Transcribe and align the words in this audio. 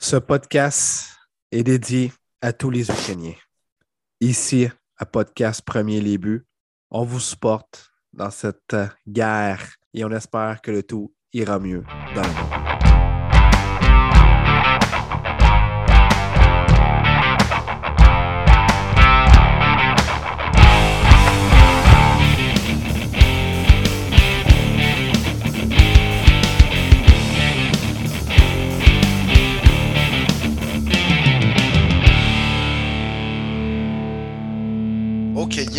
Ce 0.00 0.14
podcast 0.14 1.08
est 1.50 1.64
dédié 1.64 2.12
à 2.40 2.52
tous 2.52 2.70
les 2.70 2.88
Ukrainiens. 2.88 3.34
Ici, 4.20 4.68
à 4.96 5.04
Podcast 5.06 5.62
Premier 5.62 6.00
Les 6.00 6.18
on 6.90 7.04
vous 7.04 7.18
supporte 7.18 7.90
dans 8.12 8.30
cette 8.30 8.76
guerre 9.08 9.60
et 9.92 10.04
on 10.04 10.10
espère 10.12 10.60
que 10.62 10.70
le 10.70 10.84
tout 10.84 11.12
ira 11.32 11.58
mieux 11.58 11.82
dans 12.14 12.22
le 12.22 12.28
monde. 12.28 12.67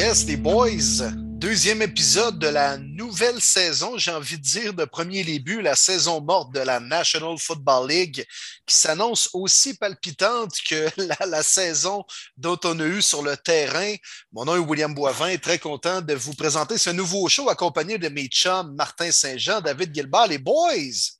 Les 0.09 0.37
boys. 0.37 1.11
Deuxième 1.37 1.83
épisode 1.83 2.39
de 2.39 2.47
la 2.47 2.77
nouvelle 2.79 3.39
saison, 3.39 3.95
j'ai 3.99 4.09
envie 4.09 4.39
de 4.39 4.41
dire, 4.41 4.73
de 4.73 4.83
premier 4.85 5.23
début, 5.23 5.61
la 5.61 5.75
saison 5.75 6.19
morte 6.19 6.51
de 6.51 6.61
la 6.61 6.79
National 6.79 7.37
Football 7.37 7.89
League, 7.89 8.25
qui 8.65 8.75
s'annonce 8.75 9.29
aussi 9.33 9.77
palpitante 9.77 10.55
que 10.67 10.89
la, 10.97 11.27
la, 11.27 11.43
saison 11.43 12.03
dont 12.37 12.57
on 12.63 12.79
a 12.79 12.85
eu 12.85 13.03
sur 13.03 13.21
le 13.21 13.37
terrain. 13.37 13.93
Mon 14.31 14.45
nom 14.45 14.55
est 14.55 14.67
William 14.67 14.95
Boivin, 14.95 15.37
très 15.37 15.59
content 15.59 16.01
de 16.01 16.15
vous 16.15 16.33
présenter 16.33 16.79
ce 16.79 16.89
nouveau 16.89 17.27
show 17.29 17.47
accompagné 17.47 17.99
de 17.99 18.09
mes 18.09 18.25
chums 18.25 18.73
Martin 18.73 19.11
Saint-Jean, 19.11 19.61
David 19.61 19.93
Gilbert. 19.93 20.25
Les 20.25 20.39
boys, 20.39 21.11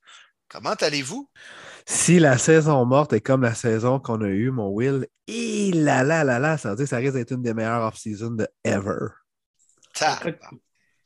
comment 0.48 0.74
allez-vous? 0.74 1.30
Si 1.92 2.20
la 2.20 2.38
saison 2.38 2.86
morte 2.86 3.14
est 3.14 3.20
comme 3.20 3.42
la 3.42 3.52
saison 3.52 3.98
qu'on 3.98 4.22
a 4.22 4.28
eue, 4.28 4.52
mon 4.52 4.68
Will, 4.68 5.08
et 5.26 5.72
là 5.72 6.04
là 6.04 6.22
là 6.22 6.38
là, 6.38 6.56
ça 6.56 6.70
veut 6.70 6.76
dire 6.76 6.84
que 6.84 6.88
ça 6.88 6.98
risque 6.98 7.14
d'être 7.14 7.32
une 7.32 7.42
des 7.42 7.52
meilleures 7.52 7.82
off-season 7.82 8.30
de 8.30 8.46
ever. 8.62 9.08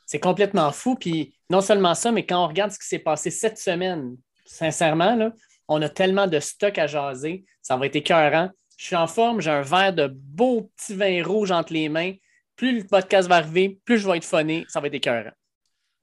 C'est 0.05 0.21
complètement 0.21 0.71
fou. 0.73 0.95
Puis 0.95 1.39
non 1.49 1.63
seulement 1.63 1.95
ça, 1.95 2.13
mais 2.13 2.27
quand 2.27 2.45
on 2.45 2.49
regarde 2.49 2.71
ce 2.71 2.79
qui 2.79 2.87
s'est 2.87 2.99
passé 2.99 3.31
cette 3.31 3.57
semaine, 3.57 4.15
sincèrement, 4.45 5.17
là, 5.17 5.33
on 5.69 5.81
a 5.81 5.89
tellement 5.89 6.27
de 6.27 6.39
stock 6.39 6.77
à 6.77 6.87
jaser. 6.87 7.47
Ça 7.63 7.79
va 7.79 7.87
être 7.87 7.97
écœurant. 7.97 8.51
Je 8.77 8.85
suis 8.85 8.97
en 8.97 9.07
forme, 9.07 9.41
j'ai 9.41 9.51
un 9.51 9.63
verre 9.63 9.95
de 9.95 10.09
beau 10.15 10.71
petit 10.77 10.95
vin 10.95 11.25
rouge 11.25 11.51
entre 11.51 11.73
les 11.73 11.89
mains. 11.89 12.13
Plus 12.57 12.81
le 12.81 12.87
podcast 12.87 13.27
va 13.27 13.37
arriver, 13.37 13.81
plus 13.87 13.99
je 13.99 14.07
vais 14.07 14.19
être 14.19 14.25
phoné. 14.25 14.67
Ça 14.69 14.81
va 14.81 14.89
être 14.89 14.95
écœurant. 14.95 15.33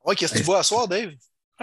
Ouais, 0.03 0.15
qu'est-ce 0.15 0.33
que 0.33 0.39
tu 0.39 0.43
vois 0.43 0.57
à 0.57 0.63
soir, 0.63 0.87
Dave? 0.87 1.11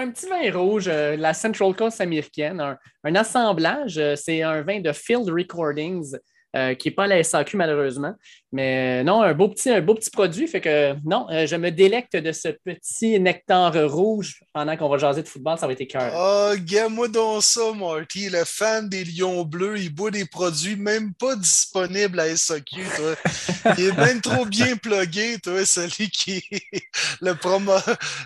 Un 0.01 0.11
petit 0.11 0.27
vin 0.29 0.57
rouge, 0.57 0.87
euh, 0.87 1.17
la 1.17 1.35
Central 1.35 1.75
Coast 1.75 2.01
américaine, 2.01 2.61
un, 3.03 3.15
assemblage. 3.17 3.99
Euh, 3.99 4.15
c'est 4.15 4.43
un 4.43 4.63
vin 4.63 4.79
de 4.79 4.93
Field 4.93 5.29
Recordings. 5.29 6.17
Euh, 6.57 6.73
qui 6.73 6.89
n'est 6.89 6.95
pas 6.95 7.05
à 7.05 7.07
la 7.09 7.23
SAQ 7.23 7.59
malheureusement. 7.59 8.15
Mais 8.53 9.01
euh, 9.01 9.05
non, 9.05 9.21
un 9.21 9.35
beau 9.35 9.49
petit, 9.49 9.69
un 9.69 9.83
beau 9.83 9.95
petit 9.95 10.09
produit. 10.09 10.49
Fait 10.49 10.63
que 10.63 10.95
non, 11.05 11.27
euh, 11.31 11.47
je 11.47 11.57
me 11.57 11.71
délecte 11.71 12.17
de 12.17 12.33
ce 12.33 12.49
petit 12.49 13.21
nectar 13.21 13.75
rouge 13.91 14.41
pendant 14.55 14.75
qu'on 14.75 14.89
va 14.89 14.97
jaser 14.97 15.23
de 15.23 15.29
football, 15.29 15.59
ça 15.59 15.67
va 15.67 15.75
être 15.75 15.85
cœur. 15.85 16.11
Oh, 16.17 16.55
gamme-moi 16.59 17.09
donc 17.09 17.43
ça, 17.43 17.71
Marty. 17.75 18.31
Le 18.31 18.45
fan 18.47 18.89
des 18.89 19.05
Lions 19.05 19.45
Bleus, 19.45 19.79
il 19.79 19.95
boit 19.95 20.11
des 20.11 20.25
produits 20.25 20.77
même 20.77 21.13
pas 21.13 21.37
disponibles 21.37 22.19
à 22.19 22.35
SAQ, 22.35 22.77
toi. 22.97 23.75
il 23.77 23.85
est 23.85 23.97
même 23.99 24.23
trop 24.23 24.47
bien 24.47 24.75
plugué, 24.77 25.37
toi, 25.43 25.67
celui 25.67 26.09
qui 26.09 26.43
est 26.51 26.83
le, 27.21 27.35
promo... 27.35 27.75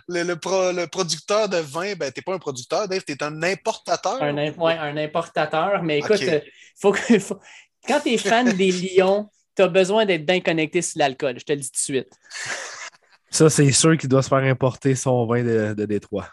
le, 0.07 0.23
le, 0.23 0.37
pro... 0.37 0.71
le 0.71 0.87
producteur 0.87 1.49
de 1.49 1.57
vin. 1.57 1.95
Ben, 1.95 2.13
t'es 2.13 2.23
pas 2.23 2.35
un 2.35 2.39
producteur, 2.39 2.87
Dave, 2.87 3.03
t'es 3.03 3.21
un 3.21 3.43
importateur. 3.43 4.23
Un, 4.23 4.37
ouais, 4.37 4.79
un 4.79 4.97
importateur. 4.97 5.83
Mais 5.83 5.99
écoute, 5.99 6.13
okay. 6.13 6.45
faut 6.81 6.93
que. 6.93 7.19
Faut 7.19 7.41
quand 7.87 8.01
tu 8.01 8.11
es 8.11 8.19
fan 8.19 8.53
des 8.53 8.73
Lions, 8.73 9.29
tu 9.57 9.63
as 9.63 9.69
besoin 9.69 10.07
d'être 10.07 10.25
bien 10.25 10.41
connecté 10.41 10.83
sur 10.83 10.99
l'alcool, 10.99 11.39
je 11.39 11.45
te 11.45 11.53
le 11.53 11.59
dis 11.59 11.71
tout 11.71 11.93
de 11.93 11.99
suite. 11.99 12.13
Ça, 13.31 13.49
c'est 13.49 13.73
sûr 13.73 13.97
qu'il 13.97 14.09
doit 14.09 14.23
se 14.23 14.29
faire 14.29 14.39
importer 14.39 14.95
son 14.95 15.27
vin 15.27 15.43
de, 15.43 15.75
de 15.75 15.87
Détroit. 15.87 16.29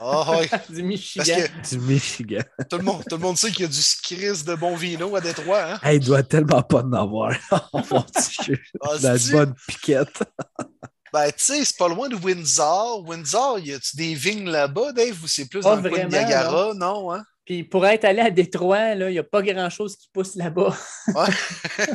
Oh, 0.00 0.24
oui. 0.38 0.46
du 0.74 0.82
Michigan. 0.82 1.46
Du 1.70 1.78
Michigan. 1.78 2.42
Tout 2.68 2.78
le 2.78 2.84
monde, 2.84 3.02
tout 3.08 3.16
le 3.16 3.22
monde 3.22 3.36
sait 3.36 3.50
qu'il 3.50 3.62
y 3.62 3.64
a 3.64 3.68
du 3.68 3.80
Chris 4.02 4.44
de 4.46 4.54
bon 4.54 4.76
vino 4.76 5.14
à 5.16 5.20
Détroit. 5.20 5.72
Hein? 5.72 5.78
Hey, 5.82 5.98
il 5.98 6.04
doit 6.04 6.22
tellement 6.22 6.62
pas 6.62 6.82
en 6.82 6.92
avoir. 6.92 7.32
oh, 7.72 7.80
mon 7.90 8.04
Dieu. 8.44 8.60
Ah, 8.82 8.90
La 9.02 9.16
bonne 9.32 9.54
piquette. 9.66 10.22
Ben, 11.12 11.28
tu 11.28 11.42
sais, 11.42 11.64
c'est 11.64 11.78
pas 11.78 11.88
loin 11.88 12.08
de 12.08 12.16
Windsor. 12.16 13.02
Windsor, 13.08 13.60
y 13.60 13.72
a-tu 13.72 13.96
des 13.96 14.14
vignes 14.14 14.50
là-bas, 14.50 14.92
Dave, 14.92 15.16
ou 15.22 15.26
c'est 15.26 15.48
plus 15.48 15.60
Pas 15.60 15.76
dans 15.76 15.82
le 15.82 15.90
coin 15.90 16.04
de 16.04 16.10
Niagara? 16.10 16.74
Non, 16.74 17.12
hein? 17.12 17.24
Puis 17.48 17.64
pour 17.64 17.86
être 17.86 18.04
allé 18.04 18.20
à 18.20 18.30
Détroit, 18.30 18.90
il 18.92 19.06
n'y 19.06 19.18
a 19.18 19.22
pas 19.22 19.40
grand-chose 19.40 19.96
qui 19.96 20.10
pousse 20.12 20.34
là-bas. 20.34 20.76
Ouais. 21.14 21.24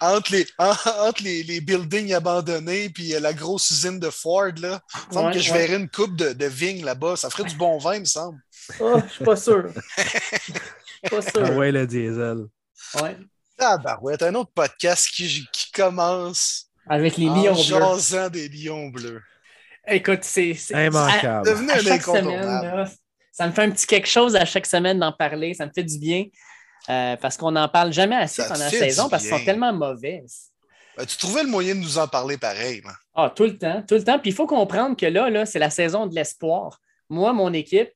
entre 0.00 0.32
les, 0.32 0.44
en- 0.58 0.74
entre 1.06 1.22
les, 1.22 1.44
les 1.44 1.60
buildings 1.60 2.12
abandonnés 2.12 2.88
puis 2.90 3.14
euh, 3.14 3.20
la 3.20 3.32
grosse 3.32 3.70
usine 3.70 4.00
de 4.00 4.10
Ford, 4.10 4.50
là, 4.60 4.80
il 4.92 5.08
me 5.08 5.12
semble 5.14 5.26
Ouais, 5.28 5.32
que 5.34 5.38
je 5.38 5.52
ouais. 5.52 5.58
verrais 5.58 5.76
une 5.80 5.88
coupe 5.88 6.16
de, 6.16 6.32
de 6.32 6.46
vignes 6.46 6.84
là-bas. 6.84 7.14
Ça 7.14 7.30
ferait 7.30 7.44
du 7.48 7.54
bon 7.54 7.78
vin, 7.78 7.94
il 7.94 8.00
me 8.00 8.04
semble. 8.04 8.36
Oh, 8.80 9.00
je 9.06 9.12
suis 9.12 9.24
pas 9.24 9.36
sûr. 9.36 9.68
Je 9.96 10.02
suis 10.02 10.52
pas 11.20 11.28
Ah 11.40 11.46
sûr. 11.46 11.56
ouais, 11.56 11.70
le 11.70 11.86
diesel. 11.86 12.38
Ouais. 13.00 13.16
Ah, 13.60 13.78
bah 13.78 13.98
ouais, 14.02 14.20
un 14.24 14.34
autre 14.34 14.50
podcast 14.54 15.06
qui, 15.14 15.46
qui 15.52 15.70
commence 15.70 16.66
Avec 16.88 17.16
les 17.16 17.28
en 17.28 17.34
lions 17.36 17.52
bleus. 17.54 17.62
jasant 17.62 18.28
des 18.28 18.48
lions 18.48 18.88
bleus. 18.88 19.22
Écoute, 19.86 20.20
c'est. 20.22 20.54
c'est- 20.54 20.86
Immanquable. 20.86 21.46
Devenu 21.46 21.70
à 21.70 21.74
un 21.76 21.80
chaque 21.80 22.02
semaine, 22.02 22.40
là, 22.40 22.88
ça 23.34 23.46
me 23.46 23.52
fait 23.52 23.62
un 23.62 23.70
petit 23.70 23.86
quelque 23.86 24.06
chose 24.08 24.36
à 24.36 24.44
chaque 24.44 24.64
semaine 24.66 24.98
d'en 25.00 25.12
parler. 25.12 25.52
Ça 25.54 25.66
me 25.66 25.72
fait 25.74 25.82
du 25.84 25.98
bien. 25.98 26.24
euh, 26.88 27.16
parce 27.16 27.36
qu'on 27.36 27.50
n'en 27.50 27.68
parle 27.68 27.92
jamais 27.92 28.14
assez 28.16 28.42
Ça 28.42 28.48
pendant 28.48 28.64
la 28.64 28.70
saison 28.70 29.08
parce 29.08 29.22
qu'ils 29.22 29.32
sont 29.38 29.44
tellement 29.44 29.72
mauvais. 29.72 30.22
Ben, 30.96 31.04
tu 31.06 31.16
trouvais 31.16 31.42
le 31.42 31.48
moyen 31.48 31.74
de 31.74 31.80
nous 31.80 31.98
en 31.98 32.06
parler 32.06 32.36
pareil. 32.38 32.80
man. 32.84 32.94
Ah, 33.14 33.32
tout 33.34 33.44
le 33.44 33.58
temps, 33.58 33.82
tout 33.88 33.94
le 33.96 34.04
temps. 34.04 34.18
Puis 34.18 34.30
il 34.30 34.34
faut 34.34 34.46
comprendre 34.46 34.94
que 34.96 35.06
là, 35.06 35.28
là 35.30 35.44
c'est 35.46 35.58
la 35.58 35.70
saison 35.70 36.06
de 36.06 36.14
l'espoir. 36.14 36.78
Moi, 37.08 37.32
mon 37.32 37.52
équipe, 37.52 37.90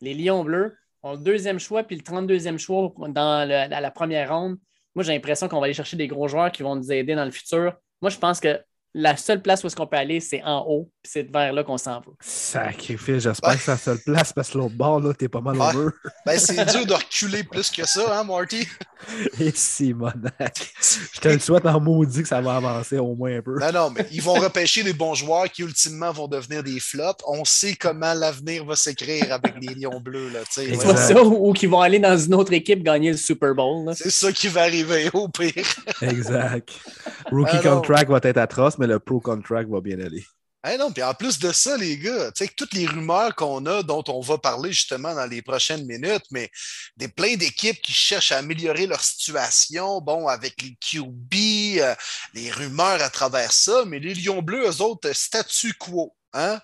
les 0.00 0.14
Lions 0.14 0.44
Bleus, 0.44 0.76
ont 1.02 1.12
le 1.12 1.18
deuxième 1.18 1.58
choix 1.58 1.82
puis 1.82 1.96
le 1.96 2.02
32e 2.02 2.58
choix 2.58 2.92
dans 3.08 3.42
le- 3.48 3.68
la, 3.68 3.80
la 3.80 3.90
première 3.90 4.28
ronde. 4.34 4.56
Moi, 4.94 5.02
j'ai 5.04 5.12
l'impression 5.12 5.48
qu'on 5.48 5.58
va 5.58 5.64
aller 5.64 5.74
chercher 5.74 5.96
des 5.96 6.06
gros 6.06 6.28
joueurs 6.28 6.52
qui 6.52 6.62
vont 6.62 6.76
nous 6.76 6.92
aider 6.92 7.14
dans 7.14 7.24
le 7.24 7.30
futur. 7.32 7.74
Moi, 8.00 8.10
je 8.10 8.18
pense 8.18 8.38
que 8.40 8.60
la 8.96 9.16
seule 9.16 9.42
place 9.42 9.64
où 9.64 9.66
est-ce 9.66 9.74
qu'on 9.76 9.86
peut 9.88 9.96
aller, 9.96 10.20
c'est 10.20 10.42
en 10.44 10.64
haut, 10.68 10.88
puis 11.02 11.10
c'est 11.12 11.30
vers 11.30 11.52
là 11.52 11.64
qu'on 11.64 11.76
s'en 11.78 11.94
va. 11.98 12.06
Sacrifice, 12.20 13.22
j'espère 13.24 13.50
Ouais. 13.50 13.56
que 13.56 13.62
c'est 13.62 13.70
la 13.72 13.76
seule 13.76 13.98
place 13.98 14.32
parce 14.32 14.50
que 14.50 14.58
l'autre 14.58 14.74
bord, 14.76 15.00
là, 15.00 15.12
t'es 15.14 15.28
pas 15.28 15.40
mal 15.40 15.56
mur. 15.74 15.92
Ben, 16.24 16.38
c'est 16.38 16.64
dur 16.70 16.86
de 16.86 16.92
reculer 16.94 17.42
plus 17.42 17.70
que 17.70 17.84
ça, 17.86 18.20
hein, 18.20 18.24
Marty? 18.24 18.66
Et 19.40 19.52
Simonac. 19.54 20.72
Je 21.12 21.20
te 21.20 21.28
le 21.28 21.38
souhaite 21.38 21.66
en 21.66 21.80
maudit 21.80 22.22
que 22.22 22.28
ça 22.28 22.40
va 22.40 22.56
avancer 22.56 22.98
au 22.98 23.14
moins 23.14 23.38
un 23.38 23.42
peu. 23.42 23.58
Non, 23.58 23.72
non, 23.72 23.90
mais 23.90 24.06
ils 24.12 24.22
vont 24.22 24.34
repêcher 24.40 24.82
des 24.82 24.92
bons 24.92 25.14
joueurs 25.14 25.50
qui, 25.50 25.62
ultimement, 25.62 26.12
vont 26.12 26.28
devenir 26.28 26.62
des 26.62 26.80
flops. 26.80 27.22
On 27.26 27.44
sait 27.44 27.74
comment 27.74 28.14
l'avenir 28.14 28.64
va 28.64 28.76
s'écrire 28.76 29.32
avec 29.32 29.54
les 29.60 29.74
Lions 29.74 30.00
Bleus, 30.00 30.30
là, 30.30 30.40
ouais. 30.56 30.96
ça 30.96 31.22
ou, 31.22 31.50
ou 31.50 31.52
qu'ils 31.52 31.68
vont 31.68 31.80
aller 31.80 31.98
dans 31.98 32.16
une 32.16 32.34
autre 32.34 32.52
équipe 32.52 32.82
gagner 32.82 33.10
le 33.10 33.16
Super 33.16 33.54
Bowl. 33.54 33.86
là. 33.86 33.94
C'est 33.94 34.10
ça 34.10 34.32
qui 34.32 34.48
va 34.48 34.62
arriver, 34.62 35.10
au 35.12 35.28
pire. 35.28 35.64
Exact. 36.02 36.70
Rookie 37.30 37.56
Ah 37.56 37.68
contract 37.68 38.10
va 38.10 38.20
être 38.22 38.36
atroce, 38.38 38.78
mais 38.78 38.86
le 38.86 38.98
pro 38.98 39.20
contract 39.20 39.68
va 39.70 39.80
bien 39.80 39.98
aller. 39.98 40.24
Hein, 40.66 40.78
non, 40.78 40.90
puis 40.90 41.02
en 41.02 41.12
plus 41.12 41.38
de 41.38 41.52
ça, 41.52 41.76
les 41.76 41.98
gars, 41.98 42.32
tu 42.32 42.38
sais, 42.38 42.48
que 42.48 42.54
toutes 42.54 42.72
les 42.72 42.86
rumeurs 42.86 43.34
qu'on 43.34 43.66
a, 43.66 43.82
dont 43.82 44.02
on 44.08 44.22
va 44.22 44.38
parler 44.38 44.72
justement 44.72 45.14
dans 45.14 45.26
les 45.26 45.42
prochaines 45.42 45.84
minutes, 45.84 46.24
mais 46.30 46.50
des 46.96 47.08
plein 47.08 47.36
d'équipes 47.36 47.82
qui 47.82 47.92
cherchent 47.92 48.32
à 48.32 48.38
améliorer 48.38 48.86
leur 48.86 49.04
situation, 49.04 50.00
bon, 50.00 50.26
avec 50.26 50.62
les 50.62 50.74
QB, 50.80 51.80
euh, 51.82 51.94
les 52.32 52.50
rumeurs 52.50 53.02
à 53.02 53.10
travers 53.10 53.52
ça, 53.52 53.84
mais 53.86 53.98
les 53.98 54.14
Lions 54.14 54.40
Bleus, 54.40 54.66
eux 54.66 54.80
autres, 54.80 55.10
euh, 55.10 55.12
statu 55.12 55.74
quo, 55.74 56.16
hein? 56.32 56.58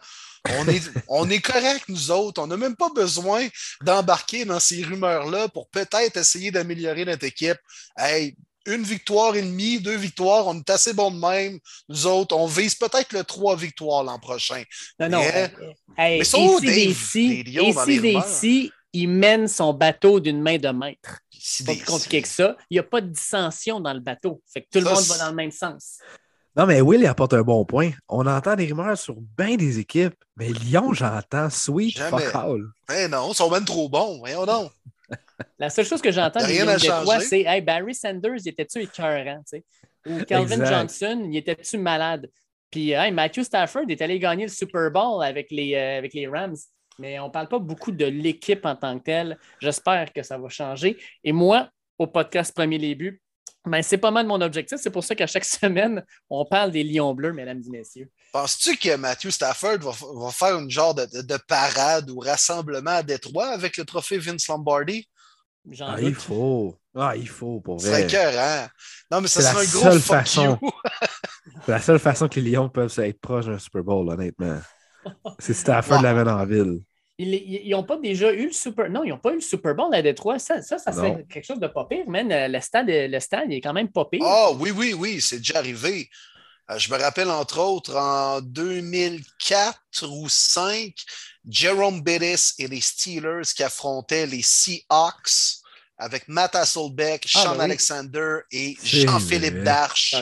On 0.49 0.67
est, 0.67 0.81
on 1.09 1.29
est 1.29 1.43
correct, 1.43 1.85
nous 1.89 2.11
autres. 2.11 2.41
On 2.41 2.47
n'a 2.47 2.57
même 2.57 2.77
pas 2.77 2.89
besoin 2.89 3.47
d'embarquer 3.83 4.47
dans 4.47 4.61
ces 4.61 4.83
rumeurs-là 4.83 5.49
pour 5.49 5.69
peut-être 5.69 6.17
essayer 6.17 6.51
d'améliorer 6.51 7.05
notre 7.05 7.27
équipe. 7.27 7.59
Hey, 7.99 8.35
une 8.75 8.83
victoire 8.83 9.35
et 9.37 9.43
demie, 9.43 9.81
deux 9.81 9.97
victoires, 9.97 10.47
on 10.47 10.59
est 10.59 10.71
assez 10.71 10.93
bon 10.93 11.11
de 11.11 11.19
même. 11.19 11.59
Nous 11.89 12.07
autres, 12.07 12.37
on 12.37 12.47
vise 12.47 12.75
peut-être 12.75 13.13
le 13.13 13.25
trois 13.25 13.57
victoires 13.57 14.05
l'an 14.05 14.19
prochain. 14.19 14.63
Non, 14.99 15.09
non. 15.09 15.21
Hey, 15.97 16.19
Mais 16.19 16.25
sont 16.25 16.45
dans 16.55 16.59
les 16.61 16.95
rumeurs? 17.57 17.79
AC/DC, 17.79 18.71
il 18.93 19.09
mène 19.09 19.49
son 19.49 19.73
bateau 19.73 20.21
d'une 20.21 20.41
main 20.43 20.59
de 20.59 20.69
maître. 20.69 21.19
Si 21.31 21.65
pas 21.65 21.73
des- 21.73 21.79
plus 21.79 21.87
compliqué 21.87 22.23
que 22.23 22.29
ça. 22.29 22.57
Il 22.69 22.75
n'y 22.75 22.79
a 22.81 22.83
pas 22.83 23.01
de 23.01 23.09
dissension 23.09 23.81
dans 23.81 23.95
le 23.95 24.01
bateau. 24.01 24.43
Fait 24.53 24.61
que 24.63 24.67
tout 24.71 24.79
le 24.85 24.91
monde 24.91 24.99
c'est- 25.03 25.13
va 25.17 25.25
dans 25.25 25.31
le 25.31 25.37
même 25.37 25.51
sens. 25.51 25.99
Non, 26.57 26.67
mais 26.67 26.81
Will, 26.81 27.01
il 27.01 27.07
apporte 27.07 27.33
un 27.33 27.43
bon 27.43 27.65
point. 27.65 27.93
On 28.09 28.27
entend 28.27 28.57
des 28.57 28.67
rumeurs 28.67 28.99
sur 28.99 29.15
bien 29.39 29.55
des 29.57 29.79
équipes, 29.79 30.17
mais 30.37 30.49
Lyon, 30.49 30.93
j'entends 30.93 31.49
sweet 31.49 31.97
Jamais. 31.97 32.25
fuck 32.25 32.35
all. 32.35 32.63
Eh 32.93 33.09
non, 33.09 33.31
ils 33.31 33.37
sont 33.37 33.49
même 33.51 33.65
trop 33.65 33.89
bons. 33.89 34.19
Voyons 34.19 34.45
donc. 34.45 34.73
La 35.59 35.71
seule 35.71 35.87
chose 35.87 36.03
que 36.03 36.11
j'entends 36.11 36.41
de 36.41 36.79
changer. 36.79 37.21
c'est 37.21 37.43
Hey, 37.43 37.61
Barry 37.61 37.95
Sanders, 37.95 38.39
il 38.45 38.49
était-tu 38.49 38.83
écœurant? 38.83 39.43
tu 39.49 39.59
sais? 39.59 39.65
Ou 40.07 40.25
Calvin 40.25 40.61
Exact. 40.61 40.75
Johnson, 40.75 41.29
il 41.31 41.37
était-tu 41.37 41.79
malade? 41.79 42.31
Puis 42.71 42.93
hey, 42.93 43.11
Matthew 43.11 43.43
Stafford 43.43 43.85
est 43.89 44.01
allé 44.01 44.19
gagner 44.19 44.45
le 44.45 44.51
Super 44.51 44.91
Bowl 44.91 45.23
avec 45.23 45.51
les, 45.51 45.75
euh, 45.75 45.99
avec 45.99 46.15
les 46.15 46.27
Rams. 46.27 46.57
mais 46.99 47.19
on 47.19 47.27
ne 47.27 47.33
parle 47.33 47.49
pas 47.49 47.59
beaucoup 47.59 47.93
de 47.93 48.07
l'équipe 48.07 48.65
en 48.65 48.77
tant 48.77 48.99
que 48.99 49.05
telle. 49.05 49.39
J'espère 49.61 50.13
que 50.13 50.23
ça 50.23 50.39
va 50.39 50.49
changer. 50.49 50.97
Et 51.25 51.33
moi, 51.33 51.69
au 51.99 52.07
podcast 52.07 52.55
Premier 52.55 52.79
Début, 52.79 53.21
ben, 53.67 53.83
c'est 53.83 53.99
pas 53.99 54.11
mal 54.11 54.27
mon 54.27 54.41
objectif. 54.41 54.79
C'est 54.81 54.91
pour 54.91 55.05
ça 55.05 55.15
qu'à 55.15 55.27
chaque 55.27 55.45
semaine, 55.61 56.05
on 56.29 56.45
parle 56.45 56.71
des 56.71 56.83
Lions 56.83 57.15
bleus, 57.15 57.33
mesdames 57.33 57.63
et 57.67 57.71
messieurs. 57.71 58.11
Penses-tu 58.33 58.77
que 58.77 58.97
Matthew 58.97 59.31
Stafford 59.31 59.79
va, 59.79 60.31
faire 60.31 60.59
une 60.59 60.71
genre 60.71 60.95
de, 60.95 61.37
parade 61.47 62.09
ou 62.11 62.21
rassemblement 62.21 62.93
à 62.93 63.03
Détroit 63.03 63.49
avec 63.49 63.77
le 63.77 63.85
trophée 63.85 64.19
Vince 64.19 64.49
Lombardi? 64.49 65.07
Ah, 65.81 65.97
il 66.01 66.15
faut. 66.15 66.77
Ah, 66.95 67.15
il 67.17 67.29
faut, 67.29 67.61
pour 67.61 67.79
vrai. 67.79 68.09
C'est 68.09 68.17
hein? 68.17 68.69
Non, 69.11 69.21
mais 69.21 69.29
ça 69.29 69.43
serait 69.43 69.67
un 69.67 69.71
gros 69.71 69.99
fuck 69.99 70.17
façon. 70.17 70.59
C'est 71.65 71.69
la 71.73 71.81
seule 71.81 71.99
façon 71.99 72.29
que 72.29 72.41
les 72.41 72.51
Lions 72.51 72.69
peuvent 72.69 72.93
être 72.99 73.21
proches 73.21 73.47
d'un 73.47 73.59
Super 73.59 73.83
Bowl, 73.83 74.09
honnêtement. 74.09 74.59
C'est 75.39 75.55
Stafford 75.55 76.03
l'amène 76.03 76.29
en 76.29 76.45
ville. 76.45 76.81
Ils 77.19 77.71
n'ont 77.71 77.85
pas 77.85 77.99
déjà 77.99 78.33
eu 78.33 78.47
le 78.47 78.53
Super 78.53 78.89
Non, 78.89 79.05
ils 79.05 79.11
n'ont 79.11 79.19
pas 79.19 79.33
eu 79.33 79.37
le 79.37 79.41
Super 79.41 79.75
Bowl 79.75 79.95
à 79.95 80.01
Détroit. 80.01 80.39
Ça, 80.39 80.63
ça, 80.63 80.79
ça 80.79 80.91
serait 80.91 81.27
quelque 81.29 81.45
chose 81.45 81.61
de 81.61 81.67
pas 81.67 81.85
pire, 81.85 82.09
man. 82.09 82.27
Le 82.31 82.61
stade, 82.61 82.87
le 82.89 83.21
stade 83.21 83.45
il 83.49 83.57
est 83.57 83.61
quand 83.61 83.75
même 83.75 83.93
pas 83.93 84.07
pire. 84.07 84.23
Ah 84.25 84.51
oui, 84.59 84.71
oui, 84.71 84.95
oui, 84.95 85.21
c'est 85.21 85.39
déjà 85.39 85.59
arrivé. 85.59 86.09
Euh, 86.71 86.79
je 86.79 86.93
me 86.93 86.99
rappelle, 86.99 87.31
entre 87.31 87.59
autres, 87.59 87.97
en 87.97 88.41
2004 88.41 90.05
ou 90.05 90.23
2005, 90.23 90.95
Jerome 91.49 92.03
Bettis 92.03 92.53
et 92.59 92.69
les 92.69 92.81
Steelers 92.81 93.53
qui 93.55 93.63
affrontaient 93.63 94.27
les 94.27 94.43
Seahawks 94.43 95.61
avec 95.99 96.29
Matt 96.29 96.55
Hasselbeck, 96.55 97.27
ah, 97.35 97.43
Sean 97.43 97.57
ben 97.57 97.61
Alexander 97.63 98.39
et 98.51 98.77
Jean-Philippe 98.83 99.63
Darche 99.63 100.15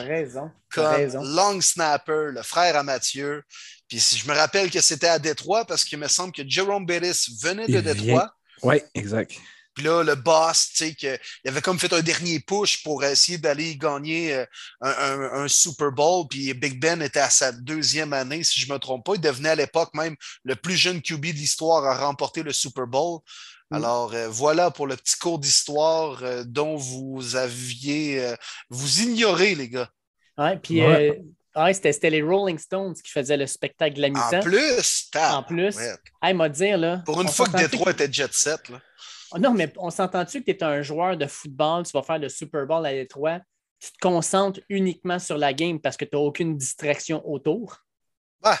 comme 0.73 1.07
long 1.23 1.61
snapper, 1.61 2.31
le 2.31 2.43
frère 2.43 2.75
à 2.75 2.83
Mathieu. 2.83 3.43
Puis 3.87 3.99
je 3.99 4.27
me 4.29 4.35
rappelle 4.35 4.69
que 4.69 4.81
c'était 4.81 5.07
à 5.07 5.19
Détroit 5.19 5.65
parce 5.65 5.83
qu'il 5.83 5.97
me 5.97 6.07
semble 6.07 6.31
que 6.31 6.43
Jerome 6.47 6.85
Bettis 6.85 7.37
venait 7.41 7.67
de 7.67 7.79
Détroit. 7.81 8.33
Oui, 8.61 8.81
exact. 8.93 9.33
Puis 9.79 9.87
là, 9.87 10.03
le 10.03 10.15
boss, 10.15 10.73
tu 10.75 10.93
sais, 10.93 11.19
il 11.45 11.49
avait 11.49 11.61
comme 11.61 11.79
fait 11.79 11.93
un 11.93 12.01
dernier 12.01 12.41
push 12.41 12.83
pour 12.83 13.01
essayer 13.01 13.37
d'aller 13.37 13.77
gagner 13.77 14.33
euh, 14.33 14.45
un, 14.81 15.47
Super 15.47 15.93
Bowl. 15.93 16.25
Puis 16.29 16.53
Big 16.53 16.81
Ben 16.81 17.01
était 17.01 17.21
à 17.21 17.29
sa 17.29 17.53
deuxième 17.53 18.11
année, 18.11 18.43
si 18.43 18.59
je 18.59 18.67
ne 18.67 18.73
me 18.73 18.77
trompe 18.77 19.05
pas. 19.05 19.13
Il 19.15 19.21
devenait 19.21 19.51
à 19.51 19.55
l'époque 19.55 19.93
même 19.93 20.17
le 20.43 20.57
plus 20.57 20.75
jeune 20.75 21.01
QB 21.01 21.27
de 21.27 21.31
l'histoire 21.31 21.85
à 21.85 21.95
remporter 21.95 22.43
le 22.43 22.51
Super 22.51 22.87
Bowl. 22.87 23.21
Mm. 23.71 23.75
Alors 23.75 24.13
euh, 24.13 24.27
voilà 24.27 24.69
pour 24.69 24.85
le 24.85 24.97
petit 24.97 25.17
cours 25.17 25.39
d'histoire 25.39 26.21
euh, 26.23 26.43
dont 26.45 26.75
vous 26.75 27.37
aviez, 27.37 28.35
vous 28.69 28.99
ignorez, 28.99 29.55
les 29.55 29.69
gars. 29.69 29.89
Ouais, 30.37 30.57
puis 30.57 30.81
c'était 31.71 32.09
les 32.09 32.21
Rolling 32.21 32.57
Stones 32.57 32.95
qui 32.95 33.13
faisaient 33.13 33.37
le 33.37 33.47
spectacle 33.47 33.95
de 33.95 34.01
la 34.01 34.09
mi-temps. 34.09 34.39
En 34.39 34.41
plus, 34.41 35.09
En 35.15 35.43
plus, 35.43 35.77
ouais. 35.77 36.33
m'a 36.33 36.49
dit 36.49 36.71
là. 36.71 37.01
Pour 37.05 37.21
une 37.21 37.29
fois 37.29 37.45
que 37.45 37.55
Détroit 37.55 37.91
était 37.91 38.11
jet 38.11 38.33
set, 38.33 38.67
là. 38.67 38.81
Oh 39.31 39.37
non, 39.37 39.53
mais 39.53 39.71
on 39.77 39.89
s'entend-tu 39.89 40.43
que 40.43 40.51
tu 40.51 40.57
es 40.57 40.63
un 40.63 40.81
joueur 40.81 41.17
de 41.17 41.27
football, 41.27 41.85
tu 41.85 41.91
vas 41.91 42.03
faire 42.03 42.19
le 42.19 42.29
Super 42.29 42.65
Bowl 42.65 42.85
à 42.85 42.91
Détroit, 42.91 43.39
tu 43.79 43.91
te 43.91 43.97
concentres 44.01 44.59
uniquement 44.69 45.19
sur 45.19 45.37
la 45.37 45.53
game 45.53 45.79
parce 45.79 45.97
que 45.97 46.05
tu 46.05 46.15
n'as 46.15 46.21
aucune 46.21 46.57
distraction 46.57 47.27
autour? 47.27 47.77
Ouais. 48.43 48.57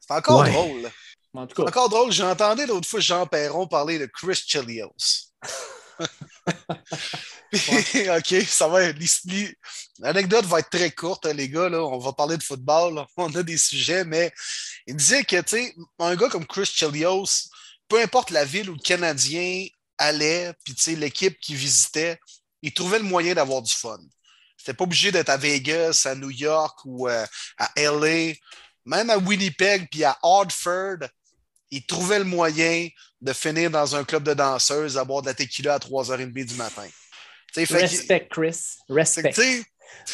C'est 0.00 0.14
encore 0.14 0.44
drôle. 0.44 0.90
C'est 1.32 1.60
encore 1.60 1.88
drôle. 1.88 2.12
J'ai 2.12 2.24
entendu 2.24 2.66
l'autre 2.66 2.88
fois 2.88 3.00
Jean 3.00 3.26
Perron 3.26 3.66
parler 3.66 3.98
de 3.98 4.06
Chris 4.06 4.42
Chelios. 4.46 5.32
OK, 7.52 8.42
ça 8.46 8.66
va. 8.66 8.80
L'anecdote 9.98 10.46
va 10.46 10.60
être 10.60 10.70
très 10.70 10.90
courte, 10.90 11.26
les 11.26 11.48
gars. 11.48 11.68
Là. 11.68 11.82
On 11.84 11.98
va 11.98 12.12
parler 12.12 12.38
de 12.38 12.42
football. 12.42 13.04
On 13.16 13.34
a 13.34 13.42
des 13.42 13.58
sujets, 13.58 14.04
mais 14.04 14.32
il 14.86 14.96
disait 14.96 15.24
que, 15.24 15.40
tu 15.42 15.56
sais, 15.56 15.74
un 15.98 16.16
gars 16.16 16.28
comme 16.28 16.46
Chris 16.46 16.66
Chelios, 16.66 17.48
peu 17.88 18.00
importe 18.00 18.30
la 18.30 18.44
ville 18.44 18.70
où 18.70 18.74
le 18.74 18.80
Canadien 18.80 19.66
allait, 19.98 20.52
puis 20.64 20.96
l'équipe 20.96 21.38
qui 21.40 21.54
visitait, 21.54 22.18
il 22.62 22.72
trouvait 22.72 22.98
le 22.98 23.04
moyen 23.04 23.34
d'avoir 23.34 23.62
du 23.62 23.72
fun. 23.72 23.98
C'était 24.56 24.74
pas 24.74 24.84
obligé 24.84 25.10
d'être 25.10 25.28
à 25.28 25.36
Vegas, 25.36 26.06
à 26.06 26.14
New 26.14 26.30
York 26.30 26.78
ou 26.84 27.08
euh, 27.08 27.26
à 27.58 27.70
LA, 27.76 28.34
même 28.84 29.10
à 29.10 29.18
Winnipeg, 29.18 29.88
puis 29.90 30.04
à 30.04 30.16
Hartford. 30.22 31.08
Il 31.70 31.84
trouvait 31.84 32.18
le 32.18 32.24
moyen 32.24 32.88
de 33.20 33.32
finir 33.32 33.70
dans 33.70 33.96
un 33.96 34.04
club 34.04 34.22
de 34.22 34.34
danseuses, 34.34 34.98
à 34.98 35.04
boire 35.04 35.22
de 35.22 35.26
la 35.26 35.34
tequila 35.34 35.74
à 35.74 35.78
3h30 35.78 36.44
du 36.44 36.54
matin. 36.54 36.86
Respect, 37.56 38.28
Chris. 38.30 38.76
Respect. 38.88 39.64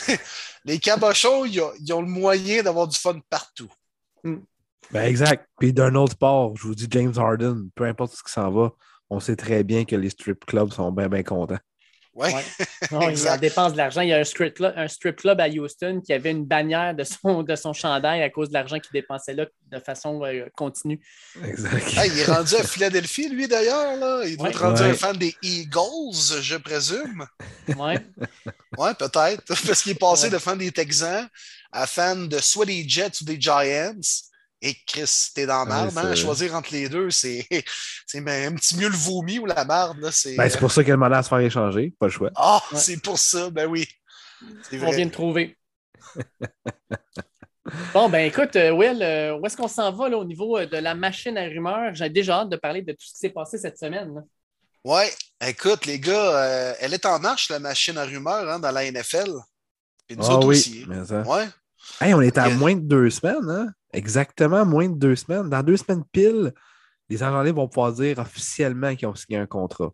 les 0.64 0.78
cabochons, 0.78 1.44
ils 1.44 1.60
ont, 1.92 2.00
le 2.00 2.08
moyen 2.08 2.62
d'avoir 2.62 2.88
du 2.88 2.98
fun 2.98 3.20
partout. 3.28 3.70
Hmm. 4.24 4.38
Ben 4.90 5.04
exact. 5.04 5.46
Puis 5.58 5.72
d'un 5.72 5.94
autre 5.94 6.12
sport, 6.12 6.56
je 6.56 6.62
vous 6.62 6.74
dis 6.74 6.86
James 6.90 7.12
Harden, 7.16 7.68
peu 7.74 7.84
importe 7.84 8.14
ce 8.14 8.22
qui 8.22 8.32
s'en 8.32 8.50
va, 8.50 8.72
on 9.10 9.20
sait 9.20 9.36
très 9.36 9.64
bien 9.64 9.84
que 9.84 9.96
les 9.96 10.10
strip 10.10 10.44
clubs 10.44 10.72
sont 10.72 10.92
bien, 10.92 11.08
bien 11.08 11.22
contents. 11.22 11.58
Ouais. 12.18 12.34
ouais. 12.90 13.14
il 13.14 13.40
dépense 13.40 13.72
de 13.72 13.76
l'argent. 13.76 14.00
Il 14.00 14.08
y 14.08 14.12
a 14.12 14.18
un 14.18 14.24
strip, 14.24 14.54
club, 14.54 14.74
un 14.76 14.88
strip 14.88 15.16
club 15.16 15.40
à 15.40 15.48
Houston 15.48 16.00
qui 16.04 16.12
avait 16.12 16.32
une 16.32 16.44
bannière 16.44 16.92
de 16.92 17.04
son, 17.04 17.44
de 17.44 17.54
son 17.54 17.72
chandail 17.72 18.22
à 18.22 18.30
cause 18.30 18.48
de 18.48 18.54
l'argent 18.54 18.80
qu'il 18.80 18.90
dépensait 18.92 19.34
là 19.34 19.46
de 19.70 19.78
façon 19.78 20.24
euh, 20.24 20.46
continue. 20.56 21.00
Exact. 21.44 21.92
il 22.06 22.18
est 22.18 22.24
rendu 22.24 22.56
à 22.56 22.64
Philadelphie, 22.64 23.28
lui, 23.28 23.46
d'ailleurs. 23.46 24.24
Il 24.24 24.36
doit 24.36 24.48
être 24.48 24.60
rendu 24.60 24.82
un 24.82 24.94
fan 24.94 25.16
des 25.16 25.34
Eagles, 25.42 26.40
je 26.40 26.56
présume. 26.56 27.24
Oui. 27.68 27.94
Oui, 28.76 28.90
peut-être. 28.96 29.42
Parce 29.46 29.82
qu'il 29.82 29.92
est 29.92 29.98
passé 29.98 30.30
de 30.30 30.38
fan 30.38 30.56
des 30.56 30.70
Texans 30.70 31.26
à 31.72 31.86
fan 31.86 32.28
de 32.28 32.38
soit 32.38 32.66
des 32.66 32.86
Jets 32.86 33.22
ou 33.22 33.24
des 33.24 33.40
Giants. 33.40 33.94
Et 34.60 34.74
Chris, 34.86 35.30
t'es 35.34 35.46
dans 35.46 35.64
la 35.64 35.84
merde, 35.84 35.98
hein? 35.98 36.14
Choisir 36.16 36.54
entre 36.54 36.72
les 36.72 36.88
deux, 36.88 37.10
c'est 37.10 37.46
un 38.14 38.54
petit 38.54 38.76
mieux 38.76 38.88
le 38.88 38.96
vomi 38.96 39.38
ou 39.38 39.46
la 39.46 39.64
merde. 39.64 39.98
Ben, 40.00 40.10
c'est 40.10 40.58
pour 40.58 40.72
ça 40.72 40.82
qu'elle 40.82 40.96
m'a 40.96 41.06
à 41.06 41.22
se 41.22 41.28
faire 41.28 41.38
échanger, 41.38 41.94
pas 41.98 42.06
le 42.06 42.12
choix. 42.12 42.30
Ah, 42.34 42.60
c'est 42.74 43.00
pour 43.00 43.18
ça, 43.18 43.50
ben 43.50 43.66
oui. 43.66 43.86
On 44.72 44.90
vient 44.90 45.06
de 45.06 45.10
trouver. 45.10 45.56
bon, 47.94 48.08
ben 48.08 48.26
écoute, 48.26 48.56
euh, 48.56 48.72
Will, 48.72 49.02
euh, 49.02 49.38
où 49.38 49.46
est-ce 49.46 49.56
qu'on 49.56 49.68
s'en 49.68 49.92
va 49.92 50.08
là, 50.08 50.18
au 50.18 50.24
niveau 50.24 50.58
euh, 50.58 50.66
de 50.66 50.76
la 50.76 50.94
machine 50.94 51.36
à 51.38 51.44
rumeurs? 51.44 51.94
J'ai 51.94 52.08
déjà 52.08 52.40
hâte 52.40 52.48
de 52.48 52.56
parler 52.56 52.82
de 52.82 52.92
tout 52.92 53.06
ce 53.06 53.12
qui 53.12 53.18
s'est 53.18 53.30
passé 53.30 53.58
cette 53.58 53.78
semaine. 53.78 54.24
Oui, 54.84 55.02
écoute, 55.40 55.86
les 55.86 56.00
gars, 56.00 56.74
elle 56.80 56.94
est 56.94 57.04
en 57.04 57.18
marche, 57.18 57.50
la 57.50 57.58
machine 57.58 57.98
à 57.98 58.04
rumeurs, 58.04 58.48
hein, 58.48 58.58
dans 58.58 58.70
la 58.70 58.90
NFL. 58.90 59.34
Et 60.08 60.16
nous 60.16 60.24
ah 60.24 60.34
autres 60.34 60.48
aussi. 60.48 60.84
Ouais. 60.86 61.48
Hey, 62.00 62.14
on 62.14 62.20
est 62.20 62.38
à 62.38 62.48
moins 62.50 62.76
de 62.76 62.80
deux 62.80 63.10
semaines, 63.10 63.50
hein? 63.50 63.72
Exactement, 63.92 64.64
moins 64.64 64.88
de 64.88 64.94
deux 64.94 65.16
semaines. 65.16 65.48
Dans 65.48 65.62
deux 65.62 65.76
semaines 65.76 66.04
pile, 66.12 66.52
les 67.08 67.22
agents 67.22 67.52
vont 67.52 67.68
pouvoir 67.68 67.92
dire 67.92 68.18
officiellement 68.18 68.94
qu'ils 68.94 69.08
ont 69.08 69.14
signé 69.14 69.38
un 69.38 69.46
contrat. 69.46 69.90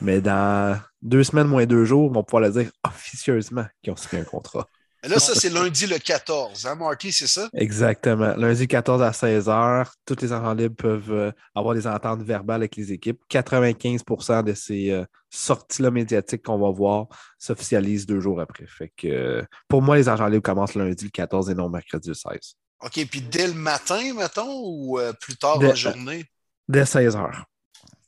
Mais 0.00 0.20
dans 0.20 0.78
deux 1.02 1.24
semaines 1.24 1.48
moins 1.48 1.66
deux 1.66 1.84
jours, 1.84 2.10
ils 2.10 2.14
vont 2.14 2.22
pouvoir 2.22 2.44
le 2.44 2.50
dire 2.50 2.70
officieusement 2.84 3.66
qu'ils 3.82 3.92
ont 3.92 3.96
signé 3.96 4.22
un 4.22 4.24
contrat. 4.24 4.68
Là, 5.06 5.18
ça, 5.18 5.34
c'est 5.34 5.50
lundi 5.50 5.86
le 5.86 5.98
14, 5.98 6.66
hein, 6.66 6.74
Marty, 6.76 7.12
c'est 7.12 7.26
ça? 7.26 7.48
Exactement. 7.52 8.34
Lundi 8.36 8.66
14 8.66 9.02
à 9.02 9.12
16 9.12 9.48
h, 9.48 9.86
tous 10.06 10.16
les 10.22 10.32
agents 10.32 10.54
libres 10.54 10.76
peuvent 10.76 11.12
euh, 11.12 11.30
avoir 11.54 11.74
des 11.74 11.86
ententes 11.86 12.22
verbales 12.22 12.62
avec 12.62 12.76
les 12.76 12.92
équipes. 12.92 13.20
95% 13.30 14.42
de 14.44 14.54
ces 14.54 14.90
euh, 14.90 15.04
sorties-là 15.30 15.90
médiatiques 15.90 16.42
qu'on 16.42 16.58
va 16.58 16.70
voir 16.70 17.08
s'officialisent 17.38 18.06
deux 18.06 18.20
jours 18.20 18.40
après. 18.40 18.66
Fait 18.66 18.92
que 18.96 19.08
euh, 19.08 19.42
pour 19.68 19.82
moi, 19.82 19.96
les 19.96 20.08
agents 20.08 20.28
libres 20.28 20.42
commencent 20.42 20.74
lundi 20.74 21.04
le 21.04 21.10
14 21.10 21.50
et 21.50 21.54
non 21.54 21.68
mercredi 21.68 22.08
le 22.08 22.14
16. 22.14 22.56
OK, 22.80 23.06
puis 23.10 23.20
dès 23.20 23.46
le 23.46 23.54
matin, 23.54 24.12
mettons, 24.14 24.60
ou 24.62 24.98
euh, 24.98 25.12
plus 25.12 25.36
tard 25.36 25.58
dans 25.58 25.68
la 25.68 25.74
journée? 25.74 26.24
Dès 26.68 26.84
16 26.86 27.16
h. 27.16 27.42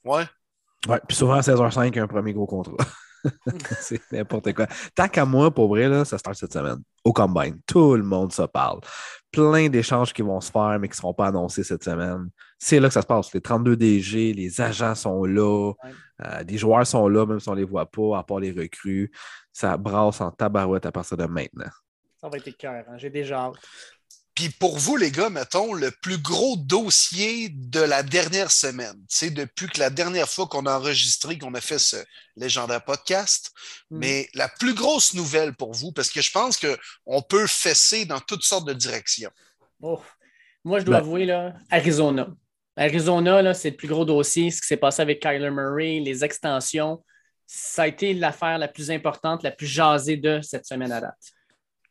Ouais. 0.04 0.24
Ouais, 0.88 1.00
puis 1.06 1.16
souvent 1.16 1.34
à 1.34 1.40
16h05, 1.40 1.98
un 1.98 2.06
premier 2.06 2.32
gros 2.32 2.46
contrat. 2.46 2.76
c'est 3.80 4.00
n'importe 4.12 4.52
quoi. 4.52 4.66
Tant 4.94 5.08
qu'à 5.08 5.24
moi, 5.24 5.50
pour 5.50 5.68
vrai, 5.68 5.88
là, 5.88 6.04
ça 6.04 6.18
start 6.18 6.36
cette 6.36 6.52
semaine. 6.52 6.78
Au 7.04 7.12
Combine. 7.12 7.58
Tout 7.66 7.94
le 7.94 8.02
monde 8.02 8.32
se 8.32 8.42
parle. 8.42 8.80
Plein 9.30 9.68
d'échanges 9.68 10.12
qui 10.12 10.22
vont 10.22 10.40
se 10.40 10.50
faire, 10.50 10.78
mais 10.80 10.88
qui 10.88 10.92
ne 10.92 10.96
seront 10.96 11.14
pas 11.14 11.26
annoncés 11.26 11.62
cette 11.62 11.84
semaine. 11.84 12.28
C'est 12.58 12.80
là 12.80 12.88
que 12.88 12.94
ça 12.94 13.02
se 13.02 13.06
passe. 13.06 13.32
Les 13.32 13.40
32 13.40 13.76
DG, 13.76 14.32
les 14.32 14.60
agents 14.60 14.94
sont 14.94 15.24
là. 15.24 15.72
Euh, 16.24 16.44
des 16.44 16.58
joueurs 16.58 16.86
sont 16.86 17.08
là, 17.08 17.26
même 17.26 17.40
si 17.40 17.48
on 17.48 17.52
ne 17.52 17.58
les 17.58 17.64
voit 17.64 17.86
pas, 17.86 18.18
à 18.18 18.22
part 18.22 18.40
les 18.40 18.52
recrues. 18.52 19.10
Ça 19.52 19.76
brasse 19.76 20.20
en 20.20 20.30
tabarouette 20.30 20.86
à 20.86 20.92
partir 20.92 21.16
de 21.16 21.26
maintenant. 21.26 21.70
Ça 22.20 22.28
va 22.28 22.38
être 22.38 22.56
cœur. 22.56 22.84
Hein. 22.88 22.96
J'ai 22.96 23.10
déjà 23.10 23.40
hâte. 23.40 23.56
Puis 24.36 24.50
pour 24.50 24.76
vous, 24.76 24.98
les 24.98 25.10
gars, 25.10 25.30
mettons, 25.30 25.72
le 25.72 25.90
plus 25.90 26.18
gros 26.18 26.58
dossier 26.58 27.48
de 27.48 27.80
la 27.80 28.02
dernière 28.02 28.50
semaine, 28.50 29.02
c'est 29.08 29.30
depuis 29.30 29.66
que 29.66 29.80
la 29.80 29.88
dernière 29.88 30.28
fois 30.28 30.46
qu'on 30.46 30.66
a 30.66 30.76
enregistré, 30.76 31.38
qu'on 31.38 31.54
a 31.54 31.60
fait 31.62 31.78
ce 31.78 31.96
légendaire 32.36 32.84
podcast, 32.84 33.50
hmm. 33.90 33.98
mais 33.98 34.28
la 34.34 34.50
plus 34.50 34.74
grosse 34.74 35.14
nouvelle 35.14 35.54
pour 35.54 35.72
vous, 35.72 35.90
parce 35.90 36.10
que 36.10 36.20
je 36.20 36.30
pense 36.30 36.58
qu'on 36.58 37.22
peut 37.22 37.46
fesser 37.46 38.04
dans 38.04 38.20
toutes 38.20 38.44
sortes 38.44 38.68
de 38.68 38.74
directions. 38.74 39.30
Oh. 39.80 40.02
Moi, 40.64 40.80
je 40.80 40.84
dois 40.84 40.96
ben. 40.96 41.06
avouer, 41.06 41.24
là, 41.24 41.54
Arizona. 41.70 42.28
Arizona, 42.76 43.40
là, 43.40 43.54
c'est 43.54 43.70
le 43.70 43.76
plus 43.76 43.88
gros 43.88 44.04
dossier, 44.04 44.50
ce 44.50 44.60
qui 44.60 44.66
s'est 44.66 44.76
passé 44.76 45.00
avec 45.00 45.20
Kyler 45.22 45.50
Murray, 45.50 46.00
les 46.00 46.24
extensions. 46.24 47.02
Ça 47.46 47.84
a 47.84 47.86
été 47.86 48.12
l'affaire 48.12 48.58
la 48.58 48.68
plus 48.68 48.90
importante, 48.90 49.42
la 49.44 49.52
plus 49.52 49.66
jasée 49.66 50.18
de 50.18 50.40
cette 50.42 50.66
semaine 50.66 50.92
à 50.92 51.00
date. 51.00 51.35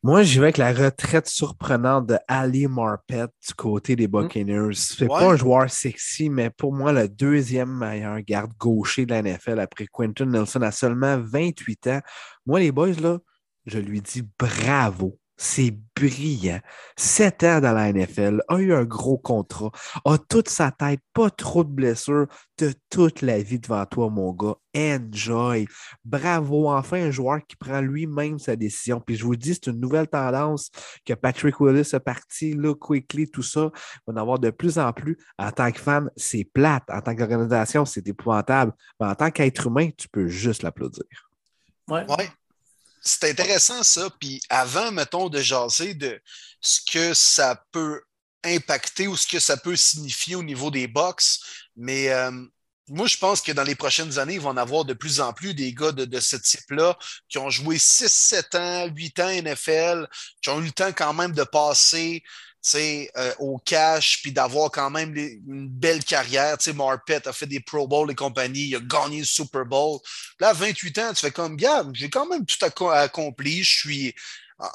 Moi, 0.05 0.21
j'y 0.21 0.37
vais 0.37 0.45
avec 0.45 0.57
la 0.57 0.71
retraite 0.71 1.27
surprenante 1.27 2.05
de 2.05 2.19
Ali 2.27 2.67
Marpet 2.67 3.25
du 3.25 3.53
côté 3.55 3.95
des 3.95 4.07
Buccaneers. 4.07 4.75
C'est 4.75 5.01
Ouais. 5.01 5.07
pas 5.07 5.31
un 5.31 5.35
joueur 5.35 5.67
sexy, 5.67 6.29
mais 6.29 6.51
pour 6.51 6.73
moi, 6.73 6.93
le 6.93 7.09
deuxième 7.09 7.75
meilleur 7.75 8.19
garde 8.21 8.51
gaucher 8.55 9.07
de 9.07 9.15
la 9.15 9.23
NFL 9.23 9.59
après 9.59 9.87
Quentin 9.91 10.27
Nelson 10.27 10.61
à 10.61 10.71
seulement 10.71 11.17
28 11.19 11.87
ans. 11.87 12.01
Moi, 12.45 12.59
les 12.59 12.71
boys, 12.71 12.91
là, 13.01 13.17
je 13.65 13.79
lui 13.79 13.99
dis 13.99 14.21
bravo. 14.37 15.17
C'est 15.37 15.77
brillant. 15.95 16.59
Sept 16.95 17.43
ans 17.43 17.59
dans 17.59 17.73
la 17.73 17.91
NFL, 17.91 18.41
a 18.47 18.57
eu 18.57 18.73
un 18.73 18.85
gros 18.85 19.17
contrat, 19.17 19.71
a 20.05 20.17
toute 20.17 20.47
sa 20.47 20.71
tête, 20.71 21.01
pas 21.13 21.29
trop 21.29 21.63
de 21.63 21.69
blessures, 21.69 22.27
de 22.57 22.73
toute 22.89 23.21
la 23.21 23.41
vie 23.41 23.59
devant 23.59 23.85
toi, 23.85 24.09
mon 24.09 24.31
gars. 24.31 24.55
Enjoy. 24.75 25.67
Bravo, 26.05 26.69
enfin 26.69 27.07
un 27.07 27.11
joueur 27.11 27.39
qui 27.45 27.55
prend 27.55 27.81
lui-même 27.81 28.39
sa 28.39 28.55
décision. 28.55 29.01
Puis 29.01 29.15
je 29.15 29.25
vous 29.25 29.35
dis, 29.35 29.55
c'est 29.55 29.67
une 29.67 29.79
nouvelle 29.79 30.07
tendance 30.07 30.71
que 31.05 31.13
Patrick 31.13 31.59
Willis 31.59 31.89
est 31.93 31.99
parti, 31.99 32.53
là, 32.53 32.73
quickly, 32.73 33.29
tout 33.29 33.43
ça. 33.43 33.71
Il 33.73 33.99
va 34.07 34.13
en 34.13 34.21
avoir 34.21 34.39
de 34.39 34.51
plus 34.51 34.79
en 34.79 34.93
plus. 34.93 35.17
En 35.37 35.51
tant 35.51 35.71
que 35.71 35.79
fan, 35.79 36.09
c'est 36.15 36.45
plate. 36.45 36.83
En 36.89 37.01
tant 37.01 37.15
qu'organisation, 37.15 37.85
c'est 37.85 38.07
épouvantable. 38.07 38.73
Mais 38.99 39.07
en 39.07 39.15
tant 39.15 39.31
qu'être 39.31 39.67
humain, 39.67 39.89
tu 39.97 40.07
peux 40.07 40.27
juste 40.27 40.63
l'applaudir. 40.63 41.05
Ouais. 41.89 42.05
Ouais. 42.09 42.29
C'est 43.05 43.29
intéressant 43.29 43.83
ça. 43.83 44.09
Puis 44.19 44.41
avant, 44.49 44.91
mettons, 44.91 45.29
de 45.29 45.39
jaser 45.39 45.93
de 45.93 46.19
ce 46.59 46.81
que 46.91 47.13
ça 47.13 47.63
peut 47.71 48.01
impacter 48.43 49.07
ou 49.07 49.15
ce 49.15 49.27
que 49.27 49.39
ça 49.39 49.57
peut 49.57 49.75
signifier 49.75 50.35
au 50.35 50.43
niveau 50.43 50.71
des 50.71 50.87
box, 50.87 51.39
mais 51.75 52.09
euh, 52.09 52.31
moi, 52.87 53.07
je 53.07 53.17
pense 53.17 53.41
que 53.41 53.51
dans 53.51 53.63
les 53.63 53.75
prochaines 53.75 54.19
années, 54.19 54.35
il 54.35 54.39
va 54.39 54.49
en 54.49 54.57
avoir 54.57 54.85
de 54.85 54.93
plus 54.93 55.19
en 55.19 55.33
plus 55.33 55.53
des 55.53 55.73
gars 55.73 55.91
de, 55.91 56.05
de 56.05 56.19
ce 56.19 56.35
type-là 56.35 56.97
qui 57.29 57.37
ont 57.39 57.49
joué 57.49 57.79
6, 57.79 58.11
7 58.11 58.55
ans, 58.55 58.87
8 58.87 59.19
ans 59.19 59.29
NFL, 59.29 60.07
qui 60.41 60.49
ont 60.49 60.59
eu 60.61 60.65
le 60.65 60.71
temps 60.71 60.93
quand 60.93 61.13
même 61.13 61.31
de 61.31 61.43
passer 61.43 62.23
euh, 62.73 63.33
au 63.39 63.57
cash, 63.59 64.21
puis 64.21 64.31
d'avoir 64.31 64.71
quand 64.71 64.89
même 64.89 65.15
une 65.15 65.67
belle 65.67 66.03
carrière. 66.03 66.57
Tu 66.57 66.65
sais, 66.65 66.73
Marpet 66.73 67.27
a 67.27 67.33
fait 67.33 67.45
des 67.45 67.59
Pro 67.59 67.87
Bowl 67.87 68.09
et 68.11 68.15
compagnie, 68.15 68.67
il 68.67 68.75
a 68.75 68.79
gagné 68.79 69.19
le 69.19 69.25
Super 69.25 69.65
Bowl. 69.65 69.99
Là, 70.39 70.49
à 70.49 70.53
28 70.53 70.97
ans, 70.99 71.13
tu 71.13 71.21
fais 71.21 71.31
comme, 71.31 71.55
gars, 71.55 71.85
j'ai 71.93 72.09
quand 72.09 72.27
même 72.27 72.45
tout 72.45 72.57
acco- 72.65 72.91
accompli, 72.91 73.63
je 73.63 73.79
suis 73.79 74.15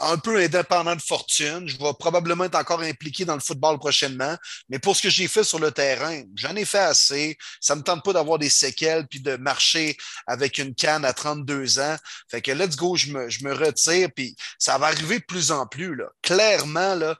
un 0.00 0.18
peu 0.18 0.36
indépendant 0.36 0.94
de 0.94 1.00
fortune, 1.00 1.66
je 1.66 1.78
vais 1.78 1.92
probablement 1.98 2.44
être 2.44 2.56
encore 2.56 2.82
impliqué 2.82 3.24
dans 3.24 3.34
le 3.34 3.40
football 3.40 3.78
prochainement, 3.78 4.36
mais 4.68 4.78
pour 4.78 4.94
ce 4.94 5.02
que 5.02 5.08
j'ai 5.08 5.26
fait 5.26 5.42
sur 5.42 5.58
le 5.58 5.70
terrain, 5.70 6.22
j'en 6.34 6.54
ai 6.54 6.66
fait 6.66 6.78
assez. 6.78 7.38
Ça 7.60 7.74
me 7.74 7.82
tente 7.82 8.04
pas 8.04 8.12
d'avoir 8.12 8.38
des 8.38 8.50
séquelles 8.50 9.06
puis 9.08 9.20
de 9.20 9.36
marcher 9.36 9.96
avec 10.26 10.58
une 10.58 10.74
canne 10.74 11.04
à 11.04 11.14
32 11.14 11.78
ans. 11.78 11.96
Fait 12.30 12.42
que 12.42 12.52
let's 12.52 12.76
go, 12.76 12.96
je 12.96 13.10
me, 13.10 13.30
je 13.30 13.42
me 13.42 13.54
retire, 13.54 14.10
puis 14.14 14.36
ça 14.58 14.76
va 14.76 14.88
arriver 14.88 15.18
de 15.18 15.24
plus 15.24 15.50
en 15.50 15.66
plus. 15.66 15.98
Clairement, 16.22 16.94
là, 16.94 17.16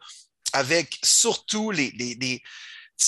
avec 0.53 0.99
surtout 1.03 1.71
les, 1.71 1.91
les, 1.93 2.15
les- 2.17 2.43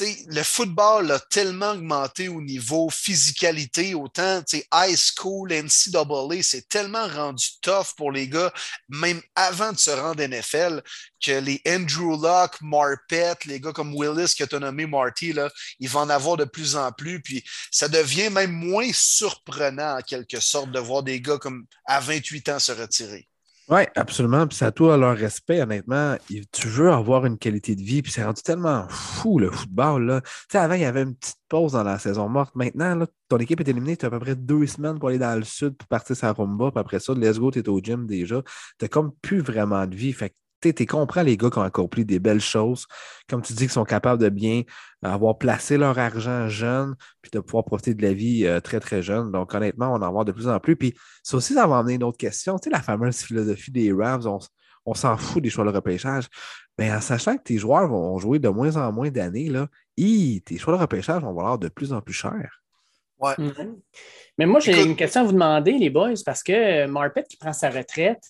le 0.00 0.42
football 0.42 1.10
a 1.12 1.20
tellement 1.20 1.72
augmenté 1.72 2.28
au 2.28 2.40
niveau 2.40 2.88
physicalité, 2.88 3.94
autant 3.94 4.42
high 4.72 4.96
school, 4.96 5.52
NCAA, 5.52 6.42
c'est 6.42 6.68
tellement 6.68 7.06
rendu 7.06 7.44
tough 7.60 7.94
pour 7.96 8.10
les 8.10 8.26
gars, 8.28 8.52
même 8.88 9.20
avant 9.34 9.72
de 9.72 9.78
se 9.78 9.90
rendre 9.90 10.22
NFL, 10.22 10.82
que 11.22 11.32
les 11.32 11.60
Andrew 11.68 12.16
Luck, 12.20 12.60
Marpet, 12.62 13.34
les 13.44 13.60
gars 13.60 13.72
comme 13.72 13.94
Willis 13.94 14.34
que 14.36 14.44
tu 14.44 14.56
as 14.56 14.60
nommé 14.60 14.86
Marty, 14.86 15.32
là, 15.34 15.50
il 15.78 15.88
va 15.88 16.00
en 16.00 16.10
avoir 16.10 16.36
de 16.36 16.44
plus 16.44 16.74
en 16.76 16.90
plus. 16.92 17.20
Puis 17.20 17.44
ça 17.70 17.88
devient 17.88 18.30
même 18.30 18.52
moins 18.52 18.90
surprenant 18.92 19.98
en 19.98 20.02
quelque 20.02 20.40
sorte 20.40 20.70
de 20.72 20.78
voir 20.78 21.02
des 21.02 21.20
gars 21.20 21.38
comme 21.38 21.66
à 21.84 22.00
28 22.00 22.48
ans 22.48 22.58
se 22.58 22.72
retirer. 22.72 23.28
Oui, 23.72 23.84
absolument. 23.96 24.46
Puis 24.46 24.58
c'est 24.58 24.66
à 24.66 24.70
toi 24.70 24.98
leur 24.98 25.16
respect, 25.16 25.62
honnêtement. 25.62 26.18
Tu 26.52 26.68
veux 26.68 26.92
avoir 26.92 27.24
une 27.24 27.38
qualité 27.38 27.74
de 27.74 27.80
vie, 27.80 28.02
puis 28.02 28.12
c'est 28.12 28.22
rendu 28.22 28.42
tellement 28.42 28.86
fou 28.90 29.38
le 29.38 29.50
football. 29.50 30.04
Là. 30.04 30.20
Tu 30.20 30.28
sais, 30.50 30.58
avant, 30.58 30.74
il 30.74 30.82
y 30.82 30.84
avait 30.84 31.00
une 31.00 31.14
petite 31.14 31.38
pause 31.48 31.72
dans 31.72 31.82
la 31.82 31.98
saison 31.98 32.28
morte. 32.28 32.54
Maintenant, 32.54 33.06
ton 33.30 33.38
équipe 33.38 33.60
est 33.60 33.68
éliminée, 33.68 33.96
tu 33.96 34.04
as 34.04 34.08
à 34.08 34.10
peu 34.10 34.18
près 34.18 34.36
deux 34.36 34.66
semaines 34.66 34.98
pour 34.98 35.08
aller 35.08 35.16
dans 35.16 35.34
le 35.38 35.44
sud 35.44 35.74
pour 35.78 35.88
partir 35.88 36.14
sa 36.14 36.34
rumba. 36.34 36.70
Puis 36.70 36.80
après 36.80 37.00
ça, 37.00 37.14
let's 37.14 37.38
go, 37.38 37.50
tu 37.50 37.60
es 37.60 37.68
au 37.70 37.80
gym 37.80 38.06
déjà. 38.06 38.42
Tu 38.78 38.86
comme 38.90 39.12
plus 39.22 39.40
vraiment 39.40 39.86
de 39.86 39.96
vie. 39.96 40.12
Fait 40.12 40.28
que 40.28 40.34
tu 40.70 40.86
comprends 40.86 41.22
les 41.22 41.36
gars 41.36 41.50
qui 41.50 41.58
ont 41.58 41.62
accompli 41.62 42.04
des 42.04 42.18
belles 42.18 42.40
choses. 42.40 42.86
Comme 43.28 43.42
tu 43.42 43.52
dis, 43.52 43.66
qui 43.66 43.72
sont 43.72 43.84
capables 43.84 44.22
de 44.22 44.28
bien 44.28 44.62
avoir 45.02 45.36
placé 45.38 45.76
leur 45.76 45.98
argent 45.98 46.48
jeune, 46.48 46.94
puis 47.20 47.30
de 47.32 47.40
pouvoir 47.40 47.64
profiter 47.64 47.94
de 47.94 48.02
la 48.02 48.12
vie 48.12 48.46
euh, 48.46 48.60
très, 48.60 48.78
très 48.80 49.02
jeune. 49.02 49.32
Donc, 49.32 49.52
honnêtement, 49.54 49.92
on 49.92 49.96
en 49.96 50.02
avoir 50.02 50.24
de 50.24 50.32
plus 50.32 50.48
en 50.48 50.58
plus. 50.60 50.76
Puis 50.76 50.94
ça 51.22 51.36
aussi, 51.36 51.54
ça 51.54 51.66
va 51.66 51.78
amener 51.78 51.94
une 51.94 52.04
autre 52.04 52.18
question. 52.18 52.58
Tu 52.58 52.64
sais, 52.64 52.70
la 52.70 52.82
fameuse 52.82 53.18
philosophie 53.22 53.70
des 53.70 53.92
Rams, 53.92 54.26
on, 54.26 54.38
on 54.86 54.94
s'en 54.94 55.16
fout 55.16 55.42
des 55.42 55.50
choix 55.50 55.64
de 55.64 55.70
repêchage. 55.70 56.28
Mais 56.78 56.90
en 56.92 57.00
sachant 57.00 57.36
que 57.36 57.42
tes 57.42 57.58
joueurs 57.58 57.88
vont 57.88 58.18
jouer 58.18 58.38
de 58.38 58.48
moins 58.48 58.76
en 58.76 58.92
moins 58.92 59.10
d'années, 59.10 59.48
là, 59.48 59.66
hi, 59.96 60.42
tes 60.44 60.56
choix 60.58 60.74
de 60.74 60.80
repêchage 60.80 61.22
vont 61.22 61.34
valoir 61.34 61.58
de 61.58 61.68
plus 61.68 61.92
en 61.92 62.00
plus 62.00 62.14
cher. 62.14 62.62
Ouais. 63.18 63.34
Mhm. 63.38 63.76
Mais 64.38 64.46
moi, 64.46 64.58
j'ai 64.58 64.72
Écoute- 64.72 64.86
une 64.86 64.96
question 64.96 65.20
à 65.20 65.24
vous 65.24 65.32
demander, 65.32 65.72
les 65.72 65.90
boys, 65.90 66.14
parce 66.24 66.42
que 66.42 66.52
euh, 66.52 66.88
Marpet 66.88 67.24
qui 67.28 67.36
prend 67.36 67.52
sa 67.52 67.70
retraite, 67.70 68.22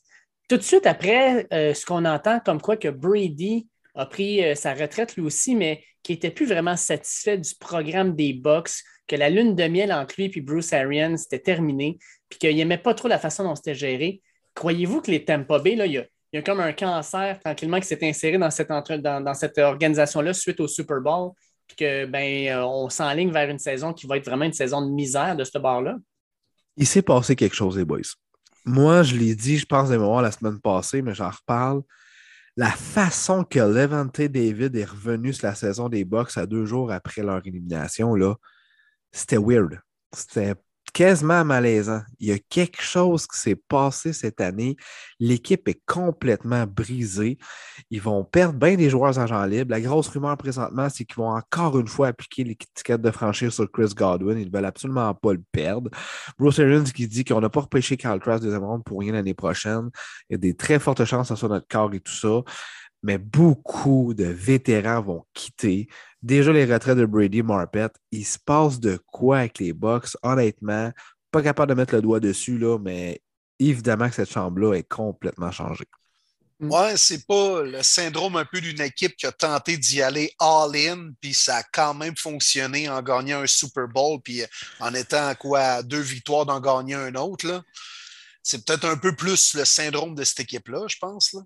tout 0.53 0.59
de 0.59 0.63
suite 0.63 0.85
après 0.85 1.47
euh, 1.51 1.73
ce 1.73 1.87
qu'on 1.87 2.05
entend 2.05 2.39
comme 2.41 2.61
quoi 2.61 2.77
que 2.77 2.89
Brady 2.89 3.67
a 3.95 4.05
pris 4.05 4.45
euh, 4.45 4.55
sa 4.55 4.75
retraite 4.75 5.17
lui 5.17 5.23
aussi, 5.23 5.57
mais 5.57 5.83
qui 6.03 6.13
n'était 6.13 6.31
plus 6.31 6.45
vraiment 6.45 6.77
satisfait 6.77 7.39
du 7.39 7.55
programme 7.59 8.15
des 8.15 8.35
Bucks, 8.35 8.83
que 9.07 9.17
la 9.17 9.31
lune 9.31 9.55
de 9.55 9.65
miel 9.65 9.91
entre 9.95 10.17
lui 10.19 10.31
et 10.35 10.41
Bruce 10.43 10.75
Arians 10.75 11.17
c'était 11.17 11.39
terminé, 11.39 11.97
puis 12.29 12.39
qu'il 12.39 12.55
n'aimait 12.55 12.77
pas 12.77 12.93
trop 12.93 13.09
la 13.09 13.19
façon 13.19 13.45
dont 13.45 13.55
c'était 13.55 13.75
géré. 13.75 14.21
Croyez-vous 14.55 15.01
que 15.01 15.11
les 15.11 15.25
Tampa 15.25 15.59
Bay, 15.59 15.75
là, 15.75 15.87
il 15.87 15.93
y 15.93 15.99
a, 15.99 16.05
y 16.35 16.37
a 16.37 16.43
comme 16.43 16.61
un 16.61 16.75
cancer 16.75 17.41
tranquillement 17.41 17.81
qui 17.81 17.87
s'est 17.87 18.07
inséré 18.07 18.37
dans 18.37 18.51
cette, 18.51 18.69
dans 18.69 19.35
cette 19.35 19.57
organisation-là 19.57 20.35
suite 20.35 20.61
au 20.61 20.69
Super 20.69 21.01
Bowl, 21.01 21.31
puis 21.67 21.77
que 21.79 22.05
ben, 22.05 22.49
euh, 22.49 22.67
on 22.67 22.91
s'enligne 22.91 23.33
vers 23.33 23.49
une 23.49 23.59
saison 23.59 23.95
qui 23.95 24.07
va 24.07 24.19
être 24.19 24.27
vraiment 24.27 24.45
une 24.45 24.53
saison 24.53 24.87
de 24.87 24.93
misère 24.93 25.35
de 25.35 25.45
ce 25.45 25.57
bord-là? 25.57 25.97
Il 26.77 26.87
s'est 26.87 27.01
passé 27.01 27.37
quelque 27.37 27.57
chose, 27.57 27.79
les 27.79 27.87
boys. 27.87 28.03
Moi, 28.65 29.03
je 29.03 29.17
l'ai 29.17 29.35
dit, 29.35 29.59
je 29.59 29.67
pense 29.67 29.89
de 29.89 29.97
mémoire 29.97 30.23
la 30.23 30.31
semaine 30.31 30.61
passée, 30.61 31.03
mais 31.03 31.15
j'en 31.15 31.31
reparle. 31.31 31.83
La 32.57 32.71
façon 32.71 33.45
que 33.45 33.59
Levante 33.59 34.21
David 34.21 34.77
est 34.77 34.85
revenu 34.85 35.33
sur 35.33 35.47
la 35.47 35.55
saison 35.55 35.89
des 35.89 36.05
Bucks 36.05 36.37
à 36.37 36.47
deux 36.47 36.67
jours 36.67 36.93
après 36.93 37.23
leur 37.23 37.45
élimination, 37.47 38.15
là, 38.15 38.35
c'était 39.11 39.39
weird. 39.39 39.81
C'était 40.15 40.55
quasiment 40.93 41.45
malaisant. 41.45 42.03
Il 42.21 42.29
y 42.29 42.33
a 42.33 42.39
quelque 42.39 42.83
chose 42.83 43.27
qui 43.27 43.39
s'est 43.39 43.57
passé 43.57 44.13
cette 44.13 44.41
année. 44.41 44.77
L'équipe 45.19 45.67
est 45.69 45.81
complètement 45.87 46.67
brisée. 46.67 47.39
Ils 47.91 48.01
vont 48.01 48.25
perdre 48.25 48.59
bien 48.59 48.77
des 48.77 48.91
joueurs 48.91 49.19
agents 49.19 49.45
libres. 49.45 49.71
La 49.71 49.81
grosse 49.81 50.09
rumeur 50.09 50.37
présentement, 50.37 50.89
c'est 50.89 51.05
qu'ils 51.05 51.17
vont 51.17 51.31
encore 51.31 51.79
une 51.79 51.89
fois 51.89 52.09
appliquer 52.09 52.45
l'étiquette 52.45 53.01
de 53.01 53.11
franchir 53.11 53.53
sur 53.53 53.71
Chris 53.71 53.93
Godwin. 53.95 54.39
Ils 54.39 54.49
ne 54.49 54.53
veulent 54.53 54.65
absolument 54.65 55.15
pas 55.15 55.33
le 55.33 55.43
perdre. 55.53 55.91
Bruce 56.39 56.59
Arians 56.59 56.85
qui 56.85 57.09
dit 57.09 57.25
qu'on 57.25 57.41
n'a 57.41 57.49
pas 57.49 57.61
repêché 57.61 57.97
Carl 57.97 58.21
Trask 58.21 58.43
deuxième 58.43 58.65
ronde 58.65 58.85
pour 58.85 59.01
rien 59.01 59.13
l'année 59.13 59.35
prochaine. 59.35 59.91
Il 60.29 60.33
y 60.33 60.37
a 60.37 60.39
des 60.39 60.55
très 60.55 60.79
fortes 60.79 61.05
chances 61.05 61.29
que 61.29 61.47
notre 61.47 61.69
corps 61.69 61.93
et 61.95 62.01
tout 62.01 62.13
ça. 62.13 62.43
Mais 63.03 63.19
beaucoup 63.19 64.15
de 64.15 64.25
vétérans 64.25 65.03
vont 65.03 65.25
quitter. 65.35 65.89
Déjà, 66.23 66.53
les 66.53 66.65
retraits 66.65 66.97
de 66.97 67.05
Brady 67.05 67.43
Marpet, 67.43 67.91
il 68.13 68.25
se 68.25 68.39
passe 68.39 68.79
de 68.79 68.99
quoi 69.07 69.39
avec 69.39 69.59
les 69.59 69.73
Bucks? 69.73 70.17
Honnêtement, 70.23 70.93
pas 71.33 71.43
capable 71.43 71.71
de 71.71 71.75
mettre 71.75 71.95
le 71.95 72.03
doigt 72.03 72.21
dessus, 72.21 72.59
là, 72.59 72.79
mais 72.79 73.21
évidemment 73.59 74.09
que 74.09 74.15
cette 74.15 74.31
chambre-là 74.31 74.75
est 74.75 74.89
complètement 74.89 75.51
changée. 75.51 75.89
Ouais, 76.61 76.97
c'est 76.97 77.27
pas 77.27 77.63
le 77.63 77.83
syndrome 77.83 78.37
un 78.37 78.45
peu 78.45 78.61
d'une 78.61 78.81
équipe 78.81 79.17
qui 79.17 79.27
a 79.27 79.33
tenté 79.33 79.77
d'y 79.77 80.01
aller 80.01 80.33
all-in, 80.39 81.11
puis 81.21 81.35
ça 81.35 81.57
a 81.57 81.63
quand 81.65 81.93
même 81.93 82.17
fonctionné 82.17 82.89
en 82.89 83.03
gagnant 83.03 83.41
un 83.41 83.49
Super 83.49 83.89
Bowl, 83.89 84.21
puis 84.23 84.45
en 84.79 84.95
étant 84.95 85.27
à 85.27 85.35
quoi 85.35 85.83
deux 85.83 86.01
victoires 86.01 86.47
d'en 86.47 86.61
gagner 86.61 86.95
un 86.95 87.17
autre. 87.17 87.49
là. 87.49 87.63
C'est 88.45 88.65
peut-être 88.65 88.85
un 88.85 88.97
peu 88.97 89.17
plus 89.17 89.55
le 89.55 89.65
syndrome 89.65 90.15
de 90.15 90.23
cette 90.23 90.41
équipe-là, 90.41 90.87
je 90.89 90.99
pense. 91.01 91.33
Là. 91.33 91.41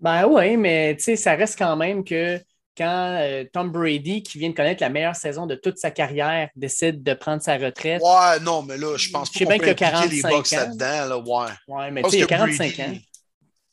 Ben 0.00 0.26
oui, 0.26 0.56
mais 0.56 0.96
tu 0.96 1.04
sais, 1.04 1.16
ça 1.16 1.34
reste 1.34 1.58
quand 1.58 1.76
même 1.76 2.04
que 2.04 2.40
quand 2.76 3.18
euh, 3.20 3.44
Tom 3.52 3.70
Brady, 3.70 4.22
qui 4.22 4.38
vient 4.38 4.48
de 4.50 4.54
connaître 4.54 4.82
la 4.82 4.88
meilleure 4.88 5.16
saison 5.16 5.46
de 5.46 5.54
toute 5.54 5.76
sa 5.76 5.90
carrière, 5.90 6.48
décide 6.56 7.02
de 7.02 7.12
prendre 7.14 7.42
sa 7.42 7.56
retraite. 7.58 8.00
Ouais, 8.02 8.40
non, 8.40 8.62
mais 8.62 8.78
là, 8.78 8.96
je 8.96 9.10
pense 9.10 9.30
pas 9.30 9.44
qu'on 9.44 9.58
peut 9.58 9.74
qu'il 9.74 9.86
y 9.86 9.90
a 9.90 9.98
impliquer 9.98 10.16
les 10.16 10.22
45 10.22 10.30
Bucks 10.30 10.52
ans. 10.52 10.56
là-dedans. 10.56 11.08
Là, 11.08 11.18
ouais. 11.18 11.52
Ouais, 11.68 11.90
mais 11.90 12.02
tu 12.02 12.10
sais, 12.10 12.16
il 12.16 12.20
y 12.20 12.22
a 12.22 12.26
que 12.26 12.30
45 12.30 12.76
Brady- 12.76 12.82
ans. 12.82 12.98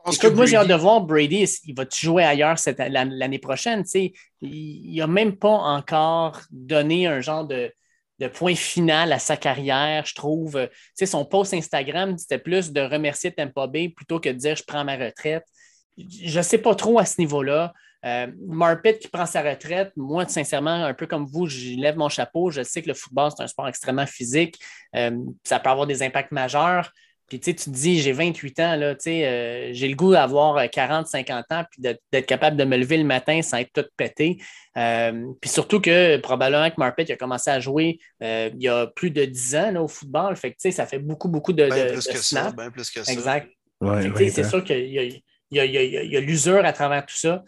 Écoute, 0.09 0.19
que 0.21 0.27
moi, 0.27 0.45
j'ai 0.45 0.55
hâte 0.57 0.63
de 0.67 0.73
Brady- 0.73 0.81
voir 0.83 1.01
Brady, 1.01 1.49
il 1.65 1.75
va-tu 1.75 2.05
jouer 2.05 2.23
ailleurs 2.23 2.57
cette- 2.59 2.79
l'année 2.79 3.39
prochaine? 3.39 3.83
Tu 3.83 3.89
sais, 3.89 4.13
il 4.41 4.95
n'a 4.97 5.07
même 5.07 5.35
pas 5.37 5.49
encore 5.49 6.41
donné 6.49 7.07
un 7.07 7.19
genre 7.21 7.45
de, 7.45 7.71
de 8.19 8.27
point 8.27 8.55
final 8.55 9.11
à 9.13 9.19
sa 9.19 9.37
carrière, 9.37 10.05
je 10.05 10.15
trouve. 10.15 10.53
Tu 10.61 10.69
sais, 10.95 11.05
son 11.05 11.23
post 11.25 11.53
Instagram, 11.53 12.17
c'était 12.17 12.39
plus 12.39 12.71
de 12.71 12.81
remercier 12.81 13.31
Tampa 13.33 13.67
Bay 13.67 13.89
plutôt 13.89 14.19
que 14.19 14.29
de 14.29 14.33
dire 14.33 14.55
je 14.55 14.63
prends 14.65 14.83
ma 14.85 14.95
retraite. 14.95 15.43
Je 15.97 16.37
ne 16.37 16.43
sais 16.43 16.57
pas 16.57 16.75
trop 16.75 16.99
à 16.99 17.05
ce 17.05 17.19
niveau-là. 17.19 17.73
Euh, 18.05 18.27
Marpet 18.45 18.99
qui 18.99 19.07
prend 19.07 19.25
sa 19.25 19.41
retraite, 19.41 19.91
moi, 19.95 20.27
sincèrement, 20.27 20.85
un 20.85 20.93
peu 20.93 21.07
comme 21.07 21.25
vous, 21.25 21.47
je 21.47 21.75
lève 21.75 21.97
mon 21.97 22.09
chapeau. 22.09 22.51
Je 22.51 22.61
sais 22.63 22.81
que 22.81 22.87
le 22.87 22.93
football, 22.93 23.31
c'est 23.35 23.43
un 23.43 23.47
sport 23.47 23.67
extrêmement 23.67 24.05
physique. 24.05 24.59
Euh, 24.95 25.17
ça 25.43 25.59
peut 25.59 25.69
avoir 25.69 25.87
des 25.87 26.03
impacts 26.03 26.31
majeurs. 26.31 26.91
Puis 27.27 27.41
tu 27.41 27.53
te 27.53 27.69
dis, 27.69 27.99
j'ai 27.99 28.13
28 28.13 28.59
ans, 28.61 28.75
là, 28.77 28.95
euh, 29.05 29.69
j'ai 29.73 29.87
le 29.89 29.95
goût 29.95 30.13
d'avoir 30.13 30.69
40, 30.69 31.07
50 31.07 31.45
ans, 31.51 31.65
puis 31.69 31.81
d'être 31.81 32.25
capable 32.25 32.55
de 32.55 32.63
me 32.63 32.77
lever 32.77 32.97
le 32.97 33.03
matin 33.03 33.41
sans 33.41 33.57
être 33.57 33.73
tout 33.73 33.85
pété. 33.97 34.37
Euh, 34.77 35.25
puis 35.41 35.49
surtout 35.49 35.81
que 35.81 36.17
probablement 36.17 36.69
que 36.69 36.75
Marpet 36.77 37.11
a 37.11 37.17
commencé 37.17 37.49
à 37.49 37.59
jouer 37.59 37.99
euh, 38.23 38.49
il 38.53 38.63
y 38.63 38.69
a 38.69 38.87
plus 38.87 39.11
de 39.11 39.25
10 39.25 39.55
ans 39.57 39.75
au 39.83 39.87
football. 39.89 40.37
Fait 40.37 40.53
que 40.53 40.71
ça 40.71 40.85
fait 40.85 40.99
beaucoup, 40.99 41.27
beaucoup 41.27 41.51
de, 41.51 41.67
ben 41.67 41.87
de, 41.87 41.93
plus 41.93 42.07
que 42.07 42.17
Ça, 42.17 42.51
ben 42.51 42.71
plus 42.71 42.89
que 42.89 43.03
ça. 43.03 43.11
Exact. 43.11 43.49
c'est 44.15 44.45
sûr 44.45 44.63
qu'il 44.63 44.87
y 44.87 44.99
a, 44.99 45.03
il 45.51 45.57
y 45.57 46.17
a, 46.17 46.19
l'usure 46.19 46.65
à 46.65 46.73
travers 46.73 47.05
tout 47.05 47.15
ça, 47.15 47.43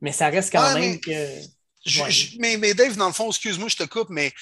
mais 0.00 0.12
ça 0.12 0.28
reste 0.28 0.52
quand 0.52 0.74
même 0.74 1.00
que. 1.00 1.10
mais, 2.38 2.56
mais, 2.56 2.74
Dave, 2.74 2.96
dans 2.96 3.06
le 3.06 3.12
fond, 3.12 3.28
excuse-moi, 3.28 3.68
je 3.68 3.76
te 3.76 3.84
coupe, 3.84 4.10
mais 4.10 4.32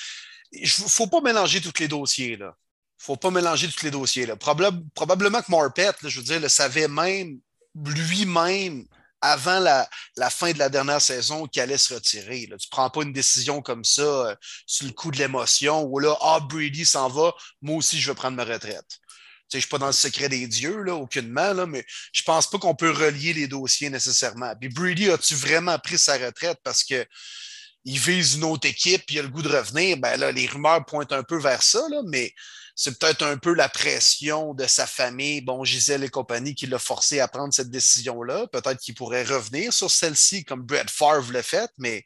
il 0.53 0.63
ne 0.63 0.89
faut 0.89 1.07
pas 1.07 1.21
mélanger 1.21 1.61
tous 1.61 1.79
les 1.81 1.89
dossiers. 1.89 2.37
Là 2.37 2.57
faut 3.05 3.17
pas 3.17 3.31
mélanger 3.31 3.69
tous 3.69 3.85
les 3.85 3.91
dossiers. 3.91 4.27
Là. 4.27 4.37
probablement 4.37 5.43
que 5.43 5.51
Marpet, 5.51 5.93
je 6.03 6.19
veux 6.19 6.25
dire, 6.25 6.41
le 6.41 6.49
savait 6.49 6.89
même 6.89 7.39
lui-même 7.75 8.87
avant 9.21 9.59
la, 9.59 9.89
fin 10.31 10.53
de 10.53 10.59
la 10.59 10.69
dernière 10.69 11.01
saison 11.01 11.47
qu'il 11.47 11.63
allait 11.63 11.79
se 11.79 11.95
retirer. 11.95 12.47
Là. 12.47 12.57
Tu 12.57 12.67
ne 12.67 12.71
prends 12.71 12.91
pas 12.91 13.03
une 13.03 13.13
décision 13.13 13.63
comme 13.63 13.85
ça 13.85 14.03
euh, 14.03 14.37
sur 14.67 14.87
le 14.87 14.93
coup 14.93 15.11
de 15.11 15.17
l'émotion 15.17 15.83
où 15.85 15.99
là, 15.99 16.15
ah, 16.21 16.41
Brady 16.41 16.85
s'en 16.85 17.09
va, 17.09 17.33
moi 17.63 17.77
aussi 17.77 17.99
je 17.99 18.11
veux 18.11 18.15
prendre 18.15 18.37
ma 18.37 18.45
retraite. 18.45 18.99
Je 19.51 19.59
ne 19.59 19.61
suis 19.61 19.69
pas 19.69 19.79
dans 19.79 19.87
le 19.87 19.93
secret 19.93 20.29
des 20.29 20.47
dieux, 20.47 20.83
là, 20.83 20.95
aucunement, 20.95 21.53
là, 21.53 21.67
mais 21.67 21.85
je 22.13 22.23
ne 22.23 22.25
pense 22.25 22.49
pas 22.49 22.59
qu'on 22.59 22.75
peut 22.75 22.91
relier 22.91 23.33
les 23.33 23.47
dossiers 23.47 23.91
nécessairement. 23.91 24.55
Puis 24.59 24.69
Brady, 24.69 25.11
as-tu 25.11 25.35
vraiment 25.35 25.79
pris 25.79 25.99
sa 25.99 26.19
retraite 26.19 26.59
parce 26.65 26.83
que 26.83 27.07
il 27.85 27.99
vise 27.99 28.37
une 28.37 28.45
autre 28.45 28.67
équipe 28.67 29.03
et 29.09 29.15
il 29.15 29.19
a 29.19 29.23
le 29.23 29.29
goût 29.29 29.43
de 29.43 29.55
revenir? 29.55 29.99
Ben 29.99 30.17
là, 30.17 30.33
les 30.33 30.47
rumeurs 30.47 30.85
pointent 30.87 31.13
un 31.13 31.23
peu 31.23 31.39
vers 31.39 31.63
ça, 31.63 31.83
là, 31.91 32.01
mais 32.07 32.33
c'est 32.75 32.99
peut-être 32.99 33.23
un 33.23 33.37
peu 33.37 33.55
la 33.55 33.69
pression 33.69 34.53
de 34.55 34.67
sa 34.67 34.87
famille, 34.87 35.41
bon, 35.41 35.65
Gisèle 35.65 36.03
et 36.03 36.09
compagnie, 36.09 36.55
qui 36.55 36.67
l'a 36.67 36.79
forcé 36.79 37.21
à 37.21 37.29
prendre 37.29 37.55
cette 37.55 37.71
décision-là. 37.71 38.49
Peut-être 38.49 38.81
qu'il 38.81 38.95
pourrait 38.95 39.23
revenir 39.23 39.73
sur 39.73 39.91
celle-ci, 39.91 40.45
comme 40.45 40.63
Brett 40.63 40.91
Favre 40.91 41.31
l'a 41.31 41.43
fait, 41.43 41.71
mais 41.79 42.05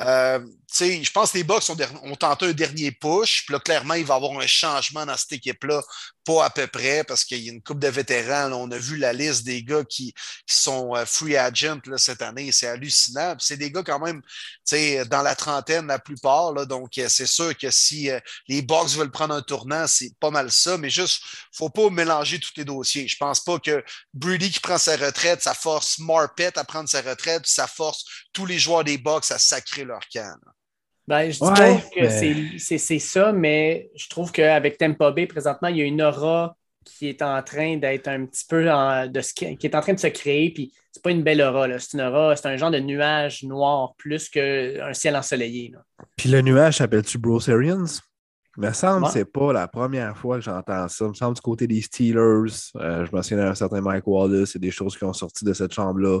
euh, 0.00 0.44
je 0.78 1.10
pense 1.10 1.32
que 1.32 1.38
les 1.38 1.44
Bucks 1.44 1.70
ont, 1.70 2.16
tenté 2.16 2.46
un 2.46 2.52
dernier 2.52 2.90
push. 2.92 3.44
Puis 3.46 3.52
là, 3.52 3.60
clairement, 3.60 3.94
il 3.94 4.04
va 4.04 4.14
y 4.14 4.16
avoir 4.16 4.38
un 4.40 4.46
changement 4.46 5.06
dans 5.06 5.16
cette 5.16 5.32
équipe-là 5.32 5.82
pas 6.24 6.46
à 6.46 6.50
peu 6.50 6.66
près, 6.66 7.04
parce 7.04 7.24
qu'il 7.24 7.42
y 7.42 7.50
a 7.50 7.52
une 7.52 7.62
coupe 7.62 7.78
de 7.78 7.88
vétérans. 7.88 8.50
on 8.52 8.70
a 8.70 8.78
vu 8.78 8.96
la 8.96 9.12
liste 9.12 9.44
des 9.44 9.62
gars 9.62 9.84
qui, 9.84 10.14
sont 10.46 10.94
euh, 10.96 11.04
free 11.04 11.36
agent 11.36 11.80
là, 11.86 11.98
cette 11.98 12.22
année. 12.22 12.50
C'est 12.52 12.66
hallucinant. 12.66 13.34
C'est 13.38 13.56
des 13.56 13.70
gars 13.70 13.82
quand 13.82 13.98
même 13.98 14.22
dans 15.10 15.22
la 15.22 15.34
trentaine 15.34 15.86
la 15.86 15.98
plupart. 15.98 16.52
Là, 16.52 16.64
donc, 16.64 16.96
euh, 16.98 17.08
c'est 17.08 17.26
sûr 17.26 17.56
que 17.56 17.70
si 17.70 18.10
euh, 18.10 18.18
les 18.48 18.62
Bucks 18.62 18.90
veulent 18.90 19.10
prendre 19.10 19.34
un 19.34 19.42
tournant, 19.42 19.86
c'est 19.86 20.12
pas 20.18 20.30
mal 20.30 20.50
ça. 20.50 20.78
Mais 20.78 20.90
juste, 20.90 21.22
faut 21.52 21.70
pas 21.70 21.90
mélanger 21.90 22.40
tous 22.40 22.52
les 22.56 22.64
dossiers. 22.64 23.06
Je 23.06 23.16
pense 23.16 23.40
pas 23.40 23.58
que 23.58 23.84
Brady 24.14 24.50
qui 24.50 24.60
prend 24.60 24.78
sa 24.78 24.96
retraite, 24.96 25.42
ça 25.42 25.54
force 25.54 25.98
Marpet 25.98 26.58
à 26.58 26.64
prendre 26.64 26.88
sa 26.88 27.02
retraite, 27.02 27.46
ça 27.46 27.66
force 27.66 28.04
tous 28.32 28.46
les 28.46 28.58
joueurs 28.58 28.84
des 28.84 28.98
Bucks 28.98 29.30
à 29.30 29.38
sacrer 29.38 29.84
leur 29.84 30.00
camp. 30.12 30.38
Ben, 31.06 31.30
je 31.30 31.38
dis 31.38 31.40
pas 31.40 31.76
que 31.94 32.08
c'est 32.58 32.98
ça, 32.98 33.32
mais 33.32 33.90
je 33.94 34.08
trouve 34.08 34.32
qu'avec 34.32 34.78
Tempo 34.78 35.12
Bay, 35.12 35.26
présentement, 35.26 35.68
il 35.68 35.76
y 35.76 35.82
a 35.82 35.84
une 35.84 36.00
aura 36.02 36.56
qui 36.84 37.08
est 37.08 37.22
en 37.22 37.42
train 37.42 37.76
d'être 37.76 38.08
un 38.08 38.26
petit 38.26 38.44
peu 38.48 38.64
de 38.64 39.32
qui 39.32 39.66
est 39.66 39.74
en 39.74 39.80
train 39.80 39.94
de 39.94 39.98
se 39.98 40.06
créer. 40.06 40.50
Puis 40.50 40.72
c'est 40.92 41.02
pas 41.02 41.10
une 41.10 41.22
belle 41.22 41.42
aura, 41.42 41.66
c'est 41.78 41.94
une 41.94 42.02
aura, 42.02 42.36
c'est 42.36 42.46
un 42.46 42.56
genre 42.56 42.70
de 42.70 42.78
nuage 42.78 43.42
noir 43.42 43.94
plus 43.96 44.28
qu'un 44.28 44.92
ciel 44.92 45.16
ensoleillé. 45.16 45.72
Puis 46.16 46.28
le 46.28 46.40
nuage 46.40 46.78
s'appelle-tu 46.78 47.18
Bruce 47.18 47.48
Arians? 47.48 48.00
Il 48.56 48.62
me 48.62 48.72
semble 48.72 49.06
que 49.06 49.12
c'est 49.12 49.24
pas 49.24 49.52
la 49.52 49.66
première 49.66 50.16
fois 50.16 50.36
que 50.36 50.42
j'entends 50.42 50.86
ça. 50.88 51.06
Il 51.06 51.08
me 51.08 51.14
semble 51.14 51.34
du 51.34 51.40
côté 51.40 51.66
des 51.66 51.80
Steelers. 51.80 52.70
Euh, 52.76 53.04
je 53.04 53.14
me 53.14 53.22
souviens 53.22 53.38
d'un 53.38 53.54
certain 53.54 53.80
Mike 53.80 54.06
Wallace, 54.06 54.50
c'est 54.52 54.58
des 54.60 54.70
choses 54.70 54.96
qui 54.96 55.04
ont 55.04 55.12
sorti 55.12 55.44
de 55.44 55.52
cette 55.52 55.72
chambre-là. 55.72 56.20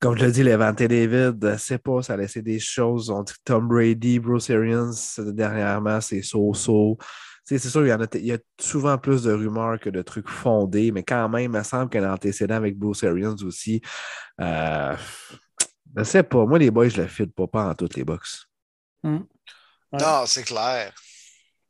Comme 0.00 0.16
je 0.18 0.24
l'ai 0.24 0.32
dit, 0.32 0.42
Levante 0.42 0.82
David, 0.82 1.56
c'est 1.58 1.78
pas, 1.78 2.02
ça 2.02 2.14
a 2.14 2.16
laissé 2.16 2.42
des 2.42 2.58
choses. 2.58 3.10
On 3.10 3.22
dit 3.22 3.34
Tom 3.44 3.68
Brady, 3.68 4.18
Bruce 4.18 4.50
Arians, 4.50 4.92
dernièrement, 5.18 6.00
c'est 6.00 6.22
so-so. 6.22 6.98
C'est 7.44 7.58
sûr, 7.58 7.84
il 7.86 7.90
y, 7.90 7.92
en 7.92 8.00
a, 8.00 8.06
il 8.14 8.26
y 8.26 8.32
a 8.32 8.38
souvent 8.60 8.98
plus 8.98 9.24
de 9.24 9.32
rumeurs 9.32 9.78
que 9.78 9.90
de 9.90 10.00
trucs 10.02 10.28
fondés, 10.28 10.90
mais 10.90 11.02
quand 11.02 11.28
même, 11.28 11.42
il 11.42 11.50
me 11.50 11.62
semble 11.62 11.90
qu'un 11.90 12.10
antécédent 12.10 12.54
avec 12.54 12.78
Bruce 12.78 13.04
Arians 13.04 13.36
aussi. 13.44 13.80
Euh, 14.40 14.96
je 15.96 16.02
sais 16.04 16.22
pas. 16.22 16.46
Moi, 16.46 16.58
les 16.58 16.70
boys, 16.70 16.88
je 16.88 17.02
le 17.02 17.08
file 17.08 17.30
pas, 17.30 17.46
pas 17.46 17.68
en 17.68 17.74
toutes 17.74 17.96
les 17.96 18.04
box. 18.04 18.46
Hmm. 19.02 19.20
Non, 19.92 20.24
c'est 20.26 20.44
clair. 20.44 20.92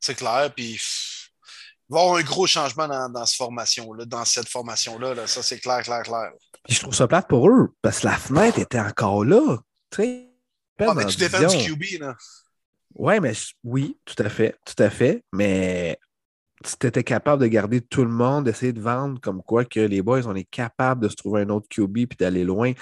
C'est 0.02 0.14
clair. 0.14 0.52
Puis 0.54 0.72
il 0.74 1.94
va 1.94 2.00
y 2.00 2.02
avoir 2.02 2.18
un 2.18 2.22
gros 2.22 2.46
changement 2.46 2.88
dans, 3.08 3.24
cette 3.24 3.36
formation-là, 3.36 4.04
dans 4.04 4.24
cette 4.24 4.48
formation-là. 4.48 5.26
Ça, 5.26 5.42
c'est 5.42 5.58
clair, 5.58 5.82
clair, 5.82 6.02
clair. 6.02 6.32
Puis 6.64 6.76
je 6.76 6.80
trouve 6.80 6.94
ça 6.94 7.08
plate 7.08 7.28
pour 7.28 7.48
eux, 7.48 7.74
parce 7.80 8.00
que 8.00 8.06
la 8.06 8.16
fenêtre 8.16 8.58
était 8.58 8.80
encore 8.80 9.24
là. 9.24 9.58
Tu 9.90 10.02
sais, 10.02 10.28
ah, 10.80 10.94
mais 10.94 11.06
tu 11.06 11.16
dépends 11.16 11.46
du 11.46 11.56
QB, 11.56 12.00
là. 12.00 12.14
Ouais, 12.94 13.20
mais 13.20 13.32
oui, 13.64 13.96
tout 14.04 14.20
à 14.22 14.28
fait, 14.28 14.56
tout 14.64 14.80
à 14.82 14.90
fait. 14.90 15.24
Mais 15.32 15.98
tu 16.62 16.86
étais 16.86 17.04
capable 17.04 17.42
de 17.42 17.48
garder 17.48 17.80
tout 17.80 18.04
le 18.04 18.10
monde, 18.10 18.44
d'essayer 18.44 18.72
de 18.72 18.80
vendre 18.80 19.20
comme 19.20 19.42
quoi 19.42 19.64
que 19.64 19.80
les 19.80 20.02
boys, 20.02 20.26
on 20.26 20.34
est 20.34 20.48
capable 20.48 21.02
de 21.02 21.08
se 21.08 21.16
trouver 21.16 21.42
un 21.42 21.50
autre 21.50 21.68
QB 21.68 21.92
puis 21.92 22.16
d'aller 22.18 22.44
loin. 22.44 22.72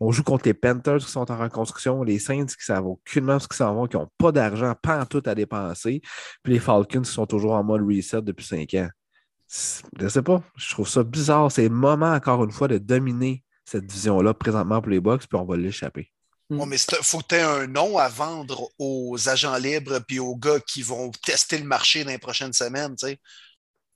On 0.00 0.12
joue 0.12 0.22
contre 0.22 0.46
les 0.46 0.54
Panthers 0.54 0.98
qui 0.98 1.10
sont 1.10 1.30
en 1.30 1.36
reconstruction, 1.36 2.02
les 2.02 2.18
Saints 2.18 2.46
qui 2.46 2.64
savent 2.64 2.86
aucunement 2.86 3.38
ce 3.38 3.48
qu'ils 3.48 3.56
s'en 3.56 3.74
vont, 3.74 3.86
qui 3.86 3.96
n'ont 3.96 4.10
pas 4.18 4.32
d'argent, 4.32 4.74
pas 4.80 5.00
en 5.00 5.06
tout 5.06 5.22
à 5.26 5.34
dépenser, 5.34 6.00
puis 6.42 6.52
les 6.54 6.60
Falcons 6.60 7.02
qui 7.02 7.10
sont 7.10 7.26
toujours 7.26 7.52
en 7.52 7.64
mode 7.64 7.82
reset 7.82 8.22
depuis 8.22 8.46
cinq 8.46 8.74
ans. 8.74 8.88
Je 9.98 10.04
ne 10.04 10.08
sais 10.08 10.22
pas, 10.22 10.42
je 10.56 10.70
trouve 10.70 10.88
ça 10.88 11.04
bizarre. 11.04 11.52
C'est 11.52 11.68
le 11.68 11.74
moment, 11.74 12.12
encore 12.12 12.42
une 12.44 12.50
fois, 12.50 12.68
de 12.68 12.78
dominer 12.78 13.44
cette 13.64 13.90
vision-là 13.90 14.34
présentement 14.34 14.80
pour 14.80 14.90
les 14.90 15.00
Bucks, 15.00 15.26
puis 15.26 15.38
on 15.38 15.44
va 15.44 15.56
l'échapper. 15.56 16.13
Bon, 16.50 16.66
mais 16.66 16.76
il 16.76 16.96
faut 17.02 17.20
que 17.20 17.28
tu 17.28 17.34
aies 17.36 17.40
un 17.40 17.66
nom 17.66 17.96
à 17.96 18.08
vendre 18.08 18.70
aux 18.78 19.28
agents 19.28 19.56
libres 19.56 20.00
puis 20.00 20.18
aux 20.18 20.36
gars 20.36 20.60
qui 20.60 20.82
vont 20.82 21.10
tester 21.10 21.58
le 21.58 21.64
marché 21.64 22.04
dans 22.04 22.10
les 22.10 22.18
prochaines 22.18 22.52
semaines. 22.52 22.94
Tu 22.96 23.06
sais. 23.06 23.18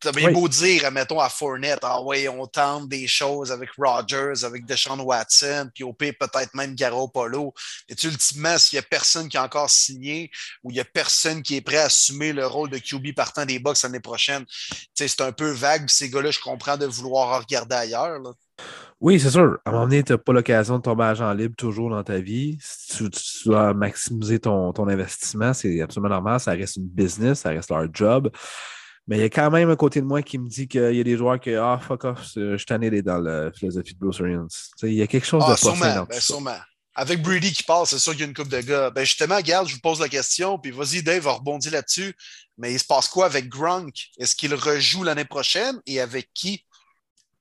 Ça 0.03 0.13
bien 0.13 0.31
beau 0.31 0.49
dire, 0.49 0.85
admettons, 0.85 1.19
à 1.19 1.29
Fournette, 1.29 1.81
ah 1.83 2.01
ouais, 2.01 2.29
on 2.29 2.47
tente 2.47 2.89
des 2.89 3.09
choses 3.09 3.51
avec 3.51 3.71
Rogers, 3.77 4.45
avec 4.45 4.65
Deshaun 4.65 5.01
Watson, 5.01 5.69
puis 5.75 5.83
au 5.83 5.93
pire, 5.93 6.15
peut-être 6.21 6.55
même 6.55 6.77
Garoppolo. 6.77 7.53
Mais 7.89 7.97
ultimement, 8.05 8.57
s'il 8.59 8.77
n'y 8.77 8.85
a 8.85 8.89
personne 8.89 9.29
qui 9.29 9.37
a 9.37 9.43
encore 9.43 9.69
signé 9.69 10.31
ou 10.63 10.71
il 10.71 10.75
n'y 10.75 10.81
a 10.81 10.85
personne 10.85 11.43
qui 11.43 11.57
est 11.57 11.61
prêt 11.61 11.79
à 11.79 11.87
assumer 11.87 12.33
le 12.33 12.47
rôle 12.47 12.71
de 12.71 12.79
QB 12.79 13.13
partant 13.17 13.45
des 13.45 13.59
Bucks 13.59 13.83
l'année 13.83 13.99
prochaine, 13.99 14.47
c'est 14.95 15.21
un 15.21 15.33
peu 15.33 15.51
vague. 15.51 15.91
Ces 15.91 16.11
gars-là, 16.11 16.31
je 16.31 16.39
comprends 16.39 16.77
de 16.77 16.87
vouloir 16.87 17.41
regarder 17.41 17.75
ailleurs. 17.75 18.21
Là. 18.21 18.31
Oui, 19.01 19.21
c'est 19.21 19.31
sûr. 19.31 19.59
À 19.65 19.71
un 19.71 19.73
moment 19.73 19.85
donné, 19.85 20.03
tu 20.03 20.13
n'as 20.13 20.19
pas 20.19 20.33
l'occasion 20.33 20.79
de 20.79 20.83
tomber 20.83 21.05
agent 21.05 21.33
libre 21.33 21.55
toujours 21.57 21.91
dans 21.91 22.03
ta 22.03 22.19
vie. 22.19 22.59
tu, 22.97 23.09
dois 23.45 23.73
maximiser 23.73 24.41
ton, 24.41 24.73
ton 24.73 24.89
investissement, 24.89 25.55
c'est 25.55 25.81
absolument 25.81 26.15
normal. 26.15 26.41
Ça 26.41 26.53
reste 26.53 26.77
une 26.77 26.89
business, 26.89 27.41
ça 27.41 27.51
reste 27.51 27.71
leur 27.71 27.87
job. 27.93 28.31
Mais 29.07 29.17
il 29.17 29.21
y 29.21 29.25
a 29.25 29.31
quand 29.31 29.51
même 29.51 29.71
un 29.71 29.77
côté 29.77 30.01
de 30.01 30.07
moi 30.07 30.21
qui 30.21 30.37
me 30.37 30.49
dit 30.49 30.69
qu'il 30.69 30.95
y 30.95 31.01
a 31.01 31.05
des 31.05 31.17
joueurs 31.17 31.41
qui, 31.41 31.55
ah, 31.55 31.81
fuck 31.81 32.05
off, 32.05 32.29
je 32.37 32.57
suis 32.57 32.67
tanné 32.67 32.91
dans 33.01 33.19
la 33.19 33.51
philosophie 33.53 33.95
de 33.95 33.99
Bruce 33.99 34.21
Arians. 34.21 34.49
Il 34.83 34.95
y 34.95 35.03
a 35.03 35.07
quelque 35.07 35.27
chose 35.27 35.43
ah, 35.47 35.53
de 35.53 35.57
sûrement, 35.57 35.95
dans 35.95 36.05
ben, 36.05 36.21
sûrement. 36.21 36.59
Avec 36.95 37.23
Brady 37.23 37.53
qui 37.53 37.63
passe, 37.63 37.91
c'est 37.91 37.99
sûr 37.99 38.13
qu'il 38.13 38.23
y 38.23 38.25
a 38.25 38.27
une 38.27 38.35
coupe 38.35 38.49
de 38.49 38.61
gars. 38.61 38.91
Ben 38.91 39.05
justement, 39.05 39.37
regarde, 39.37 39.69
je 39.69 39.75
vous 39.75 39.81
pose 39.81 40.01
la 40.01 40.09
question, 40.09 40.59
puis 40.59 40.73
vas-y, 40.73 41.03
Dave 41.03 41.23
va 41.23 41.33
rebondir 41.33 41.73
là-dessus. 41.73 42.15
Mais 42.59 42.73
il 42.73 42.79
se 42.79 42.85
passe 42.85 43.09
quoi 43.09 43.27
avec 43.27 43.49
Gronk? 43.49 43.95
Est-ce 44.19 44.35
qu'il 44.35 44.53
rejoue 44.53 45.05
l'année 45.05 45.25
prochaine? 45.25 45.81
Et 45.87 46.01
avec 46.01 46.29
qui? 46.35 46.67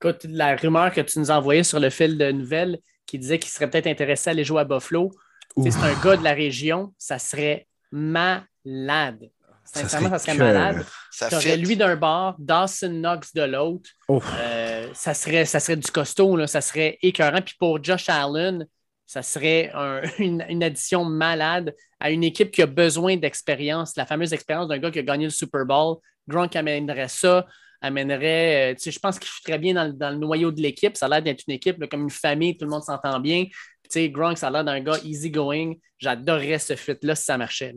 Écoute, 0.00 0.26
la 0.28 0.54
rumeur 0.54 0.92
que 0.92 1.00
tu 1.00 1.18
nous 1.18 1.30
as 1.30 1.36
envoyée 1.36 1.64
sur 1.64 1.80
le 1.80 1.90
fil 1.90 2.16
de 2.16 2.30
nouvelles 2.30 2.78
qui 3.04 3.18
disait 3.18 3.38
qu'il 3.38 3.50
serait 3.50 3.68
peut-être 3.68 3.88
intéressé 3.88 4.30
à 4.30 4.32
aller 4.32 4.44
jouer 4.44 4.60
à 4.60 4.64
Buffalo, 4.64 5.10
c'est 5.56 5.74
un 5.76 6.00
gars 6.00 6.16
de 6.16 6.22
la 6.22 6.34
région, 6.34 6.94
ça 6.98 7.18
serait 7.18 7.66
malade. 7.90 9.28
Sincèrement, 9.64 10.10
ça 10.10 10.18
serait, 10.18 10.34
malade. 10.34 10.86
Ça 11.10 11.36
aurais 11.36 11.56
lui 11.56 11.76
d'un 11.76 11.96
bord, 11.96 12.36
Dawson 12.38 12.90
Knox 12.90 13.34
de 13.34 13.42
l'autre. 13.42 13.90
Euh, 14.08 14.88
ça, 14.94 15.14
serait, 15.14 15.44
ça 15.44 15.58
serait 15.58 15.76
du 15.76 15.90
costaud, 15.90 16.36
là. 16.36 16.46
ça 16.46 16.60
serait 16.60 16.98
écœurant. 17.02 17.42
Puis 17.42 17.56
pour 17.58 17.82
Josh 17.82 18.08
Allen, 18.08 18.66
ça 19.04 19.22
serait 19.22 19.72
une, 20.18 20.44
une, 20.48 20.62
addition 20.62 21.04
malade 21.04 21.74
à 21.98 22.10
une 22.10 22.22
équipe 22.22 22.52
qui 22.52 22.62
a 22.62 22.66
besoin 22.66 23.16
d'expérience, 23.16 23.96
la 23.96 24.06
fameuse 24.06 24.32
expérience 24.32 24.68
d'un 24.68 24.78
gars 24.78 24.92
qui 24.92 25.00
a 25.00 25.02
gagné 25.02 25.24
le 25.24 25.30
Super 25.30 25.66
Bowl. 25.66 25.96
Gronk 26.28 26.54
amènerait 26.54 27.08
ça 27.08 27.46
amènerait. 27.80 28.74
Euh, 28.74 28.90
je 28.90 28.98
pense 28.98 29.18
qu'il 29.18 29.30
très 29.44 29.58
bien 29.58 29.74
dans, 29.74 30.10
le 30.10 30.16
noyau 30.16 30.50
de 30.50 30.60
l'équipe. 30.60 30.96
Ça 30.96 31.06
a 31.06 31.08
l'air 31.08 31.22
d'être 31.22 31.44
une 31.46 31.54
équipe 31.54 31.84
comme 31.88 32.02
une 32.02 32.10
famille, 32.10 32.56
tout 32.56 32.64
le 32.64 32.70
monde 32.70 32.84
s'entend 32.84 33.20
bien. 33.20 33.46
sais, 33.88 34.08
Gronk, 34.10 34.38
ça 34.38 34.48
a 34.48 34.50
l'air 34.50 34.64
d'un 34.64 34.80
gars 34.80 34.98
easy-going. 35.02 35.74
J'adorerais 35.98 36.58
ce 36.58 36.76
fit-là 36.76 37.14
si 37.14 37.24
ça 37.24 37.38
marchait. 37.38 37.74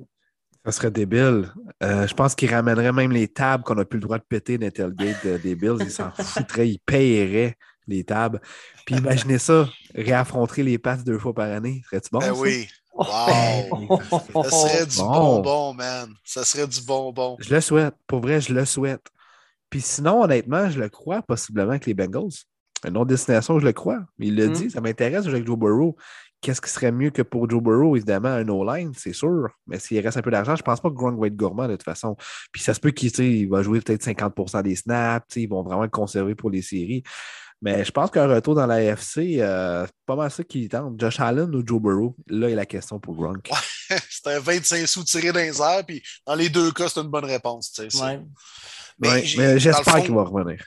Ça 0.65 0.71
serait 0.71 0.91
débile. 0.91 1.51
Euh, 1.81 2.05
je 2.05 2.13
pense 2.13 2.35
qu'il 2.35 2.53
ramènerait 2.53 2.91
même 2.91 3.11
les 3.11 3.27
tables 3.27 3.63
qu'on 3.63 3.75
n'a 3.75 3.85
plus 3.85 3.97
le 3.97 4.03
droit 4.03 4.19
de 4.19 4.23
péter 4.23 4.57
dans 4.57 4.69
des 4.69 5.55
Bills. 5.55 5.77
Il 5.79 5.89
s'en 5.89 6.11
foutrait, 6.19 6.69
il 6.69 6.79
payerait 6.79 7.57
les 7.87 8.03
tables. 8.03 8.39
Puis 8.85 8.95
imaginez 8.95 9.39
ça, 9.39 9.67
réaffronter 9.95 10.61
les 10.61 10.77
passes 10.77 11.03
deux 11.03 11.17
fois 11.17 11.33
par 11.33 11.51
année. 11.51 11.81
Serait-tu 11.89 12.09
bon? 12.11 12.19
Ben 12.19 12.33
oui. 12.33 12.67
Wow! 12.93 13.99
ça 14.43 14.49
serait 14.49 14.85
du 14.85 14.97
bonbon, 14.97 15.73
man. 15.73 16.13
Ça 16.23 16.43
serait 16.43 16.67
du 16.67 16.81
bonbon. 16.81 17.37
Je 17.39 17.53
le 17.53 17.61
souhaite. 17.61 17.95
Pour 18.05 18.19
vrai, 18.19 18.41
je 18.41 18.53
le 18.53 18.65
souhaite. 18.65 19.07
Puis 19.71 19.81
sinon, 19.81 20.21
honnêtement, 20.21 20.69
je 20.69 20.79
le 20.79 20.89
crois 20.89 21.23
possiblement 21.23 21.71
avec 21.71 21.87
les 21.87 21.95
Bengals. 21.95 22.29
Une 22.87 22.97
autre 22.97 23.07
destination, 23.07 23.57
je 23.59 23.65
le 23.65 23.73
crois. 23.73 23.99
Il 24.19 24.35
le 24.35 24.49
Mm. 24.49 24.53
dit, 24.53 24.69
ça 24.69 24.81
m'intéresse 24.81 25.25
avec 25.25 25.45
Joe 25.47 25.57
Burrow. 25.57 25.95
Qu'est-ce 26.41 26.59
qui 26.59 26.69
serait 26.71 26.91
mieux 26.91 27.11
que 27.11 27.21
pour 27.21 27.47
Joe 27.49 27.61
Burrow, 27.61 27.95
évidemment, 27.95 28.29
un 28.29 28.47
O-line, 28.49 28.91
c'est 28.97 29.13
sûr. 29.13 29.47
Mais 29.67 29.77
s'il 29.77 29.99
reste 29.99 30.17
un 30.17 30.23
peu 30.23 30.31
d'argent, 30.31 30.55
je 30.55 30.63
pense 30.63 30.81
pas 30.81 30.89
que 30.89 30.95
Gronk 30.95 31.19
va 31.19 31.27
être 31.27 31.35
gourmand 31.35 31.67
de 31.67 31.73
toute 31.73 31.83
façon. 31.83 32.15
Puis 32.51 32.61
ça 32.63 32.73
se 32.73 32.79
peut 32.79 32.89
qu'il 32.91 33.11
il 33.19 33.47
va 33.47 33.61
jouer 33.61 33.79
peut-être 33.79 34.01
50% 34.03 34.63
des 34.63 34.75
snaps, 34.75 35.35
ils 35.35 35.47
vont 35.47 35.61
vraiment 35.63 35.83
le 35.83 35.89
conserver 35.89 36.33
pour 36.35 36.49
les 36.49 36.63
séries. 36.63 37.03
Mais 37.63 37.85
je 37.85 37.91
pense 37.91 38.09
qu'un 38.09 38.27
retour 38.27 38.55
dans 38.55 38.65
la 38.65 38.75
AFC, 38.91 39.39
euh, 39.39 39.85
c'est 39.85 39.93
pas 40.07 40.15
mal 40.15 40.31
ça 40.31 40.43
qui 40.43 40.67
tente. 40.67 40.99
Josh 40.99 41.19
Allen 41.19 41.53
ou 41.55 41.63
Joe 41.65 41.79
Burrow, 41.79 42.15
là 42.27 42.49
est 42.49 42.55
la 42.55 42.65
question 42.65 42.99
pour 42.99 43.15
Gronk. 43.15 43.49
C'est 44.09 44.27
un 44.27 44.39
25 44.39 44.87
sous 44.87 45.03
tiré 45.03 45.31
dans 45.31 45.39
les 45.41 45.61
airs, 45.61 45.85
puis 45.85 46.01
dans 46.25 46.33
les 46.35 46.47
deux 46.49 46.71
cas, 46.71 46.87
c'est 46.87 47.01
une 47.01 47.09
bonne 47.09 47.25
réponse. 47.25 47.73
tu 47.73 47.83
sais, 47.83 47.89
ça. 47.89 48.05
Ouais. 48.05 48.21
Mais 48.99 49.09
Ouais, 49.09 49.59
j'espère 49.59 49.83
fond- 49.97 50.01
qu'il 50.01 50.13
va 50.15 50.23
revenir. 50.23 50.65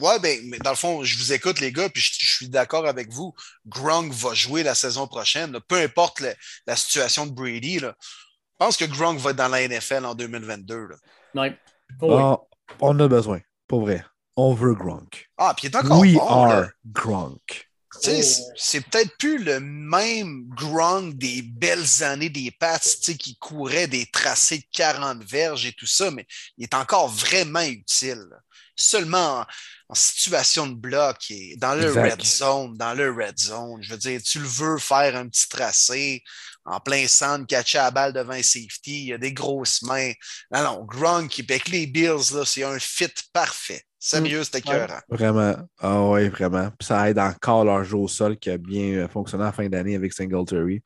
Ouais, 0.00 0.18
ben, 0.20 0.38
mais 0.44 0.58
dans 0.58 0.70
le 0.70 0.76
fond, 0.76 1.02
je 1.02 1.16
vous 1.18 1.32
écoute, 1.32 1.58
les 1.60 1.72
gars, 1.72 1.88
puis 1.88 2.02
je, 2.02 2.12
je 2.20 2.36
suis 2.36 2.48
d'accord 2.48 2.86
avec 2.86 3.10
vous. 3.10 3.32
Gronk 3.66 4.12
va 4.12 4.34
jouer 4.34 4.62
la 4.62 4.74
saison 4.74 5.06
prochaine, 5.08 5.50
là, 5.52 5.60
peu 5.66 5.76
importe 5.76 6.20
le- 6.20 6.34
la 6.66 6.76
situation 6.76 7.26
de 7.26 7.32
Brady. 7.32 7.78
Là. 7.80 7.94
Je 8.00 8.64
pense 8.66 8.76
que 8.76 8.84
Gronk 8.84 9.18
va 9.18 9.30
être 9.30 9.36
dans 9.36 9.48
la 9.48 9.62
NFL 9.66 10.04
en 10.04 10.14
2022. 10.14 10.88
là. 10.88 10.96
Ouais. 11.34 11.58
Oh, 12.02 12.14
oui. 12.16 12.22
Ah, 12.22 12.38
on 12.80 13.00
a 13.00 13.08
besoin, 13.08 13.40
pour 13.66 13.80
vrai. 13.80 14.04
On 14.40 14.54
veut 14.54 14.74
Gronk. 14.74 15.28
Ah, 15.36 15.52
puis 15.56 15.66
il 15.66 15.72
est 15.72 15.76
encore 15.76 15.98
We 16.00 16.14
bon. 16.14 16.46
là. 16.46 16.58
are 16.58 16.68
Gronk. 16.86 17.68
Tu 18.00 18.22
sais, 18.22 18.44
Oh. 18.46 18.52
c'est- 18.56 18.80
peut-être 18.82 19.16
plus 19.18 19.42
le 19.42 19.58
même 19.58 20.44
Gronk 20.50 21.14
des 21.16 21.42
belles 21.42 22.04
années 22.04 22.28
des 22.28 22.52
Pats, 22.52 22.78
tu 22.78 22.88
sais, 23.02 23.16
qui 23.16 23.36
courait 23.38 23.88
des 23.88 24.06
tracés 24.06 24.58
de 24.58 24.64
40 24.72 25.24
verges 25.24 25.66
et 25.66 25.72
tout 25.72 25.86
ça, 25.86 26.10
mais 26.12 26.24
il 26.56 26.62
est 26.64 26.74
encore 26.74 27.08
vraiment 27.08 27.62
utile. 27.62 28.26
là. 28.30 28.36
Seulement 28.76 29.40
en, 29.40 29.46
en 29.88 29.94
situation 29.96 30.68
de 30.68 30.74
bloc 30.74 31.16
et 31.30 31.56
dans 31.56 31.74
le 31.74 31.88
Exact. 31.88 32.10
red 32.20 32.24
zone, 32.24 32.76
dans 32.76 32.94
le 32.94 33.10
red 33.10 33.36
zone. 33.36 33.82
Je 33.82 33.90
veux 33.90 33.98
dire, 33.98 34.22
tu 34.22 34.38
le 34.38 34.46
veux 34.46 34.78
faire 34.78 35.16
un 35.16 35.26
petit 35.28 35.48
tracé 35.48 36.22
en 36.64 36.78
plein 36.78 37.08
centre, 37.08 37.44
catcher 37.48 37.78
la 37.78 37.90
balle 37.90 38.12
devant 38.12 38.34
un 38.34 38.42
safety, 38.42 39.00
il 39.00 39.06
y 39.06 39.12
a 39.14 39.18
des 39.18 39.32
grosses 39.32 39.82
mains. 39.82 40.12
Non, 40.52 40.62
non, 40.62 40.84
Gronk 40.84 41.40
avec 41.40 41.66
les 41.68 41.88
Bills, 41.88 42.32
là, 42.34 42.44
c'est 42.44 42.62
un 42.62 42.78
fit 42.78 43.08
parfait. 43.32 43.82
Sérieux, 43.98 44.44
c'était 44.44 44.58
écœurant. 44.58 45.00
Vraiment. 45.08 45.56
Ah 45.80 46.04
ouais, 46.08 46.28
vraiment. 46.28 46.70
Puis 46.78 46.86
ça 46.86 47.10
aide 47.10 47.18
encore 47.18 47.64
leur 47.64 47.82
jeu 47.82 47.96
au 47.96 48.08
sol 48.08 48.36
qui 48.38 48.50
a 48.50 48.56
bien 48.56 48.94
euh, 48.94 49.08
fonctionné 49.08 49.44
en 49.44 49.52
fin 49.52 49.68
d'année 49.68 49.96
avec 49.96 50.12
Singletary. 50.12 50.82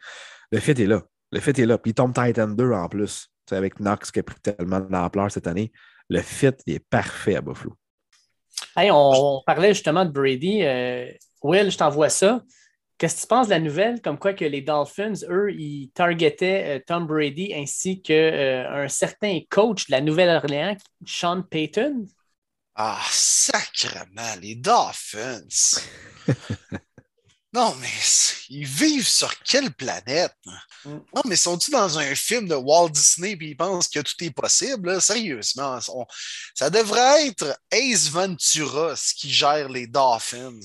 Le 0.51 0.59
fit 0.61 0.71
est 0.71 0.87
là. 0.87 1.03
Le 1.31 1.41
fit 1.41 1.51
est 1.51 1.67
là. 1.67 1.77
Puis 1.79 1.91
il 1.91 1.95
tombe 1.95 2.15
Titan 2.15 2.49
2 2.49 2.73
en 2.73 2.89
plus. 2.89 3.29
Tu 3.47 3.51
sais, 3.51 3.57
avec 3.57 3.79
Knox 3.81 4.11
qui 4.11 4.21
a 4.21 4.23
pris 4.23 4.41
tellement 4.41 4.81
d'ampleur 4.81 5.31
cette 5.31 5.47
année. 5.47 5.73
Le 6.09 6.21
fit 6.23 6.53
il 6.67 6.75
est 6.75 6.89
parfait 6.89 7.37
à 7.37 7.43
Buffalo. 7.43 7.77
Hey, 8.77 8.91
on, 8.91 8.97
on 9.39 9.43
parlait 9.45 9.75
justement 9.75 10.05
de 10.05 10.11
Brady. 10.11 10.63
Euh, 10.63 11.07
Will, 11.43 11.71
je 11.71 11.77
t'envoie 11.77 12.09
ça. 12.09 12.43
Qu'est-ce 12.97 13.17
que 13.17 13.21
tu 13.23 13.27
penses 13.27 13.47
de 13.49 13.53
la 13.53 13.61
nouvelle, 13.61 14.01
comme 14.01 14.19
quoi 14.19 14.33
que 14.33 14.45
les 14.45 14.61
Dolphins, 14.63 15.15
eux, 15.29 15.53
ils 15.53 15.91
targetaient 15.93 16.79
euh, 16.79 16.81
Tom 16.87 17.07
Brady 17.07 17.53
ainsi 17.53 18.01
qu'un 18.01 18.87
certain 18.89 19.41
coach 19.51 19.89
de 19.89 19.93
la 19.93 20.01
Nouvelle-Orléans, 20.01 20.77
Sean 21.05 21.43
Payton? 21.43 22.07
Ah, 22.75 23.03
sacrement, 23.11 24.35
les 24.41 24.55
Dolphins. 24.55 25.47
non, 27.53 27.75
mais 27.81 27.89
ils 28.49 28.67
vivent 28.67 29.07
sur 29.07 29.39
quelle 29.43 29.71
planète? 29.73 30.35
Mm. 30.85 30.91
Non, 31.15 31.23
mais 31.27 31.37
sont-ils 31.37 31.71
dans 31.73 31.99
un 31.99 32.15
film 32.15 32.49
de 32.49 32.55
Walt 32.55 32.89
Disney 32.91 33.33
et 33.33 33.39
ils 33.45 33.57
pensent 33.57 33.89
que 33.89 34.01
tout 34.01 34.15
est 34.25 34.31
possible? 34.31 34.91
là? 34.91 35.01
Sérieusement, 35.01 35.79
on- 35.89 36.07
ça 36.55 36.71
devrait 36.71 37.27
être 37.29 37.59
Ace 37.71 38.09
Ventura 38.09 38.97
ce 38.97 39.15
qui 39.15 39.31
gère 39.31 39.69
les 39.69 39.87
Dolphins. 39.87 40.61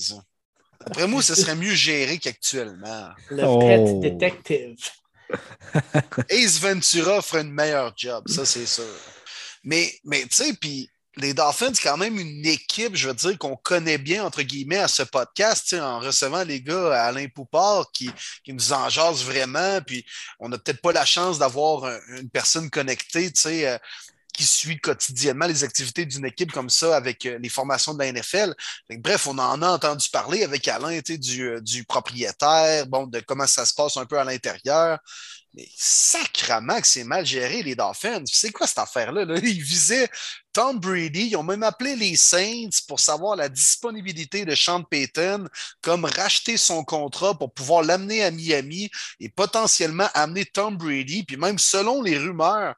Après 0.86 1.06
moi, 1.06 1.22
ce 1.22 1.34
serait 1.34 1.56
mieux 1.56 1.74
géré 1.74 2.18
qu'actuellement. 2.18 3.10
Le 3.30 3.44
Oh. 3.44 3.58
Pet 3.58 4.00
Detective. 4.00 4.76
Ace 6.30 6.58
Ventura 6.58 7.20
ferait 7.20 7.42
une 7.42 7.52
meilleure 7.52 7.92
job, 7.96 8.24
ça 8.28 8.46
c'est 8.46 8.64
sûr. 8.64 8.84
Mais, 9.62 9.92
mais 10.04 10.22
tu 10.22 10.36
sais, 10.36 10.54
puis 10.54 10.88
les 11.20 11.34
Dolphins, 11.34 11.72
c'est 11.74 11.82
quand 11.82 11.96
même 11.96 12.18
une 12.18 12.46
équipe, 12.46 12.94
je 12.96 13.08
veux 13.08 13.14
dire, 13.14 13.38
qu'on 13.38 13.56
connaît 13.56 13.98
bien, 13.98 14.24
entre 14.24 14.42
guillemets, 14.42 14.78
à 14.78 14.88
ce 14.88 15.02
podcast, 15.02 15.74
en 15.74 16.00
recevant 16.00 16.44
les 16.44 16.60
gars 16.62 17.04
Alain 17.04 17.26
Poupard 17.28 17.90
qui, 17.92 18.10
nous 18.46 18.72
en 18.72 18.88
jasent 18.88 19.24
vraiment, 19.24 19.80
puis 19.86 20.04
on 20.40 20.48
n'a 20.48 20.58
peut-être 20.58 20.80
pas 20.80 20.92
la 20.92 21.04
chance 21.04 21.38
d'avoir 21.38 21.84
un- 21.84 21.98
une 22.18 22.30
personne 22.30 22.70
connectée, 22.70 23.30
tu 23.32 23.40
sais, 23.42 23.68
euh, 23.68 23.78
qui 24.32 24.44
suit 24.46 24.78
quotidiennement 24.78 25.46
les 25.46 25.64
activités 25.64 26.06
d'une 26.06 26.24
équipe 26.24 26.52
comme 26.52 26.70
ça 26.70 26.96
avec 26.96 27.26
euh, 27.26 27.38
les 27.40 27.48
formations 27.48 27.92
de 27.92 27.98
la 27.98 28.06
NFL. 28.12 28.54
Bref, 28.98 29.26
on 29.26 29.36
en 29.38 29.60
a 29.62 29.68
entendu 29.68 30.08
parler 30.10 30.44
avec 30.44 30.68
Alain, 30.68 31.00
tu 31.00 31.18
du, 31.18 31.42
euh, 31.48 31.60
du 31.60 31.84
propriétaire, 31.84 32.86
bon, 32.86 33.08
de 33.08 33.18
comment 33.20 33.48
ça 33.48 33.66
se 33.66 33.74
passe 33.74 33.96
un 33.96 34.06
peu 34.06 34.18
à 34.18 34.22
l'intérieur. 34.24 34.98
Mais 35.54 35.66
sacrament 35.76 36.80
que 36.80 36.86
c'est 36.86 37.02
mal 37.04 37.26
géré, 37.26 37.62
les 37.64 37.74
Dolphins. 37.74 38.22
C'est 38.26 38.52
quoi 38.52 38.66
cette 38.68 38.78
affaire-là? 38.78 39.24
là? 39.24 39.38
Ils 39.42 39.62
visaient 39.62 40.08
Tom 40.58 40.80
Brady. 40.80 41.28
Ils 41.28 41.36
ont 41.36 41.44
même 41.44 41.62
appelé 41.62 41.94
les 41.94 42.16
Saints 42.16 42.70
pour 42.88 42.98
savoir 42.98 43.36
la 43.36 43.48
disponibilité 43.48 44.44
de 44.44 44.56
Sean 44.56 44.82
Payton, 44.82 45.46
comme 45.80 46.04
racheter 46.04 46.56
son 46.56 46.82
contrat 46.82 47.38
pour 47.38 47.54
pouvoir 47.54 47.84
l'amener 47.84 48.24
à 48.24 48.32
Miami 48.32 48.90
et 49.20 49.28
potentiellement 49.28 50.08
amener 50.14 50.44
Tom 50.46 50.76
Brady. 50.76 51.22
Puis 51.22 51.36
même 51.36 51.60
selon 51.60 52.02
les 52.02 52.18
rumeurs, 52.18 52.74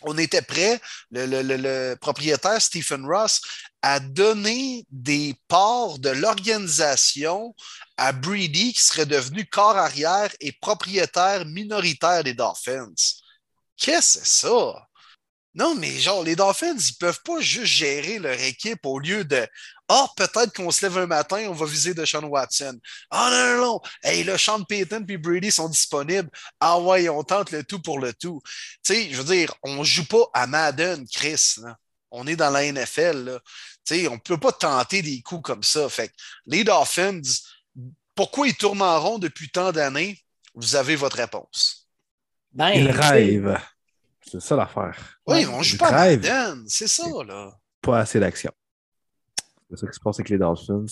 on 0.00 0.16
était 0.16 0.40
prêt, 0.40 0.80
le, 1.10 1.94
propriétaire 1.96 2.62
Stephen 2.62 3.04
Ross 3.04 3.42
a 3.82 4.00
donné 4.00 4.86
des 4.90 5.34
parts 5.46 5.98
de 5.98 6.08
l'organisation 6.08 7.54
à 7.98 8.12
Brady, 8.12 8.72
qui 8.72 8.80
serait 8.80 9.04
devenu 9.04 9.44
corps 9.44 9.76
arrière 9.76 10.34
et 10.40 10.52
propriétaire 10.52 11.44
minoritaire 11.44 12.24
des 12.24 12.32
Dolphins. 12.32 12.94
Qu'est-ce 13.76 14.20
que 14.20 14.24
c'est 14.24 14.46
ça? 14.46 14.88
Non, 15.54 15.74
mais 15.76 15.90
genre, 15.98 16.24
les 16.24 16.34
Dolphins, 16.34 16.76
ils 16.76 16.96
peuvent 16.98 17.20
pas 17.24 17.40
juste 17.40 17.66
gérer 17.72 18.18
leur 18.18 18.38
équipe 18.40 18.84
au 18.84 18.98
lieu 18.98 19.24
de 19.24 19.46
Ah, 19.88 20.06
peut-être 20.16 20.52
qu'on 20.52 20.70
se 20.72 20.84
lève 20.84 20.98
un 20.98 21.06
matin, 21.06 21.46
on 21.48 21.52
va 21.52 21.66
viser 21.66 21.94
de 21.94 22.04
Sean 22.04 22.24
Watson. 22.24 22.76
Ah 23.10 23.28
non, 23.30 23.56
non, 23.56 23.66
non. 23.66 23.80
Hey, 24.02 24.24
là, 24.24 24.36
Sean 24.36 24.64
Payton 24.64 25.04
puis 25.06 25.16
Brady 25.16 25.52
sont 25.52 25.68
disponibles. 25.68 26.28
Ah 26.58 26.78
ouais, 26.80 27.08
on 27.08 27.22
tente 27.22 27.52
le 27.52 27.62
tout 27.62 27.80
pour 27.80 28.00
le 28.00 28.12
tout. 28.14 28.40
Tu 28.84 28.94
sais, 28.94 29.10
je 29.10 29.16
veux 29.22 29.24
dire, 29.34 29.54
on 29.62 29.84
joue 29.84 30.06
pas 30.06 30.24
à 30.32 30.46
Madden, 30.46 31.06
Chris. 31.08 31.54
là. 31.62 31.76
On 32.10 32.26
est 32.26 32.36
dans 32.36 32.50
la 32.50 32.64
NFL. 32.72 33.24
Là. 33.24 33.40
Tu 33.86 33.96
sais, 33.96 34.08
on 34.08 34.18
peut 34.18 34.38
pas 34.38 34.52
tenter 34.52 35.02
des 35.02 35.20
coups 35.22 35.42
comme 35.42 35.62
ça. 35.62 35.88
Fait 35.88 36.08
que 36.08 36.14
les 36.46 36.64
Dolphins, 36.64 37.20
pourquoi 38.14 38.48
ils 38.48 38.56
tournent 38.56 38.82
en 38.82 39.00
rond 39.00 39.18
depuis 39.18 39.50
tant 39.50 39.70
d'années? 39.72 40.20
Vous 40.54 40.76
avez 40.76 40.96
votre 40.96 41.16
réponse. 41.16 41.88
Ben, 42.52 42.70
Il 42.70 42.86
tu 42.86 42.92
sais, 42.92 43.08
rêve. 43.08 43.60
C'est 44.30 44.40
ça 44.40 44.56
l'affaire. 44.56 45.18
Oui, 45.26 45.46
on 45.46 45.62
joue 45.62 45.76
pas 45.78 45.90
à. 45.92 46.54
C'est 46.66 46.88
ça, 46.88 47.04
là. 47.26 47.52
Pas 47.80 47.98
assez 48.00 48.18
d'action. 48.20 48.52
C'est 49.70 49.78
ça 49.78 49.86
qui 49.86 49.94
se 49.94 50.00
passe 50.00 50.16
avec 50.18 50.28
les 50.30 50.38
Dolphins. 50.38 50.84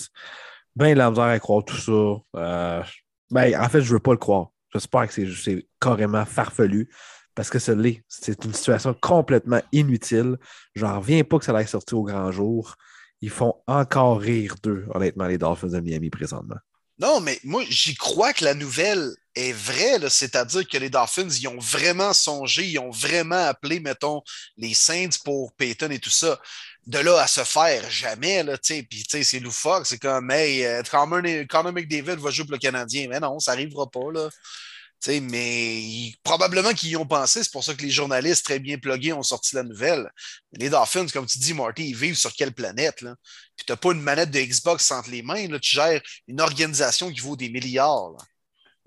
Ben, 0.75 0.97
la 0.97 1.09
misère 1.09 1.25
à 1.25 1.39
croire 1.39 1.63
tout 1.63 1.77
ça. 1.77 2.39
Euh, 2.39 2.83
ben, 3.31 3.59
en 3.59 3.69
fait, 3.69 3.81
je 3.81 3.93
veux 3.93 3.99
pas 3.99 4.11
le 4.11 4.17
croire. 4.17 4.47
J'espère 4.73 5.07
que 5.07 5.13
c'est- 5.33 5.67
carrément 5.79 6.25
farfelu 6.25 6.89
parce 7.35 7.49
que 7.49 7.59
ça 7.59 7.75
l'est. 7.75 8.03
C'est 8.07 8.43
une 8.45 8.53
situation 8.53 8.93
complètement 8.99 9.61
inutile. 9.71 10.37
J'en 10.75 10.99
reviens 10.99 11.23
pas 11.23 11.37
que 11.39 11.45
ça 11.45 11.53
l'ait 11.53 11.65
sorti 11.67 11.93
au 11.93 12.03
grand 12.03 12.31
jour. 12.31 12.75
Ils 13.21 13.29
font 13.29 13.55
encore 13.67 14.19
rire 14.19 14.55
d'eux, 14.63 14.85
honnêtement, 14.93 15.27
les 15.27 15.37
Dolphins 15.37 15.67
de 15.67 15.79
Miami 15.79 16.09
présentement. 16.09 16.57
Non, 16.99 17.19
mais 17.21 17.39
moi, 17.43 17.63
j'y 17.69 17.95
crois 17.95 18.33
que 18.33 18.43
la 18.43 18.53
nouvelle 18.53 19.09
est 19.35 19.51
vraie, 19.51 19.99
là. 19.99 20.09
c'est-à-dire 20.09 20.67
que 20.67 20.77
les 20.77 20.89
Dolphins, 20.89 21.29
ils 21.29 21.47
ont 21.47 21.59
vraiment 21.59 22.13
songé, 22.13 22.65
ils 22.67 22.79
ont 22.79 22.91
vraiment 22.91 23.47
appelé, 23.47 23.79
mettons, 23.79 24.21
les 24.57 24.73
Saints 24.73 25.17
pour 25.23 25.53
Peyton 25.53 25.89
et 25.89 25.99
tout 25.99 26.09
ça. 26.09 26.39
De 26.85 26.99
là 26.99 27.19
à 27.21 27.27
se 27.27 27.43
faire, 27.43 27.89
jamais, 27.89 28.43
là, 28.43 28.57
tu 28.57 28.75
sais. 28.75 28.83
Puis, 28.83 29.03
tu 29.03 29.23
c'est 29.23 29.39
loufoque, 29.39 29.87
c'est 29.87 29.99
comme, 29.99 30.29
hey, 30.31 30.65
euh, 30.65 30.83
Connor, 30.83 31.71
McDavid 31.71 32.17
va 32.17 32.29
jouer 32.29 32.45
pour 32.45 32.53
le 32.53 32.59
Canadien. 32.59 33.07
Mais 33.09 33.19
non, 33.19 33.39
ça 33.39 33.53
n'arrivera 33.53 33.89
pas, 33.89 34.11
là. 34.13 34.29
Tu 35.01 35.11
sais, 35.11 35.19
mais 35.19 36.13
probablement 36.23 36.73
qu'ils 36.73 36.91
y 36.91 36.95
ont 36.97 37.05
pensé, 37.05 37.43
c'est 37.43 37.51
pour 37.51 37.63
ça 37.63 37.73
que 37.73 37.81
les 37.81 37.89
journalistes 37.89 38.45
très 38.45 38.59
bien 38.59 38.77
plugués 38.77 39.13
ont 39.13 39.23
sorti 39.23 39.55
la 39.55 39.63
nouvelle. 39.63 40.09
Les 40.53 40.69
Dolphins, 40.69 41.07
comme 41.07 41.25
tu 41.25 41.39
dis, 41.39 41.53
Marty, 41.53 41.89
ils 41.89 41.95
vivent 41.95 42.17
sur 42.17 42.33
quelle 42.33 42.53
planète, 42.53 43.01
là? 43.01 43.15
Puis 43.55 43.65
t'as 43.65 43.75
pas 43.75 43.91
une 43.91 44.01
manette 44.01 44.31
de 44.31 44.39
Xbox 44.39 44.89
entre 44.91 45.09
les 45.09 45.21
mains, 45.21 45.47
là, 45.47 45.59
tu 45.59 45.75
gères 45.75 46.01
une 46.27 46.41
organisation 46.41 47.11
qui 47.11 47.19
vaut 47.19 47.35
des 47.35 47.49
milliards. 47.49 48.15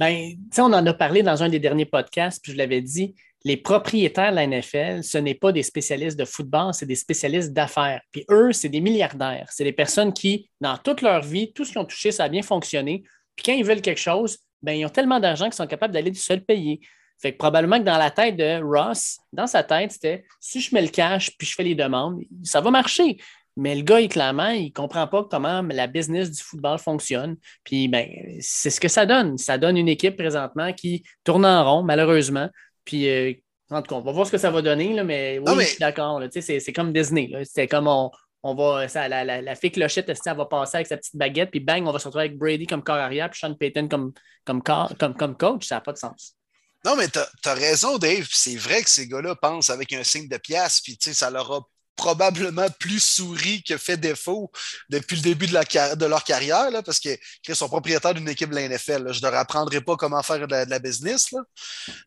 Sais, 0.01 0.37
on 0.59 0.65
en 0.65 0.87
a 0.87 0.95
parlé 0.95 1.23
dans 1.23 1.43
un 1.43 1.49
des 1.49 1.59
derniers 1.59 1.87
podcasts, 1.87 2.43
puis 2.43 2.53
je 2.53 2.59
l'avais 2.59 2.83
dit, 2.83 3.15
les 3.45 3.57
propriétaires 3.57 4.33
de 4.33 4.37
la 4.37 4.47
NFL, 4.47 5.05
ce 5.05 5.19
n'est 5.19 5.35
pas 5.35 5.53
des 5.53 5.63
spécialistes 5.63 6.19
de 6.19 6.25
football, 6.25 6.75
c'est 6.75 6.87
des 6.87 6.97
spécialistes 6.97 7.53
d'affaires. 7.53 8.01
Puis 8.11 8.25
eux, 8.29 8.53
c'est 8.53 8.69
des 8.69 8.81
milliardaires. 8.81 9.49
C'est 9.53 9.65
des 9.65 9.73
personnes 9.73 10.13
qui, 10.13 10.51
dans 10.61 10.77
toute 10.79 11.01
leur 11.01 11.23
vie, 11.23 11.53
tout 11.53 11.65
ce 11.65 11.71
qu'ils 11.71 11.81
ont 11.81 11.85
touché, 11.85 12.11
ça 12.11 12.25
a 12.25 12.29
bien 12.29 12.43
fonctionné. 12.43 13.05
Puis 13.37 13.45
quand 13.45 13.53
ils 13.53 13.65
veulent 13.65 13.83
quelque 13.83 14.01
chose, 14.01 14.39
ben, 14.63 14.73
ils 14.73 14.85
ont 14.85 14.91
tellement 14.91 15.21
d'argent 15.21 15.45
qu'ils 15.45 15.55
sont 15.55 15.67
capables 15.67 15.95
d'aller 15.95 16.11
du 16.11 16.19
seul 16.19 16.45
payer. 16.45 16.81
Fait 17.19 17.33
que 17.33 17.39
probablement 17.39 17.79
que 17.79 17.85
dans 17.85 17.99
la 17.99 18.11
tête 18.11 18.37
de 18.37 18.61
Ross, 18.63 19.19
dans 19.33 19.47
sa 19.47 19.63
tête, 19.63 19.93
c'était 19.93 20.25
si 20.41 20.61
je 20.61 20.75
mets 20.75 20.83
le 20.83 20.89
cash 20.89 21.31
puis 21.39 21.47
je 21.47 21.55
fais 21.55 21.63
les 21.63 21.75
demandes, 21.75 22.21
ça 22.43 22.61
va 22.61 22.71
marcher. 22.71 23.17
Mais 23.57 23.75
le 23.75 23.83
gars, 23.83 24.01
il, 24.01 24.09
clairement, 24.09 24.49
il 24.49 24.67
ne 24.67 24.71
comprend 24.71 25.07
pas 25.07 25.25
comment 25.25 25.63
la 25.63 25.87
business 25.87 26.31
du 26.31 26.43
football 26.43 26.79
fonctionne. 26.79 27.37
Puis, 27.65 27.89
ben, 27.89 28.07
c'est 28.41 28.71
ce 28.71 28.81
que 28.81 28.89
ça 28.89 29.07
donne. 29.07 29.39
Ça 29.39 29.57
donne 29.57 29.79
une 29.79 29.89
équipe 29.89 30.17
présentement 30.17 30.73
qui 30.73 31.05
tourne 31.25 31.47
en 31.47 31.65
rond, 31.65 31.83
malheureusement. 31.83 32.51
Puis, 32.85 33.09
euh, 33.09 33.33
en 33.71 33.83
tout 33.83 33.89
cas, 33.89 33.97
on 33.97 34.03
va 34.03 34.13
voir 34.13 34.27
ce 34.27 34.33
que 34.33 34.39
ça 34.39 34.51
va 34.51 34.61
donner, 34.61 34.93
là, 34.93 35.05
mais 35.05 35.39
oui, 35.39 35.55
je 35.61 35.69
suis 35.69 35.79
d'accord. 35.79 36.23
C'est 36.31 36.73
comme 36.73 36.93
Disney. 36.93 37.31
C'est 37.45 37.67
comme 37.67 37.89
on, 37.89 38.11
on 38.43 38.55
va, 38.55 38.87
ça, 38.89 39.09
la, 39.09 39.25
la, 39.25 39.43
la, 39.43 39.55
fille 39.57 39.73
clochette, 39.73 40.09
elle 40.09 40.37
va 40.37 40.47
passer 40.47 40.77
avec 40.77 40.87
sa 40.87 40.97
petite 40.97 41.17
baguette, 41.17 41.51
puis 41.51 41.61
bang, 41.61 41.85
on 41.87 41.93
va 41.93 41.99
se 41.99 42.05
retrouver 42.05 42.27
avec 42.27 42.39
Brady 42.39 42.67
comme 42.67 42.85
corps 42.85 42.97
arrière, 42.97 43.29
puis 43.29 43.41
Sean 43.41 43.55
Payton 43.55 43.89
comme, 43.89 44.13
comme, 44.45 44.63
comme, 44.63 45.15
comme 45.17 45.37
coach. 45.37 45.67
Ça 45.67 45.77
n'a 45.77 45.81
pas 45.81 45.93
de 45.93 45.99
sens. 45.99 46.37
Non, 46.85 46.95
mais 46.95 47.09
tu 47.09 47.19
as, 47.19 47.55
raison, 47.55 47.99
Dave. 47.99 48.29
C'est 48.31 48.55
vrai 48.55 48.83
que 48.83 48.89
ces 48.89 49.09
gars-là 49.09 49.35
pensent 49.35 49.71
avec 49.71 49.93
un 49.93 50.05
signe 50.05 50.29
de 50.29 50.37
pièce, 50.37 50.81
puis 50.81 50.97
ça 51.01 51.31
leur 51.31 51.51
a 51.53 51.67
probablement 51.97 52.69
plus 52.79 53.01
souri 53.01 53.63
que 53.63 53.77
fait 53.79 53.97
défaut 53.97 54.51
depuis 54.91 55.17
le 55.17 55.23
début 55.23 55.47
de, 55.47 55.55
la, 55.55 55.97
de 55.97 56.07
leur 56.07 56.23
carrière, 56.23 56.71
là, 56.71 56.83
parce 56.83 57.01
qu'ils 57.01 57.19
sont 57.55 57.69
propriétaires 57.69 58.15
d'une 58.15 58.29
équipe 58.29 58.51
de 58.51 58.55
la 58.55 58.69
NFL. 58.69 59.13
Je 59.13 59.19
ne 59.19 59.31
leur 59.31 59.35
apprendrai 59.35 59.81
pas 59.81 59.97
comment 59.97 60.23
faire 60.23 60.47
de 60.47 60.71
la, 60.71 60.79
business. 60.79 61.33
Là. 61.33 61.41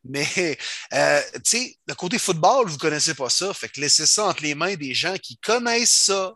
Mais, 0.03 0.57
euh, 0.93 1.21
tu 1.33 1.41
sais, 1.43 1.75
le 1.87 1.95
côté 1.95 2.19
football, 2.19 2.67
vous 2.67 2.75
ne 2.75 2.79
connaissez 2.79 3.15
pas 3.15 3.29
ça. 3.29 3.53
Fait 3.53 3.67
que 3.67 3.81
laissez 3.81 4.05
ça 4.05 4.25
entre 4.25 4.43
les 4.43 4.55
mains 4.55 4.75
des 4.75 4.93
gens 4.93 5.15
qui 5.21 5.37
connaissent 5.37 6.05
ça, 6.05 6.35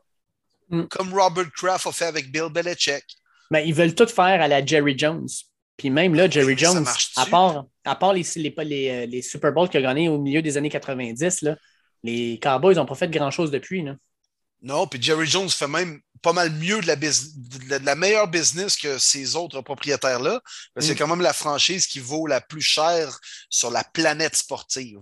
mm. 0.70 0.84
comme 0.86 1.14
Robert 1.14 1.52
Kraft 1.56 1.88
a 1.88 1.92
fait 1.92 2.06
avec 2.06 2.32
Bill 2.32 2.50
Belichick. 2.52 3.06
Mais 3.52 3.62
ben, 3.62 3.68
ils 3.68 3.74
veulent 3.74 3.96
tout 3.96 4.08
faire 4.08 4.42
à 4.42 4.48
la 4.48 4.66
Jerry 4.66 4.98
Jones. 4.98 5.28
Puis 5.78 5.90
même 5.90 6.16
là, 6.16 6.30
Jerry 6.30 6.58
Jones, 6.58 6.86
à 7.16 7.26
part, 7.26 7.66
à 7.84 7.96
part 7.96 8.14
les, 8.14 8.24
les, 8.36 8.54
les, 8.64 8.90
euh, 8.90 9.06
les 9.06 9.22
Super 9.22 9.52
Bowls 9.52 9.70
qu'il 9.70 9.80
a 9.80 9.82
gagnés 9.82 10.08
au 10.10 10.20
milieu 10.20 10.42
des 10.42 10.58
années 10.58 10.70
90, 10.70 11.42
là, 11.42 11.56
les 12.04 12.40
Cowboys 12.42 12.76
n'ont 12.76 12.86
pas 12.86 12.96
fait 12.96 13.10
grand-chose 13.10 13.52
depuis. 13.52 13.86
Non, 14.62 14.88
puis 14.88 15.02
Jerry 15.02 15.28
Jones 15.28 15.50
fait 15.50 15.68
même 15.68 16.00
pas 16.22 16.32
mal 16.32 16.52
mieux 16.52 16.80
de 16.80 16.88
la, 16.88 16.96
de 16.96 17.86
la 17.86 17.96
meilleure 17.96 18.30
business 18.30 18.78
que 18.78 18.98
ces 18.98 19.36
autres 19.36 19.62
propriétaires-là. 19.62 20.42
C'est 20.80 20.94
mm. 20.94 20.98
quand 20.98 21.08
même 21.08 21.22
la 21.22 21.34
franchise 21.34 21.86
qui 21.86 22.00
vaut 22.00 22.28
la 22.28 22.40
plus 22.40 22.62
chère 22.62 23.20
sur 23.50 23.70
la 23.72 23.84
planète 23.84 24.36
sportive. 24.36 25.00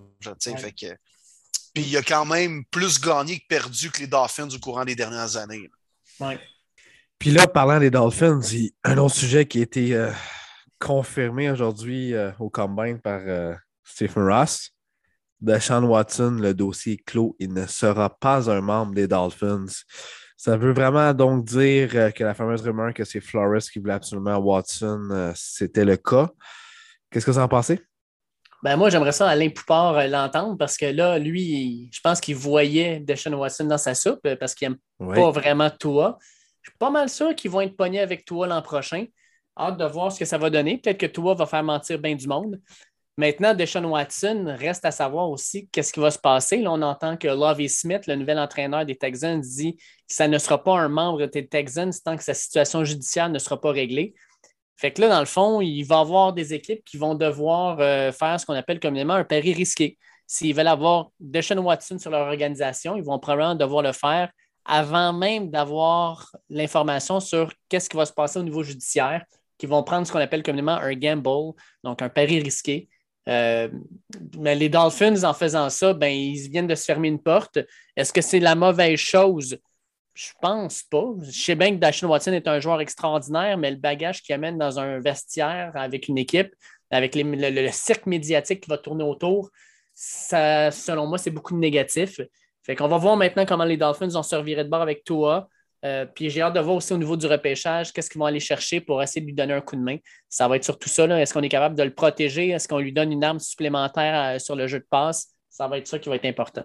puis 1.74 1.84
il 1.84 1.96
a 1.96 2.02
quand 2.02 2.26
même 2.26 2.66
plus 2.66 3.00
gagné 3.00 3.40
que 3.40 3.46
perdu 3.48 3.92
que 3.92 4.00
les 4.00 4.08
Dolphins 4.08 4.50
au 4.50 4.60
courant 4.60 4.84
des 4.84 4.96
dernières 4.96 5.38
années. 5.38 5.70
Puis 7.20 7.30
là, 7.30 7.46
parlant 7.48 7.80
des 7.80 7.92
Dolphins, 7.92 8.42
il 8.52 8.72
un 8.84 8.98
autre 8.98 9.16
sujet 9.16 9.46
qui 9.46 9.60
a 9.60 9.62
été 9.62 9.94
euh, 9.94 10.12
confirmé 10.80 11.52
aujourd'hui 11.52 12.16
euh, 12.16 12.32
au 12.40 12.50
Combine 12.50 13.00
par 13.00 13.22
euh, 13.24 13.54
Stephen 13.84 14.24
Ross 14.24 14.72
de 15.42 15.58
Sean 15.58 15.84
Watson, 15.84 16.38
le 16.40 16.54
dossier 16.54 16.94
est 16.94 17.04
clos. 17.04 17.36
Il 17.40 17.54
ne 17.54 17.66
sera 17.66 18.10
pas 18.10 18.50
un 18.50 18.62
membre 18.62 18.94
des 18.94 19.08
Dolphins. 19.08 19.66
Ça 20.38 20.58
veut 20.58 20.74
vraiment 20.74 21.14
donc 21.14 21.46
dire 21.46 21.92
euh, 21.94 22.12
que 22.12 22.24
la 22.24 22.34
fameuse 22.34 22.62
rumeur 22.62 22.94
que 22.94 23.04
c'est 23.04 23.22
Flores 23.22 23.62
qui 23.62 23.80
voulait 23.80 23.94
absolument 23.94 24.38
Watson, 24.38 25.08
euh, 25.12 25.32
c'était 25.36 25.86
le 25.86 25.98
cas. 25.98 26.30
Qu'est-ce 27.12 27.26
que 27.26 27.32
vous 27.32 27.40
en 27.40 27.48
pensez? 27.48 27.80
Ben 28.64 28.76
moi, 28.76 28.90
j'aimerais 28.90 29.12
ça 29.12 29.28
Alain 29.28 29.50
Poupard 29.50 29.98
euh, 29.98 30.08
l'entendre 30.08 30.58
parce 30.58 30.78
que 30.78 30.86
là, 30.86 31.18
lui, 31.20 31.90
je 31.92 32.00
pense 32.02 32.20
qu'il 32.20 32.36
voyait 32.36 33.00
Deshaun 33.00 33.34
Watson 33.34 33.66
dans 33.66 33.78
sa 33.78 33.96
soupe 33.96 34.28
parce 34.40 34.54
qu'il 34.56 34.70
n'aime 34.70 34.78
pas 35.16 35.32
vraiment 35.32 35.70
toi. 35.70 36.18
Je 36.62 36.70
suis 36.70 36.78
pas 36.78 36.92
mal 36.92 37.10
sûr 37.10 37.36
qu'ils 37.36 37.50
vont 37.50 37.62
être 37.62 37.76
pognés 37.76 38.00
avec 38.00 38.26
toi 38.26 38.48
l'an 38.48 38.62
prochain. 38.62 39.06
Hâte 39.58 39.78
de 39.78 39.86
voir 39.86 40.12
ce 40.12 40.20
que 40.20 40.26
ça 40.26 40.38
va 40.38 40.50
donner. 40.50 40.78
Peut-être 40.78 41.00
que 41.00 41.08
toi 41.08 41.34
va 41.34 41.46
faire 41.46 41.64
mentir 41.64 42.00
bien 42.00 42.16
du 42.16 42.28
monde. 42.28 42.60
Maintenant, 43.18 43.54
Deshaun 43.54 43.86
Watson, 43.86 44.56
reste 44.58 44.86
à 44.86 44.92
savoir 44.92 45.30
aussi 45.30 45.68
qu'est-ce 45.70 45.92
qui 45.92 46.00
va 46.00 46.12
se 46.12 46.18
passer. 46.18 46.58
Là, 46.58 46.72
on 46.72 46.82
entend 46.82 47.18
que 47.18 47.28
Lovie 47.28 47.70
Smith, 47.70 48.08
le 48.08 48.16
nouvel 48.16 48.40
entraîneur 48.40 48.86
des 48.86 48.96
Texans, 48.96 49.42
dit 49.42 49.76
que 49.76 49.84
ça 50.08 50.28
ne 50.28 50.38
sera 50.38 50.64
pas 50.64 50.80
un 50.80 50.88
membre 50.88 51.26
des 51.26 51.48
Texans 51.48 51.92
tant 52.04 52.16
que 52.16 52.24
sa 52.24 52.34
situation 52.34 52.84
judiciaire 52.84 53.30
ne 53.30 53.38
sera 53.38 53.60
pas 53.60 53.72
réglée. 53.72 54.14
Fait 54.78 54.92
que 54.92 55.02
là, 55.02 55.10
dans 55.10 55.20
le 55.20 55.26
fond, 55.26 55.62
il 55.62 55.84
va 55.84 55.98
y 55.98 56.00
avoir 56.00 56.34
des 56.34 56.54
équipes 56.54 56.84
qui 56.84 56.98
vont 56.98 57.14
devoir 57.14 57.80
euh, 57.80 58.12
faire 58.12 58.40
ce 58.40 58.46
qu'on 58.46 58.56
appelle 58.56 58.80
communément 58.80 59.14
un 59.14 59.24
pari 59.24 59.54
risqué. 59.54 59.98
S'ils 60.26 60.56
veulent 60.56 60.68
avoir 60.68 61.12
Deshaun 61.20 61.60
Watson 61.60 62.00
sur 62.00 62.10
leur 62.10 62.28
organisation, 62.28 62.96
ils 62.96 63.04
vont 63.04 63.20
probablement 63.20 63.56
devoir 63.56 63.84
le 63.84 63.92
faire 63.92 64.32
avant 64.66 65.12
même 65.12 65.52
d'avoir 65.52 66.32
l'information 66.50 67.20
sur 67.20 67.52
qu'est-ce 67.68 67.90
qui 67.90 67.98
va 67.98 68.06
se 68.06 68.14
passer 68.14 68.40
au 68.40 68.44
niveau 68.44 68.64
judiciaire, 68.64 69.24
qui 69.58 69.66
vont 69.66 69.84
prendre 69.84 70.08
ce 70.08 70.12
qu'on 70.12 70.20
appelle 70.20 70.44
communément 70.44 70.78
un 70.78 70.94
gamble, 70.94 71.54
donc 71.84 72.02
un 72.02 72.10
pari 72.10 72.40
risqué. 72.40 72.90
Euh, 73.30 73.70
mais 74.38 74.56
les 74.56 74.70
Dolphins, 74.70 75.24
en 75.24 75.34
faisant 75.34 75.70
ça, 75.70 75.94
ben, 75.94 76.08
ils 76.08 76.50
viennent 76.50 76.68
de 76.68 76.76
se 76.76 76.86
fermer 76.86 77.08
une 77.08 77.22
porte. 77.22 77.60
Est-ce 77.96 78.12
que 78.14 78.22
c'est 78.22 78.40
la 78.40 78.56
mauvaise 78.56 79.00
chose? 79.00 79.58
Je 80.14 80.30
pense 80.42 80.84
pas. 80.84 81.06
Je 81.24 81.32
sais 81.32 81.56
bien 81.56 81.72
que 81.72 81.78
Dashon 81.78 82.10
Watson 82.10 82.34
est 82.34 82.48
un 82.48 82.60
joueur 82.60 82.82
extraordinaire, 82.82 83.58
mais 83.58 83.72
le 83.72 83.78
bagage 83.78 84.22
qu'il 84.22 84.36
amène 84.36 84.58
dans 84.58 84.80
un 84.80 85.00
vestiaire 85.00 85.72
avec 85.76 86.08
une 86.08 86.18
équipe, 86.18 86.54
avec 86.90 87.16
le, 87.16 87.70
cirque 87.72 88.06
médiatique 88.06 88.62
qui 88.62 88.70
va 88.70 88.78
tourner 88.78 89.04
autour, 89.04 89.50
ça, 89.94 90.72
selon 90.72 91.08
moi, 91.08 91.18
c'est 91.18 91.32
beaucoup 91.32 91.54
de 91.54 91.60
négatif. 91.60 92.20
Fait 92.64 92.76
qu'on 92.76 92.88
va 92.88 92.98
voir 92.98 93.18
maintenant 93.18 93.46
comment 93.46 93.64
les 93.64 93.78
Dolphins 93.78 94.08
vont 94.08 94.24
se 94.24 94.36
de 94.36 94.70
bord 94.70 94.82
avec 94.82 95.04
toi. 95.04 95.48
Euh, 95.84 96.06
puis 96.06 96.30
j'ai 96.30 96.42
hâte 96.42 96.54
de 96.54 96.60
voir 96.60 96.76
aussi 96.76 96.94
au 96.94 96.98
niveau 96.98 97.18
du 97.18 97.26
repêchage, 97.26 97.92
qu'est-ce 97.92 98.10
qu'ils 98.10 98.20
vont 98.20 98.26
aller 98.26 98.40
chercher 98.40 98.82
pour 98.82 99.02
essayer 99.02 99.22
de 99.22 99.26
lui 99.26 99.34
donner 99.34 99.54
un 99.54 99.62
coup 99.62 99.76
de 99.76 99.82
main. 99.82 99.98
Ça 100.30 100.48
va 100.48 100.56
être 100.56 100.64
surtout 100.64 100.90
ça. 100.90 101.06
Est-ce 101.20 101.34
qu'on 101.34 101.42
est 101.42 101.50
capable 101.50 101.76
de 101.76 101.84
le 101.84 101.94
protéger? 101.94 102.50
Est-ce 102.50 102.68
qu'on 102.68 102.80
lui 102.80 102.94
donne 102.94 103.12
une 103.12 103.24
arme 103.24 103.40
supplémentaire 103.40 104.36
euh, 104.36 104.40
sur 104.40 104.56
le 104.56 104.68
jeu 104.68 104.80
de 104.80 104.88
passe? 104.90 105.30
Ça 105.50 105.68
va 105.68 105.78
être 105.78 105.88
ça 105.88 105.98
qui 105.98 106.10
va 106.10 106.16
être 106.16 106.26
important. 106.26 106.64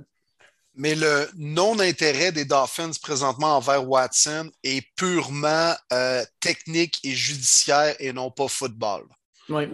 Mais 0.75 0.95
le 0.95 1.29
non-intérêt 1.37 2.33
des 2.33 2.45
Dolphins 2.45 2.91
présentement 3.01 3.57
envers 3.57 3.89
Watson 3.89 4.51
est 4.63 4.87
purement 4.95 5.73
euh, 5.93 6.23
technique 6.39 7.01
et 7.03 7.13
judiciaire 7.13 7.97
et 7.99 8.13
non 8.13 8.31
pas 8.31 8.47
football. 8.47 9.05
Oui. 9.49 9.69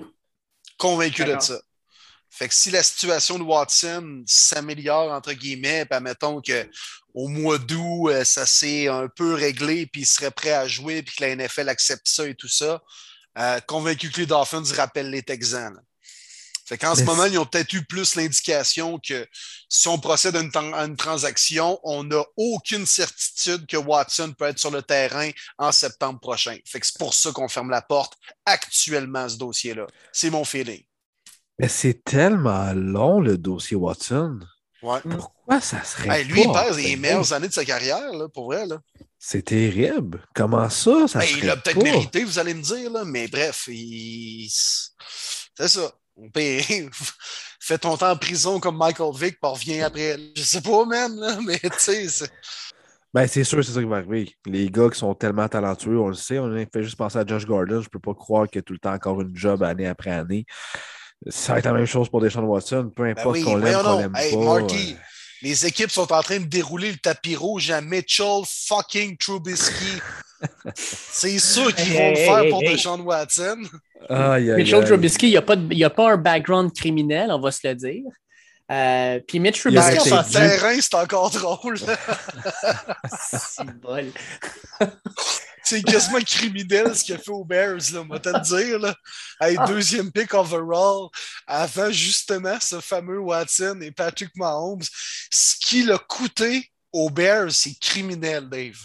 Convaincu 0.78 1.24
de 1.24 1.36
ça. 1.40 1.60
Fait 2.34 2.48
que 2.48 2.54
si 2.54 2.70
la 2.70 2.82
situation 2.82 3.38
de 3.38 3.44
Watson 3.44 4.24
s'améliore, 4.26 5.12
entre 5.12 5.34
guillemets, 5.34 5.84
puis 5.84 5.94
admettons 5.94 6.40
qu'au 6.40 7.28
mois 7.28 7.58
d'août, 7.58 8.08
euh, 8.08 8.24
ça 8.24 8.46
s'est 8.46 8.88
un 8.88 9.06
peu 9.06 9.34
réglé, 9.34 9.86
puis 9.86 10.00
il 10.00 10.06
serait 10.06 10.30
prêt 10.30 10.52
à 10.52 10.66
jouer, 10.66 11.02
puis 11.02 11.14
que 11.14 11.24
la 11.24 11.36
NFL 11.36 11.68
accepte 11.68 12.08
ça 12.08 12.26
et 12.26 12.34
tout 12.34 12.48
ça, 12.48 12.82
euh, 13.38 13.60
convaincu 13.60 14.10
que 14.10 14.20
les 14.20 14.26
Dolphins 14.26 14.62
rappellent 14.74 15.10
les 15.10 15.22
Texans. 15.22 15.78
Fait 16.64 16.78
qu'en 16.78 16.94
ce 16.94 17.02
moment, 17.02 17.26
ils 17.26 17.38
ont 17.38 17.44
peut-être 17.44 17.70
eu 17.74 17.84
plus 17.84 18.14
l'indication 18.14 18.98
que 18.98 19.28
si 19.68 19.88
on 19.88 19.98
procède 19.98 20.34
à 20.34 20.40
une, 20.84 20.96
transaction, 20.96 21.78
on 21.82 22.02
n'a 22.04 22.22
aucune 22.38 22.86
certitude 22.86 23.66
que 23.66 23.76
Watson 23.76 24.32
peut 24.32 24.46
être 24.46 24.58
sur 24.58 24.70
le 24.70 24.80
terrain 24.80 25.28
en 25.58 25.70
septembre 25.70 26.18
prochain. 26.18 26.56
Fait 26.64 26.80
que 26.80 26.86
c'est 26.86 26.96
pour 26.96 27.12
ça 27.12 27.30
qu'on 27.32 27.48
ferme 27.48 27.68
la 27.68 27.82
porte 27.82 28.14
actuellement 28.46 29.28
ce 29.28 29.36
dossier-là. 29.36 29.86
C'est 30.12 30.30
mon 30.30 30.46
feeling. 30.46 30.82
Mais 31.58 31.68
c'est 31.68 32.02
tellement 32.04 32.72
long, 32.74 33.20
le 33.20 33.38
dossier 33.38 33.76
Watson. 33.76 34.40
Ouais. 34.82 34.98
Pourquoi 35.08 35.60
ça 35.60 35.84
serait. 35.84 36.24
lui, 36.24 36.42
il 36.42 36.52
perd 36.52 36.76
les 36.76 36.96
meilleures 36.96 37.32
années 37.32 37.48
de 37.48 37.52
sa 37.52 37.64
carrière, 37.64 38.12
là, 38.12 38.28
pour 38.28 38.46
vrai. 38.46 38.66
Là. 38.66 38.80
C'est 39.18 39.42
terrible. 39.42 40.24
Comment 40.34 40.68
ça? 40.68 41.06
ça 41.06 41.24
il 41.24 41.46
l'a 41.46 41.56
peut-être 41.56 41.82
mérité, 41.82 42.24
vous 42.24 42.38
allez 42.38 42.54
me 42.54 42.62
dire, 42.62 42.90
là, 42.90 43.04
mais 43.04 43.28
bref, 43.28 43.68
il... 43.68 44.48
c'est 44.50 45.68
ça. 45.68 45.92
On 46.16 46.28
paye... 46.30 46.90
Fais 47.64 47.78
ton 47.78 47.96
temps 47.96 48.10
en 48.10 48.16
prison 48.16 48.58
comme 48.58 48.76
Michael 48.76 49.14
Vick, 49.14 49.38
puis 49.40 49.50
revient 49.50 49.82
après. 49.82 50.18
Je 50.36 50.42
sais 50.42 50.60
pas, 50.60 50.84
man, 50.84 51.14
là, 51.14 51.38
mais 51.46 51.60
tu 51.60 51.70
sais. 51.78 52.08
C'est... 52.08 52.32
Ben, 53.14 53.28
c'est 53.28 53.44
sûr, 53.44 53.64
c'est 53.64 53.70
ça 53.70 53.80
qui 53.80 53.86
va 53.86 53.98
arriver. 53.98 54.34
Les 54.46 54.68
gars 54.68 54.88
qui 54.90 54.98
sont 54.98 55.14
tellement 55.14 55.46
talentueux, 55.46 56.00
on 56.00 56.08
le 56.08 56.14
sait, 56.14 56.40
on 56.40 56.52
a 56.56 56.64
fait 56.66 56.82
juste 56.82 56.96
penser 56.96 57.18
à 57.18 57.26
Josh 57.26 57.46
Gordon. 57.46 57.80
Je 57.80 57.88
peux 57.88 58.00
pas 58.00 58.14
croire 58.14 58.48
qu'il 58.48 58.56
y 58.56 58.60
a 58.60 58.62
tout 58.62 58.72
le 58.72 58.80
temps 58.80 58.92
encore 58.92 59.20
une 59.20 59.36
job 59.36 59.62
année 59.62 59.86
après 59.86 60.10
année. 60.10 60.44
Ça 61.28 61.52
va 61.52 61.58
être 61.60 61.66
la 61.66 61.72
même 61.72 61.86
chose 61.86 62.08
pour 62.08 62.20
Deshaun 62.20 62.44
Watson, 62.44 62.90
peu 62.94 63.04
ben 63.04 63.10
importe 63.10 63.42
qu'on 63.42 63.56
l'aime 63.56 63.82
qu'on 63.82 63.98
l'aime 63.98 64.12
pas. 64.12 64.36
Marky, 64.36 64.96
les 65.42 65.66
équipes 65.66 65.90
sont 65.90 66.12
en 66.12 66.22
train 66.22 66.40
de 66.40 66.44
dérouler 66.44 66.90
le 66.90 66.98
tapis 66.98 67.36
rouge 67.36 67.70
à 67.70 67.80
Mitchell 67.80 68.42
fucking 68.46 69.16
Trubisky. 69.16 70.00
C'est 70.74 71.38
sûr 71.38 71.72
qu'ils 71.74 71.92
vont 71.92 72.10
le 72.10 72.16
faire 72.16 72.48
pour 72.48 72.60
Deshaun 72.60 73.00
Watson. 73.00 73.58
Mitchell 74.10 74.84
Trubisky, 74.84 75.28
il 75.28 75.30
n'y 75.30 75.36
a, 75.84 75.86
a, 75.86 75.90
pas 75.90 76.12
un 76.12 76.16
background 76.16 76.72
criminel, 76.74 77.30
on 77.30 77.40
va 77.40 77.52
se 77.52 77.66
le 77.66 77.74
dire. 77.74 78.02
Euh, 78.70 79.20
puis 79.26 79.40
Mitch 79.40 79.60
Trubisky. 79.60 80.00
Sur 80.00 80.26
terrain, 80.28 80.76
c'est 80.80 80.94
encore 80.94 81.30
drôle. 81.30 81.78
c'est 83.28 83.66
bol. 83.80 84.12
c'est 85.62 85.82
quasiment 85.82 86.20
criminel 86.20 86.94
ce 86.94 87.04
qu'il 87.04 87.14
a 87.14 87.18
fait 87.18 87.30
aux 87.30 87.44
Bears, 87.44 87.78
là, 87.92 88.00
on 88.00 88.06
va 88.06 88.18
te 88.18 88.28
le 88.28 88.40
dire. 88.40 88.78
Là. 88.78 88.94
Ah. 89.40 89.66
Deuxième 89.66 90.10
pick 90.10 90.34
overall, 90.34 91.08
avant 91.46 91.90
justement 91.90 92.56
ce 92.60 92.80
fameux 92.80 93.20
Watson 93.20 93.80
et 93.82 93.90
Patrick 93.90 94.34
Mahomes. 94.36 94.82
Ce 95.30 95.54
qui 95.58 95.82
l'a 95.82 95.98
coûté 95.98 96.70
aux 96.92 97.10
Bears, 97.10 97.50
c'est 97.50 97.78
criminel, 97.80 98.48
Dave. 98.48 98.78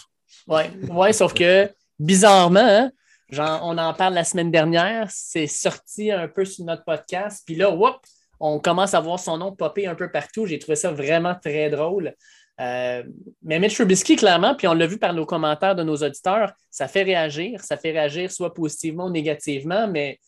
Oui, 0.48 0.64
ouais, 0.90 1.14
sauf 1.14 1.34
que 1.34 1.70
bizarrement, 2.00 2.60
hein, 2.60 2.92
genre, 3.30 3.60
on 3.64 3.78
en 3.78 3.94
parle 3.94 4.14
la 4.14 4.24
semaine 4.24 4.52
dernière, 4.52 5.10
c'est 5.12 5.48
sorti 5.48 6.12
un 6.12 6.28
peu 6.28 6.46
sur 6.46 6.64
notre 6.64 6.86
podcast, 6.86 7.44
puis 7.46 7.56
là, 7.56 7.70
whoop, 7.70 7.98
on 8.40 8.60
commence 8.60 8.94
à 8.94 9.00
voir 9.00 9.20
son 9.20 9.38
nom 9.38 9.56
popper 9.56 9.88
un 9.88 9.96
peu 9.96 10.12
partout. 10.12 10.46
J'ai 10.46 10.60
trouvé 10.60 10.76
ça 10.76 10.92
vraiment 10.92 11.36
très 11.36 11.70
drôle. 11.70 12.14
Euh, 12.60 13.04
mais 13.44 13.60
Mitch 13.60 13.76
Trubisky, 13.76 14.16
clairement, 14.16 14.56
puis 14.56 14.68
on 14.68 14.74
l'a 14.74 14.88
vu 14.88 14.98
par 14.98 15.14
nos 15.14 15.26
commentaires 15.26 15.76
de 15.76 15.84
nos 15.84 15.98
auditeurs, 15.98 16.54
ça 16.72 16.88
fait 16.88 17.04
réagir. 17.04 17.64
Ça 17.64 17.78
fait 17.78 17.92
réagir 17.92 18.32
soit 18.32 18.54
positivement 18.54 19.06
ou 19.06 19.12
négativement, 19.12 19.88
mais 19.88 20.20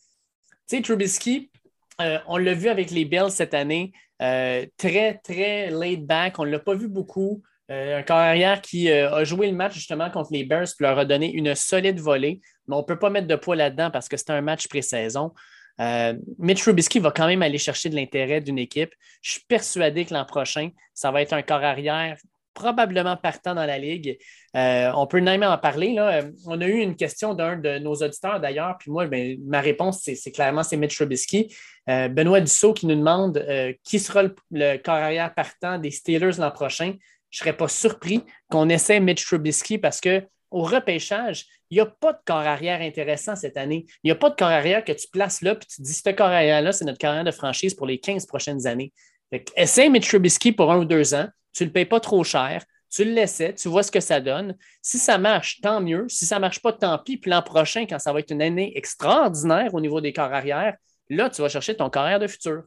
tu 0.67 0.77
sais, 0.77 0.81
Trubisky, 0.81 1.49
euh, 2.01 2.19
on 2.27 2.37
l'a 2.37 2.53
vu 2.53 2.69
avec 2.69 2.91
les 2.91 3.05
Bills 3.05 3.31
cette 3.31 3.53
année, 3.53 3.91
euh, 4.21 4.65
très, 4.77 5.19
très 5.23 5.71
laid 5.71 6.05
back. 6.05 6.37
On 6.37 6.45
ne 6.45 6.51
l'a 6.51 6.59
pas 6.59 6.75
vu 6.75 6.87
beaucoup. 6.87 7.41
un 7.71 8.01
carrière 8.01 8.61
qui 8.61 8.91
a 8.91 9.23
joué 9.23 9.47
le 9.47 9.55
match 9.55 9.75
justement 9.75 10.09
contre 10.09 10.33
les 10.33 10.43
Bears 10.43 10.65
puis 10.75 10.87
leur 10.87 10.97
a 10.97 11.05
donné 11.05 11.31
une 11.31 11.53
solide 11.53 11.99
volée, 11.99 12.41
mais 12.67 12.75
on 12.75 12.79
ne 12.79 12.83
peut 12.83 12.97
pas 12.97 13.11
mettre 13.11 13.27
de 13.27 13.35
poids 13.35 13.55
là-dedans 13.55 13.91
parce 13.91 14.09
que 14.09 14.17
c'est 14.17 14.31
un 14.31 14.41
match 14.41 14.67
pré-saison. 14.67 15.33
Euh, 15.79 16.13
Mitch 16.37 16.61
Trubisky 16.61 16.99
va 16.99 17.11
quand 17.11 17.27
même 17.27 17.41
aller 17.41 17.57
chercher 17.57 17.89
de 17.89 17.95
l'intérêt 17.95 18.41
d'une 18.41 18.59
équipe. 18.59 18.93
Je 19.21 19.33
suis 19.33 19.41
persuadé 19.47 20.05
que 20.05 20.13
l'an 20.13 20.25
prochain, 20.25 20.69
ça 20.93 21.11
va 21.11 21.21
être 21.21 21.33
un 21.33 21.41
corps 21.41 21.63
arrière 21.63 22.17
probablement 22.53 23.15
partant 23.15 23.55
dans 23.55 23.65
la 23.65 23.77
ligue. 23.77 24.17
Euh, 24.57 24.91
on 24.95 25.07
peut 25.07 25.21
même 25.21 25.43
en 25.43 25.57
parler. 25.57 25.93
Là. 25.93 26.23
On 26.45 26.59
a 26.59 26.67
eu 26.67 26.79
une 26.79 26.97
question 26.97 27.33
d'un 27.33 27.55
de 27.55 27.79
nos 27.79 27.93
auditeurs 27.93 28.41
d'ailleurs, 28.41 28.75
puis 28.77 28.91
moi, 28.91 29.05
ben, 29.07 29.37
ma 29.45 29.61
réponse, 29.61 30.01
c'est 30.01 30.31
clairement 30.31 30.63
c'est 30.63 30.75
Mitch 30.75 30.95
Trubisky. 30.95 31.55
Euh, 31.89 32.09
Benoît 32.09 32.41
Dussault 32.41 32.73
qui 32.73 32.85
nous 32.85 32.95
demande 32.95 33.45
qui 33.83 33.99
sera 33.99 34.23
le, 34.23 34.35
le 34.51 34.75
corps 34.77 34.95
arrière 34.95 35.33
partant 35.33 35.77
des 35.77 35.91
Steelers 35.91 36.37
l'an 36.37 36.51
prochain. 36.51 36.95
Je 37.29 37.37
ne 37.37 37.45
serais 37.45 37.55
pas 37.55 37.69
surpris 37.69 38.25
qu'on 38.49 38.67
essaie 38.67 38.99
Mitch 38.99 39.25
Trubisky 39.25 39.77
parce 39.77 40.01
que 40.01 40.23
au 40.51 40.63
repêchage, 40.63 41.45
il 41.69 41.75
n'y 41.75 41.81
a 41.81 41.85
pas 41.85 42.13
de 42.13 42.19
corps 42.25 42.37
arrière 42.37 42.81
intéressant 42.81 43.35
cette 43.35 43.57
année. 43.57 43.85
Il 44.03 44.07
n'y 44.07 44.11
a 44.11 44.15
pas 44.15 44.29
de 44.29 44.35
corps 44.35 44.47
arrière 44.47 44.83
que 44.83 44.91
tu 44.91 45.07
places 45.07 45.41
là, 45.41 45.55
puis 45.55 45.67
tu 45.67 45.81
dis, 45.81 45.93
ce 45.93 46.09
corps 46.09 46.27
arrière-là, 46.27 46.71
c'est 46.71 46.85
notre 46.85 46.97
carrière 46.97 47.23
de 47.23 47.31
franchise 47.31 47.73
pour 47.73 47.85
les 47.85 47.99
15 47.99 48.25
prochaines 48.25 48.65
années. 48.65 48.91
essaye 49.55 49.89
Mitch 49.89 50.15
pour 50.55 50.71
un 50.71 50.79
ou 50.79 50.85
deux 50.85 51.13
ans, 51.13 51.27
tu 51.53 51.63
ne 51.63 51.67
le 51.67 51.73
payes 51.73 51.85
pas 51.85 51.99
trop 51.99 52.23
cher, 52.23 52.63
tu 52.89 53.05
le 53.05 53.11
laissais, 53.11 53.53
tu 53.53 53.69
vois 53.69 53.83
ce 53.83 53.91
que 53.91 53.99
ça 53.99 54.19
donne. 54.19 54.55
Si 54.81 54.97
ça 54.97 55.17
marche, 55.17 55.61
tant 55.61 55.79
mieux. 55.79 56.07
Si 56.09 56.25
ça 56.25 56.35
ne 56.35 56.41
marche 56.41 56.59
pas, 56.61 56.73
tant 56.73 56.97
pis. 56.97 57.17
Puis 57.17 57.29
l'an 57.29 57.43
prochain, 57.43 57.85
quand 57.85 57.99
ça 57.99 58.11
va 58.11 58.19
être 58.19 58.31
une 58.31 58.41
année 58.41 58.75
extraordinaire 58.75 59.73
au 59.75 59.81
niveau 59.81 60.01
des 60.01 60.11
corps 60.11 60.33
arrière, 60.33 60.75
là, 61.09 61.29
tu 61.29 61.41
vas 61.41 61.49
chercher 61.49 61.75
ton 61.75 61.89
carrière 61.89 62.19
de 62.19 62.27
futur. 62.27 62.63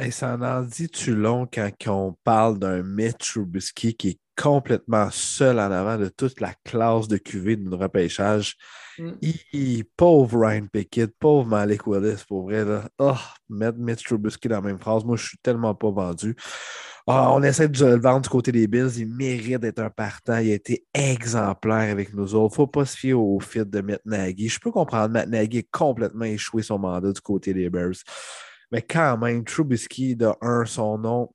Et 0.00 0.10
ça 0.10 0.36
en 0.36 0.62
dit 0.62 0.88
tu 0.88 1.14
long 1.14 1.46
quand 1.46 1.70
on 1.86 2.16
parle 2.24 2.58
d'un 2.58 2.82
Mitch 2.82 3.32
Trubisky 3.32 3.94
qui 3.94 4.08
est 4.10 4.18
complètement 4.36 5.08
seul 5.10 5.58
en 5.58 5.70
avant 5.70 5.96
de 5.96 6.08
toute 6.08 6.40
la 6.40 6.54
classe 6.64 7.08
de 7.08 7.16
QV 7.16 7.56
de 7.56 7.74
repêchage. 7.74 8.56
Mm. 8.98 9.82
pauvre 9.96 10.46
Ryan 10.46 10.66
Pickett, 10.72 11.12
pauvre 11.18 11.46
Malik 11.46 11.86
Willis, 11.86 12.24
pour 12.26 12.44
vrai. 12.44 12.64
Oh, 12.98 13.14
mettre 13.48 13.78
Mitch 13.78 14.04
Trubisky 14.04 14.48
dans 14.48 14.56
la 14.56 14.62
même 14.62 14.78
phrase, 14.78 15.04
moi, 15.04 15.16
je 15.16 15.26
suis 15.26 15.38
tellement 15.38 15.74
pas 15.74 15.90
vendu. 15.90 16.36
Ah, 17.08 17.30
on 17.32 17.42
essaie 17.44 17.68
de 17.68 17.84
le 17.84 18.00
vendre 18.00 18.22
du 18.22 18.28
côté 18.28 18.50
des 18.50 18.66
Bills. 18.66 18.98
Il 18.98 19.08
mérite 19.08 19.60
d'être 19.60 19.78
un 19.78 19.90
partant. 19.90 20.38
Il 20.38 20.50
a 20.50 20.54
été 20.54 20.84
exemplaire 20.92 21.92
avec 21.92 22.12
nous 22.12 22.34
autres. 22.34 22.54
Il 22.56 22.62
ne 22.62 22.66
faut 22.66 22.66
pas 22.66 22.84
se 22.84 22.96
fier 22.96 23.14
au 23.14 23.38
fit 23.38 23.64
de 23.64 23.80
Matt 23.80 24.00
Nagy. 24.04 24.48
Je 24.48 24.58
peux 24.58 24.72
comprendre, 24.72 25.10
Matt 25.10 25.28
Nagy 25.28 25.58
a 25.58 25.62
complètement 25.70 26.24
échoué 26.24 26.62
son 26.62 26.80
mandat 26.80 27.12
du 27.12 27.20
côté 27.20 27.54
des 27.54 27.70
Bears. 27.70 27.94
Mais 28.72 28.82
quand 28.82 29.18
même, 29.18 29.44
Trubisky, 29.44 30.16
de 30.16 30.30
un, 30.40 30.64
son 30.64 30.98
nom, 30.98 31.30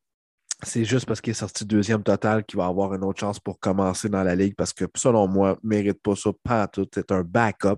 c'est 0.63 0.85
juste 0.85 1.05
parce 1.05 1.21
qu'il 1.21 1.31
est 1.31 1.35
sorti 1.35 1.65
deuxième 1.65 2.03
total 2.03 2.43
qu'il 2.45 2.57
va 2.57 2.65
avoir 2.65 2.93
une 2.93 3.03
autre 3.03 3.19
chance 3.19 3.39
pour 3.39 3.59
commencer 3.59 4.09
dans 4.09 4.23
la 4.23 4.35
ligue 4.35 4.55
parce 4.55 4.73
que, 4.73 4.85
selon 4.95 5.27
moi, 5.27 5.57
ne 5.63 5.69
mérite 5.69 6.01
pas 6.01 6.15
ça, 6.15 6.31
pas 6.43 6.67
tout. 6.67 6.87
C'est 6.93 7.11
un 7.11 7.23
backup. 7.23 7.77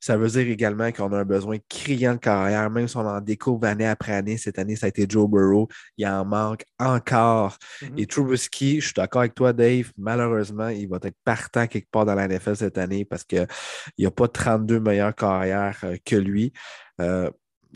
Ça 0.00 0.16
veut 0.16 0.28
dire 0.28 0.48
également 0.48 0.90
qu'on 0.90 1.12
a 1.12 1.18
un 1.18 1.24
besoin 1.24 1.58
criant 1.68 2.14
de 2.14 2.18
carrière, 2.18 2.68
même 2.70 2.88
si 2.88 2.96
on 2.96 3.06
en 3.06 3.20
découvre 3.20 3.66
année 3.66 3.86
après 3.86 4.12
année. 4.12 4.36
Cette 4.36 4.58
année, 4.58 4.76
ça 4.76 4.86
a 4.86 4.88
été 4.88 5.06
Joe 5.08 5.28
Burrow. 5.28 5.68
Il 5.96 6.06
en 6.06 6.24
manque 6.24 6.64
encore. 6.78 7.56
Mm-hmm. 7.80 8.00
Et 8.00 8.06
Trubisky, 8.06 8.80
je 8.80 8.86
suis 8.86 8.94
d'accord 8.94 9.20
avec 9.20 9.34
toi, 9.34 9.52
Dave. 9.52 9.92
Malheureusement, 9.96 10.68
il 10.68 10.88
va 10.88 10.98
être 11.02 11.16
partant 11.24 11.66
quelque 11.66 11.88
part 11.90 12.04
dans 12.04 12.14
la 12.14 12.28
NFL 12.28 12.56
cette 12.56 12.78
année 12.78 13.04
parce 13.04 13.24
qu'il 13.24 13.46
n'y 13.98 14.06
a 14.06 14.10
pas 14.10 14.28
32 14.28 14.80
meilleures 14.80 15.14
carrières 15.14 15.78
euh, 15.84 15.96
que 16.04 16.16
lui. 16.16 16.52
Euh, 17.00 17.30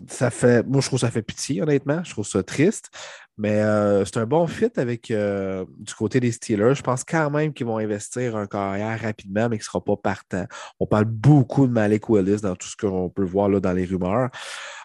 ça 0.09 0.31
fait, 0.31 0.67
moi, 0.67 0.81
je 0.81 0.87
trouve 0.87 0.99
ça 0.99 1.11
fait 1.11 1.23
pitié, 1.23 1.63
honnêtement. 1.63 2.03
Je 2.05 2.11
trouve 2.11 2.27
ça 2.27 2.43
triste. 2.43 2.91
Mais 3.39 3.61
euh, 3.61 4.05
c'est 4.05 4.17
un 4.17 4.27
bon 4.27 4.47
fit 4.47 4.71
avec 4.77 5.11
euh, 5.11 5.65
du 5.79 5.95
côté 5.95 6.21
des 6.21 6.33
Steelers. 6.33 6.75
Je 6.75 6.83
pense 6.83 7.05
quand 7.05 7.31
même 7.31 7.53
qu'ils 7.53 7.67
vont 7.67 7.79
investir 7.79 8.35
un 8.37 8.47
carrière 8.47 9.01
rapidement, 9.01 9.49
mais 9.49 9.57
qu'il 9.57 9.63
ne 9.63 9.67
sera 9.67 9.85
pas 9.85 9.97
partant. 9.97 10.47
On 10.81 10.87
parle 10.87 11.05
beaucoup 11.05 11.67
de 11.67 11.73
Malik 11.73 12.09
Willis 12.09 12.41
dans 12.41 12.57
tout 12.57 12.69
ce 12.69 12.77
qu'on 12.77 13.11
peut 13.11 13.25
voir 13.25 13.49
là, 13.49 13.61
dans 13.61 13.73
les 13.73 13.85
rumeurs. 13.85 14.31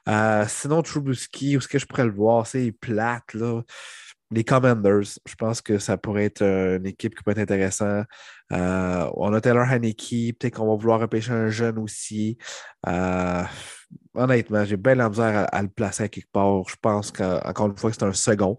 Euh, 0.09 0.45
sinon, 0.47 0.81
Trubisky, 0.81 1.55
où 1.55 1.59
est-ce 1.59 1.67
que 1.67 1.79
je 1.79 1.85
pourrais 1.85 2.05
le 2.05 2.11
voir? 2.11 2.45
C'est 2.45 2.71
plate. 2.73 3.23
Les 4.31 4.43
Commanders, 4.43 5.19
je 5.25 5.35
pense 5.35 5.61
que 5.61 5.77
ça 5.77 5.97
pourrait 5.97 6.25
être 6.25 6.41
une 6.41 6.85
équipe 6.85 7.15
qui 7.15 7.23
peut 7.23 7.31
être 7.31 7.39
intéressante. 7.39 8.05
on 8.49 9.33
a 9.33 9.41
Taylor 9.41 9.65
Haneke, 9.69 10.37
peut-être 10.39 10.55
qu'on 10.55 10.67
va 10.67 10.75
vouloir 10.75 10.99
repêcher 10.99 11.31
un 11.31 11.49
jeune 11.49 11.77
aussi 11.77 12.37
honnêtement, 14.13 14.65
j'ai 14.65 14.77
bien 14.77 14.95
la 14.95 15.09
misère 15.09 15.47
à, 15.51 15.61
le 15.61 15.69
placer 15.69 16.03
à 16.03 16.07
quelque 16.07 16.31
part. 16.31 16.67
Je 16.67 16.75
pense 16.81 17.11
qu'encore 17.11 17.67
une 17.67 17.77
fois, 17.77 17.91
c'est 17.91 18.03
un 18.03 18.13
second, 18.13 18.57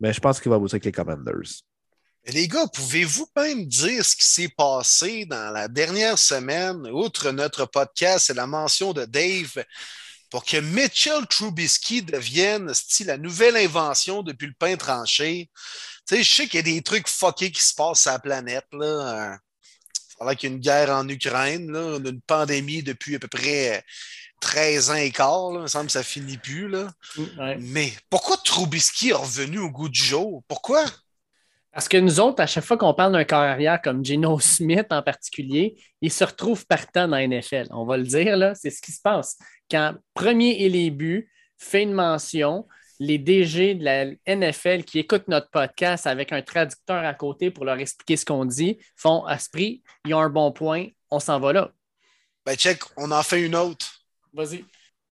mais 0.00 0.12
je 0.12 0.20
pense 0.20 0.40
qu'il 0.40 0.50
va 0.50 0.58
bosser 0.58 0.74
avec 0.74 0.84
les 0.84 0.92
Commanders. 0.92 1.62
Les 2.26 2.48
gars, 2.48 2.66
pouvez-vous 2.66 3.26
même 3.34 3.66
dire 3.66 4.04
ce 4.04 4.14
qui 4.14 4.26
s'est 4.26 4.52
passé 4.54 5.24
dans 5.24 5.50
la 5.52 5.68
dernière 5.68 6.18
semaine, 6.18 6.86
outre 6.92 7.30
notre 7.30 7.64
podcast 7.64 8.28
et 8.28 8.34
la 8.34 8.46
mention 8.46 8.92
de 8.92 9.06
Dave, 9.06 9.64
pour 10.30 10.44
que 10.44 10.58
Mitchell 10.58 11.26
Trubisky 11.26 12.02
devienne 12.02 12.72
la 13.06 13.16
nouvelle 13.16 13.56
invention 13.56 14.22
depuis 14.22 14.46
le 14.48 14.54
pain 14.58 14.76
tranché? 14.76 15.50
Je 16.10 16.22
sais 16.22 16.46
qu'il 16.46 16.58
y 16.58 16.58
a 16.58 16.74
des 16.74 16.82
trucs 16.82 17.08
fuckés 17.08 17.50
qui 17.50 17.62
se 17.62 17.74
passent 17.74 18.02
sur 18.02 18.12
la 18.12 18.18
planète. 18.18 18.66
Là. 18.72 19.38
Il 20.20 20.26
y 20.26 20.46
a 20.46 20.48
une 20.48 20.58
guerre 20.58 20.90
en 20.90 21.08
Ukraine, 21.08 21.74
on 21.74 22.04
a 22.04 22.08
une 22.08 22.20
pandémie 22.20 22.82
depuis 22.82 23.16
à 23.16 23.18
peu 23.18 23.28
près 23.28 23.82
13 24.40 24.90
ans 24.90 24.94
et 24.94 25.10
quart, 25.10 25.50
il 25.52 25.60
me 25.60 25.66
semble 25.66 25.86
que 25.86 25.92
ça 25.92 26.02
finit 26.02 26.38
plus. 26.38 26.68
Là. 26.68 26.88
Mm, 27.16 27.54
Mais 27.60 27.92
pourquoi 28.08 28.36
Trubisky 28.38 29.10
est 29.10 29.14
revenu 29.14 29.58
au 29.58 29.70
goût 29.70 29.88
du 29.88 30.02
jour? 30.02 30.42
Pourquoi? 30.48 30.84
Parce 31.72 31.88
que 31.88 31.98
nous 31.98 32.18
autres, 32.18 32.42
à 32.42 32.46
chaque 32.46 32.64
fois 32.64 32.76
qu'on 32.76 32.94
parle 32.94 33.12
d'un 33.12 33.24
carrière 33.24 33.80
comme 33.80 34.04
Geno 34.04 34.40
Smith 34.40 34.86
en 34.90 35.02
particulier, 35.02 35.76
il 36.00 36.10
se 36.10 36.24
retrouve 36.24 36.66
partant 36.66 37.06
dans 37.06 37.16
la 37.16 37.26
NFL. 37.28 37.68
On 37.70 37.84
va 37.84 37.96
le 37.96 38.02
dire, 38.02 38.36
là, 38.36 38.54
c'est 38.56 38.70
ce 38.70 38.82
qui 38.82 38.90
se 38.90 39.00
passe. 39.00 39.38
Quand 39.70 39.94
premier 40.14 40.62
et 40.62 40.68
les 40.68 40.90
buts 40.90 41.30
fait 41.58 41.82
une 41.82 41.92
mention, 41.92 42.66
les 42.98 43.18
DG 43.18 43.74
de 43.74 43.84
la 43.84 44.06
NFL 44.26 44.82
qui 44.84 44.98
écoutent 44.98 45.28
notre 45.28 45.48
podcast 45.50 46.06
avec 46.06 46.32
un 46.32 46.42
traducteur 46.42 47.04
à 47.04 47.14
côté 47.14 47.50
pour 47.50 47.64
leur 47.64 47.78
expliquer 47.78 48.16
ce 48.16 48.24
qu'on 48.24 48.44
dit 48.44 48.78
font 48.96 49.24
à 49.24 49.38
ce 49.38 49.48
prix, 49.48 49.82
ils 50.06 50.14
ont 50.14 50.20
un 50.20 50.28
bon 50.28 50.50
point, 50.50 50.88
on 51.10 51.20
s'en 51.20 51.38
va 51.38 51.52
là. 51.52 51.70
Ben, 52.44 52.56
check, 52.56 52.80
on 52.96 53.10
en 53.12 53.22
fait 53.22 53.42
une 53.42 53.54
autre. 53.54 53.99
Vas-y. 54.32 54.64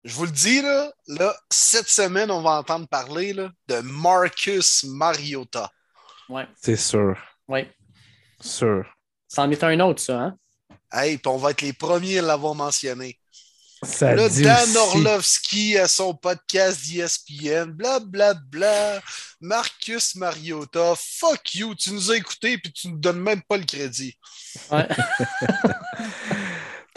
Je 0.04 0.15
vous 0.15 0.26
le 0.26 0.32
dis, 0.32 0.62
là, 0.62 0.91
là, 1.08 1.36
cette 1.52 1.88
semaine, 1.88 2.32
on 2.32 2.41
va 2.41 2.52
entendre 2.52 2.88
parler 2.88 3.34
là, 3.34 3.52
de 3.67 3.80
Marcus 3.82 4.84
Mariota. 4.86 5.69
Ouais. 6.28 6.47
C'est 6.60 6.78
sûr. 6.78 7.15
Oui. 7.47 7.67
Sûr. 8.39 8.86
Ça 9.28 9.43
en 9.43 9.52
est 9.52 9.63
un 9.63 9.80
autre, 9.82 10.02
ça, 10.02 10.19
hein? 10.19 10.38
Hey, 10.91 11.17
puis 11.17 11.30
on 11.30 11.38
va 11.38 11.52
être 11.52 11.62
les 11.62 11.74
premiers 11.74 12.19
à 12.19 12.24
l'avoir 12.24 12.56
mentionné. 12.56 13.17
Ça 13.84 14.13
là, 14.13 14.30
Dan 14.30 14.78
Orlovski 14.78 15.78
à 15.78 15.88
son 15.88 16.13
podcast 16.13 16.88
d'ESPN, 16.88 17.71
blablabla. 17.71 18.34
Bla, 18.34 18.34
bla. 18.34 19.02
Marcus 19.39 20.15
Mariota, 20.15 20.93
fuck 20.95 21.56
you, 21.56 21.74
tu 21.74 21.91
nous 21.91 22.12
as 22.12 22.17
écoutés 22.17 22.60
puis 22.60 22.71
tu 22.71 22.89
nous 22.89 23.00
donnes 23.00 23.21
même 23.21 23.41
pas 23.41 23.58
le 23.58 23.63
crédit. 23.63 24.15
Ouais. 24.71 24.88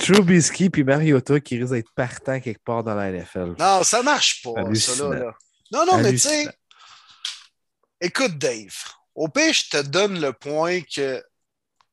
Trubisky 0.05 0.71
puis 0.71 0.85
Mariota 0.85 1.41
qui 1.41 1.59
risquent 1.59 1.73
d'être 1.73 1.93
partants 1.95 2.41
quelque 2.41 2.63
part 2.63 2.85
dans 2.85 2.95
la 2.95 3.11
NFL. 3.11 3.55
Non, 3.59 3.83
ça 3.83 4.03
marche 4.03 4.43
pas, 4.43 4.75
ça 4.75 5.09
là. 5.09 5.33
Non, 5.73 5.87
non, 5.87 5.99
mais 5.99 6.13
tu 6.13 6.19
sais, 6.19 6.49
écoute, 8.01 8.39
Dave, 8.39 8.77
au 9.15 9.29
pire, 9.29 9.53
je 9.53 9.71
te 9.71 9.83
donne 9.83 10.21
le 10.21 10.33
point 10.33 10.81
que. 10.83 11.23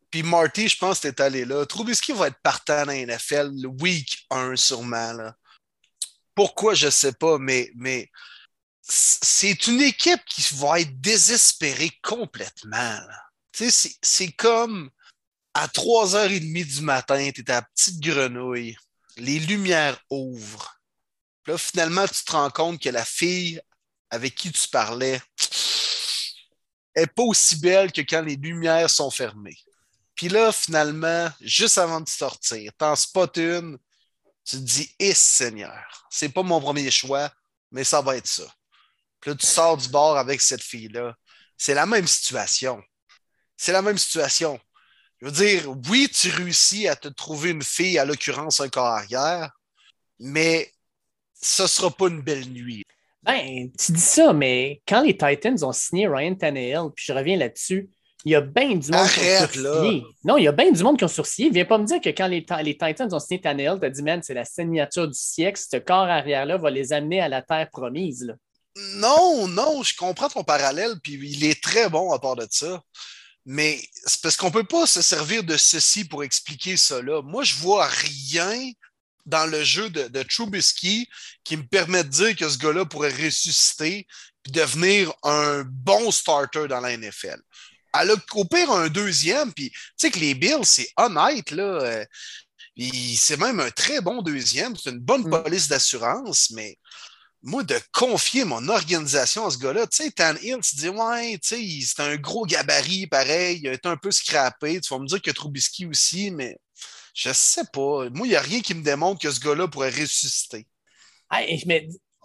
Puis 0.10 0.24
Marty, 0.24 0.68
je 0.68 0.78
pense 0.78 1.00
que 1.00 1.08
t'es 1.08 1.22
allé 1.22 1.46
là. 1.46 1.66
Trubisky 1.66 2.12
va 2.12 2.28
être 2.28 2.42
partant 2.44 2.86
dans 2.86 2.92
la 2.92 3.06
NFL 3.06 3.52
le 3.54 3.70
week 3.82 4.26
1, 4.30 4.58
sûrement. 4.58 5.14
Là. 5.14 5.34
Pourquoi, 6.36 6.74
je 6.74 6.90
sais 6.90 7.14
pas, 7.14 7.38
mais, 7.38 7.72
mais 7.76 8.10
c'est 8.82 9.68
une 9.68 9.82
équipe 9.82 10.20
qui 10.26 10.54
va 10.56 10.82
être 10.82 11.00
désespérée 11.00 11.92
complètement. 12.04 12.98
C'est 13.54 14.32
comme 14.34 14.90
à 15.54 15.68
3h30 15.68 16.66
du 16.66 16.82
matin, 16.82 17.30
tu 17.34 17.42
es 17.42 17.52
à 17.52 17.62
petite 17.62 18.00
grenouille, 18.00 18.76
les 19.18 19.40
lumières 19.40 20.00
ouvrent. 20.10 20.80
là, 21.48 21.58
finalement, 21.58 22.08
tu 22.08 22.24
te 22.24 22.32
rends 22.32 22.50
compte 22.50 22.82
que 22.82 22.90
la 22.90 23.06
fille 23.06 23.62
avec 24.10 24.36
qui 24.36 24.52
tu 24.52 24.68
parlais 24.68 25.22
n'est 26.96 27.08
pas 27.08 27.24
aussi 27.24 27.60
belle 27.60 27.92
que 27.92 28.02
quand 28.02 28.22
les 28.22 28.36
lumières 28.36 28.90
sont 28.90 29.12
fermées. 29.12 29.58
Puis 30.16 30.30
là, 30.30 30.52
finalement, 30.52 31.30
juste 31.42 31.78
avant 31.78 32.02
de 32.02 32.10
sortir, 32.10 32.72
t'en 32.78 32.96
spots 32.96 33.38
une, 33.38 33.78
tu 34.44 34.58
te 34.58 34.62
dis, 34.62 34.96
eh 35.00 35.14
Seigneur, 35.14 36.08
c'est 36.10 36.30
pas 36.30 36.44
mon 36.44 36.60
premier 36.60 36.92
choix, 36.92 37.32
mais 37.72 37.84
ça 37.84 38.02
va 38.02 38.18
être 38.18 38.28
ça. 38.28 38.44
Puis 39.20 39.32
là, 39.32 39.38
tu 39.38 39.46
sors 39.46 39.78
du 39.78 39.88
bord 39.90 40.18
avec 40.18 40.42
cette 40.42 40.64
fille-là. 40.64 41.16
C'est 41.58 41.74
la 41.74 41.86
même 41.86 42.08
situation. 42.08 42.82
c'est 43.56 43.72
la 43.72 43.82
même 43.82 43.98
situation. 43.98 44.60
Je 45.22 45.28
veux 45.28 45.32
dire, 45.32 45.76
oui, 45.90 46.10
tu 46.12 46.30
réussis 46.30 46.88
à 46.88 46.96
te 46.96 47.08
trouver 47.08 47.52
une 47.52 47.62
fille, 47.62 48.00
à 48.00 48.06
l'occurrence 48.06 48.60
un 48.60 48.70
corps 48.70 48.86
arrière, 48.86 49.52
mais 50.20 50.72
ce 51.40 51.64
ne 51.64 51.68
sera 51.68 51.92
pas 51.92 52.08
une 52.08 52.22
belle 52.22 52.50
nuit. 52.50 52.84
Ben, 53.22 53.70
tu 53.78 53.92
dis 53.92 54.02
ça, 54.02 54.34
mais 54.34 54.82
quand 54.88 55.02
les 55.02 55.16
Titans 55.16 55.64
ont 55.64 55.72
signé 55.72 56.08
Ryan 56.08 56.34
Tannehill, 56.34 56.90
puis 56.96 57.06
je 57.08 57.14
reviens 57.14 57.38
là-dessus, 57.38 57.92
il 58.26 58.32
y 58.32 58.36
a 58.36 58.42
bien 58.42 58.76
du 58.76 58.92
monde 58.92 59.08
qui 59.08 59.20
ont 59.20 59.48
sourcillé. 59.48 60.04
Non, 60.24 60.38
il 60.38 60.44
y 60.44 60.48
a 60.48 60.52
bien 60.52 60.72
du 60.72 60.84
monde 60.84 60.98
qui 60.98 61.04
ont 61.04 61.08
sourcillé. 61.08 61.50
Viens 61.50 61.66
pas 61.66 61.78
me 61.78 61.86
dire 61.86 62.02
que 62.02 62.10
quand 62.10 62.28
les, 62.28 62.46
les 62.64 62.78
Titans 62.78 63.14
ont 63.14 63.20
signé 63.20 63.42
Tannehill, 63.42 63.78
tu 63.80 63.86
as 63.86 63.90
dit, 63.90 64.02
man, 64.04 64.22
c'est 64.24 64.34
la 64.34 64.46
signature 64.46 65.08
du 65.08 65.18
siècle. 65.18 65.62
Ce 65.72 65.78
corps 65.78 66.08
arrière-là 66.08 66.58
va 66.58 66.70
les 66.72 66.94
amener 66.94 67.22
à 67.22 67.30
la 67.30 67.42
terre 67.42 67.70
promise. 67.72 68.24
Là. 68.24 68.34
Non, 68.96 69.48
non, 69.48 69.84
je 69.84 69.96
comprends 69.96 70.30
ton 70.30 70.44
parallèle, 70.44 70.94
puis 71.04 71.20
il 71.22 71.44
est 71.46 71.62
très 71.62 71.90
bon 71.90 72.12
à 72.12 72.20
part 72.20 72.36
de 72.36 72.48
ça. 72.50 72.82
Mais 73.46 73.82
c'est 74.06 74.22
parce 74.22 74.38
qu'on 74.38 74.48
ne 74.48 74.54
peut 74.54 74.64
pas 74.64 74.86
se 74.86 75.02
servir 75.02 75.44
de 75.44 75.58
ceci 75.58 76.06
pour 76.06 76.24
expliquer 76.24 76.78
cela. 76.78 77.22
Moi, 77.22 77.44
je 77.44 77.56
vois 77.56 77.88
rien 77.88 78.72
dans 79.26 79.46
le 79.46 79.64
jeu 79.64 79.90
de, 79.90 80.08
de 80.08 80.24
Trubisky 80.24 81.08
qui 81.44 81.58
me 81.58 81.66
permet 81.66 82.04
de 82.04 82.10
dire 82.10 82.36
que 82.36 82.50
ce 82.50 82.58
gars-là 82.58 82.86
pourrait 82.86 83.14
ressusciter 83.14 84.08
et 84.46 84.52
devenir 84.52 85.14
un 85.24 85.64
bon 85.66 86.12
starter 86.12 86.68
dans 86.68 86.80
la 86.80 86.96
NFL. 86.98 87.40
Elle 87.94 88.12
a 88.12 88.16
au 88.34 88.46
pire 88.46 88.72
un 88.72 88.88
deuxième, 88.88 89.54
puis 89.54 89.70
tu 89.70 89.78
sais 89.98 90.12
que 90.12 90.20
les 90.20 90.34
Bills, 90.34 90.64
c'est 90.66 90.90
honnête, 90.98 91.52
là. 91.52 91.64
Euh, 91.64 92.06
c'est 93.16 93.38
même 93.38 93.60
un 93.60 93.70
très 93.70 94.02
bon 94.02 94.22
deuxième. 94.22 94.76
C'est 94.76 94.92
une 94.92 95.00
bonne 95.00 95.28
mm. 95.28 95.44
police 95.44 95.68
d'assurance, 95.68 96.52
mais 96.52 96.78
moi, 97.44 97.64
de 97.64 97.76
confier 97.92 98.46
mon 98.46 98.68
organisation 98.68 99.46
à 99.46 99.50
ce 99.50 99.58
gars-là, 99.58 99.88
tu 99.88 100.04
sais, 100.04 100.12
Tan 100.12 100.36
Hill, 100.42 100.60
tu 100.62 100.76
dis, 100.76 100.90
ouais, 100.90 101.40
tu 101.40 101.56
sais, 101.56 101.86
c'est 101.86 102.02
un 102.02 102.16
gros 102.18 102.46
gabarit, 102.46 103.08
pareil, 103.08 103.62
il 103.64 103.68
est 103.68 103.86
un 103.86 103.98
peu 103.98 104.12
scrappé. 104.12 104.80
Tu 104.80 104.94
vas 104.94 105.00
me 105.00 105.08
dire 105.08 105.22
que 105.22 105.32
Trubisky 105.32 105.88
aussi, 105.88 106.30
mais 106.30 106.58
je 107.16 107.32
sais 107.34 107.64
pas. 107.74 108.10
Moi, 108.12 108.28
il 108.28 108.30
n'y 108.30 108.36
a 108.36 108.42
rien 108.42 108.62
qui 108.62 108.76
me 108.76 108.84
démontre 108.84 109.22
que 109.22 109.32
ce 109.32 109.40
gars-là 109.40 109.68
pourrait 109.68 109.90
ressusciter. 109.90 110.68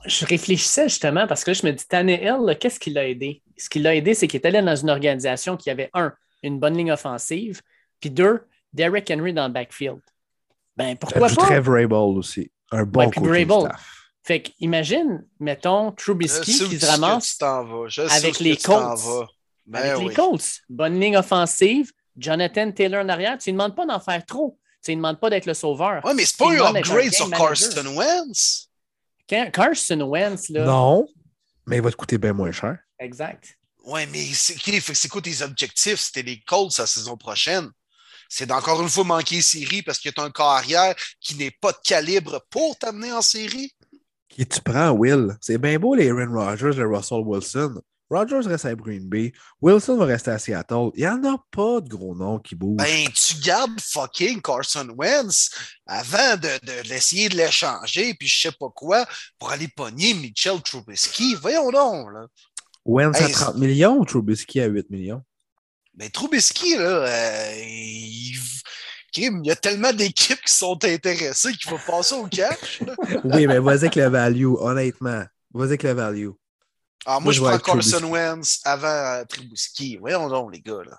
je, 0.05 0.27
réfléchissais 0.27 0.89
justement 0.89 1.27
parce 1.27 1.45
que 1.45 1.55
je 1.55 1.65
me 1.65 1.73
dis, 1.73 1.85
Hill, 1.91 2.59
qu'est-ce 2.59 2.79
qui 2.79 2.91
l'a 2.91 3.09
aidé? 3.09 3.43
Ce 3.57 3.71
qui 3.71 3.79
l'a 3.79 3.95
aidé, 3.95 4.13
c'est 4.13 4.29
qu'il 4.29 4.41
est 4.41 4.47
allé 4.47 4.61
dans 4.61 4.77
une 4.77 4.91
organisation 4.91 5.57
qui 5.57 5.71
avait, 5.71 5.89
un, 5.95 6.13
une 6.43 6.61
bonne 6.61 6.77
ligne 6.77 6.93
offensive, 6.93 7.63
puis 8.01 8.11
deux, 8.11 8.43
Derek 8.75 9.11
Henry 9.11 9.33
dans 9.33 9.47
le 9.47 9.53
backfield. 9.55 10.01
Ben, 10.77 10.95
pourquoi 10.99 11.29
pas? 11.29 11.47
Trevor 11.47 12.09
aussi. 12.09 12.51
Un 12.71 12.85
bon 12.85 13.09
ouais. 13.09 13.71
Fait 14.27 14.43
qu'imagine, 14.43 15.25
mettons, 15.39 15.93
Trubisky 15.93 16.69
qui 16.69 16.81
se 16.81 16.85
ramasse 16.87 17.39
avec 18.11 18.41
les 18.41 18.57
Colts. 18.57 19.29
Ben 19.67 19.79
avec 19.79 20.09
les 20.09 20.15
Colts. 20.15 20.63
Bonne 20.69 20.99
ligne 20.99 21.17
offensive, 21.17 21.93
Jonathan 22.17 22.73
Taylor 22.73 23.05
en 23.05 23.09
arrière. 23.09 23.39
Tu 23.39 23.53
ne 23.53 23.57
demandes 23.57 23.77
pas 23.77 23.87
d'en 23.87 24.01
faire 24.01 24.27
trop. 24.27 24.59
Tu 24.83 24.91
ne 24.91 24.97
demandes 24.97 25.21
pas 25.21 25.31
d'être 25.31 25.47
le 25.47 25.55
sauveur. 25.55 26.03
Oui, 26.05 26.13
mais 26.17 26.25
c'est 26.25 26.39
pas 26.39 26.51
un 26.51 26.75
upgrade 26.75 27.13
sur 27.13 27.31
Carson 27.31 27.87
Wentz. 27.87 28.69
Carson 29.29 30.01
Wentz, 30.01 30.49
là. 30.49 30.65
Non, 30.65 31.07
mais 31.65 31.77
il 31.77 31.83
va 31.83 31.93
te 31.93 31.97
coûter 31.97 32.19
bien 32.19 32.33
moins 32.33 32.51
cher. 32.51 32.79
Exact. 32.99 33.57
Oui, 33.85 34.07
mais 34.11 34.25
c'est 34.35 35.09
quoi 35.09 35.23
tes 35.23 35.41
objectifs? 35.43 36.01
C'était 36.01 36.23
les 36.23 36.41
Colts 36.41 36.77
la 36.79 36.87
saison 36.87 37.17
prochaine. 37.17 37.71
C'est 38.29 38.47
d'encore 38.47 38.83
une 38.83 38.89
fois 38.89 39.05
manquer 39.05 39.41
série 39.41 39.83
parce 39.83 40.01
qu'il 40.01 40.13
y 40.17 40.21
a 40.21 40.25
un 40.25 40.33
carrière 40.33 40.97
qui 41.21 41.37
n'est 41.37 41.53
pas 41.53 41.71
de 41.71 41.79
calibre 41.85 42.45
pour 42.51 42.77
t'amener 42.77 43.13
en 43.13 43.23
série. 43.23 43.73
Qui 44.37 44.45
tu 44.45 44.61
prends, 44.61 44.91
Will? 44.91 45.35
C'est 45.41 45.57
bien 45.57 45.79
beau 45.79 45.95
les 45.95 46.11
Aaron 46.11 46.31
Rodgers 46.31 46.79
et 46.79 46.85
Russell 46.85 47.23
Wilson. 47.25 47.81
Rodgers 48.11 48.47
reste 48.47 48.67
à 48.67 48.75
Green 48.75 49.09
Bay. 49.09 49.33
Wilson 49.63 49.97
va 49.97 50.05
rester 50.05 50.31
à 50.31 50.39
Seattle. 50.39 50.91
Il 50.95 51.01
n'y 51.01 51.09
en 51.09 51.25
a 51.25 51.43
pas 51.51 51.81
de 51.81 51.89
gros 51.89 52.15
noms 52.15 52.39
qui 52.39 52.55
bougent. 52.55 52.77
Ben, 52.77 53.09
tu 53.15 53.37
gardes 53.43 53.81
fucking 53.81 54.43
Carson 54.43 54.89
Wentz 54.95 55.49
avant 55.87 56.37
de, 56.37 56.67
de 56.67 56.87
l'essayer 56.87 57.31
de 57.31 57.37
l'échanger, 57.39 58.13
puis 58.13 58.29
je 58.29 58.43
sais 58.43 58.53
pas 58.61 58.69
quoi, 58.75 59.07
pour 59.39 59.53
aller 59.53 59.69
pogner 59.69 60.13
Mitchell 60.13 60.61
Trubisky. 60.61 61.35
Voyons 61.37 61.71
donc, 61.71 62.13
là. 62.13 62.27
Wentz 62.85 63.19
à 63.19 63.31
30 63.31 63.57
millions 63.57 63.97
ou 63.97 64.05
Trubisky 64.05 64.61
à 64.61 64.67
8 64.67 64.91
millions? 64.91 65.23
Ben, 65.95 66.11
Trubisky, 66.11 66.77
là, 66.77 67.07
euh, 67.07 67.55
il 67.57 68.39
il 69.17 69.47
y 69.47 69.51
a 69.51 69.57
tellement 69.57 69.93
d'équipes 69.93 70.41
qui 70.41 70.55
sont 70.55 70.79
intéressées 70.85 71.53
qu'il 71.53 71.71
faut 71.71 71.81
passer 71.87 72.15
au 72.15 72.27
cash. 72.27 72.81
oui, 73.25 73.47
mais 73.47 73.59
vas-y 73.59 73.79
avec 73.79 73.97
le 73.97 74.09
value, 74.09 74.55
honnêtement. 74.59 75.25
Vas-y 75.53 75.69
avec 75.69 75.83
le 75.83 75.93
value. 75.93 76.31
Ah, 77.05 77.21
moi, 77.21 77.33
je 77.33 77.41
prends 77.41 77.59
Carson 77.59 78.05
Wentz 78.05 78.61
avant 78.65 78.89
euh, 78.89 79.25
Trubisky. 79.25 79.97
Voyons 79.97 80.29
donc, 80.29 80.53
les 80.53 80.61
gars. 80.61 80.83
Là. 80.85 80.99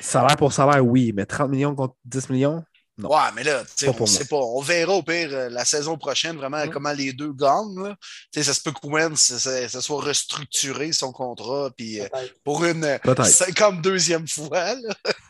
Salaire 0.00 0.36
pour 0.36 0.52
salaire, 0.52 0.84
oui, 0.84 1.12
mais 1.14 1.24
30 1.24 1.50
millions 1.50 1.74
contre 1.74 1.94
10 2.04 2.30
millions? 2.30 2.62
Non. 2.98 3.10
Ouais, 3.10 3.30
mais 3.34 3.44
là, 3.44 3.62
on 3.86 4.06
sait 4.06 4.24
pas. 4.24 4.36
On 4.36 4.60
verra 4.60 4.92
au 4.92 5.02
pire 5.02 5.30
euh, 5.32 5.48
la 5.48 5.64
saison 5.64 5.96
prochaine 5.96 6.36
vraiment 6.36 6.66
mm. 6.66 6.70
comment 6.70 6.92
les 6.92 7.12
deux 7.12 7.32
gagnent. 7.32 7.94
Ça 8.34 8.52
se 8.52 8.60
peut 8.60 8.72
que 8.72 8.86
Wentz 8.86 9.36
ça, 9.38 9.80
soit 9.80 10.02
restructuré 10.02 10.92
son 10.92 11.12
contrat 11.12 11.70
puis, 11.76 12.00
euh, 12.00 12.08
pour 12.44 12.64
une 12.64 12.84
52e 12.84 14.28
fois. 14.28 14.74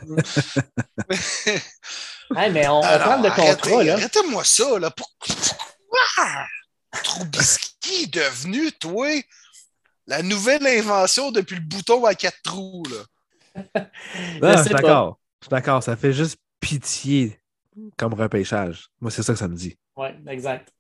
hey, 2.37 2.51
mais 2.53 2.68
on, 2.68 2.81
parle 2.81 3.22
de 3.22 3.29
contrat. 3.29 3.93
Arrêtez-moi 3.93 4.45
ça. 4.45 4.79
Là. 4.79 4.91
Pourquoi 4.91 6.47
Trubisky 7.03 8.05
est 8.05 8.14
devenu, 8.14 8.72
toi, 8.72 9.09
la 10.07 10.22
nouvelle 10.22 10.66
invention 10.66 11.31
depuis 11.31 11.57
le 11.57 11.62
bouton 11.62 12.05
à 12.05 12.14
quatre 12.14 12.41
trous? 12.43 12.85
Là. 12.91 13.91
je 14.57 14.62
suis 14.62 14.74
d'accord. 14.74 15.18
Je 15.41 15.47
suis 15.47 15.51
d'accord. 15.51 15.83
Ça 15.83 15.97
fait 15.97 16.12
juste 16.12 16.39
pitié 16.61 17.39
comme 17.97 18.14
repêchage. 18.14 18.89
Moi, 19.01 19.11
c'est 19.11 19.22
ça 19.22 19.33
que 19.33 19.39
ça 19.39 19.49
me 19.49 19.57
dit. 19.57 19.76
Oui, 19.97 20.09
exact. 20.29 20.72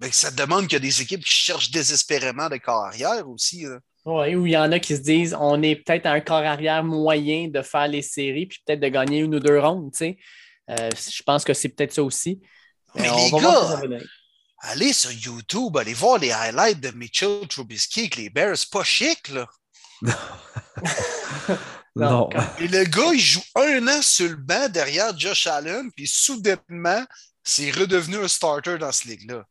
Mais 0.00 0.10
ça 0.12 0.30
demande 0.30 0.66
qu'il 0.66 0.74
y 0.74 0.76
a 0.76 0.80
des 0.80 1.02
équipes 1.02 1.24
qui 1.24 1.32
cherchent 1.32 1.70
désespérément 1.70 2.48
des 2.48 2.60
corps 2.60 2.84
arrière 2.84 3.28
aussi. 3.28 3.66
Oui, 4.04 4.34
ou 4.34 4.46
il 4.46 4.52
y 4.52 4.56
en 4.56 4.70
a 4.70 4.78
qui 4.78 4.94
se 4.94 5.00
disent 5.00 5.36
on 5.38 5.62
est 5.62 5.76
peut-être 5.76 6.06
à 6.06 6.12
un 6.12 6.20
corps 6.20 6.44
arrière 6.44 6.84
moyen 6.84 7.48
de 7.48 7.62
faire 7.62 7.88
les 7.88 8.02
séries 8.02 8.46
puis 8.46 8.60
peut-être 8.64 8.80
de 8.80 8.88
gagner 8.88 9.20
une 9.20 9.34
ou 9.34 9.40
deux 9.40 9.58
rondes. 9.58 9.92
Tu 9.92 9.98
sais. 9.98 10.18
Euh, 10.70 10.90
je 10.96 11.22
pense 11.22 11.44
que 11.44 11.54
c'est 11.54 11.68
peut-être 11.68 11.92
ça 11.92 12.02
aussi. 12.02 12.40
Mais, 12.94 13.10
les 13.14 13.30
gars, 13.30 13.80
allez 14.60 14.92
sur 14.92 15.12
YouTube, 15.12 15.76
allez 15.76 15.94
voir 15.94 16.18
les 16.18 16.32
highlights 16.32 16.80
de 16.80 16.90
Mitchell 16.90 17.46
Trubisky 17.48 18.00
avec 18.00 18.16
les 18.16 18.30
Bears. 18.30 18.56
pas 18.70 18.84
chic, 18.84 19.28
là. 19.28 19.46
non. 21.96 22.28
Et 22.58 22.68
le 22.68 22.84
gars, 22.84 23.12
il 23.12 23.20
joue 23.20 23.42
un 23.54 23.86
an 23.88 24.02
sur 24.02 24.28
le 24.28 24.36
banc 24.36 24.68
derrière 24.68 25.16
Josh 25.18 25.46
Allen, 25.46 25.90
puis 25.94 26.06
soudainement, 26.06 27.04
c'est 27.44 27.70
redevenu 27.70 28.16
un 28.16 28.28
starter 28.28 28.78
dans 28.78 28.92
cette 28.92 29.06
ligue-là. 29.06 29.44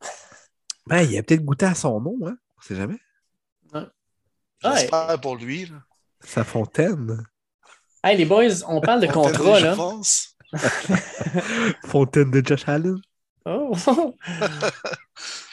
Ben, 0.87 1.01
il 1.01 1.17
a 1.17 1.23
peut-être 1.23 1.45
goûté 1.45 1.65
à 1.65 1.75
son 1.75 1.99
nom, 1.99 2.17
hein? 2.25 2.37
On 2.57 2.61
sait 2.61 2.75
jamais. 2.75 2.99
J'espère 4.63 5.19
pour 5.21 5.35
lui. 5.35 5.65
Là. 5.65 5.77
Sa 6.21 6.43
fontaine. 6.43 7.23
Hey, 8.03 8.17
les 8.17 8.25
boys, 8.25 8.63
on 8.67 8.81
parle 8.81 9.01
de 9.01 9.07
contrat, 9.07 9.59
là. 9.59 9.75
fontaine 11.85 12.31
de 12.31 12.45
Josh 12.45 12.67
Allen. 12.67 12.99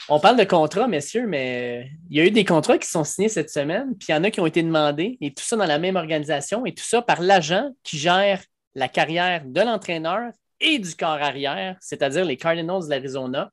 On 0.08 0.20
parle 0.20 0.36
de 0.36 0.44
contrats, 0.44 0.88
messieurs, 0.88 1.26
mais 1.26 1.90
il 2.10 2.16
y 2.16 2.20
a 2.20 2.24
eu 2.26 2.30
des 2.30 2.44
contrats 2.44 2.78
qui 2.78 2.88
sont 2.88 3.04
signés 3.04 3.28
cette 3.28 3.50
semaine, 3.50 3.94
puis 3.98 4.08
il 4.08 4.12
y 4.12 4.14
en 4.14 4.24
a 4.24 4.30
qui 4.30 4.40
ont 4.40 4.46
été 4.46 4.62
demandés, 4.62 5.18
et 5.20 5.32
tout 5.32 5.44
ça 5.44 5.56
dans 5.56 5.66
la 5.66 5.78
même 5.78 5.96
organisation, 5.96 6.66
et 6.66 6.74
tout 6.74 6.84
ça 6.84 7.02
par 7.02 7.20
l'agent 7.20 7.70
qui 7.82 7.98
gère 7.98 8.42
la 8.74 8.88
carrière 8.88 9.44
de 9.44 9.60
l'entraîneur 9.60 10.32
et 10.60 10.78
du 10.78 10.94
corps 10.94 11.22
arrière, 11.22 11.76
c'est-à-dire 11.80 12.24
les 12.24 12.36
Cardinals 12.36 12.84
de 12.84 12.90
l'Arizona. 12.90 13.50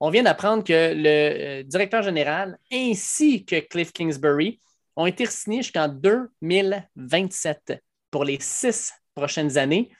On 0.00 0.10
vient 0.10 0.22
d'apprendre 0.22 0.64
que 0.64 0.92
le 0.94 1.06
euh, 1.06 1.62
directeur 1.62 2.02
général 2.02 2.58
ainsi 2.72 3.44
que 3.44 3.60
Cliff 3.60 3.92
Kingsbury 3.92 4.60
ont 4.96 5.06
été 5.06 5.26
signés 5.26 5.62
jusqu'en 5.62 5.88
2027 5.88 7.82
pour 8.10 8.24
les 8.24 8.38
six 8.40 8.92
prochaines 9.14 9.56
années. 9.56 9.90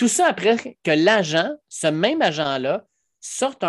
Tout 0.00 0.08
ça 0.08 0.28
après 0.28 0.56
que 0.82 0.90
l'agent, 0.92 1.50
ce 1.68 1.86
même 1.86 2.22
agent-là, 2.22 2.86
sortent 3.20 3.64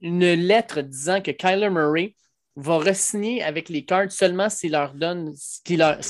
une 0.00 0.32
lettre 0.32 0.80
disant 0.80 1.20
que 1.20 1.32
Kyler 1.32 1.70
Murray 1.70 2.14
va 2.54 2.78
re-signer 2.78 3.42
avec 3.42 3.68
les 3.68 3.84
Cards 3.84 4.12
seulement 4.12 4.48
s'il 4.48 4.70
leur 4.70 4.94
donne 4.94 5.34
ce 5.34 5.60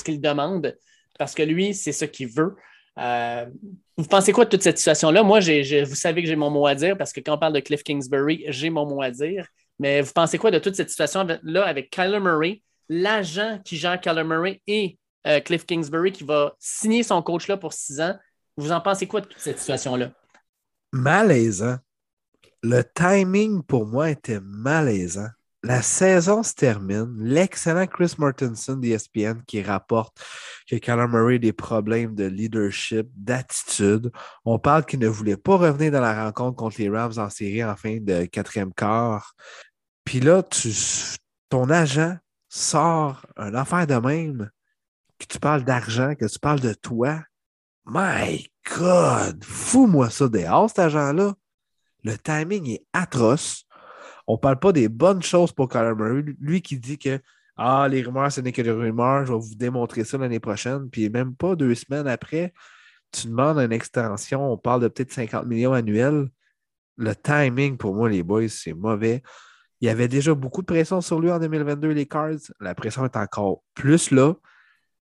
qu'il 0.03 0.21
demande, 0.21 0.77
parce 1.17 1.33
que 1.33 1.41
lui, 1.41 1.73
c'est 1.73 1.91
ce 1.91 2.05
qu'il 2.05 2.27
veut. 2.27 2.55
Euh, 2.99 3.47
vous 3.97 4.05
pensez 4.05 4.31
quoi 4.31 4.45
de 4.45 4.51
toute 4.51 4.61
cette 4.61 4.77
situation-là? 4.77 5.23
Moi, 5.23 5.39
vous 5.39 5.95
savez 5.95 6.21
que 6.21 6.27
j'ai 6.27 6.35
mon 6.35 6.51
mot 6.51 6.67
à 6.67 6.75
dire 6.75 6.95
parce 6.95 7.11
que 7.11 7.21
quand 7.21 7.33
on 7.33 7.39
parle 7.39 7.53
de 7.53 7.59
Cliff 7.59 7.81
Kingsbury, 7.81 8.45
j'ai 8.49 8.69
mon 8.69 8.85
mot 8.85 9.01
à 9.01 9.09
dire. 9.09 9.47
Mais 9.79 10.01
vous 10.01 10.13
pensez 10.13 10.37
quoi 10.37 10.51
de 10.51 10.59
toute 10.59 10.75
cette 10.75 10.91
situation-là 10.91 11.65
avec 11.65 11.89
Kyler 11.89 12.19
Murray, 12.19 12.61
l'agent 12.89 13.59
qui 13.65 13.77
gère 13.77 13.99
Kyler 13.99 14.23
Murray 14.23 14.61
et 14.67 14.99
euh, 15.25 15.39
Cliff 15.39 15.65
Kingsbury 15.65 16.11
qui 16.11 16.25
va 16.25 16.55
signer 16.59 17.01
son 17.01 17.23
coach-là 17.23 17.57
pour 17.57 17.73
six 17.73 17.99
ans? 17.99 18.13
Vous 18.57 18.71
en 18.71 18.81
pensez 18.81 19.07
quoi 19.07 19.21
de 19.21 19.27
toute 19.27 19.39
cette 19.39 19.59
situation-là? 19.59 20.11
Malaisant 20.91 21.77
le 22.63 22.81
timing 22.81 23.61
pour 23.61 23.85
moi 23.85 24.09
était 24.09 24.39
malaisant. 24.39 25.27
la 25.65 25.81
saison 25.81 26.43
se 26.43 26.53
termine. 26.53 27.15
L'excellent 27.19 27.87
Chris 27.87 28.15
Mortensen 28.17 28.81
d'ESPN 28.81 29.43
qui 29.47 29.61
rapporte 29.61 30.19
que 30.69 30.75
Kyler 30.75 31.07
Murray 31.07 31.35
a 31.35 31.39
des 31.39 31.53
problèmes 31.53 32.15
de 32.15 32.25
leadership, 32.25 33.07
d'attitude. 33.15 34.11
On 34.43 34.59
parle 34.59 34.85
qu'il 34.85 34.99
ne 34.99 35.07
voulait 35.07 35.37
pas 35.37 35.55
revenir 35.55 35.91
dans 35.91 36.01
la 36.01 36.25
rencontre 36.25 36.57
contre 36.57 36.81
les 36.81 36.89
Rams 36.89 37.13
en 37.17 37.29
série 37.29 37.63
en 37.63 37.77
fin 37.77 37.97
de 38.01 38.25
quatrième 38.25 38.73
quart. 38.73 39.35
Puis 40.03 40.19
là, 40.19 40.43
ton 41.49 41.69
agent 41.69 42.17
sort 42.49 43.25
une 43.37 43.55
affaire 43.55 43.87
de 43.87 43.95
même, 43.95 44.49
que 45.17 45.25
tu 45.25 45.39
parles 45.39 45.63
d'argent, 45.63 46.13
que 46.15 46.25
tu 46.25 46.39
parles 46.39 46.59
de 46.59 46.73
toi. 46.73 47.21
My 47.85 48.47
God! 48.77 49.43
Fous-moi 49.43 50.09
ça 50.09 50.27
dehors, 50.29 50.69
cet 50.69 50.79
agent-là. 50.79 51.33
Le 52.03 52.17
timing 52.17 52.69
est 52.69 52.85
atroce. 52.93 53.65
On 54.27 54.33
ne 54.33 54.37
parle 54.37 54.59
pas 54.59 54.71
des 54.71 54.87
bonnes 54.87 55.21
choses 55.21 55.51
pour 55.51 55.67
Kyler 55.67 55.95
Murray. 55.95 56.23
Lui 56.39 56.61
qui 56.61 56.77
dit 56.79 56.97
que 56.97 57.19
Ah, 57.57 57.87
les 57.89 58.01
rumeurs, 58.01 58.31
ce 58.31 58.41
n'est 58.41 58.51
que 58.51 58.61
des 58.61 58.71
rumeurs, 58.71 59.25
je 59.25 59.33
vais 59.33 59.39
vous 59.39 59.55
démontrer 59.55 60.03
ça 60.03 60.17
l'année 60.17 60.39
prochaine. 60.39 60.89
Puis 60.89 61.09
même 61.09 61.35
pas 61.35 61.55
deux 61.55 61.75
semaines 61.75 62.07
après, 62.07 62.53
tu 63.11 63.27
demandes 63.27 63.59
une 63.59 63.71
extension, 63.73 64.51
on 64.51 64.57
parle 64.57 64.81
de 64.81 64.87
peut-être 64.87 65.11
50 65.13 65.45
millions 65.45 65.73
annuels. 65.73 66.29
Le 66.97 67.15
timing 67.15 67.77
pour 67.77 67.95
moi, 67.95 68.09
les 68.09 68.23
boys, 68.23 68.49
c'est 68.49 68.73
mauvais. 68.73 69.21
Il 69.81 69.87
y 69.87 69.89
avait 69.89 70.07
déjà 70.07 70.33
beaucoup 70.33 70.61
de 70.61 70.67
pression 70.67 71.01
sur 71.01 71.19
lui 71.19 71.31
en 71.31 71.39
2022, 71.39 71.89
les 71.89 72.05
Cards. 72.05 72.39
La 72.59 72.75
pression 72.75 73.05
est 73.05 73.17
encore 73.17 73.63
plus 73.73 74.11
là. 74.11 74.33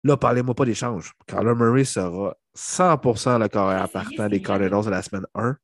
Là, 0.05 0.17
parlez-moi 0.17 0.55
pas 0.55 0.65
d'échange. 0.65 1.13
Kyler 1.27 1.55
Murray 1.55 1.85
sera 1.85 2.37
100% 2.59 3.39
le 3.39 3.49
carrière 3.49 3.89
partant 3.89 4.29
des 4.29 4.43
Cardinals 4.43 4.85
de 4.85 4.91
la 4.91 5.03
semaine 5.03 5.27
1. 5.35 5.57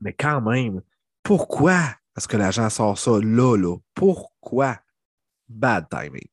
Mais 0.00 0.12
quand 0.12 0.40
même, 0.40 0.80
pourquoi? 1.24 1.96
Est-ce 2.16 2.28
que 2.28 2.36
l'agent 2.36 2.70
sort 2.70 2.98
ça 2.98 3.18
là, 3.20 3.56
là? 3.56 3.76
Pourquoi? 3.94 4.78
Bad 5.48 5.88
timing. 5.90 6.28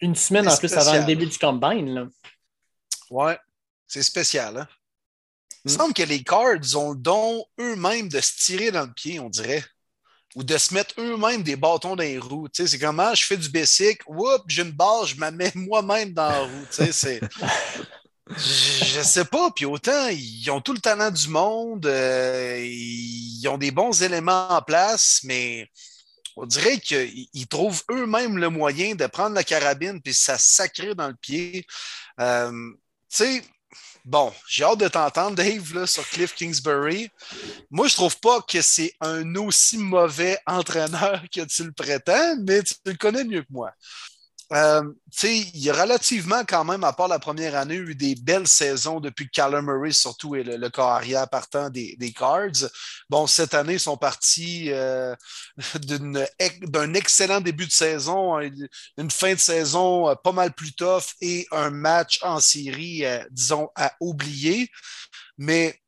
Une 0.00 0.14
semaine 0.14 0.48
en 0.48 0.56
plus 0.56 0.72
avant 0.74 0.98
le 0.98 1.04
début 1.04 1.26
du 1.26 1.38
combine. 1.38 1.94
Là. 1.94 2.06
Ouais, 3.10 3.38
c'est 3.86 4.02
spécial. 4.02 4.58
Hein? 4.58 4.68
Il 5.64 5.70
me 5.70 5.74
hmm. 5.74 5.78
semble 5.78 5.94
que 5.94 6.02
les 6.02 6.22
Cards 6.22 6.76
ont 6.76 6.90
le 6.90 6.98
don 6.98 7.44
eux-mêmes 7.60 8.08
de 8.08 8.20
se 8.20 8.36
tirer 8.36 8.70
dans 8.70 8.84
le 8.84 8.92
pied, 8.92 9.20
on 9.20 9.30
dirait. 9.30 9.64
Ou 10.34 10.42
de 10.42 10.58
se 10.58 10.74
mettre 10.74 10.94
eux-mêmes 10.98 11.42
des 11.42 11.56
bâtons 11.56 11.94
dans 11.94 12.02
les 12.02 12.18
roues. 12.18 12.48
Tu 12.48 12.62
sais, 12.62 12.68
c'est 12.68 12.78
comment 12.78 13.14
je 13.14 13.24
fais 13.24 13.36
du 13.36 13.48
basic, 13.48 14.00
whoop, 14.06 14.42
j'ai 14.48 14.62
une 14.62 14.72
barre, 14.72 15.06
je 15.06 15.18
me 15.18 15.30
mets 15.30 15.52
moi-même 15.54 16.12
dans 16.12 16.28
la 16.28 16.40
roue. 16.40 16.66
Tu 16.70 16.84
sais, 16.84 16.92
c'est. 16.92 17.20
Je, 18.36 19.02
sais 19.02 19.24
pas. 19.24 19.50
Puis 19.50 19.64
autant, 19.64 20.08
ils 20.08 20.50
ont 20.50 20.60
tout 20.60 20.72
le 20.72 20.80
talent 20.80 21.10
du 21.10 21.28
monde, 21.28 21.86
euh, 21.86 22.58
ils 22.62 23.46
ont 23.48 23.58
des 23.58 23.70
bons 23.70 24.02
éléments 24.02 24.48
en 24.50 24.62
place, 24.62 25.20
mais 25.24 25.68
on 26.36 26.46
dirait 26.46 26.78
qu'ils 26.78 27.46
trouvent 27.48 27.82
eux-mêmes 27.90 28.38
le 28.38 28.48
moyen 28.48 28.94
de 28.94 29.06
prendre 29.06 29.34
la 29.34 29.44
carabine 29.44 30.00
puis 30.00 30.14
ça 30.14 30.38
sacrer 30.38 30.94
dans 30.94 31.08
le 31.08 31.14
pied. 31.14 31.66
Euh, 32.20 32.50
tu 33.10 33.16
sais, 33.16 33.42
bon, 34.04 34.32
j'ai 34.48 34.64
hâte 34.64 34.80
de 34.80 34.88
t'entendre, 34.88 35.36
Dave, 35.36 35.86
sur 35.86 36.08
Cliff 36.08 36.34
Kingsbury. 36.34 37.10
Moi, 37.70 37.88
je 37.88 37.94
trouve 37.94 38.18
pas 38.20 38.40
que 38.42 38.62
c'est 38.62 38.94
un 39.00 39.34
aussi 39.36 39.78
mauvais 39.78 40.38
entraîneur 40.46 41.22
que 41.34 41.44
tu 41.44 41.64
le 41.64 41.72
prétends, 41.72 42.36
mais 42.42 42.62
tu 42.62 42.74
le 42.86 42.94
connais 42.94 43.24
mieux 43.24 43.42
que 43.42 43.52
moi. 43.52 43.72
Euh, 44.52 44.82
il 45.22 45.58
y 45.58 45.70
a 45.70 45.74
relativement, 45.74 46.42
quand 46.46 46.64
même, 46.64 46.84
à 46.84 46.92
part 46.92 47.08
la 47.08 47.18
première 47.18 47.56
année, 47.56 47.76
eu 47.76 47.94
des 47.94 48.14
belles 48.14 48.48
saisons 48.48 49.00
depuis 49.00 49.26
que 49.26 49.32
Callum 49.32 49.64
Murray, 49.64 49.92
surtout, 49.92 50.34
est 50.36 50.42
le, 50.42 50.56
le 50.56 51.26
partant 51.26 51.70
des, 51.70 51.96
Cards. 52.16 52.68
Bon, 53.08 53.26
cette 53.26 53.54
année, 53.54 53.74
ils 53.74 53.80
sont 53.80 53.96
partis 53.96 54.70
euh, 54.70 55.14
d'un 55.76 56.94
excellent 56.94 57.40
début 57.40 57.66
de 57.66 57.72
saison, 57.72 58.38
une 58.40 59.10
fin 59.10 59.34
de 59.34 59.40
saison 59.40 60.10
euh, 60.10 60.14
pas 60.14 60.32
mal 60.32 60.52
plus 60.52 60.74
tough 60.74 61.14
et 61.20 61.46
un 61.50 61.70
match 61.70 62.20
en 62.22 62.40
série, 62.40 63.04
disons, 63.30 63.70
à 63.74 63.92
oublier. 64.00 64.70
Mais 65.38 65.82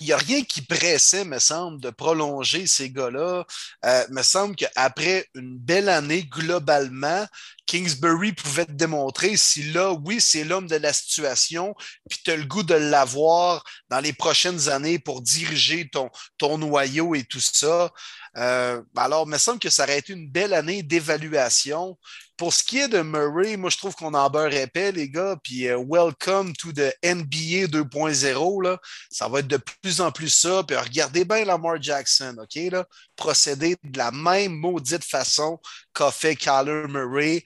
il 0.00 0.06
n'y 0.06 0.12
a 0.12 0.16
rien 0.16 0.42
qui 0.42 0.62
pressait, 0.62 1.24
me 1.24 1.38
semble, 1.38 1.80
de 1.80 1.90
prolonger 1.90 2.66
ces 2.66 2.90
gars-là. 2.90 3.44
Euh, 3.84 4.04
me 4.10 4.22
semble 4.22 4.56
qu'après 4.56 5.28
une 5.34 5.56
belle 5.58 5.88
année, 5.88 6.24
globalement, 6.24 7.26
Kingsbury 7.66 8.32
pouvait 8.32 8.66
te 8.66 8.72
démontrer 8.72 9.36
si 9.36 9.62
là, 9.72 9.92
oui, 9.92 10.20
c'est 10.20 10.44
l'homme 10.44 10.66
de 10.66 10.76
la 10.76 10.92
situation, 10.92 11.74
puis 12.08 12.20
tu 12.24 12.30
as 12.30 12.36
le 12.36 12.44
goût 12.44 12.62
de 12.62 12.74
l'avoir 12.74 13.64
dans 13.88 14.00
les 14.00 14.12
prochaines 14.12 14.68
années 14.68 14.98
pour 14.98 15.22
diriger 15.22 15.88
ton, 15.88 16.10
ton 16.38 16.58
noyau 16.58 17.14
et 17.14 17.24
tout 17.24 17.40
ça. 17.40 17.92
Euh, 18.36 18.82
alors, 18.96 19.24
il 19.26 19.30
me 19.30 19.38
semble 19.38 19.60
que 19.60 19.70
ça 19.70 19.84
aurait 19.84 19.98
été 19.98 20.12
une 20.12 20.28
belle 20.28 20.54
année 20.54 20.82
d'évaluation. 20.82 21.96
Pour 22.36 22.52
ce 22.52 22.64
qui 22.64 22.78
est 22.78 22.88
de 22.88 23.00
Murray, 23.00 23.56
moi, 23.56 23.70
je 23.70 23.76
trouve 23.76 23.94
qu'on 23.94 24.12
en 24.12 24.28
beurre 24.28 24.52
épais, 24.52 24.90
les 24.90 25.08
gars. 25.08 25.36
Puis, 25.42 25.68
euh, 25.68 25.78
welcome 25.78 26.52
to 26.56 26.72
the 26.72 26.92
NBA 27.04 27.68
2.0. 27.68 28.76
Ça 29.08 29.28
va 29.28 29.38
être 29.38 29.46
de 29.46 29.60
plus 29.82 30.00
en 30.00 30.10
plus 30.10 30.30
ça. 30.30 30.64
Puis, 30.64 30.76
regardez 30.76 31.24
bien 31.24 31.44
Lamar 31.44 31.80
Jackson, 31.80 32.34
OK? 32.40 32.56
Là? 32.72 32.84
Procéder 33.14 33.76
de 33.84 33.98
la 33.98 34.10
même 34.10 34.54
maudite 34.54 35.04
façon 35.04 35.60
qu'a 35.94 36.10
fait 36.10 36.36
Kyler 36.36 36.86
Murray. 36.88 37.42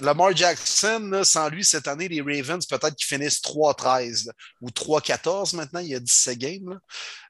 Lamar 0.00 0.36
Jackson, 0.36 1.20
sans 1.24 1.48
lui, 1.48 1.64
cette 1.64 1.88
année, 1.88 2.08
les 2.08 2.20
Ravens, 2.20 2.66
peut-être 2.66 2.94
qu'ils 2.96 3.06
finissent 3.06 3.40
3-13 3.40 4.30
ou 4.60 4.68
3-14 4.70 5.56
maintenant. 5.56 5.80
Il 5.80 5.88
y 5.88 5.94
a 5.94 6.00
17 6.00 6.38
games. 6.38 6.78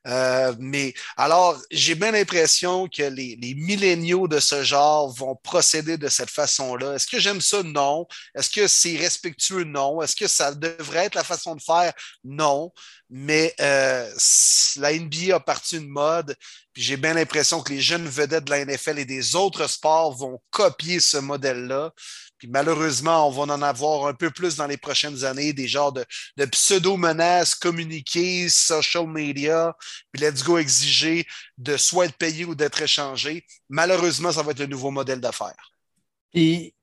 Euh, 0.06 0.54
mais 0.58 0.94
alors, 1.16 1.60
j'ai 1.70 1.94
bien 1.94 2.12
l'impression 2.12 2.88
que 2.88 3.02
les, 3.02 3.36
les 3.40 3.54
milléniaux 3.54 4.28
de 4.28 4.38
ce 4.38 4.62
genre 4.62 5.12
vont 5.12 5.36
procéder 5.36 5.96
de 5.96 6.08
cette 6.08 6.30
façon-là. 6.30 6.94
Est-ce 6.94 7.06
que 7.06 7.18
j'aime 7.18 7.40
ça? 7.40 7.62
Non. 7.62 8.06
Est-ce 8.34 8.50
que 8.50 8.68
c'est 8.68 8.96
respectueux? 8.96 9.64
Non. 9.64 10.00
Est-ce 10.02 10.16
que 10.16 10.28
ça 10.28 10.54
devrait 10.54 11.06
être 11.06 11.14
la 11.14 11.24
façon 11.24 11.54
de 11.56 11.62
faire? 11.62 11.92
Non. 12.24 12.72
Mais 13.08 13.54
euh, 13.60 14.08
la 14.76 14.92
NBA 14.92 15.34
a 15.34 15.40
parti 15.40 15.76
une 15.76 15.88
mode. 15.88 16.36
Puis 16.72 16.82
j'ai 16.82 16.96
bien 16.96 17.14
l'impression 17.14 17.62
que 17.62 17.72
les 17.72 17.80
jeunes 17.80 18.06
vedettes 18.06 18.44
de 18.44 18.50
la 18.50 18.64
NFL 18.64 18.98
et 18.98 19.04
des 19.04 19.34
autres 19.34 19.66
sports 19.66 20.14
vont 20.16 20.40
copier 20.50 21.00
ce 21.00 21.16
modèle-là. 21.16 21.92
Puis 22.38 22.48
malheureusement, 22.48 23.28
on 23.28 23.30
va 23.30 23.54
en 23.54 23.62
avoir 23.62 24.06
un 24.06 24.14
peu 24.14 24.30
plus 24.30 24.56
dans 24.56 24.66
les 24.66 24.76
prochaines 24.76 25.24
années, 25.24 25.52
des 25.52 25.68
genres 25.68 25.92
de, 25.92 26.04
pseudo-menaces 26.50 27.54
communiquées, 27.54 28.48
social 28.48 29.06
media, 29.06 29.74
puis 30.12 30.22
let's 30.22 30.42
go 30.42 30.58
exiger 30.58 31.26
de 31.58 31.76
soit 31.76 32.06
être 32.06 32.16
payé 32.16 32.44
ou 32.44 32.54
d'être 32.54 32.80
échangé. 32.82 33.44
Malheureusement, 33.68 34.32
ça 34.32 34.42
va 34.42 34.52
être 34.52 34.60
le 34.60 34.66
nouveau 34.66 34.90
modèle 34.90 35.20
d'affaires. 35.20 35.72
Puis, 36.32 36.74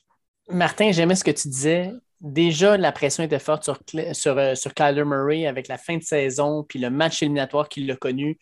Martin, 0.49 0.91
j'aimais 0.91 1.15
ce 1.15 1.23
que 1.23 1.31
tu 1.31 1.47
disais. 1.47 1.91
Déjà, 2.19 2.77
la 2.77 2.91
pression 2.91 3.23
était 3.23 3.39
forte 3.39 3.63
sur, 3.63 4.37
euh, 4.37 4.55
sur 4.55 4.73
Kyler 4.73 5.03
Murray 5.03 5.45
avec 5.45 5.67
la 5.67 5.77
fin 5.77 5.97
de 5.97 6.03
saison, 6.03 6.63
puis 6.63 6.79
le 6.79 6.89
match 6.89 7.21
éliminatoire 7.21 7.67
qu'il 7.67 7.89
a 7.91 7.95
connu. 7.95 8.39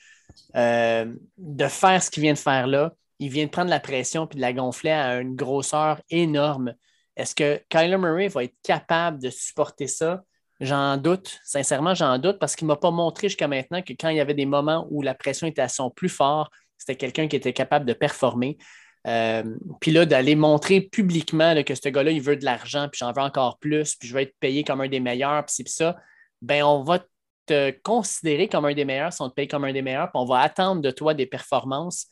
Euh, 0.55 1.13
de 1.37 1.67
faire 1.67 2.01
ce 2.01 2.09
qu'il 2.09 2.23
vient 2.23 2.33
de 2.33 2.37
faire 2.37 2.67
là, 2.67 2.93
il 3.19 3.29
vient 3.29 3.45
de 3.45 3.49
prendre 3.51 3.69
la 3.69 3.79
pression 3.79 4.27
puis 4.27 4.37
de 4.37 4.41
la 4.41 4.53
gonfler 4.53 4.91
à 4.91 5.19
une 5.19 5.35
grosseur 5.35 6.01
énorme. 6.09 6.73
Est-ce 7.21 7.35
que 7.35 7.61
Kyler 7.69 7.97
Murray 7.97 8.29
va 8.29 8.45
être 8.45 8.55
capable 8.63 9.21
de 9.21 9.29
supporter 9.29 9.85
ça? 9.85 10.23
J'en 10.59 10.97
doute, 10.97 11.39
sincèrement, 11.43 11.93
j'en 11.93 12.17
doute 12.17 12.39
parce 12.39 12.55
qu'il 12.55 12.67
ne 12.67 12.73
m'a 12.73 12.77
pas 12.77 12.89
montré 12.89 13.29
jusqu'à 13.29 13.47
maintenant 13.47 13.83
que 13.83 13.93
quand 13.93 14.09
il 14.09 14.17
y 14.17 14.19
avait 14.19 14.33
des 14.33 14.47
moments 14.47 14.87
où 14.89 15.03
la 15.03 15.13
pression 15.13 15.45
était 15.45 15.61
à 15.61 15.67
son 15.67 15.91
plus 15.91 16.09
fort, 16.09 16.49
c'était 16.79 16.95
quelqu'un 16.95 17.27
qui 17.27 17.35
était 17.35 17.53
capable 17.53 17.85
de 17.85 17.93
performer. 17.93 18.57
Euh, 19.05 19.43
puis 19.79 19.91
là, 19.91 20.07
d'aller 20.07 20.35
montrer 20.35 20.81
publiquement 20.81 21.61
que 21.63 21.75
ce 21.75 21.89
gars-là, 21.89 22.09
il 22.09 22.21
veut 22.21 22.37
de 22.37 22.45
l'argent, 22.45 22.89
puis 22.91 22.97
j'en 22.99 23.11
veux 23.11 23.21
encore 23.21 23.59
plus, 23.59 23.95
puis 23.95 24.07
je 24.07 24.15
vais 24.15 24.23
être 24.23 24.35
payé 24.39 24.63
comme 24.63 24.81
un 24.81 24.87
des 24.87 24.99
meilleurs, 24.99 25.45
puis 25.45 25.53
c'est 25.57 25.67
ça, 25.67 25.95
ben 26.41 26.63
on 26.63 26.83
va 26.83 26.99
te 27.45 27.71
considérer 27.81 28.47
comme 28.47 28.65
un 28.65 28.73
des 28.73 28.85
meilleurs 28.85 29.13
si 29.13 29.21
on 29.21 29.29
te 29.29 29.35
paye 29.35 29.47
comme 29.47 29.65
un 29.65 29.73
des 29.73 29.83
meilleurs, 29.83 30.11
puis 30.11 30.21
on 30.21 30.25
va 30.25 30.39
attendre 30.39 30.81
de 30.81 30.89
toi 30.89 31.13
des 31.13 31.27
performances 31.27 32.07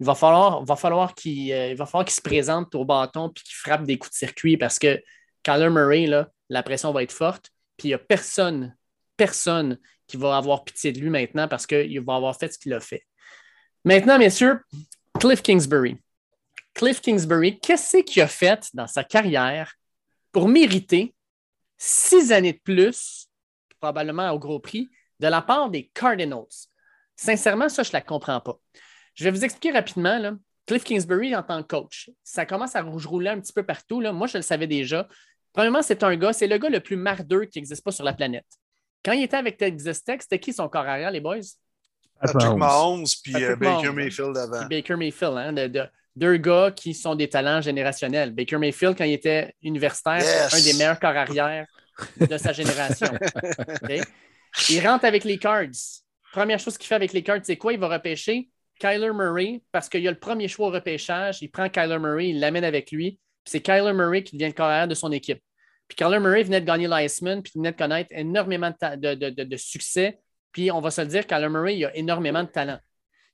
il 0.00 0.06
va 0.06 0.14
falloir, 0.14 0.62
euh, 0.62 0.64
va 0.64 0.76
falloir 0.76 1.14
qu'il 1.14 2.14
se 2.14 2.20
présente 2.20 2.74
au 2.74 2.84
bâton 2.84 3.28
et 3.28 3.32
qu'il 3.32 3.54
frappe 3.54 3.84
des 3.84 3.98
coups 3.98 4.12
de 4.12 4.16
circuit 4.16 4.56
parce 4.56 4.78
que 4.78 5.02
Kyler 5.42 5.70
Murray, 5.70 6.06
là, 6.06 6.28
la 6.48 6.62
pression 6.62 6.92
va 6.92 7.02
être 7.02 7.12
forte. 7.12 7.50
Puis 7.76 7.88
il 7.88 7.90
n'y 7.90 7.94
a 7.94 7.98
personne, 7.98 8.76
personne 9.16 9.78
qui 10.06 10.16
va 10.16 10.36
avoir 10.36 10.64
pitié 10.64 10.92
de 10.92 11.00
lui 11.00 11.10
maintenant 11.10 11.48
parce 11.48 11.66
qu'il 11.66 12.00
va 12.00 12.16
avoir 12.16 12.36
fait 12.36 12.52
ce 12.52 12.58
qu'il 12.58 12.72
a 12.72 12.80
fait. 12.80 13.04
Maintenant, 13.84 14.18
messieurs, 14.18 14.60
Cliff 15.20 15.42
Kingsbury. 15.42 15.96
Cliff 16.74 17.00
Kingsbury, 17.00 17.60
qu'est-ce 17.60 17.98
qu'il 17.98 18.22
a 18.22 18.28
fait 18.28 18.68
dans 18.74 18.86
sa 18.86 19.04
carrière 19.04 19.74
pour 20.32 20.48
mériter 20.48 21.14
six 21.76 22.32
années 22.32 22.54
de 22.54 22.60
plus, 22.64 23.28
probablement 23.78 24.30
au 24.30 24.38
gros 24.38 24.58
prix, 24.58 24.90
de 25.20 25.28
la 25.28 25.40
part 25.40 25.70
des 25.70 25.90
Cardinals? 25.94 26.68
Sincèrement, 27.14 27.68
ça, 27.68 27.84
je 27.84 27.90
ne 27.90 27.92
la 27.92 28.00
comprends 28.00 28.40
pas. 28.40 28.58
Je 29.14 29.24
vais 29.24 29.30
vous 29.30 29.44
expliquer 29.44 29.72
rapidement. 29.72 30.18
Là. 30.18 30.34
Cliff 30.66 30.84
Kingsbury 30.84 31.34
en 31.36 31.42
tant 31.42 31.62
que 31.62 31.68
coach, 31.68 32.10
ça 32.22 32.46
commence 32.46 32.74
à 32.74 32.82
rouler 32.82 33.30
un 33.30 33.40
petit 33.40 33.52
peu 33.52 33.62
partout. 33.62 34.00
Là. 34.00 34.12
Moi, 34.12 34.26
je 34.26 34.38
le 34.38 34.42
savais 34.42 34.66
déjà. 34.66 35.08
Premièrement, 35.52 35.82
c'est 35.82 36.02
un 36.02 36.16
gars, 36.16 36.32
c'est 36.32 36.46
le 36.46 36.58
gars 36.58 36.68
le 36.68 36.80
plus 36.80 36.96
mardeux 36.96 37.44
qui 37.44 37.58
n'existe 37.58 37.84
pas 37.84 37.92
sur 37.92 38.04
la 38.04 38.12
planète. 38.12 38.46
Quand 39.04 39.12
il 39.12 39.22
était 39.22 39.36
avec 39.36 39.56
Texas 39.56 40.02
Tech, 40.02 40.20
c'était 40.22 40.38
qui 40.38 40.52
son 40.52 40.68
corps 40.68 40.86
arrière, 40.86 41.10
les 41.10 41.20
boys? 41.20 41.38
Patrick 42.20 42.56
Mahomes, 42.56 43.04
puis 43.22 43.44
euh, 43.44 43.56
Baker 43.56 43.92
Mayfield 43.92 44.36
avant. 44.36 44.66
Baker 44.66 44.96
Mayfield, 44.96 45.36
hein, 45.36 45.52
de, 45.52 45.86
deux 46.16 46.36
gars 46.36 46.70
qui 46.70 46.94
sont 46.94 47.14
des 47.14 47.28
talents 47.28 47.60
générationnels. 47.60 48.32
Baker 48.32 48.58
Mayfield, 48.58 48.96
quand 48.96 49.04
il 49.04 49.12
était 49.12 49.54
universitaire, 49.62 50.22
c'est 50.22 50.56
un 50.56 50.64
des 50.64 50.72
meilleurs 50.74 50.98
corps 50.98 51.16
arrière 51.16 51.66
de 52.18 52.36
sa 52.38 52.52
génération. 52.52 53.08
Il 54.70 54.86
rentre 54.86 55.04
avec 55.04 55.24
les 55.24 55.38
Cards. 55.38 55.66
Première 56.32 56.58
chose 56.58 56.78
qu'il 56.78 56.86
fait 56.86 56.94
avec 56.94 57.12
les 57.12 57.22
Cards, 57.22 57.40
c'est 57.42 57.56
quoi? 57.56 57.72
Il 57.72 57.78
va 57.78 57.88
repêcher 57.88 58.48
Kyler 58.78 59.12
Murray 59.12 59.62
parce 59.72 59.88
qu'il 59.88 60.06
a 60.06 60.10
le 60.10 60.18
premier 60.18 60.48
choix 60.48 60.68
au 60.68 60.70
repêchage. 60.70 61.42
Il 61.42 61.50
prend 61.50 61.68
Kyler 61.68 61.98
Murray, 61.98 62.30
il 62.30 62.40
l'amène 62.40 62.64
avec 62.64 62.90
lui. 62.90 63.18
C'est 63.44 63.60
Kyler 63.60 63.92
Murray 63.92 64.22
qui 64.22 64.36
devient 64.36 64.48
le 64.48 64.54
carrière 64.54 64.88
de 64.88 64.94
son 64.94 65.12
équipe. 65.12 65.42
Puis 65.88 65.96
Kyler 65.96 66.18
Murray 66.18 66.42
venait 66.44 66.60
de 66.60 66.66
gagner 66.66 66.88
l'Iceman, 66.88 67.42
puis 67.42 67.52
il 67.54 67.58
venait 67.58 67.72
de 67.72 67.76
connaître 67.76 68.10
énormément 68.12 68.72
de, 68.80 69.56
succès. 69.56 70.18
Puis 70.52 70.70
on 70.70 70.80
va 70.80 70.90
se 70.90 71.00
le 71.00 71.08
dire, 71.08 71.26
Kyler 71.26 71.48
Murray, 71.48 71.76
il 71.76 71.84
a 71.84 71.96
énormément 71.96 72.42
de 72.42 72.48
talent. 72.48 72.78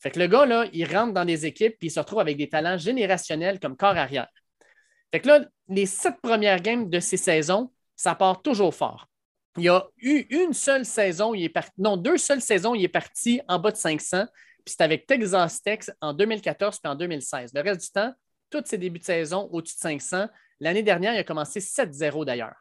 Fait 0.01 0.11
que 0.11 0.19
le 0.19 0.27
gars, 0.27 0.47
là, 0.47 0.67
il 0.73 0.85
rentre 0.85 1.13
dans 1.13 1.25
des 1.25 1.47
équipes, 1.47 1.77
puis 1.79 1.89
il 1.89 1.91
se 1.91 2.01
retrouve 2.01 2.21
avec 2.21 2.37
des 2.37 2.49
talents 2.49 2.79
générationnels 2.79 3.61
comme 3.61 3.77
corps 3.77 3.97
arrière. 3.97 4.29
Fait 5.13 5.21
que 5.21 5.29
là, 5.29 5.45
les 5.69 5.87
sept 5.87 6.17
premières 6.23 6.61
games 6.61 6.89
de 6.89 7.01
ces 7.01 7.17
saisons, 7.17 7.71
ça 7.97 8.15
part 8.15 8.41
toujours 8.43 8.75
fort. 8.75 9.09
Il 9.57 9.65
y 9.65 9.69
a 9.69 9.85
eu 9.99 10.27
une 10.31 10.55
seule 10.55 10.87
saison, 10.87 11.35
il 11.35 11.45
est 11.45 11.49
parti, 11.49 11.73
non, 11.79 11.97
deux 11.97 12.17
seules 12.17 12.41
saisons, 12.41 12.75
il 12.75 12.85
est 12.85 12.89
parti 12.89 13.41
en 13.49 13.59
bas 13.59 13.73
de 13.73 13.77
500, 13.77 14.25
puis 14.65 14.75
c'est 14.77 14.83
avec 14.83 15.07
Texas 15.07 15.63
Tech 15.63 15.91
en 16.01 16.13
2014 16.13 16.79
puis 16.79 16.91
en 16.91 16.95
2016. 16.95 17.53
Le 17.55 17.61
reste 17.61 17.81
du 17.83 17.91
temps, 17.91 18.13
tous 18.51 18.63
ses 18.67 18.79
débuts 18.79 18.99
de 18.99 19.05
saison 19.05 19.49
au-dessus 19.53 19.77
de 19.77 19.81
500. 19.81 20.29
L'année 20.61 20.83
dernière, 20.83 21.15
il 21.15 21.19
a 21.19 21.25
commencé 21.25 21.61
7-0 21.61 22.25
d'ailleurs. 22.25 22.57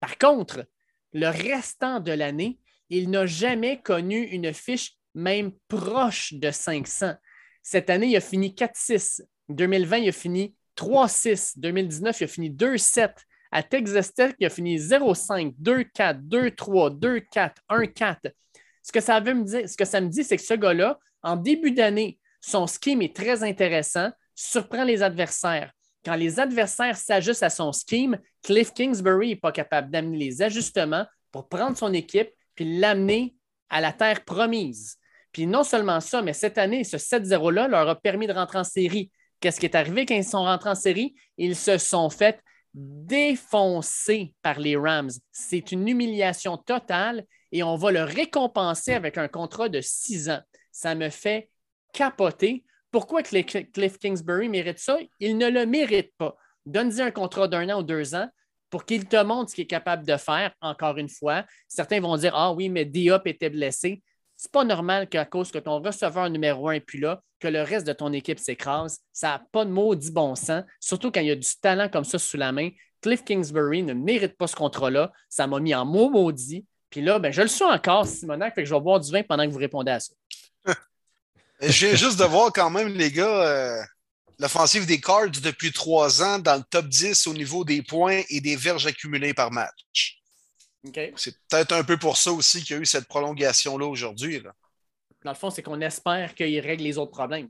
Par 0.00 0.16
contre, 0.18 0.64
le 1.12 1.28
restant 1.28 2.00
de 2.00 2.12
l'année, 2.12 2.58
il 2.88 3.10
n'a 3.10 3.26
jamais 3.26 3.80
connu 3.80 4.22
une 4.22 4.52
fiche 4.52 4.94
même 5.14 5.52
proche 5.68 6.34
de 6.34 6.50
500. 6.50 7.14
Cette 7.62 7.90
année, 7.90 8.08
il 8.08 8.16
a 8.16 8.20
fini 8.20 8.54
4-6. 8.54 9.22
2020, 9.48 9.98
il 9.98 10.08
a 10.08 10.12
fini 10.12 10.54
3-6. 10.76 11.58
2019, 11.58 12.20
il 12.20 12.24
a 12.24 12.28
fini 12.28 12.50
2-7. 12.50 13.12
À 13.50 13.62
Texas 13.62 14.14
Tech, 14.14 14.34
il 14.38 14.46
a 14.46 14.50
fini 14.50 14.76
0-5, 14.76 15.54
2-4, 15.60 16.20
2-3, 16.28 16.98
2-4, 16.98 17.52
1-4. 17.70 18.32
Ce 18.82 18.92
que 18.92 19.00
ça 19.00 19.20
veut 19.20 19.34
me 19.34 19.44
dire, 19.44 19.68
ce 19.68 19.76
que 19.76 19.84
ça 19.84 20.00
me 20.00 20.08
dit, 20.08 20.22
c'est 20.24 20.36
que 20.36 20.42
ce 20.42 20.54
gars-là, 20.54 20.98
en 21.28 21.36
début 21.36 21.72
d'année, 21.72 22.18
son 22.40 22.66
scheme 22.66 23.02
est 23.02 23.14
très 23.14 23.42
intéressant, 23.42 24.10
surprend 24.34 24.84
les 24.84 25.02
adversaires. 25.02 25.72
Quand 26.04 26.14
les 26.14 26.40
adversaires 26.40 26.96
s'ajustent 26.96 27.42
à 27.42 27.50
son 27.50 27.72
scheme, 27.72 28.18
Cliff 28.42 28.72
Kingsbury 28.72 29.28
n'est 29.28 29.36
pas 29.36 29.52
capable 29.52 29.90
d'amener 29.90 30.16
les 30.16 30.42
ajustements 30.42 31.04
pour 31.30 31.48
prendre 31.48 31.76
son 31.76 31.92
équipe 31.92 32.30
puis 32.54 32.78
l'amener 32.78 33.36
à 33.68 33.80
la 33.80 33.92
terre 33.92 34.24
promise. 34.24 34.96
Puis 35.32 35.46
non 35.46 35.64
seulement 35.64 36.00
ça, 36.00 36.22
mais 36.22 36.32
cette 36.32 36.56
année, 36.56 36.82
ce 36.82 36.96
7-0-là 36.96 37.68
leur 37.68 37.88
a 37.88 38.00
permis 38.00 38.26
de 38.26 38.32
rentrer 38.32 38.58
en 38.58 38.64
série. 38.64 39.10
Qu'est-ce 39.40 39.60
qui 39.60 39.66
est 39.66 39.76
arrivé 39.76 40.06
quand 40.06 40.14
ils 40.14 40.24
sont 40.24 40.44
rentrés 40.44 40.70
en 40.70 40.74
série? 40.74 41.14
Ils 41.36 41.56
se 41.56 41.76
sont 41.76 42.08
fait 42.08 42.40
défoncer 42.72 44.34
par 44.40 44.58
les 44.58 44.76
Rams. 44.76 45.10
C'est 45.30 45.72
une 45.72 45.86
humiliation 45.86 46.56
totale 46.56 47.24
et 47.52 47.62
on 47.62 47.76
va 47.76 47.92
le 47.92 48.02
récompenser 48.02 48.94
avec 48.94 49.18
un 49.18 49.28
contrat 49.28 49.68
de 49.68 49.80
six 49.80 50.30
ans. 50.30 50.40
Ça 50.78 50.94
me 50.94 51.08
fait 51.10 51.50
capoter. 51.92 52.62
Pourquoi 52.92 53.24
Cliff 53.24 53.98
Kingsbury 53.98 54.48
mérite 54.48 54.78
ça? 54.78 54.96
Il 55.18 55.36
ne 55.36 55.50
le 55.50 55.66
mérite 55.66 56.12
pas. 56.16 56.36
Donne-lui 56.66 57.00
un 57.00 57.10
contrat 57.10 57.48
d'un 57.48 57.68
an 57.68 57.80
ou 57.80 57.82
deux 57.82 58.14
ans 58.14 58.28
pour 58.70 58.84
qu'il 58.84 59.08
te 59.08 59.20
montre 59.20 59.50
ce 59.50 59.56
qu'il 59.56 59.64
est 59.64 59.66
capable 59.66 60.06
de 60.06 60.16
faire, 60.16 60.54
encore 60.60 60.96
une 60.98 61.08
fois. 61.08 61.44
Certains 61.66 61.98
vont 61.98 62.16
dire 62.16 62.32
Ah 62.36 62.52
oui, 62.52 62.68
mais 62.68 62.84
Diop 62.84 63.26
était 63.26 63.50
blessé. 63.50 64.04
C'est 64.36 64.52
pas 64.52 64.62
normal 64.62 65.08
qu'à 65.08 65.24
cause 65.24 65.50
que 65.50 65.58
ton 65.58 65.82
receveur 65.82 66.30
numéro 66.30 66.68
un 66.68 66.74
est 66.74 66.80
plus 66.80 67.00
là, 67.00 67.24
que 67.40 67.48
le 67.48 67.62
reste 67.62 67.84
de 67.84 67.92
ton 67.92 68.12
équipe 68.12 68.38
s'écrase. 68.38 69.00
Ça 69.12 69.30
n'a 69.30 69.42
pas 69.50 69.64
de 69.64 69.70
maudit 69.70 70.12
bon 70.12 70.36
sens, 70.36 70.62
surtout 70.78 71.10
quand 71.10 71.22
il 71.22 71.26
y 71.26 71.32
a 71.32 71.34
du 71.34 71.48
talent 71.60 71.88
comme 71.88 72.04
ça 72.04 72.20
sous 72.20 72.36
la 72.36 72.52
main. 72.52 72.70
Cliff 73.02 73.24
Kingsbury 73.24 73.82
ne 73.82 73.94
mérite 73.94 74.36
pas 74.36 74.46
ce 74.46 74.54
contrat-là. 74.54 75.10
Ça 75.28 75.48
m'a 75.48 75.58
mis 75.58 75.74
en 75.74 75.84
mot 75.84 76.08
maudit. 76.08 76.64
Puis 76.90 77.02
là, 77.02 77.18
ben, 77.18 77.32
je 77.32 77.42
le 77.42 77.48
suis 77.48 77.64
encore, 77.64 78.06
Simonac, 78.06 78.54
fait 78.54 78.62
que 78.62 78.68
je 78.68 78.74
vais 78.74 78.80
boire 78.80 79.00
du 79.00 79.10
vin 79.10 79.22
pendant 79.22 79.44
que 79.44 79.50
vous 79.50 79.58
répondez 79.58 79.90
à 79.90 80.00
ça. 80.00 80.14
Je 81.60 81.86
viens 81.86 81.94
juste 81.94 82.18
de 82.18 82.24
voir 82.24 82.52
quand 82.52 82.70
même, 82.70 82.88
les 82.88 83.10
gars, 83.10 83.26
euh, 83.26 83.82
l'offensive 84.38 84.86
des 84.86 85.00
Cards 85.00 85.30
depuis 85.42 85.72
trois 85.72 86.22
ans 86.22 86.38
dans 86.38 86.56
le 86.56 86.62
top 86.70 86.86
10 86.86 87.26
au 87.26 87.34
niveau 87.34 87.64
des 87.64 87.82
points 87.82 88.22
et 88.28 88.40
des 88.40 88.56
verges 88.56 88.86
accumulées 88.86 89.34
par 89.34 89.50
match. 89.50 90.18
C'est 91.16 91.36
peut-être 91.50 91.72
un 91.72 91.84
peu 91.84 91.96
pour 91.96 92.16
ça 92.16 92.32
aussi 92.32 92.62
qu'il 92.62 92.76
y 92.76 92.78
a 92.78 92.82
eu 92.82 92.86
cette 92.86 93.08
prolongation-là 93.08 93.86
aujourd'hui. 93.86 94.40
Dans 95.24 95.32
le 95.32 95.36
fond, 95.36 95.50
c'est 95.50 95.62
qu'on 95.62 95.80
espère 95.80 96.34
qu'il 96.34 96.60
règle 96.60 96.84
les 96.84 96.98
autres 96.98 97.10
problèmes. 97.10 97.48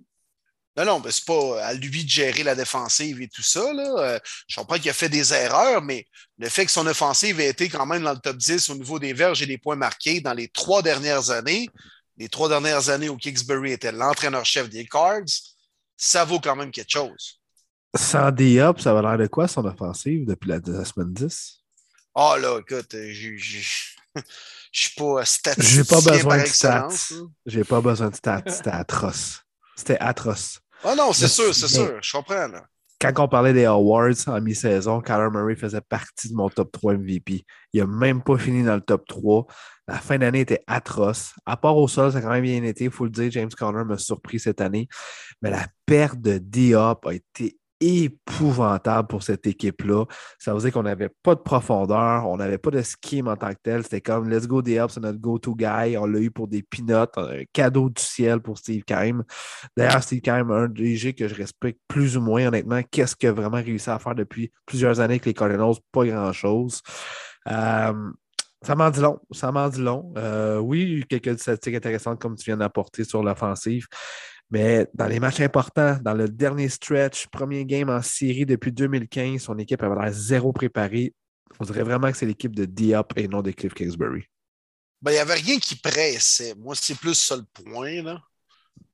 Non, 0.77 0.85
non, 0.85 1.03
c'est 1.11 1.25
pas 1.25 1.65
à 1.65 1.75
lui 1.75 2.05
de 2.05 2.09
gérer 2.09 2.45
la 2.45 2.55
défensive 2.55 3.21
et 3.21 3.29
tout 3.29 3.43
ça. 3.43 3.73
Là. 3.73 3.95
Euh, 3.99 4.19
je 4.47 4.57
comprends 4.57 4.79
qu'il 4.79 4.91
a 4.91 4.95
fait 4.95 5.09
des 5.09 5.35
erreurs, 5.35 5.83
mais 5.83 6.07
le 6.39 6.49
fait 6.49 6.67
que 6.67 6.71
son 6.71 6.87
offensive 6.87 7.41
ait 7.41 7.49
été 7.49 7.69
quand 7.69 7.85
même 7.85 8.05
dans 8.05 8.13
le 8.13 8.21
top 8.21 8.37
10 8.37 8.71
au 8.71 8.77
niveau 8.77 9.01
des 9.01 9.13
verges 9.13 9.43
et 9.43 9.47
des 9.47 9.59
points 9.59 9.75
marqués 9.75 10.21
dans 10.21 10.35
les 10.35 10.47
trois 10.49 10.83
dernières 10.83 11.31
années, 11.31 11.69
les 12.19 12.29
trois 12.29 12.49
dernières 12.49 12.91
années 12.91 13.09
où 13.09 13.17
Kingsbury 13.17 13.73
était 13.73 13.93
l'entraîneur-chef 13.93 14.69
des 14.69 14.87
Cards, 14.87 15.23
ça 15.97 16.25
vaut 16.25 16.41
quand 16.41 16.57
même 16.57 16.71
quelque 16.71 16.91
chose. 16.91 17.41
Sans 17.97 18.31
D-Up, 18.31 18.81
ça 18.81 18.93
va 18.93 19.03
l'air 19.03 19.19
de 19.19 19.27
quoi 19.29 19.49
son 19.49 19.65
offensive 19.65 20.27
depuis 20.27 20.49
la 20.49 20.85
semaine 20.85 21.13
10? 21.13 21.59
Ah 22.15 22.37
là, 22.39 22.59
écoute, 22.59 22.91
je 22.93 23.29
ne 23.31 24.23
suis 24.73 24.95
pas 24.97 25.25
statistique. 25.25 25.75
J'ai 25.75 25.85
pas 25.85 26.01
besoin 26.01 26.43
de 26.43 26.47
stats. 26.47 26.89
J'ai 27.47 27.65
pas 27.65 27.81
besoin 27.81 28.11
de 28.11 28.17
stats. 28.17 28.43
C'était 28.49 28.71
atroce. 28.71 29.43
C'était 29.77 29.99
atroce. 29.99 30.59
Ah 30.85 30.95
non, 30.95 31.13
c'est 31.13 31.29
sûr, 31.29 31.55
c'est 31.55 31.69
sûr. 31.69 31.99
Je 32.03 32.13
comprends. 32.13 32.49
Là. 32.49 32.67
Quand 33.01 33.13
on 33.19 33.29
parlait 33.29 33.53
des 33.53 33.65
awards 33.65 34.27
en 34.27 34.41
mi-saison, 34.41 35.01
Kyler 35.01 35.29
Murray 35.31 35.55
faisait 35.55 35.81
partie 35.81 36.31
de 36.31 36.35
mon 36.35 36.49
top 36.49 36.73
3 36.73 36.95
MVP. 36.95 37.45
Il 37.73 37.81
n'a 37.81 37.87
même 37.87 38.23
pas 38.23 38.37
fini 38.39 38.65
dans 38.65 38.75
le 38.75 38.81
top 38.81 39.07
3. 39.07 39.47
La 39.87 39.95
fin 39.95 40.19
d'année 40.19 40.41
était 40.41 40.65
atroce. 40.67 41.35
À 41.47 41.57
part 41.57 41.77
au 41.77 41.87
sol, 41.87 42.11
ça 42.11 42.19
a 42.19 42.21
quand 42.21 42.31
même 42.31 42.43
bien 42.43 42.63
été. 42.65 42.85
Il 42.85 42.91
faut 42.91 43.05
le 43.05 43.11
dire, 43.11 43.31
James 43.31 43.51
Conner 43.57 43.85
m'a 43.85 43.99
surpris 43.99 44.41
cette 44.41 44.61
année. 44.61 44.89
Mais 45.43 45.51
la 45.51 45.67
perte 45.87 46.21
de 46.21 46.39
Diop 46.39 47.07
a 47.07 47.15
été 47.15 47.58
épouvantable 47.81 49.09
pour 49.09 49.23
cette 49.23 49.47
équipe-là. 49.47 50.05
Ça 50.39 50.53
veut 50.53 50.61
dire 50.61 50.73
qu'on 50.73 50.83
n'avait 50.83 51.11
pas 51.23 51.35
de 51.35 51.41
profondeur, 51.41 52.27
on 52.29 52.37
n'avait 52.37 52.59
pas 52.59 52.71
de 52.71 52.83
scheme 52.83 53.29
en 53.29 53.37
tant 53.37 53.51
que 53.51 53.59
tel. 53.63 53.83
C'était 53.83 54.01
comme 54.01 54.29
Let's 54.29 54.47
go 54.47 54.63
DL, 54.63 54.87
c'est 54.89 55.01
notre 55.01 55.19
go-to 55.19 55.55
guy. 55.55 55.97
On 55.97 56.07
l'a 56.07 56.21
eu 56.21 56.31
pour 56.31 56.49
des 56.49 56.63
peanuts, 56.63 57.09
un 57.17 57.45
cadeau 57.53 57.89
du 57.91 58.03
ciel 58.03 58.41
pour 58.41 58.59
Steve 58.59 58.85
Keim. 58.85 59.25
D'ailleurs, 59.77 60.03
Steve 60.03 60.21
Keim, 60.21 60.51
un 60.51 60.69
DG 60.69 61.15
que 61.15 61.29
je 61.29 61.35
respecte 61.35 61.81
plus 61.89 62.17
ou 62.17 62.21
moins, 62.21 62.47
honnêtement. 62.47 62.81
Qu'est-ce 62.91 63.17
qu'il 63.17 63.29
a 63.29 63.33
vraiment 63.33 63.59
réussi 63.59 63.91
à 63.91 63.99
faire 63.99 64.15
depuis 64.15 64.53
plusieurs 64.67 65.01
années 65.01 65.15
avec 65.15 65.27
les 65.27 65.35
Cardinals? 65.35 65.77
Pas 65.93 66.05
grand-chose. 66.05 66.83
Euh, 67.49 68.11
ça 68.63 68.75
m'en 68.75 68.91
dit 68.91 69.01
long. 69.01 69.21
Ça 69.31 69.53
m'en 69.53 69.69
dit 69.69 69.81
long. 69.81 70.13
Euh, 70.17 70.59
oui, 70.59 71.05
quelques 71.09 71.39
statistiques 71.39 71.77
intéressantes 71.77 72.21
comme 72.21 72.37
tu 72.37 72.45
viens 72.45 72.57
d'apporter 72.57 73.05
sur 73.05 73.23
l'offensive. 73.23 73.87
Mais 74.51 74.87
dans 74.95 75.07
les 75.07 75.21
matchs 75.21 75.41
importants, 75.41 75.99
dans 76.03 76.15
le 76.15 76.29
dernier 76.29 76.69
stretch, 76.69 77.27
premier 77.27 77.65
game 77.67 77.91
en 77.91 78.01
série 78.01 78.47
depuis 78.47 78.73
2015, 78.73 79.43
son 79.43 79.59
équipe 79.59 79.83
avait 79.83 80.01
l'air 80.01 80.13
zéro 80.13 80.53
préparée. 80.53 81.13
On 81.61 81.65
dirait 81.65 81.83
vraiment 81.83 82.11
que 82.11 82.17
c'est 82.17 82.27
l'équipe 82.27 82.55
de 82.55 82.65
Diop 82.65 83.13
et 83.17 83.29
non 83.29 83.43
de 83.43 83.51
Cliff 83.51 83.75
Kingsbury. 83.75 84.25
Ben, 85.03 85.13
il 85.13 85.15
n'y 85.15 85.21
avait 85.21 85.35
rien 85.35 85.59
qui 85.59 85.77
pressait. 85.77 86.55
Moi, 86.57 86.75
c'est 86.75 86.97
plus 86.97 87.15
ça 87.15 87.37
le 87.37 87.45
point. 87.53 88.03
Là 88.03 88.23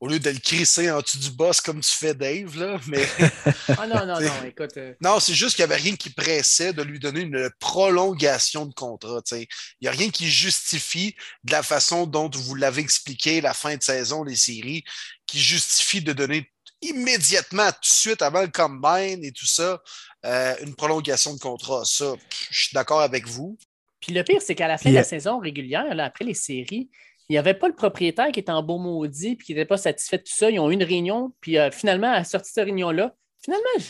au 0.00 0.08
lieu 0.08 0.18
de 0.18 0.30
le 0.30 0.38
crisser 0.38 0.90
en 0.90 1.00
dessous 1.00 1.18
du 1.18 1.30
boss 1.30 1.60
comme 1.60 1.80
tu 1.80 1.90
fais 1.90 2.14
Dave, 2.14 2.56
là, 2.58 2.78
mais... 2.88 3.06
ah 3.78 3.86
non, 3.86 4.06
non, 4.06 4.20
non, 4.20 4.44
écoute... 4.46 4.76
Euh, 4.76 4.94
non, 5.00 5.18
c'est 5.20 5.34
juste 5.34 5.56
qu'il 5.56 5.64
n'y 5.64 5.72
avait 5.72 5.82
rien 5.82 5.96
qui 5.96 6.10
pressait 6.10 6.72
de 6.72 6.82
lui 6.82 6.98
donner 6.98 7.20
une 7.20 7.50
prolongation 7.58 8.66
de 8.66 8.74
contrat, 8.74 9.22
Il 9.32 9.46
n'y 9.82 9.88
a 9.88 9.92
rien 9.92 10.10
qui 10.10 10.28
justifie 10.28 11.14
de 11.44 11.52
la 11.52 11.62
façon 11.62 12.06
dont 12.06 12.28
vous 12.32 12.54
l'avez 12.54 12.82
expliqué 12.82 13.40
la 13.40 13.54
fin 13.54 13.76
de 13.76 13.82
saison 13.82 14.24
des 14.24 14.36
séries, 14.36 14.84
qui 15.26 15.40
justifie 15.40 16.02
de 16.02 16.12
donner 16.12 16.50
immédiatement, 16.82 17.70
tout 17.72 17.80
de 17.80 17.94
suite, 17.94 18.22
avant 18.22 18.42
le 18.42 18.48
combine 18.48 19.24
et 19.24 19.32
tout 19.32 19.46
ça, 19.46 19.82
euh, 20.26 20.54
une 20.62 20.74
prolongation 20.74 21.34
de 21.34 21.38
contrat. 21.38 21.82
Ça, 21.84 22.14
je 22.50 22.64
suis 22.64 22.74
d'accord 22.74 23.00
avec 23.00 23.26
vous. 23.26 23.56
Puis 24.00 24.12
le 24.12 24.22
pire, 24.22 24.42
c'est 24.42 24.54
qu'à 24.54 24.68
la 24.68 24.76
fin 24.76 24.90
de 24.90 24.94
la 24.96 25.04
saison 25.04 25.38
régulière, 25.38 25.94
là, 25.94 26.04
après 26.04 26.26
les 26.26 26.34
séries, 26.34 26.90
il 27.28 27.32
n'y 27.32 27.38
avait 27.38 27.54
pas 27.54 27.68
le 27.68 27.74
propriétaire 27.74 28.30
qui 28.32 28.40
était 28.40 28.52
en 28.52 28.62
beau 28.62 28.78
maudit 28.78 29.28
et 29.28 29.36
qui 29.36 29.54
n'était 29.54 29.64
pas 29.64 29.76
satisfait 29.76 30.18
de 30.18 30.22
tout 30.22 30.34
ça. 30.34 30.50
Ils 30.50 30.58
ont 30.58 30.70
eu 30.70 30.74
une 30.74 30.82
réunion, 30.82 31.32
puis 31.40 31.58
euh, 31.58 31.70
finalement, 31.70 32.10
à 32.10 32.16
la 32.16 32.24
sortie 32.24 32.50
de 32.50 32.54
cette 32.54 32.64
réunion-là, 32.64 33.14
finalement, 33.42 33.84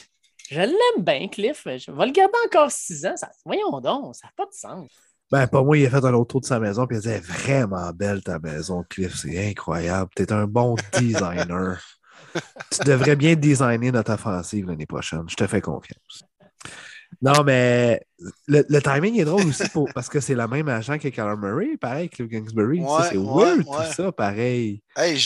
je, 0.50 0.60
l'aime 0.60 1.04
bien, 1.04 1.28
Cliff. 1.28 1.64
Je 1.64 1.90
vais 1.90 2.06
le 2.06 2.12
garder 2.12 2.34
encore 2.46 2.70
six 2.70 3.04
ans. 3.06 3.16
Ça, 3.16 3.30
voyons 3.44 3.80
donc, 3.80 4.14
ça 4.14 4.28
n'a 4.28 4.32
pas 4.36 4.46
de 4.46 4.52
sens. 4.52 4.88
Ben, 5.32 5.46
pas 5.48 5.62
moi, 5.64 5.76
il 5.76 5.86
a 5.86 5.90
fait 5.90 6.04
un 6.04 6.14
autre 6.14 6.28
tour 6.28 6.40
de 6.42 6.46
sa 6.46 6.60
maison, 6.60 6.86
puis 6.86 6.96
il 6.96 7.00
disait 7.00 7.18
vraiment 7.18 7.90
belle 7.92 8.22
ta 8.22 8.38
maison, 8.38 8.84
Cliff. 8.88 9.16
C'est 9.16 9.50
incroyable. 9.50 10.10
Tu 10.14 10.22
es 10.22 10.32
un 10.32 10.46
bon 10.46 10.76
designer. 10.92 11.80
tu 12.70 12.84
devrais 12.84 13.16
bien 13.16 13.34
designer 13.34 13.90
notre 13.90 14.12
offensive 14.12 14.66
l'année 14.66 14.86
prochaine. 14.86 15.24
Je 15.28 15.34
te 15.34 15.46
fais 15.46 15.60
confiance. 15.60 16.24
Non, 17.22 17.42
mais 17.44 18.00
le, 18.46 18.64
le 18.68 18.82
timing 18.82 19.18
est 19.20 19.24
drôle 19.24 19.46
aussi 19.46 19.68
pour- 19.70 19.88
parce 19.94 20.08
que 20.08 20.20
c'est 20.20 20.34
le 20.34 20.46
même 20.48 20.68
agent 20.68 20.98
que 20.98 21.08
Kyler 21.08 21.36
Murray, 21.38 21.76
pareil, 21.80 22.08
Cliff 22.08 22.28
Kingsbury. 22.28 22.80
Ouais, 22.80 23.08
c'est 23.10 23.16
ouais, 23.16 23.56
tout 23.64 23.92
ça, 23.96 24.12
pareil. 24.12 24.82
Hey, 24.96 25.18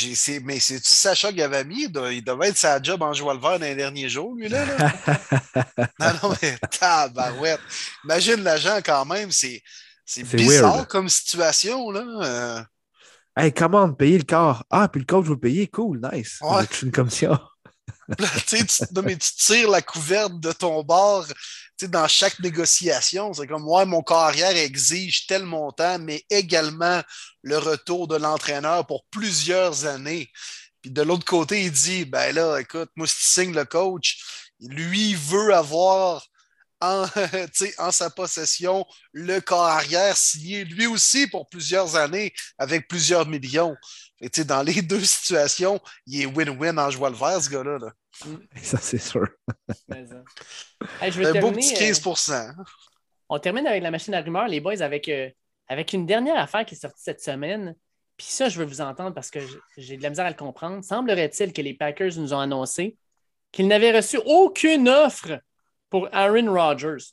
mais 0.44 0.60
c'est 0.60 0.84
Sacha 0.84 1.32
Gavami, 1.32 1.84
il 1.84 1.92
doit- 1.92 2.12
il 2.12 2.22
devait 2.24 2.48
être 2.48 2.56
sa 2.56 2.80
job 2.82 3.02
en 3.02 3.12
jouant 3.12 3.34
le 3.34 3.40
vert 3.40 3.58
dans 3.58 3.66
les 3.66 3.74
derniers 3.74 4.08
jours, 4.08 4.34
lui, 4.34 4.48
là. 4.48 4.64
là. 4.64 4.92
non, 6.00 6.12
non, 6.22 6.34
mais 6.42 6.56
tabarouette. 6.78 7.60
Imagine 8.04 8.42
l'agent 8.42 8.78
quand 8.84 9.04
même, 9.04 9.30
c'est 9.30 9.62
bizarre 10.22 10.74
weird. 10.76 10.88
comme 10.88 11.08
situation, 11.08 11.90
là. 11.90 12.04
Euh, 12.22 12.62
hey, 13.36 13.52
comment 13.52 13.92
payer 13.92 14.18
le 14.18 14.24
corps? 14.24 14.64
Ah, 14.70 14.88
puis 14.88 15.00
le 15.00 15.06
coach 15.06 15.26
veut 15.26 15.38
payer, 15.38 15.66
cool, 15.68 16.00
nice. 16.12 16.38
Ouais. 16.40 16.64
Une 16.82 16.92
commission. 16.92 17.38
là, 18.18 18.26
tu 18.46 18.56
sais, 18.58 18.64
tu- 18.64 18.94
non, 18.94 19.02
mais 19.02 19.16
tu 19.16 19.30
tires 19.34 19.70
la 19.70 19.82
couverte 19.82 20.40
de 20.40 20.52
ton 20.52 20.82
sais, 20.82 21.32
dans 21.86 22.08
chaque 22.08 22.38
négociation. 22.40 23.32
C'est 23.32 23.46
comme, 23.46 23.66
ouais, 23.68 23.86
mon 23.86 24.02
carrière 24.02 24.56
exige 24.56 25.26
tel 25.26 25.44
montant, 25.44 25.98
mais 25.98 26.24
également 26.30 27.02
le 27.42 27.58
retour 27.58 28.08
de 28.08 28.16
l'entraîneur 28.16 28.86
pour 28.86 29.04
plusieurs 29.10 29.86
années. 29.86 30.30
Puis 30.82 30.90
de 30.90 31.02
l'autre 31.02 31.24
côté, 31.24 31.64
il 31.64 31.72
dit, 31.72 32.04
ben 32.04 32.34
là, 32.34 32.58
écoute, 32.58 32.90
moi, 32.96 33.06
si 33.06 33.16
tu 33.16 33.22
signes 33.22 33.54
le 33.54 33.64
coach, 33.64 34.18
lui, 34.60 35.14
veut 35.14 35.54
avoir 35.54 36.26
en, 36.80 37.06
en 37.78 37.90
sa 37.90 38.10
possession 38.10 38.86
le 39.12 39.40
corps 39.40 39.66
arrière 39.66 40.16
signé 40.16 40.64
lui 40.64 40.86
aussi 40.86 41.26
pour 41.26 41.48
plusieurs 41.48 41.96
années 41.96 42.32
avec 42.56 42.88
plusieurs 42.88 43.26
millions. 43.26 43.76
Dans 44.46 44.62
les 44.62 44.82
deux 44.82 45.04
situations, 45.04 45.80
il 46.06 46.22
est 46.22 46.26
win-win 46.26 46.78
en 46.78 46.90
jouant 46.90 47.10
le 47.10 47.16
vert, 47.16 47.42
ce 47.42 47.50
gars-là. 47.50 47.78
là. 47.78 47.92
Ça, 48.62 48.78
c'est 48.78 48.98
sûr. 48.98 49.28
Mais, 49.88 50.04
euh, 50.12 50.22
hey, 51.00 51.12
je 51.12 51.18
vais 51.18 51.38
Un 51.38 51.40
beau 51.40 51.52
petit 51.52 51.74
euh, 51.74 51.92
15 51.92 52.46
On 53.28 53.38
termine 53.38 53.66
avec 53.66 53.82
la 53.82 53.90
machine 53.90 54.14
à 54.14 54.20
rumeurs, 54.20 54.48
les 54.48 54.60
boys, 54.60 54.80
avec, 54.82 55.08
euh, 55.08 55.30
avec 55.68 55.92
une 55.92 56.06
dernière 56.06 56.38
affaire 56.38 56.64
qui 56.64 56.74
est 56.74 56.78
sortie 56.78 57.02
cette 57.02 57.22
semaine. 57.22 57.74
Puis 58.16 58.26
ça, 58.26 58.48
je 58.48 58.58
veux 58.58 58.64
vous 58.64 58.80
entendre 58.80 59.14
parce 59.14 59.30
que 59.30 59.38
j'ai 59.76 59.96
de 59.96 60.02
la 60.02 60.10
misère 60.10 60.26
à 60.26 60.30
le 60.30 60.36
comprendre. 60.36 60.84
Semblerait-il 60.84 61.52
que 61.52 61.62
les 61.62 61.74
Packers 61.74 62.16
nous 62.16 62.34
ont 62.34 62.40
annoncé 62.40 62.96
qu'ils 63.52 63.68
n'avaient 63.68 63.96
reçu 63.96 64.18
aucune 64.26 64.88
offre 64.88 65.40
pour 65.88 66.08
Aaron 66.12 66.52
Rodgers. 66.52 67.12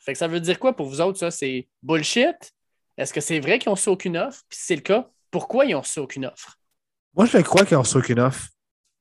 Fait 0.00 0.12
que 0.12 0.18
ça 0.18 0.28
veut 0.28 0.40
dire 0.40 0.58
quoi 0.58 0.74
pour 0.74 0.86
vous 0.86 1.00
autres, 1.00 1.18
ça? 1.18 1.30
C'est 1.30 1.68
bullshit? 1.82 2.52
Est-ce 2.96 3.12
que 3.12 3.20
c'est 3.20 3.40
vrai 3.40 3.58
qu'ils 3.58 3.68
ont 3.70 3.74
reçu 3.74 3.88
aucune 3.88 4.16
offre? 4.16 4.42
Puis 4.48 4.58
si 4.58 4.66
c'est 4.66 4.76
le 4.76 4.82
cas, 4.82 5.10
pourquoi 5.30 5.66
ils 5.66 5.74
ont 5.74 5.80
reçu 5.80 5.98
aucune 5.98 6.26
offre? 6.26 6.56
Moi, 7.14 7.26
je 7.26 7.38
crois 7.38 7.64
qu'ils 7.64 7.76
ont 7.76 7.82
reçu 7.82 7.96
aucune 7.96 8.20
offre. 8.20 8.48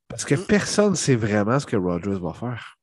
Parce 0.07 0.25
que 0.25 0.35
Mm. 0.35 0.45
personne 0.47 0.89
ne 0.91 0.95
sait 0.95 1.15
vraiment 1.15 1.59
ce 1.59 1.65
que 1.65 1.75
Rogers 1.75 2.19
va 2.19 2.33
faire. 2.33 2.77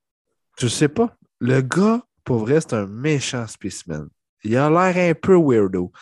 Je 0.58 0.66
sais 0.68 0.88
pas. 0.88 1.16
Le 1.40 1.60
gars, 1.60 2.02
pour 2.24 2.38
vrai, 2.38 2.60
c'est 2.60 2.74
un 2.74 2.86
méchant 2.86 3.46
spécimen. 3.46 4.08
Il 4.44 4.56
a 4.56 4.68
l'air 4.68 5.10
un 5.10 5.14
peu 5.14 5.36
weirdo. 5.36 5.92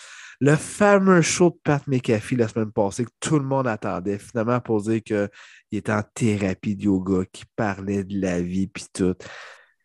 Le 0.41 0.57
fameux 0.57 1.21
show 1.21 1.51
de 1.51 1.59
Pat 1.63 1.87
McAfee 1.87 2.37
la 2.37 2.49
semaine 2.49 2.73
passée 2.73 3.05
que 3.05 3.11
tout 3.21 3.39
le 3.39 3.45
monde 3.45 3.69
attendait, 3.69 4.19
finalement, 4.19 4.59
pour 4.61 4.81
dire 4.81 5.03
qu'il 5.03 5.29
était 5.73 5.93
en 5.93 6.03
thérapie 6.15 6.75
de 6.75 6.85
yoga, 6.85 7.25
qu'il 7.31 7.45
parlait 7.55 8.05
de 8.05 8.19
la 8.19 8.41
vie 8.41 8.67
puis 8.67 8.87
tout. 8.93 9.15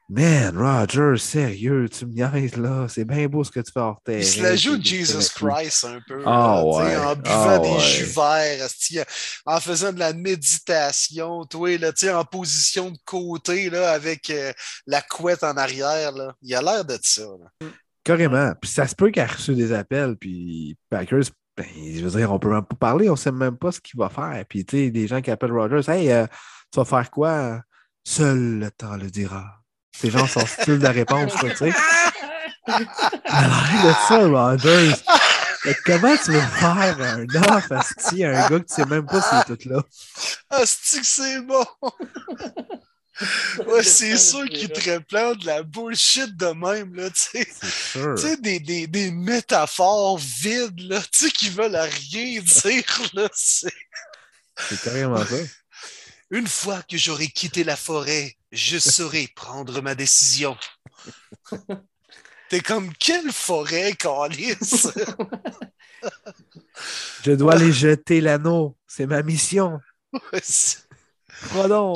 Man, 0.08 0.56
Roger, 0.56 1.18
sérieux, 1.18 1.90
tu 1.90 2.06
me 2.06 2.14
niaises 2.14 2.58
là. 2.58 2.86
C'est 2.88 3.06
bien 3.06 3.28
beau 3.28 3.44
ce 3.44 3.50
que 3.50 3.60
tu 3.60 3.72
fais 3.72 3.80
hors 3.80 4.00
terrain. 4.04 4.20
Il 4.20 4.26
se 4.26 4.42
la 4.42 4.56
joue 4.56 4.80
Jesus. 4.80 5.30
Christ 5.34 5.84
un 5.86 6.00
peu. 6.08 6.22
Là, 6.22 6.62
sais, 6.62 6.68
ouais, 6.68 6.96
En 6.98 7.16
buvant 7.16 7.50
ah 7.50 7.60
des 7.60 7.70
ouais. 7.70 7.80
jus 7.80 8.04
verts, 8.04 8.64
asti, 8.66 9.00
en 9.46 9.60
faisant 9.60 9.92
de 9.92 9.98
la 9.98 10.14
méditation, 10.14 11.44
toi, 11.46 11.78
là, 11.80 11.92
en 12.20 12.24
position 12.24 12.92
de 12.92 12.98
côté 13.04 13.72
là, 13.72 13.94
avec 13.94 14.30
euh, 14.30 14.54
la 14.86 15.02
couette 15.02 15.44
en 15.44 15.58
arrière. 15.58 16.12
Là. 16.12 16.36
Il 16.44 16.54
a 16.54 16.62
l'air 16.62 16.86
de 16.86 17.00
ça. 17.02 17.24
là. 17.24 17.68
Carrément. 18.04 18.54
Puis 18.62 18.70
ça 18.70 18.88
se 18.88 18.94
peut 18.94 19.10
qu'il 19.10 19.24
a 19.24 19.28
reçu 19.28 19.56
des 19.56 19.74
appels, 19.74 20.16
puis 20.18 20.78
Packers, 20.92 21.24
ben, 21.58 21.66
je 21.76 22.06
veux 22.06 22.20
dire, 22.20 22.32
on 22.32 22.38
peut 22.38 22.52
même 22.52 22.66
pas 22.66 22.76
parler, 22.76 23.10
on 23.10 23.16
sait 23.16 23.32
même 23.32 23.58
pas 23.58 23.72
ce 23.72 23.80
qu'il 23.82 23.98
va 24.00 24.10
faire. 24.10 24.44
Puis, 24.48 24.64
tu 24.66 24.78
sais, 24.78 24.92
des 24.92 25.08
gens 25.08 25.22
qui 25.22 25.32
appellent 25.32 25.54
Rogers, 25.54 25.90
hey, 25.90 26.12
euh, 26.12 26.28
tu 26.72 26.78
vas 26.78 26.86
faire 26.86 27.10
quoi? 27.10 27.62
Seul 28.04 28.60
le 28.60 28.70
temps 28.70 28.98
le 28.98 29.10
dira. 29.10 29.65
C'est 30.00 30.12
genre 30.12 30.30
son 30.30 30.46
style 30.46 30.80
de 30.80 30.88
réponse, 30.88 31.34
quoi, 31.34 31.50
tu 31.52 31.58
sais. 31.58 31.74
À 32.68 33.42
l'air 33.48 33.84
de 33.84 33.94
ça, 34.08 34.28
Rogers. 34.28 34.96
Comment 35.86 36.16
tu 36.24 36.32
veux 36.32 36.42
faire 36.42 36.98
un 37.02 37.26
offre 37.56 37.72
asti, 37.72 38.24
à 38.24 38.30
un 38.46 38.50
gars 38.50 38.60
que 38.60 38.66
tu 38.68 38.76
sais 38.76 38.86
même 38.86 39.06
pas 39.06 39.22
s'il 39.22 39.38
est 39.40 39.58
tout 39.58 39.70
là? 39.70 39.82
Ah, 40.52 40.62
c'est 40.66 41.00
que 41.00 41.06
c'est 41.08 41.42
bon! 41.42 41.66
ouais, 43.68 43.84
c'est 43.84 44.18
sûr 44.18 44.46
qu'il 44.50 44.70
te 44.70 44.92
replante 44.92 45.40
de 45.40 45.46
la 45.48 45.64
bullshit 45.64 46.36
de 46.36 46.48
même, 46.48 46.94
là, 46.96 47.10
tu 47.10 47.22
sais. 47.22 47.48
C'est 47.62 47.72
sûr. 48.00 48.16
Tu 48.16 48.22
sais, 48.28 48.38
des, 48.38 48.60
des, 48.60 48.88
des 48.88 49.10
métaphores 49.12 50.18
vides, 50.20 50.80
là, 50.82 51.02
tu 51.12 51.26
sais, 51.26 51.32
qui 51.32 51.50
veulent 51.50 51.76
rien 51.76 52.42
dire, 52.42 52.84
là. 53.14 53.28
c'est- 53.34 53.74
C'est 54.70 54.82
carrément 54.82 55.26
ça. 55.26 55.36
Une 56.32 56.48
fois 56.48 56.82
que 56.90 56.98
j'aurai 56.98 57.28
quitté 57.28 57.64
la 57.64 57.76
forêt, 57.76 58.36
je 58.56 58.78
saurai 58.80 59.28
prendre 59.36 59.82
ma 59.82 59.96
décision. 59.96 60.56
T'es 62.50 62.60
comme, 62.60 62.94
quelle 62.94 63.32
forêt, 63.32 63.94
Calice? 63.94 64.88
Je 67.24 67.32
dois 67.32 67.54
aller 67.54 67.72
jeter 67.72 68.22
l'anneau. 68.22 68.78
C'est 68.86 69.08
ma 69.08 69.24
mission. 69.24 69.80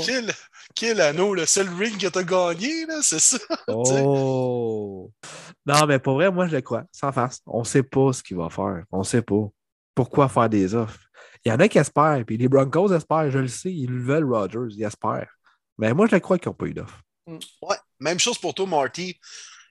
Quel, 0.06 0.34
quel 0.76 1.00
anneau, 1.00 1.34
le 1.34 1.46
seul 1.46 1.70
ring 1.70 1.98
que 1.98 2.08
t'as 2.08 2.24
gagné, 2.24 2.86
là, 2.86 3.00
c'est 3.02 3.20
ça? 3.20 3.38
Oh! 3.70 5.10
Non, 5.66 5.86
mais 5.88 6.00
pour 6.00 6.16
vrai, 6.16 6.30
moi, 6.30 6.48
je 6.48 6.56
le 6.56 6.62
crois. 6.62 6.84
Sans 6.92 7.12
farce. 7.14 7.40
On 7.46 7.60
ne 7.60 7.66
sait 7.66 7.84
pas 7.84 8.12
ce 8.12 8.22
qu'il 8.22 8.36
va 8.36 8.50
faire. 8.50 8.84
On 8.92 9.00
ne 9.00 9.04
sait 9.04 9.22
pas. 9.22 9.48
Pourquoi 9.96 10.28
faire 10.28 10.50
des 10.50 10.76
offres? 10.76 11.00
Il 11.46 11.50
y 11.50 11.52
en 11.54 11.60
a 11.60 11.70
qui 11.70 11.78
espèrent, 11.78 12.24
puis 12.26 12.38
les 12.38 12.50
Broncos 12.50 12.92
espèrent, 12.92 13.32
je 13.32 13.40
le 13.40 13.48
sais, 13.48 13.72
ils 13.72 13.90
le 13.90 14.04
veulent, 14.04 14.34
Rodgers, 14.34 14.76
ils 14.76 14.84
espèrent. 14.84 15.39
Mais 15.80 15.94
moi, 15.94 16.06
je 16.08 16.16
le 16.16 16.20
crois 16.20 16.38
qu'ils 16.38 16.50
n'ont 16.50 16.54
pas 16.56 16.66
eu 16.68 16.74
d'offre. 16.74 17.02
Ouais, 17.28 17.78
même 18.00 18.20
chose 18.20 18.38
pour 18.38 18.54
toi, 18.54 18.68
Marty. 18.68 19.20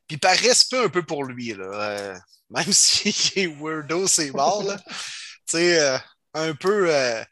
Puis 0.08 0.16
par 0.16 0.34
respect 0.36 0.84
un 0.84 0.88
peu 0.88 1.04
pour 1.04 1.22
lui, 1.24 1.54
là. 1.54 1.64
euh, 1.66 2.16
même 2.50 2.64
s'il 2.72 3.12
est 3.42 3.46
weirdo, 3.46 4.08
c'est 4.08 4.30
mort, 4.32 4.64
là. 4.64 4.76
tu 4.86 4.92
sais, 5.46 5.80
euh, 5.80 5.98
un 6.34 6.54
peu. 6.54 6.86
euh, 6.92 7.22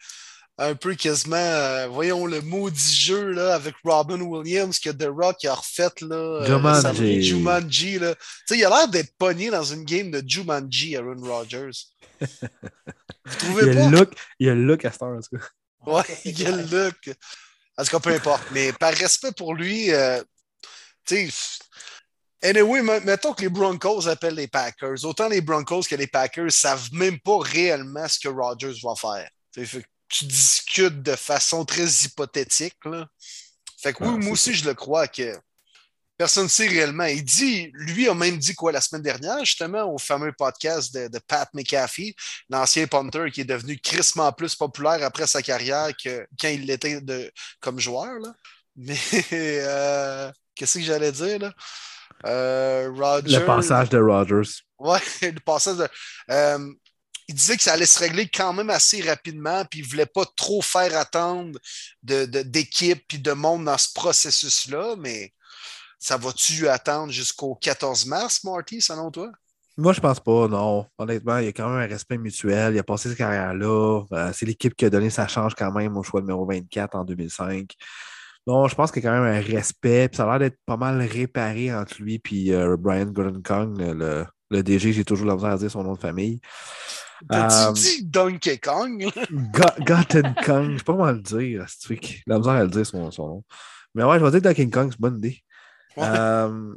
un 0.58 0.74
peu 0.74 0.94
quasiment, 0.94 1.36
euh, 1.36 1.86
voyons 1.88 2.24
le 2.24 2.40
maudit 2.40 2.94
jeu 2.94 3.30
là, 3.32 3.54
avec 3.56 3.74
Robin 3.84 4.18
Williams 4.22 4.78
que 4.78 4.88
The 4.88 5.06
Rock 5.14 5.44
a 5.44 5.54
refait 5.54 5.90
là. 6.00 6.46
Jumanji. 6.46 7.22
Jumanji. 7.22 7.98
Là. 7.98 8.14
Tu 8.14 8.22
sais, 8.46 8.58
il 8.58 8.64
a 8.64 8.70
l'air 8.70 8.88
d'être 8.88 9.14
pogné 9.18 9.50
dans 9.50 9.64
une 9.64 9.84
game 9.84 10.10
de 10.10 10.22
Jumanji, 10.26 10.96
Aaron 10.96 11.20
Rodgers. 11.22 11.68
Vous 12.20 13.36
Il 13.36 13.36
trouvez 13.36 13.66
y 13.66 13.70
a 13.70 13.74
pas? 13.74 13.90
le 13.90 13.98
look, 13.98 14.14
il 14.38 14.46
y 14.46 14.50
a 14.50 14.54
le 14.54 14.64
look 14.64 14.84
à 14.86 14.92
Star, 14.92 15.10
en 15.10 15.20
tout 15.20 15.36
cas. 15.36 15.44
Ouais, 15.84 16.02
il 16.24 16.40
y 16.40 16.46
a 16.46 16.50
le 16.52 16.62
look. 16.62 17.10
En 17.78 17.84
tout 17.84 17.90
cas, 17.90 18.00
peu 18.00 18.14
importe. 18.14 18.42
Mais 18.52 18.72
par 18.72 18.92
respect 18.94 19.32
pour 19.32 19.54
lui, 19.54 19.92
euh, 19.92 20.22
tu 21.04 21.30
sais. 21.30 21.58
Anyway, 22.42 22.82
mettons 23.00 23.32
que 23.32 23.42
les 23.42 23.48
Broncos 23.48 24.06
appellent 24.08 24.34
les 24.34 24.46
Packers. 24.46 25.04
Autant 25.04 25.28
les 25.28 25.40
Broncos 25.40 25.82
que 25.82 25.96
les 25.96 26.06
Packers 26.06 26.52
savent 26.52 26.92
même 26.92 27.18
pas 27.20 27.38
réellement 27.40 28.06
ce 28.06 28.18
que 28.20 28.28
Rodgers 28.28 28.78
va 28.82 28.94
faire. 28.94 29.28
Tu 29.52 29.60
sais, 29.60 29.66
fait 29.66 29.82
que 29.82 29.88
tu 30.08 30.24
discutes 30.26 31.02
de 31.02 31.16
façon 31.16 31.64
très 31.64 31.86
hypothétique. 31.86 32.76
Là. 32.84 33.06
Fait 33.78 33.92
que 33.92 34.04
oui, 34.04 34.10
Ah, 34.14 34.18
moi 34.18 34.32
aussi, 34.32 34.54
je 34.54 34.64
le 34.64 34.74
crois 34.74 35.08
que 35.08 35.36
personne 36.16 36.44
ne 36.44 36.48
sait 36.48 36.68
réellement. 36.68 37.04
Il 37.04 37.24
dit, 37.24 37.70
lui 37.74 38.08
a 38.08 38.14
même 38.14 38.38
dit 38.38 38.54
quoi 38.54 38.72
la 38.72 38.80
semaine 38.80 39.02
dernière, 39.02 39.44
justement, 39.44 39.84
au 39.92 39.98
fameux 39.98 40.32
podcast 40.32 40.94
de, 40.94 41.08
de 41.08 41.18
Pat 41.26 41.48
McAfee, 41.54 42.14
l'ancien 42.50 42.86
punter 42.86 43.30
qui 43.30 43.42
est 43.42 43.44
devenu 43.44 43.78
crissement 43.78 44.32
plus 44.32 44.54
populaire 44.54 45.02
après 45.02 45.26
sa 45.26 45.42
carrière 45.42 45.88
que 46.02 46.26
quand 46.40 46.48
il 46.48 46.66
l'était 46.66 47.00
de- 47.00 47.30
comme 47.60 47.78
joueur. 47.80 48.18
Là. 48.20 48.34
Mais 48.76 48.98
euh, 49.32 50.30
qu'est-ce 50.54 50.78
que 50.78 50.84
j'allais 50.84 51.12
dire 51.12 51.38
là? 51.38 51.52
Euh, 52.26 52.90
Roger. 52.94 53.38
Le 53.38 53.44
passage 53.44 53.88
de 53.90 53.98
Rodgers. 53.98 54.50
Ouais, 54.78 55.00
le 55.22 55.40
passage 55.40 55.76
de. 55.76 55.88
euh, 56.30 56.72
il 57.28 57.34
disait 57.34 57.56
que 57.56 57.62
ça 57.62 57.72
allait 57.72 57.86
se 57.86 57.98
régler 57.98 58.28
quand 58.28 58.52
même 58.52 58.70
assez 58.70 59.02
rapidement, 59.02 59.64
puis 59.64 59.80
il 59.80 59.84
ne 59.84 59.88
voulait 59.88 60.06
pas 60.06 60.24
trop 60.36 60.62
faire 60.62 60.96
attendre 60.96 61.58
de- 62.02 62.24
de- 62.24 62.42
d'équipe 62.42 63.02
puis 63.08 63.18
de 63.18 63.32
monde 63.32 63.64
dans 63.64 63.76
ce 63.78 63.88
processus-là, 63.94 64.94
mais 64.96 65.32
ça 65.98 66.16
va-tu 66.16 66.68
attendre 66.68 67.12
jusqu'au 67.12 67.54
14 67.54 68.06
mars, 68.06 68.44
Marty, 68.44 68.80
selon 68.80 69.10
toi? 69.10 69.30
Moi, 69.78 69.92
je 69.92 70.00
pense 70.00 70.20
pas, 70.20 70.48
non. 70.48 70.86
Honnêtement, 70.96 71.36
il 71.38 71.44
y 71.44 71.48
a 71.48 71.52
quand 71.52 71.68
même 71.68 71.78
un 71.82 71.86
respect 71.86 72.16
mutuel. 72.16 72.74
Il 72.74 72.78
a 72.78 72.82
passé 72.82 73.10
cette 73.10 73.18
carrière-là. 73.18 74.04
Euh, 74.12 74.30
c'est 74.32 74.46
l'équipe 74.46 74.74
qui 74.74 74.86
a 74.86 74.90
donné 74.90 75.10
sa 75.10 75.28
chance 75.28 75.54
quand 75.54 75.70
même 75.72 75.96
au 75.98 76.02
choix 76.02 76.20
numéro 76.22 76.46
24 76.46 76.94
en 76.94 77.04
2005. 77.04 77.74
Non, 78.46 78.68
je 78.68 78.74
pense 78.74 78.90
qu'il 78.90 79.02
y 79.02 79.06
a 79.06 79.10
quand 79.10 79.20
même 79.20 79.34
un 79.34 79.40
respect. 79.40 80.08
Puis 80.08 80.16
ça 80.16 80.24
a 80.24 80.30
l'air 80.30 80.38
d'être 80.38 80.58
pas 80.64 80.78
mal 80.78 81.02
réparé 81.02 81.74
entre 81.74 82.00
lui 82.00 82.14
et 82.32 82.76
Brian 82.78 83.04
Gordon-Kong, 83.06 83.76
le, 83.78 84.24
le 84.50 84.62
DG. 84.62 84.92
J'ai 84.94 85.04
toujours 85.04 85.26
la 85.26 85.34
misère 85.34 85.50
à 85.50 85.56
dire 85.58 85.70
son 85.70 85.82
nom 85.82 85.92
de 85.92 85.98
famille. 85.98 86.40
T'as-tu 87.28 87.54
Euh, 87.68 87.72
dit 87.72 88.04
Donkey 88.06 88.58
Kong? 88.58 89.06
Go- 89.30 89.84
Gordon-Kong, 89.84 90.72
je 90.72 90.78
sais 90.78 90.84
pas 90.84 90.92
comment 90.92 91.10
le 91.10 91.20
dire. 91.20 91.64
C'est 91.68 91.80
truc. 91.82 92.22
La 92.26 92.38
misère 92.38 92.52
à 92.54 92.62
le 92.62 92.70
dire 92.70 92.86
son, 92.86 93.10
son 93.10 93.26
nom. 93.28 93.44
Mais 93.94 94.04
ouais, 94.04 94.18
je 94.18 94.24
vais 94.24 94.30
dire 94.30 94.40
Donkey 94.42 94.70
Kong, 94.70 94.88
c'est 94.90 94.96
une 94.96 95.00
bonne 95.02 95.18
idée. 95.18 95.42
Euh, 95.98 96.74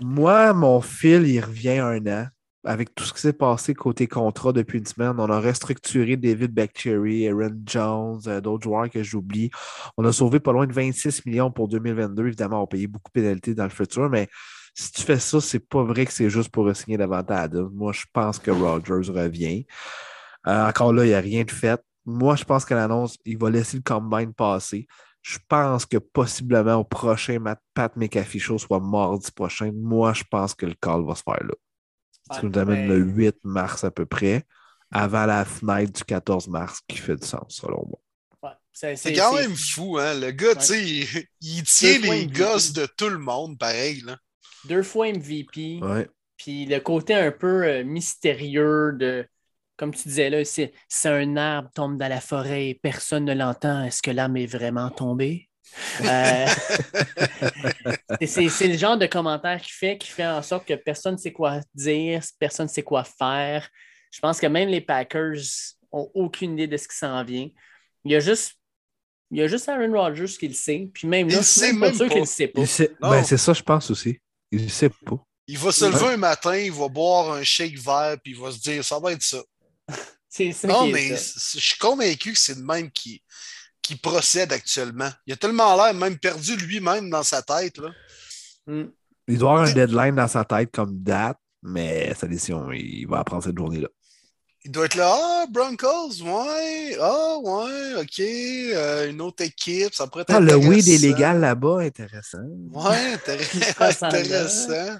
Moi, 0.00 0.52
mon 0.52 0.80
fil, 0.80 1.26
il 1.26 1.40
revient 1.40 1.78
un 1.78 2.06
an. 2.06 2.26
Avec 2.64 2.94
tout 2.94 3.02
ce 3.02 3.12
qui 3.12 3.20
s'est 3.20 3.32
passé 3.32 3.74
côté 3.74 4.06
contrat 4.06 4.52
depuis 4.52 4.78
une 4.78 4.86
semaine, 4.86 5.14
on 5.18 5.28
a 5.28 5.40
restructuré 5.40 6.16
David 6.16 6.52
Bactery, 6.54 7.26
Aaron 7.26 7.60
Jones, 7.66 8.20
euh, 8.28 8.40
d'autres 8.40 8.62
joueurs 8.62 8.88
que 8.88 9.02
j'oublie. 9.02 9.50
On 9.96 10.04
a 10.04 10.12
sauvé 10.12 10.38
pas 10.38 10.52
loin 10.52 10.68
de 10.68 10.72
26 10.72 11.26
millions 11.26 11.50
pour 11.50 11.66
2022. 11.66 12.28
Évidemment, 12.28 12.62
on 12.62 12.68
payé 12.68 12.86
beaucoup 12.86 13.10
de 13.12 13.20
pénalités 13.20 13.54
dans 13.56 13.64
le 13.64 13.70
futur, 13.70 14.08
mais 14.08 14.28
si 14.74 14.92
tu 14.92 15.02
fais 15.02 15.18
ça, 15.18 15.40
c'est 15.40 15.58
pas 15.58 15.82
vrai 15.82 16.06
que 16.06 16.12
c'est 16.12 16.30
juste 16.30 16.50
pour 16.50 16.74
signer 16.76 16.96
davantage. 16.96 17.50
Moi, 17.72 17.92
je 17.92 18.04
pense 18.12 18.38
que 18.38 18.52
Rogers 18.52 19.10
revient. 19.12 19.66
Euh, 20.46 20.68
encore 20.68 20.92
là, 20.92 21.04
il 21.04 21.08
n'y 21.08 21.14
a 21.14 21.20
rien 21.20 21.42
de 21.42 21.50
fait. 21.50 21.80
Moi, 22.06 22.36
je 22.36 22.44
pense 22.44 22.64
que 22.64 22.74
l'annonce, 22.74 23.16
il 23.24 23.38
va 23.38 23.50
laisser 23.50 23.76
le 23.76 23.82
combine 23.82 24.32
passer. 24.32 24.86
Je 25.22 25.38
pense 25.48 25.86
que 25.86 25.98
possiblement 25.98 26.74
au 26.74 26.84
prochain 26.84 27.38
Pat 27.74 27.96
McAfee 27.96 28.40
Show, 28.40 28.58
soit 28.58 28.80
mardi 28.80 29.30
prochain, 29.30 29.70
moi, 29.72 30.12
je 30.12 30.24
pense 30.28 30.54
que 30.54 30.66
le 30.66 30.74
call 30.74 31.04
va 31.04 31.14
se 31.14 31.22
faire 31.22 31.44
là. 31.44 31.54
Ça 32.30 32.42
nous 32.42 32.58
amène 32.58 32.88
le 32.88 32.98
8 32.98 33.36
mars 33.44 33.84
à 33.84 33.90
peu 33.90 34.04
près, 34.04 34.44
avant 34.90 35.26
la 35.26 35.44
fenêtre 35.44 35.92
du 35.92 36.04
14 36.04 36.48
mars, 36.48 36.80
qui 36.88 36.98
fait 36.98 37.16
du 37.16 37.26
sens, 37.26 37.44
selon 37.48 37.86
moi. 37.88 38.58
c'est 38.72 39.12
quand 39.12 39.34
même 39.34 39.54
fou, 39.54 39.98
hein? 39.98 40.14
Le 40.18 40.30
gars, 40.32 40.56
tu 40.56 40.66
sais, 40.66 41.26
il, 41.40 41.62
tient 41.64 41.98
les 41.98 42.26
gosses 42.26 42.72
de 42.72 42.86
tout 42.86 43.08
le 43.08 43.18
monde, 43.18 43.58
pareil. 43.58 44.00
Là. 44.00 44.16
Deux 44.64 44.82
fois 44.82 45.12
MVP. 45.12 45.80
Puis 46.36 46.66
le 46.66 46.80
côté 46.80 47.14
un 47.14 47.30
peu 47.30 47.64
euh, 47.64 47.84
mystérieux 47.84 48.92
de 48.98 49.24
comme 49.82 49.92
tu 49.92 50.06
disais 50.06 50.30
là, 50.30 50.44
c'est 50.44 50.72
un 51.08 51.36
arbre 51.36 51.68
tombe 51.74 51.98
dans 51.98 52.06
la 52.06 52.20
forêt 52.20 52.68
et 52.68 52.74
personne 52.80 53.24
ne 53.24 53.34
l'entend. 53.34 53.82
Est-ce 53.82 54.00
que 54.00 54.12
l'arbre 54.12 54.36
est 54.36 54.46
vraiment 54.46 54.90
tombé? 54.90 55.48
Euh, 56.02 56.46
c'est 58.24 58.68
le 58.68 58.78
genre 58.78 58.96
de 58.96 59.06
commentaire 59.06 59.60
qui 59.60 59.72
fait, 59.72 59.98
qui 59.98 60.06
fait 60.06 60.24
en 60.24 60.40
sorte 60.40 60.68
que 60.68 60.74
personne 60.74 61.14
ne 61.14 61.18
sait 61.18 61.32
quoi 61.32 61.58
dire, 61.74 62.22
personne 62.38 62.66
ne 62.66 62.70
sait 62.70 62.84
quoi 62.84 63.02
faire. 63.02 63.68
Je 64.12 64.20
pense 64.20 64.38
que 64.38 64.46
même 64.46 64.68
les 64.68 64.80
Packers 64.80 65.40
n'ont 65.92 66.08
aucune 66.14 66.52
idée 66.52 66.68
de 66.68 66.76
ce 66.76 66.86
qui 66.86 66.96
s'en 66.96 67.24
vient. 67.24 67.48
Il 68.04 68.12
y 68.12 68.14
a 68.14 68.20
juste 68.20 68.52
il 69.32 69.38
y 69.38 69.42
a 69.42 69.48
juste 69.48 69.68
Aaron 69.68 69.92
Rodgers 69.92 70.32
qui 70.38 70.46
le 70.46 70.54
sait. 70.54 70.90
Puis 70.94 71.08
même 71.08 71.28
là, 71.28 71.38
je 71.38 71.42
suis 71.42 71.76
pas 71.80 71.92
sûr 71.92 72.08
qu'il 72.08 72.20
ne 72.20 72.24
sait 72.24 72.46
pas. 72.46 72.62
Ben, 73.00 73.24
c'est 73.24 73.36
ça, 73.36 73.52
je 73.52 73.62
pense 73.64 73.90
aussi. 73.90 74.20
Il 74.52 74.62
ne 74.62 74.68
sait 74.68 74.90
pas. 74.90 75.16
Il 75.48 75.58
va 75.58 75.72
se 75.72 75.86
lever 75.86 76.14
un 76.14 76.18
matin, 76.18 76.56
il 76.56 76.70
va 76.70 76.86
boire 76.86 77.32
un 77.32 77.42
shake 77.42 77.76
vert, 77.80 78.16
puis 78.22 78.32
il 78.32 78.38
va 78.38 78.52
se 78.52 78.60
dire 78.60 78.84
ça 78.84 79.00
va 79.00 79.10
être 79.10 79.24
ça. 79.24 79.42
C'est 80.28 80.52
ça. 80.52 80.68
Non, 80.68 80.86
mais 80.86 81.08
je 81.08 81.58
suis 81.58 81.78
convaincu 81.78 82.32
que 82.32 82.38
c'est 82.38 82.54
le 82.54 82.62
même 82.62 82.90
qui, 82.90 83.22
qui 83.82 83.96
procède 83.96 84.50
actuellement. 84.50 85.10
Il 85.26 85.34
a 85.34 85.36
tellement 85.36 85.76
l'air 85.76 85.92
même 85.92 86.18
perdu 86.18 86.56
lui-même 86.56 87.10
dans 87.10 87.22
sa 87.22 87.42
tête. 87.42 87.76
Là. 87.76 87.90
Hmm. 88.66 88.86
Il 89.28 89.36
doit 89.36 89.52
avoir 89.52 89.68
un 89.68 89.72
deadline 89.72 90.14
dans 90.14 90.28
sa 90.28 90.44
tête 90.44 90.70
comme 90.72 91.02
date, 91.02 91.36
mais 91.62 92.14
sa 92.14 92.26
décision, 92.26 92.72
il 92.72 93.06
va 93.06 93.18
apprendre 93.18 93.44
cette 93.44 93.58
journée-là. 93.58 93.88
Il 94.64 94.70
doit 94.70 94.86
être 94.86 94.94
là, 94.94 95.12
ah, 95.12 95.46
Broncos, 95.50 96.22
ouais, 96.22 96.96
ah, 97.00 97.36
ouais, 97.42 97.94
ok, 98.00 98.20
euh, 98.20 99.10
une 99.10 99.20
autre 99.20 99.42
équipe, 99.42 99.92
ça 99.92 100.06
pourrait 100.06 100.22
être. 100.22 100.34
Ah, 100.34 100.40
le 100.40 100.54
weed 100.54 100.86
est 100.86 100.98
légal 100.98 101.40
là-bas, 101.40 101.80
intéressant. 101.80 102.38
Ouais, 102.70 103.14
intéressant. 103.14 104.06
intéressant 104.06 104.98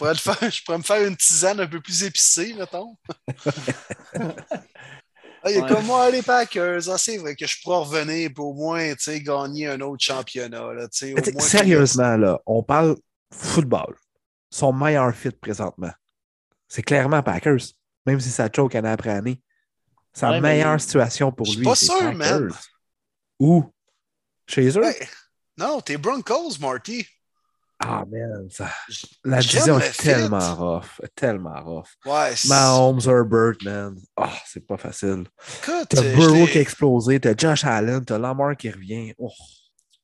je 0.00 0.64
pourrais 0.64 0.78
me 0.78 0.82
faire 0.82 1.06
une 1.06 1.16
tisane 1.16 1.60
un 1.60 1.66
peu 1.66 1.80
plus 1.80 2.02
épicée, 2.02 2.54
mettons. 2.54 2.96
Ah, 5.46 5.50
il 5.50 5.56
y 5.56 5.60
a 5.60 5.68
comme 5.68 5.84
moi, 5.84 6.10
les 6.10 6.22
Packers. 6.22 6.88
Ah, 6.88 6.96
c'est 6.96 7.18
vrai 7.18 7.36
que 7.36 7.46
je 7.46 7.60
pourrais 7.62 7.78
revenir 7.78 8.30
pour 8.34 8.48
au 8.48 8.54
moins 8.54 8.94
gagner 9.06 9.68
un 9.68 9.80
autre 9.82 10.02
championnat. 10.02 10.72
Là, 10.72 10.88
sérieusement, 10.90 12.16
là, 12.16 12.40
on 12.46 12.62
parle 12.62 12.96
football. 13.30 13.94
Son 14.50 14.72
meilleur 14.72 15.14
fit 15.14 15.30
présentement. 15.30 15.92
C'est 16.66 16.82
clairement 16.82 17.22
Packers, 17.22 17.60
même 18.06 18.20
si 18.20 18.30
ça 18.30 18.48
choke 18.54 18.74
année 18.74 18.88
après 18.88 19.10
année. 19.10 19.42
Sa 20.14 20.40
meilleure 20.40 20.80
situation 20.80 21.30
pour 21.30 21.46
lui. 21.46 21.64
Pas 21.64 21.74
sûr, 21.74 22.14
man. 22.14 22.50
Où? 23.38 23.64
Chez 24.46 24.78
eux? 24.78 24.94
Non, 25.58 25.80
t'es 25.80 25.96
Broncos, 25.96 26.58
Marty. 26.60 27.06
Ah, 27.80 28.04
man, 28.10 28.48
ça... 28.50 28.70
la 29.24 29.40
division 29.40 29.78
est 29.78 29.96
tellement 29.96 30.54
rough. 30.54 31.00
Tellement 31.14 31.62
rough. 31.62 31.88
Ouais, 32.06 32.32
Mahomes, 32.46 33.00
Herbert, 33.04 33.56
man. 33.62 33.96
Oh, 34.16 34.24
c'est 34.46 34.66
pas 34.66 34.76
facile. 34.76 35.24
T'as 35.88 36.02
Burrow 36.14 36.46
qui 36.46 36.58
a 36.58 36.60
explosé, 36.60 37.20
t'as 37.20 37.34
Josh 37.36 37.64
Allen, 37.64 38.04
t'as 38.04 38.18
Lamar 38.18 38.56
qui 38.56 38.70
revient. 38.70 39.12
Oh. 39.18 39.30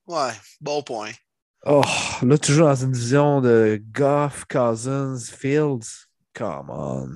Ouais, 0.06 0.32
bon 0.60 0.82
point. 0.82 1.12
Oh, 1.64 1.82
là, 2.22 2.38
toujours 2.38 2.68
dans 2.68 2.74
une 2.74 2.92
division 2.92 3.40
de 3.40 3.80
Goff, 3.92 4.44
Cousins, 4.46 5.18
Fields. 5.18 6.06
Come 6.34 6.70
on. 6.70 7.14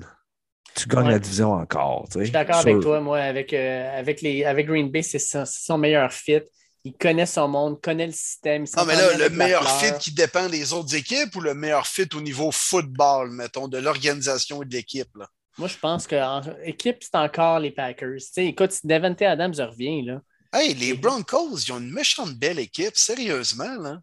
Tu 0.75 0.87
gagnes 0.87 1.09
la 1.09 1.19
division 1.19 1.53
encore. 1.53 2.05
Je 2.13 2.23
suis 2.23 2.31
d'accord 2.31 2.57
avec 2.57 2.79
toi, 2.79 2.99
moi. 3.01 3.19
Avec, 3.19 3.53
euh, 3.53 3.99
avec, 3.99 4.21
les, 4.21 4.43
avec 4.43 4.67
Green 4.67 4.91
Bay, 4.91 5.01
c'est 5.01 5.19
son 5.19 5.77
meilleur 5.77 6.11
fit 6.11 6.41
il 6.85 6.93
connaît 6.93 7.25
son 7.25 7.47
monde, 7.47 7.81
connaît 7.81 8.05
le 8.05 8.13
système. 8.13 8.65
Non, 8.77 8.85
mais 8.85 8.95
là, 8.95 9.17
le 9.17 9.29
meilleur 9.31 9.67
fit 9.79 9.97
qui 9.99 10.11
dépend 10.11 10.47
des 10.47 10.71
autres 10.71 10.93
équipes 10.93 11.35
ou 11.35 11.41
le 11.41 11.55
meilleur 11.55 11.87
fit 11.87 12.07
au 12.13 12.21
niveau 12.21 12.51
football, 12.51 13.31
mettons, 13.31 13.67
de 13.67 13.79
l'organisation 13.79 14.61
et 14.61 14.65
de 14.65 14.73
l'équipe? 14.73 15.09
Moi, 15.57 15.67
je 15.67 15.77
pense 15.77 16.05
que 16.05 16.15
équipe, 16.63 16.97
c'est 17.01 17.15
encore 17.15 17.59
les 17.59 17.71
Packers. 17.71 18.19
écoute, 18.37 18.71
si 18.71 18.85
Devante 18.85 19.23
Adams 19.23 19.55
revient, 19.57 20.03
là. 20.03 20.21
Hey, 20.53 20.75
les 20.75 20.93
Broncos, 20.93 21.57
ils 21.57 21.71
ont 21.71 21.79
une 21.79 21.91
méchante 21.91 22.35
belle 22.35 22.59
équipe, 22.59 22.95
sérieusement, 22.95 23.75
là. 23.81 23.99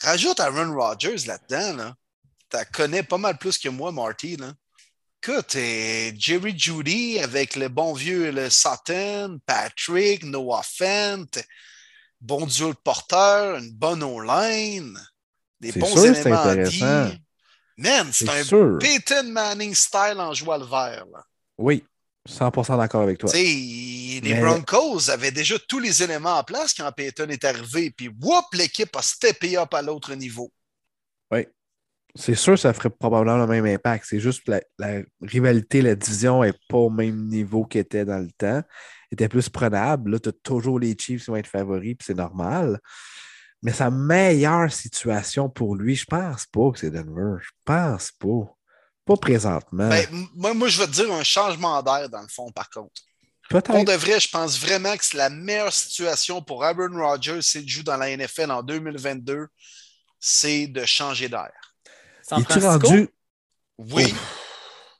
Rajoute 0.00 0.38
Aaron 0.38 0.74
Rodgers 0.74 1.26
là-dedans, 1.26 1.76
là. 1.76 1.94
Connais 2.72 3.02
pas 3.02 3.18
mal 3.18 3.36
plus 3.36 3.58
que 3.58 3.68
moi, 3.68 3.90
Marty, 3.90 4.36
là. 4.36 4.52
Écoute, 5.20 5.54
Jerry 5.54 6.56
Judy 6.56 7.18
avec 7.18 7.56
le 7.56 7.68
bon 7.68 7.94
vieux 7.94 8.30
le 8.30 8.48
Sutton, 8.48 9.40
Patrick, 9.44 10.22
Noah 10.22 10.62
Fent, 10.62 11.42
bon 12.20 12.46
duo 12.46 12.70
de 12.70 12.78
porteur, 12.82 13.58
une 13.58 13.72
bonne 13.72 14.02
online, 14.02 14.98
des 15.60 15.72
bons 15.72 16.04
éléments 16.04 16.42
à 16.42 16.56
dire. 16.56 17.18
Man, 17.78 18.08
c'est 18.10 18.28
un 18.28 18.78
Peyton 18.78 19.24
Manning 19.24 19.74
style 19.74 20.16
en 20.18 20.32
joie 20.32 20.56
le 20.56 20.64
vert. 20.64 21.04
Là. 21.12 21.22
Oui, 21.58 21.84
100% 22.26 22.78
d'accord 22.78 23.02
avec 23.02 23.18
toi. 23.18 23.30
Les 23.34 24.38
Broncos 24.40 25.10
avaient 25.10 25.30
déjà 25.30 25.56
tous 25.68 25.78
les 25.78 26.02
éléments 26.02 26.38
en 26.38 26.44
place 26.44 26.72
quand 26.72 26.90
Peyton 26.92 27.28
est 27.28 27.44
arrivé, 27.44 27.90
puis 27.90 28.08
whoop, 28.08 28.46
l'équipe 28.54 28.94
a 28.96 29.02
steppé 29.02 29.58
up 29.58 29.74
à 29.74 29.82
l'autre 29.82 30.14
niveau. 30.14 30.50
Oui. 31.30 31.46
C'est 32.14 32.34
sûr 32.34 32.58
ça 32.58 32.72
ferait 32.72 32.88
probablement 32.88 33.36
le 33.36 33.46
même 33.46 33.66
impact. 33.66 34.06
C'est 34.08 34.20
juste 34.20 34.44
que 34.44 34.52
la, 34.52 34.60
la, 34.78 35.02
rivalité, 35.20 35.82
la 35.82 35.94
division 35.94 36.42
n'est 36.42 36.54
pas 36.68 36.78
au 36.78 36.88
même 36.88 37.26
niveau 37.26 37.66
qu'elle 37.66 37.82
était 37.82 38.06
dans 38.06 38.18
le 38.18 38.30
temps 38.32 38.62
était 39.12 39.28
plus 39.28 39.48
prenable. 39.48 40.12
Là, 40.12 40.18
tu 40.18 40.28
as 40.28 40.32
toujours 40.32 40.78
les 40.78 40.96
Chiefs 40.98 41.24
qui 41.24 41.30
vont 41.30 41.36
être 41.36 41.46
favoris, 41.46 41.94
puis 41.96 42.06
c'est 42.06 42.14
normal. 42.14 42.80
Mais 43.62 43.72
sa 43.72 43.90
meilleure 43.90 44.70
situation 44.70 45.48
pour 45.48 45.76
lui, 45.76 45.96
je 45.96 46.04
pense 46.04 46.46
pas 46.46 46.70
que 46.70 46.78
c'est 46.78 46.90
Denver. 46.90 47.38
Je 47.42 47.50
pense 47.64 48.12
pas. 48.12 48.54
Pas 49.04 49.16
présentement. 49.16 49.88
Ben, 49.88 50.06
moi, 50.34 50.52
moi, 50.52 50.68
je 50.68 50.80
vais 50.80 50.86
te 50.86 50.92
dire 50.92 51.12
un 51.12 51.22
changement 51.22 51.82
d'air, 51.82 52.08
dans 52.08 52.22
le 52.22 52.28
fond, 52.28 52.50
par 52.50 52.68
contre. 52.70 52.92
Pour 53.48 53.62
de 53.62 53.92
vrai, 53.92 54.18
je 54.18 54.28
pense 54.28 54.58
vraiment 54.60 54.96
que 54.96 55.04
c'est 55.04 55.16
la 55.16 55.30
meilleure 55.30 55.72
situation 55.72 56.42
pour 56.42 56.64
Aaron 56.64 56.90
Rodgers 56.92 57.42
s'il 57.42 57.68
joue 57.68 57.84
dans 57.84 57.96
la 57.96 58.16
NFL 58.16 58.50
en 58.50 58.62
2022, 58.62 59.46
c'est 60.18 60.66
de 60.66 60.84
changer 60.84 61.28
d'air. 61.28 61.52
San 62.22 62.42
Francisco? 62.44 62.88
rendu? 62.88 63.08
Oui. 63.78 64.12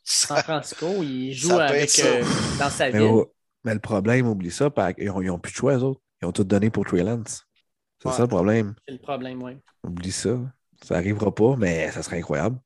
San 0.04 0.40
Francisco, 0.42 1.02
il 1.02 1.34
joue 1.34 1.58
avec, 1.58 1.98
euh, 1.98 2.24
dans 2.58 2.70
sa 2.70 2.90
ville. 2.90 3.24
Mais 3.66 3.74
le 3.74 3.80
problème, 3.80 4.28
oublie 4.28 4.52
ça, 4.52 4.70
ils 4.96 5.10
n'ont 5.10 5.40
plus 5.40 5.50
de 5.50 5.56
choix, 5.56 5.76
eux 5.76 5.82
autres. 5.82 6.00
Ils 6.22 6.26
ont 6.26 6.32
tout 6.32 6.44
donné 6.44 6.70
pour 6.70 6.84
Trey 6.84 7.02
Lance. 7.02 7.44
C'est 8.00 8.12
ça 8.12 8.22
le 8.22 8.28
problème. 8.28 8.76
C'est 8.86 8.94
le 8.94 9.00
problème, 9.00 9.42
oui. 9.42 9.58
Oublie 9.82 10.12
ça. 10.12 10.38
Ça 10.84 10.94
n'arrivera 10.94 11.34
pas, 11.34 11.56
mais 11.56 11.90
ça 11.90 12.04
serait 12.04 12.18
incroyable. 12.18 12.60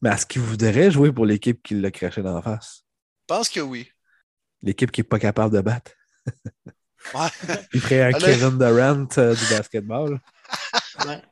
Mais 0.00 0.10
est-ce 0.10 0.24
qu'il 0.24 0.42
voudrait 0.42 0.92
jouer 0.92 1.10
pour 1.10 1.26
l'équipe 1.26 1.60
qui 1.60 1.74
l'a 1.74 1.90
craché 1.90 2.22
dans 2.22 2.36
la 2.36 2.40
face? 2.40 2.84
Je 3.28 3.34
pense 3.34 3.48
que 3.48 3.58
oui. 3.58 3.90
L'équipe 4.62 4.92
qui 4.92 5.00
n'est 5.00 5.08
pas 5.08 5.18
capable 5.18 5.56
de 5.56 5.60
battre. 5.60 5.90
Ouais. 7.14 7.28
Il 7.74 7.80
ferait 7.80 8.02
un 8.02 8.12
Kevin 8.12 8.56
Durant 8.56 9.08
euh, 9.18 9.34
du 9.34 9.44
basketball. 9.50 10.20
ouais. 11.04 11.22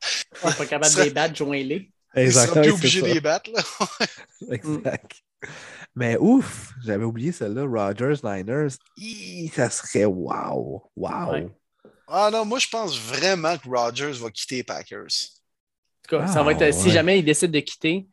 Il 0.43 0.49
n'est 0.49 0.53
pas 0.53 0.65
capable 0.65 0.95
de 0.95 1.01
les 1.01 1.11
battre, 1.11 1.35
joins-les. 1.35 1.92
Exactement. 2.15 2.63
Il 2.63 2.67
sera 2.67 2.75
obligé 2.75 3.01
de 3.01 3.07
les 3.07 3.21
battre. 3.21 3.51
Là. 3.51 4.07
exact. 4.51 5.11
Mais 5.95 6.17
ouf, 6.17 6.71
j'avais 6.83 7.03
oublié 7.03 7.31
celle-là, 7.31 7.65
Rogers, 7.65 8.21
Niners. 8.23 8.71
ça 9.53 9.69
serait 9.69 10.05
wow, 10.05 10.89
wow. 10.95 11.51
Ah 12.07 12.29
non, 12.31 12.45
moi 12.45 12.59
je 12.59 12.67
pense 12.67 12.99
vraiment 12.99 13.57
que 13.57 13.69
Rogers 13.69 14.13
va 14.13 14.29
quitter 14.31 14.57
les 14.57 14.63
Packers. 14.63 14.99
En 15.01 16.07
tout 16.07 16.17
cas, 16.17 16.27
ça 16.27 16.43
va 16.43 16.51
être, 16.51 16.73
si 16.73 16.89
jamais 16.89 17.19
il 17.19 17.25
décide 17.25 17.51
de 17.51 17.59
quitter, 17.59 18.07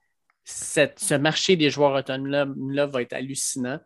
ce 0.44 1.14
marché 1.14 1.56
des 1.56 1.70
joueurs 1.70 1.94
autonomes-là 1.94 2.86
va 2.86 3.02
être 3.02 3.12
hallucinant. 3.12 3.80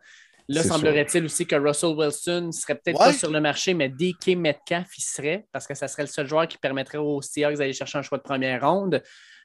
Là, 0.47 0.61
semblerait-il 0.61 1.25
aussi 1.25 1.47
que 1.47 1.55
Russell 1.55 1.95
Wilson 1.95 2.51
serait 2.51 2.75
peut-être 2.75 2.99
pas 2.99 3.13
sur 3.13 3.31
le 3.31 3.41
marché, 3.41 3.73
mais 3.73 3.89
DK 3.89 4.37
Metcalf, 4.37 4.87
il 4.97 5.01
serait, 5.01 5.47
parce 5.51 5.65
que 5.65 5.73
ça 5.73 5.87
serait 5.87 6.03
le 6.03 6.07
seul 6.07 6.27
joueur 6.27 6.47
qui 6.47 6.57
permettrait 6.57 6.99
aux 6.99 7.21
Seahawks 7.21 7.57
d'aller 7.57 7.73
chercher 7.73 7.97
un 7.97 8.03
choix 8.03 8.19
de 8.19 8.23
première 8.23 8.61
ronde. 8.61 9.01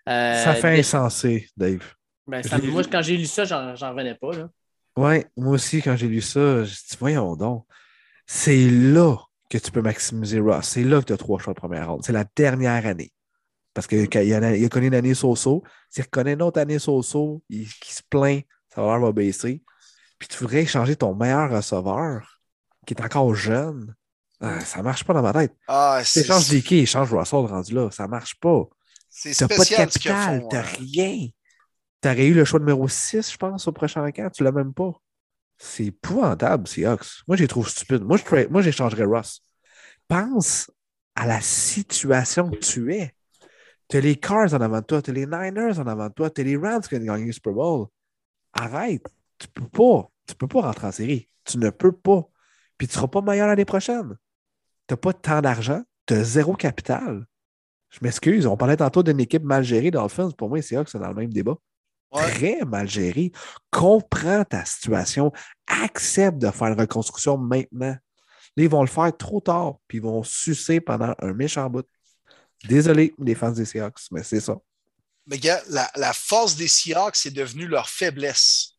Euh, 0.09 0.45
Ça 0.45 0.55
fait 0.55 0.79
insensé, 0.79 1.49
Dave. 1.57 1.83
ben, 2.27 2.43
ça- 2.43 2.59
moi, 2.59 2.83
quand 2.85 3.03
j'ai 3.03 3.17
lu 3.17 3.27
ça, 3.27 3.45
j'en 3.45 3.75
j'en 3.77 3.91
revenais 3.91 4.15
pas. 4.15 4.33
Là. 4.33 4.49
Ouais, 4.97 5.27
moi 5.37 5.55
aussi, 5.55 5.83
quand 5.83 5.97
j'ai 5.97 6.09
lu 6.09 6.21
ça, 6.21 6.65
je 6.65 6.73
dit, 6.75 6.97
voyons 6.99 7.37
donc. 7.37 7.65
C'est 8.27 8.69
là 8.71 9.17
que 9.49 9.59
tu 9.59 9.71
peux 9.71 9.83
maximiser 9.83 10.39
Ross. 10.41 10.67
C'est 10.69 10.85
là 10.85 11.01
que 11.01 11.07
tu 11.07 11.13
as 11.13 11.17
trois 11.17 11.39
choix 11.41 11.53
de 11.55 11.59
première 11.59 11.91
ronde. 11.91 12.05
C'est 12.05 12.13
la 12.13 12.25
dernière 12.37 12.87
année. 12.87 13.13
Parce 13.75 13.87
que 13.87 14.05
quand 14.07 14.21
il, 14.21 14.33
a, 14.35 14.57
il 14.57 14.65
a 14.65 14.69
connu 14.69 14.87
une 14.89 14.95
année 14.95 15.15
so-so. 15.15 15.63
S'il 15.91 16.05
reconnaît 16.05 16.33
une 16.35 16.43
autre 16.43 16.61
année 16.61 16.79
so-so, 16.79 17.43
il, 17.49 17.67
qui 17.69 17.93
se 17.95 18.03
plaint, 18.09 18.43
sa 18.75 18.83
valeur 18.83 19.01
va 19.01 19.13
baisser. 19.13 19.63
Puis 20.19 20.29
tu 20.29 20.39
voudrais 20.39 20.63
échanger 20.63 20.97
ton 20.97 21.15
meilleur 21.15 21.51
receveur, 21.51 22.41
qui 22.87 22.95
est 22.95 23.03
encore 23.03 23.35
jeune. 23.35 23.95
Ah, 24.41 24.61
ça 24.61 24.83
marche 24.83 25.05
pas 25.05 25.13
dans 25.15 25.23
ma 25.23 25.33
tête. 25.33 25.55
Ah, 25.69 25.99
Tu 26.01 26.07
c'est 26.07 26.21
échanges 26.21 26.49
Dicky, 26.49 26.79
échange 26.79 27.13
Russell 27.13 27.41
rendu 27.47 27.75
là. 27.75 27.91
Ça 27.91 28.07
marche 28.09 28.35
pas. 28.41 28.65
C'est 29.23 29.35
Tu 29.35 29.45
n'as 29.45 29.49
pas 29.49 29.65
de 29.65 29.69
capital, 29.69 30.47
tu 30.49 30.57
hein. 30.57 30.63
rien. 30.63 31.29
Tu 32.03 32.09
aurais 32.09 32.27
eu 32.27 32.33
le 32.33 32.45
choix 32.47 32.59
numéro 32.59 32.89
6, 32.89 33.33
je 33.33 33.37
pense, 33.37 33.69
au 33.69 33.73
prochain 33.73 34.11
camp. 34.13 34.31
Tu 34.31 34.43
l'as 34.43 34.53
même 34.53 34.73
pas. 34.73 34.93
C'est 35.59 35.85
épouvantable, 35.85 36.67
Seahawks. 36.67 37.23
Moi, 37.29 37.37
je 37.37 37.43
les 37.43 37.49
trouve 37.49 37.69
stupides. 37.69 38.03
Moi, 38.03 38.17
je 38.17 38.47
moi, 38.49 38.63
j'échangerais 38.63 39.05
Ross. 39.05 39.43
Pense 40.09 40.71
à 41.15 41.27
la 41.27 41.43
situation 41.43 42.51
que 42.51 42.57
tu 42.57 42.95
es. 42.95 43.15
Tu 43.91 43.99
as 43.99 44.01
les 44.01 44.17
Cars 44.17 44.55
en 44.55 44.61
avant 44.63 44.81
de 44.81 44.87
toi, 44.87 45.03
tu 45.03 45.11
as 45.11 45.13
les 45.13 45.27
Niners 45.27 45.79
en 45.79 45.87
avant 45.87 46.09
de 46.09 46.15
toi, 46.15 46.31
tu 46.31 46.41
as 46.41 46.45
les 46.45 46.57
Rams 46.57 46.81
qui 46.81 46.95
ont 46.95 47.01
gagné 47.01 47.27
le 47.27 47.33
Super 47.33 47.53
Bowl. 47.53 47.89
Arrête. 48.55 49.07
Tu 49.39 49.49
peux 49.49 49.69
pas. 49.69 50.11
Tu 50.27 50.35
peux 50.35 50.49
pas 50.49 50.63
rentrer 50.63 50.87
en 50.87 50.93
série. 50.93 51.29
Tu 51.45 51.59
ne 51.59 51.69
peux 51.69 51.93
pas. 51.93 52.23
Puis 52.79 52.87
tu 52.89 52.93
ne 52.93 52.95
seras 52.95 53.09
pas 53.09 53.21
meilleur 53.21 53.49
l'année 53.49 53.67
prochaine. 53.67 54.17
Tu 54.89 54.95
n'as 54.95 54.97
pas 54.97 55.13
tant 55.13 55.43
d'argent, 55.43 55.83
tu 56.07 56.15
as 56.15 56.25
zéro 56.25 56.55
capital. 56.55 57.27
Je 57.91 57.99
m'excuse, 58.03 58.47
on 58.47 58.57
parlait 58.57 58.77
tantôt 58.77 59.03
d'une 59.03 59.21
équipe 59.21 59.43
mal 59.43 59.65
gérée 59.65 59.91
Dolphins. 59.91 60.31
Pour 60.31 60.49
moi, 60.49 60.59
les 60.59 60.63
Seahawks 60.63 60.89
sont 60.89 61.01
dans 61.01 61.09
le 61.09 61.15
même 61.15 61.33
débat. 61.33 61.57
Ouais. 62.13 62.31
Très 62.31 62.65
mal. 62.65 62.89
Comprends 63.71 64.45
ta 64.45 64.65
situation. 64.65 65.33
Accepte 65.67 66.39
de 66.39 66.51
faire 66.51 66.69
une 66.69 66.81
reconstruction 66.81 67.37
maintenant. 67.37 67.97
Là, 68.57 68.65
ils 68.65 68.69
vont 68.69 68.83
le 68.83 68.89
faire 68.89 69.17
trop 69.17 69.41
tard, 69.41 69.75
puis 69.87 69.99
ils 69.99 70.03
vont 70.03 70.23
sucer 70.23 70.81
pendant 70.81 71.15
un 71.21 71.33
méchant 71.33 71.69
bout. 71.69 71.87
Désolé, 72.65 73.15
les 73.19 73.35
fans 73.35 73.53
des 73.53 73.65
Seahawks, 73.65 74.01
mais 74.11 74.23
c'est 74.23 74.41
ça. 74.41 74.57
Mais 75.27 75.39
gars, 75.39 75.63
la, 75.69 75.91
la 75.97 76.13
force 76.13 76.57
des 76.57 76.69
Seahawks, 76.69 77.17
c'est 77.17 77.31
devenu 77.31 77.67
leur 77.67 77.89
faiblesse. 77.89 78.73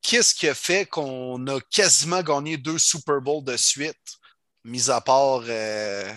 Qu'est-ce 0.00 0.34
qui 0.34 0.48
a 0.48 0.54
fait 0.54 0.86
qu'on 0.86 1.46
a 1.46 1.60
quasiment 1.60 2.22
gagné 2.22 2.56
deux 2.56 2.78
Super 2.78 3.20
Bowls 3.20 3.44
de 3.44 3.56
suite, 3.56 3.96
mis 4.64 4.90
à 4.90 5.00
part 5.00 5.42
euh, 5.46 6.12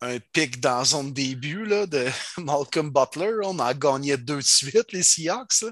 un 0.00 0.18
pic 0.32 0.60
dans 0.60 0.84
zone 0.84 1.12
début 1.12 1.64
là, 1.64 1.86
de 1.86 2.06
Malcolm 2.38 2.90
Butler? 2.90 3.38
On 3.44 3.58
a 3.58 3.74
gagné 3.74 4.16
deux 4.16 4.36
de 4.36 4.42
suite, 4.42 4.92
les 4.92 5.02
Seahawks. 5.02 5.64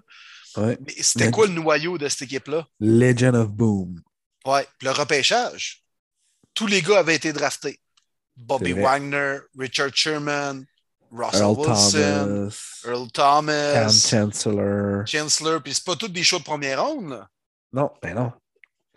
Ouais. 0.56 0.78
Mais 0.80 0.94
c'était 1.00 1.30
quoi 1.30 1.46
le 1.46 1.52
noyau 1.52 1.98
de 1.98 2.08
cette 2.08 2.22
équipe-là? 2.22 2.66
Legend 2.80 3.34
of 3.34 3.48
Boom. 3.48 4.00
Ouais, 4.46 4.66
le 4.82 4.90
repêchage. 4.90 5.82
Tous 6.54 6.66
les 6.66 6.82
gars 6.82 7.00
avaient 7.00 7.16
été 7.16 7.32
draftés. 7.32 7.80
Bobby. 8.36 8.72
Wagner, 8.72 9.38
Richard 9.58 9.94
Sherman, 9.94 10.64
Russell 11.10 11.42
Earl 11.42 11.58
Wilson, 11.58 12.24
Thomas, 12.26 12.80
Earl 12.84 13.10
Cam 13.12 13.46
Thomas, 13.46 13.88
Chancellor. 13.88 15.06
Chancellor, 15.06 15.62
puis 15.62 15.74
c'est 15.74 15.84
pas 15.84 15.96
tous 15.96 16.08
des 16.08 16.24
choix 16.24 16.40
de 16.40 16.44
première 16.44 16.84
ronde. 16.84 17.10
Là. 17.10 17.28
Non, 17.72 17.90
ben 18.02 18.14
non. 18.14 18.32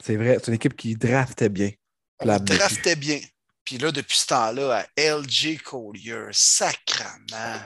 C'est 0.03 0.15
vrai, 0.15 0.37
c'est 0.39 0.47
une 0.47 0.55
équipe 0.55 0.75
qui 0.75 0.95
draftait 0.95 1.49
bien. 1.49 1.71
On 2.19 2.25
La 2.25 2.39
draftait 2.39 2.95
bien. 2.95 3.19
Puis 3.67 3.77
là, 3.77 3.91
depuis 3.91 4.15
ce 4.15 4.27
temps-là, 4.27 4.87
à 4.95 5.01
LJ 5.17 5.57
Collier, 5.61 6.27
sacrament, 6.31 7.61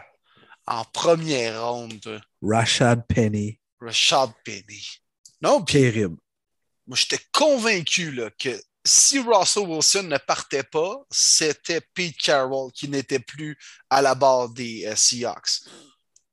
en 0.66 0.84
première 0.84 1.64
ronde, 1.64 2.24
Rashad 2.42 3.06
Penny. 3.06 3.60
Rashad 3.80 4.32
Penny. 4.44 4.84
Non, 5.44 5.64
puis 5.64 5.74
Terrible. 5.76 6.18
moi, 6.88 6.98
j'étais 6.98 7.24
convaincu 7.32 8.14
là, 8.14 8.32
que 8.32 8.60
si 8.84 9.20
Russell 9.20 9.68
Wilson 9.68 10.02
ne 10.02 10.18
partait 10.18 10.64
pas, 10.64 11.06
c'était 11.12 11.82
Pete 11.94 12.18
Carroll 12.18 12.72
qui 12.72 12.88
n'était 12.88 13.20
plus 13.20 13.56
à 13.92 14.02
la 14.02 14.16
barre 14.16 14.50
des 14.50 14.88
euh, 14.88 14.96
Seahawks. 14.96 15.68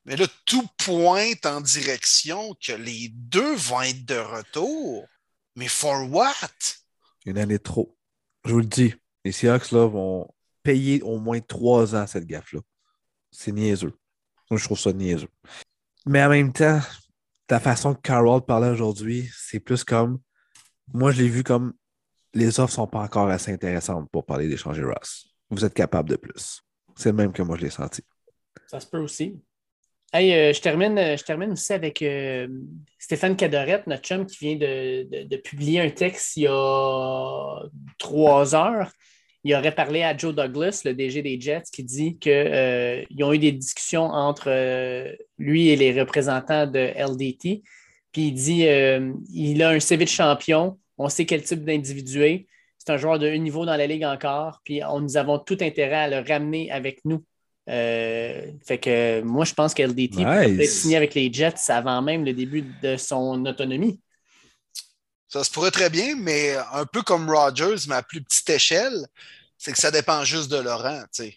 Mais 0.06 0.16
là, 0.16 0.26
tout 0.46 0.66
pointe 0.78 1.44
en 1.44 1.60
direction 1.60 2.54
que 2.54 2.72
les 2.72 3.10
deux 3.10 3.54
vont 3.56 3.82
être 3.82 4.06
de 4.06 4.16
retour. 4.16 5.06
Mais 5.56 5.68
for 5.68 6.10
what? 6.10 6.32
Une 7.26 7.36
année 7.36 7.58
trop. 7.58 7.98
Je 8.46 8.52
vous 8.52 8.60
le 8.60 8.64
dis, 8.64 8.94
les 9.28 9.32
Seahawks 9.32 9.72
là, 9.72 9.86
vont 9.86 10.26
payer 10.62 11.02
au 11.02 11.18
moins 11.18 11.38
trois 11.40 11.94
ans 11.94 12.06
cette 12.06 12.24
gaffe-là. 12.24 12.60
C'est 13.30 13.52
niaiseux. 13.52 13.92
Moi, 14.50 14.58
je 14.58 14.64
trouve 14.64 14.78
ça 14.78 14.90
niaiseux. 14.90 15.28
Mais 16.06 16.24
en 16.24 16.30
même 16.30 16.50
temps, 16.50 16.80
ta 17.46 17.60
façon 17.60 17.94
que 17.94 18.00
Carroll 18.00 18.40
parlait 18.40 18.70
aujourd'hui, 18.70 19.28
c'est 19.36 19.60
plus 19.60 19.84
comme. 19.84 20.18
Moi, 20.94 21.12
je 21.12 21.20
l'ai 21.22 21.28
vu 21.28 21.44
comme 21.44 21.74
les 22.32 22.58
offres 22.58 22.72
ne 22.72 22.76
sont 22.76 22.86
pas 22.86 23.02
encore 23.02 23.28
assez 23.28 23.52
intéressantes 23.52 24.08
pour 24.10 24.24
parler 24.24 24.48
d'échanger 24.48 24.82
Ross. 24.82 25.26
Vous 25.50 25.62
êtes 25.62 25.74
capable 25.74 26.08
de 26.08 26.16
plus. 26.16 26.62
C'est 26.96 27.10
le 27.10 27.16
même 27.16 27.32
que 27.34 27.42
moi, 27.42 27.58
je 27.58 27.64
l'ai 27.64 27.70
senti. 27.70 28.00
Ça 28.66 28.80
se 28.80 28.86
peut 28.86 28.98
aussi. 28.98 29.38
Hey, 30.10 30.32
euh, 30.32 30.54
je, 30.54 30.62
termine, 30.62 30.96
euh, 30.96 31.18
je 31.18 31.24
termine 31.24 31.52
aussi 31.52 31.74
avec 31.74 32.00
euh, 32.00 32.48
Stéphane 32.98 33.36
Cadorette, 33.36 33.86
notre 33.86 34.04
chum, 34.04 34.24
qui 34.24 34.38
vient 34.38 34.56
de 34.56 35.36
publier 35.36 35.82
un 35.82 35.90
texte 35.90 36.38
il 36.38 36.44
y 36.44 36.46
a 36.48 37.60
trois 37.98 38.54
heures. 38.54 38.90
Il 39.49 39.55
aurait 39.55 39.74
parlé 39.74 40.03
à 40.03 40.14
Joe 40.14 40.34
Douglas, 40.34 40.82
le 40.84 40.92
DG 40.92 41.22
des 41.22 41.40
Jets, 41.40 41.70
qui 41.72 41.82
dit 41.82 42.18
qu'ils 42.18 43.24
ont 43.24 43.32
eu 43.32 43.38
des 43.38 43.53
discussions 43.53 44.05
entre 44.05 44.51
euh, 44.51 45.11
lui 45.38 45.70
et 45.70 45.76
les 45.76 45.99
représentants 45.99 46.66
de 46.66 46.78
LDT. 46.78 47.62
Puis 48.12 48.26
il 48.26 48.32
dit 48.32 48.66
euh, 48.66 49.11
il 49.32 49.62
a 49.62 49.70
un 49.70 49.80
CV 49.80 50.05
de 50.05 50.11
champion, 50.11 50.78
on 50.99 51.09
sait 51.09 51.24
quel 51.24 51.42
type 51.42 51.64
d'individu 51.64 52.24
est. 52.24 52.46
C'est 52.76 52.92
un 52.92 52.99
joueur 52.99 53.18
de 53.18 53.26
haut 53.26 53.38
niveau 53.38 53.64
dans 53.64 53.76
la 53.76 53.86
ligue 53.86 54.05
encore. 54.05 54.61
Puis 54.64 54.82
on, 54.84 55.01
nous 55.01 55.16
avons 55.16 55.38
tout 55.38 55.57
intérêt 55.62 55.94
à 55.94 56.09
le 56.09 56.28
ramener 56.28 56.70
avec 56.70 57.03
nous. 57.07 57.24
Euh, 57.70 58.53
fait 58.66 58.76
que 58.76 59.22
moi, 59.22 59.46
je 59.46 59.55
pense 59.55 59.72
que 59.72 59.82
LDT 59.82 60.16
Nice. 60.18 60.26
peut 60.26 60.57
peut-être 60.57 60.70
signer 60.70 60.99
avec 60.99 61.14
les 61.14 61.32
Jets 61.32 61.70
avant 61.70 62.03
même 62.03 62.22
le 62.22 62.34
début 62.34 62.66
de 62.82 62.99
son 62.99 63.46
autonomie. 63.46 63.99
Ça 65.26 65.44
se 65.44 65.51
pourrait 65.51 65.70
très 65.70 65.90
bien, 65.90 66.16
mais 66.16 66.55
un 66.72 66.86
peu 66.86 67.03
comme 67.03 67.30
Rogers, 67.30 67.86
mais 67.88 67.96
à 67.96 68.03
plus 68.03 68.22
petite 68.22 68.49
échelle, 68.49 69.07
c'est 69.59 69.72
que 69.72 69.78
ça 69.78 69.90
dépend 69.90 70.24
juste 70.24 70.50
de 70.50 70.56
Laurent. 70.56 71.02
tu 71.12 71.24
sais. 71.24 71.36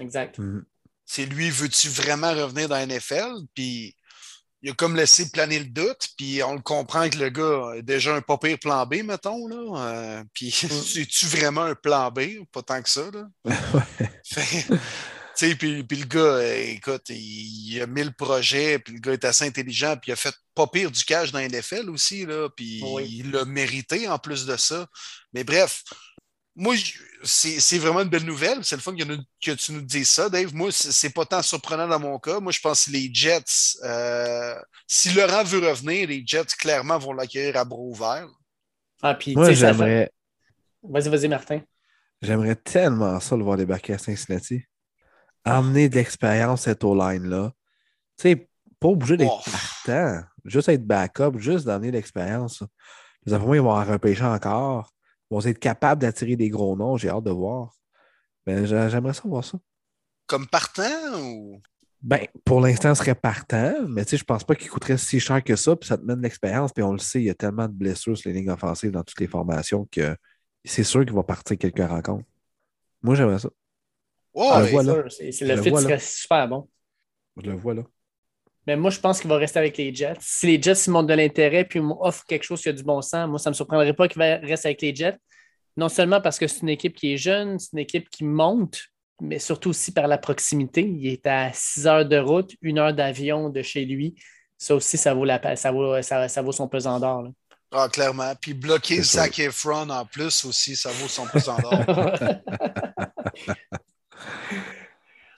Exact. 0.00 0.38
Mhm. 0.38 0.64
C'est 1.04 1.26
lui, 1.26 1.50
veux-tu 1.50 1.88
vraiment 1.88 2.32
revenir 2.32 2.68
dans 2.68 2.76
la 2.76 2.86
NFL? 2.86 3.32
Puis 3.54 3.94
il 4.62 4.70
a 4.70 4.74
comme 4.74 4.96
laissé 4.96 5.30
planer 5.30 5.58
le 5.60 5.66
doute, 5.66 6.08
puis 6.16 6.42
on 6.42 6.54
le 6.54 6.60
comprend 6.62 7.08
que 7.08 7.18
le 7.18 7.28
gars 7.28 7.72
a 7.78 7.82
déjà 7.82 8.14
un 8.16 8.22
pas 8.22 8.38
pire 8.38 8.58
plan 8.58 8.84
B, 8.86 9.02
mettons. 9.04 9.46
Là. 9.46 9.90
Euh, 9.92 10.24
puis 10.34 10.50
c'est-tu 10.50 11.26
vraiment 11.26 11.62
un 11.62 11.74
plan 11.74 12.10
B? 12.10 12.44
Pas 12.50 12.62
tant 12.62 12.82
que 12.82 12.90
ça. 12.90 13.08
Là. 13.12 13.28
Fait- 14.24 14.66
tu 15.38 15.48
sais, 15.50 15.54
puis, 15.54 15.84
puis 15.84 15.98
le 15.98 16.06
gars, 16.06 16.18
euh, 16.20 16.62
écoute, 16.68 17.10
il, 17.10 17.74
il 17.74 17.82
a 17.82 17.86
mille 17.86 18.14
projets, 18.14 18.78
puis 18.78 18.94
le 18.94 19.00
gars 19.00 19.12
est 19.12 19.24
assez 19.26 19.44
intelligent, 19.44 19.94
puis 20.00 20.08
il 20.10 20.12
a 20.14 20.16
fait 20.16 20.34
pas 20.54 20.66
pire 20.66 20.90
du 20.90 21.04
cash 21.04 21.30
dans 21.30 21.38
la 21.38 21.46
NFL 21.46 21.90
aussi, 21.90 22.24
là, 22.24 22.48
puis 22.56 22.80
Oui. 22.82 23.06
il 23.20 23.30
l'a 23.32 23.44
mérité 23.44 24.08
en 24.08 24.18
plus 24.18 24.46
de 24.46 24.56
ça. 24.56 24.86
Mais 25.34 25.44
bref, 25.44 25.84
moi, 26.56 26.74
c'est 27.22 27.78
vraiment 27.78 28.00
une 28.00 28.08
belle 28.08 28.24
nouvelle. 28.24 28.64
C'est 28.64 28.76
le 28.76 28.82
fun 28.82 28.96
que, 28.96 29.04
nous- 29.04 29.22
que 29.44 29.50
tu 29.52 29.72
nous 29.72 29.82
dises 29.82 30.08
ça, 30.08 30.28
Dave. 30.30 30.54
Moi, 30.54 30.70
c'est 30.72 31.10
pas 31.10 31.24
tant 31.26 31.42
surprenant 31.42 31.86
dans 31.86 32.00
mon 32.00 32.18
cas. 32.18 32.40
Moi, 32.40 32.50
je 32.52 32.60
pense 32.60 32.86
que 32.86 32.90
les 32.92 33.10
Jets, 33.12 33.76
euh, 33.84 34.54
si 34.86 35.12
Laurent 35.12 35.44
veut 35.44 35.68
revenir, 35.68 36.08
les 36.08 36.22
Jets, 36.26 36.46
clairement, 36.58 36.98
vont 36.98 37.12
l'accueillir 37.12 37.56
à 37.56 37.64
bras 37.64 37.78
ouverts. 37.78 38.28
Ah, 39.02 39.14
puis, 39.14 39.34
Moi, 39.34 39.52
j'aimerais, 39.52 40.10
Vas-y, 40.82 41.08
vas-y, 41.10 41.28
Martin. 41.28 41.60
j'aimerais 42.22 42.56
tellement 42.56 43.20
ça 43.20 43.36
le 43.36 43.44
voir 43.44 43.56
débarquer 43.56 43.92
à 43.94 43.98
Cincinnati. 43.98 44.62
Amener 45.44 45.88
de 45.88 45.94
l'expérience 45.96 46.62
cette 46.62 46.82
O-line-là. 46.82 47.52
Tu 48.18 48.22
sais, 48.30 48.48
pas 48.80 48.88
obligé 48.88 49.16
d'être 49.16 49.30
Oh. 49.46 49.50
partant. 49.50 50.22
Juste 50.44 50.68
être 50.68 50.86
backup, 50.86 51.38
juste 51.38 51.66
d'amener 51.66 51.90
de 51.90 51.96
l'expérience. 51.96 52.62
Les 53.24 53.34
enfants, 53.34 53.54
ils 53.54 53.60
vont 53.60 53.70
en 53.72 53.84
repêcher 53.84 54.24
encore. 54.24 54.92
Ils 55.30 55.34
vont 55.34 55.40
être 55.40 55.58
capables 55.58 56.00
d'attirer 56.02 56.36
des 56.36 56.48
gros 56.48 56.76
noms. 56.76 56.96
J'ai 56.96 57.08
hâte 57.08 57.24
de 57.24 57.30
voir. 57.30 57.72
Mais 58.46 58.66
j'a- 58.66 58.88
j'aimerais 58.88 59.12
ça 59.14 59.22
voir 59.24 59.44
ça. 59.44 59.58
Comme 60.26 60.46
partant 60.46 61.20
ou? 61.20 61.60
Ben, 62.02 62.26
pour 62.44 62.60
l'instant, 62.60 62.94
ce 62.94 63.02
serait 63.02 63.14
partant, 63.14 63.74
mais 63.88 64.04
tu 64.04 64.10
sais, 64.10 64.16
je 64.18 64.24
pense 64.24 64.44
pas 64.44 64.54
qu'il 64.54 64.68
coûterait 64.70 64.98
si 64.98 65.18
cher 65.18 65.42
que 65.42 65.56
ça, 65.56 65.74
puis 65.74 65.88
ça 65.88 65.96
te 65.98 66.04
mène 66.04 66.18
de 66.18 66.22
l'expérience, 66.22 66.72
puis 66.72 66.84
on 66.84 66.92
le 66.92 66.98
sait, 66.98 67.20
il 67.20 67.24
y 67.24 67.30
a 67.30 67.34
tellement 67.34 67.66
de 67.66 67.72
blessures 67.72 68.16
sur 68.16 68.28
les 68.30 68.36
lignes 68.38 68.50
offensives 68.50 68.90
dans 68.92 69.02
toutes 69.02 69.18
les 69.18 69.26
formations 69.26 69.88
que 69.90 70.16
c'est 70.64 70.84
sûr 70.84 71.04
qu'il 71.04 71.14
va 71.14 71.22
partir 71.24 71.56
quelques 71.58 71.78
rencontres. 71.88 72.26
Moi, 73.02 73.14
j'aimerais 73.16 73.38
ça. 73.40 73.48
Oh, 74.34 74.50
Ah. 74.52 74.60
C'est 74.66 75.44
le 75.46 75.54
le 75.54 75.62
fit 75.62 75.70
serait 75.82 75.98
super 75.98 76.48
bon. 76.48 76.68
Je 77.42 77.50
le 77.50 77.56
vois 77.56 77.74
là. 77.74 77.82
Mais 78.66 78.76
moi, 78.76 78.90
je 78.90 78.98
pense 78.98 79.20
qu'il 79.20 79.30
va 79.30 79.36
rester 79.36 79.58
avec 79.58 79.76
les 79.76 79.94
Jets. 79.94 80.16
Si 80.20 80.46
les 80.46 80.60
Jets 80.60 80.84
ils 80.86 80.90
montrent 80.90 81.06
de 81.06 81.14
l'intérêt 81.14 81.64
puis 81.64 81.80
offrent 82.00 82.24
quelque 82.24 82.42
chose 82.42 82.60
qui 82.60 82.68
a 82.68 82.72
du 82.72 82.82
bon 82.82 83.00
sens, 83.00 83.28
moi, 83.28 83.38
ça 83.38 83.50
ne 83.50 83.52
me 83.52 83.56
surprendrait 83.56 83.94
pas 83.94 84.08
qu'il 84.08 84.22
reste 84.22 84.66
avec 84.66 84.82
les 84.82 84.94
Jets. 84.94 85.18
Non 85.76 85.88
seulement 85.88 86.20
parce 86.20 86.38
que 86.38 86.46
c'est 86.46 86.62
une 86.62 86.70
équipe 86.70 86.96
qui 86.96 87.12
est 87.12 87.16
jeune, 87.16 87.58
c'est 87.58 87.72
une 87.72 87.78
équipe 87.78 88.10
qui 88.10 88.24
monte, 88.24 88.80
mais 89.20 89.38
surtout 89.38 89.70
aussi 89.70 89.92
par 89.92 90.08
la 90.08 90.18
proximité. 90.18 90.82
Il 90.82 91.06
est 91.06 91.26
à 91.26 91.50
6 91.52 91.86
heures 91.86 92.06
de 92.06 92.18
route, 92.18 92.52
une 92.62 92.78
heure 92.78 92.94
d'avion 92.94 93.50
de 93.50 93.62
chez 93.62 93.84
lui. 93.84 94.16
Ça 94.58 94.74
aussi, 94.74 94.96
ça 94.96 95.14
vaut, 95.14 95.24
la, 95.24 95.54
ça 95.54 95.70
vaut, 95.70 96.00
ça, 96.02 96.28
ça 96.28 96.42
vaut 96.42 96.52
son 96.52 96.66
pesant 96.66 96.98
d'or. 96.98 97.28
Ah, 97.70 97.88
clairement. 97.92 98.32
Puis 98.40 98.54
bloquer 98.54 99.02
Zac 99.02 99.38
Efron 99.38 99.90
en 99.90 100.06
plus 100.06 100.44
aussi, 100.44 100.76
ça 100.76 100.90
vaut 100.90 101.08
son 101.08 101.26
pesant 101.26 101.58
d'or. 101.58 101.84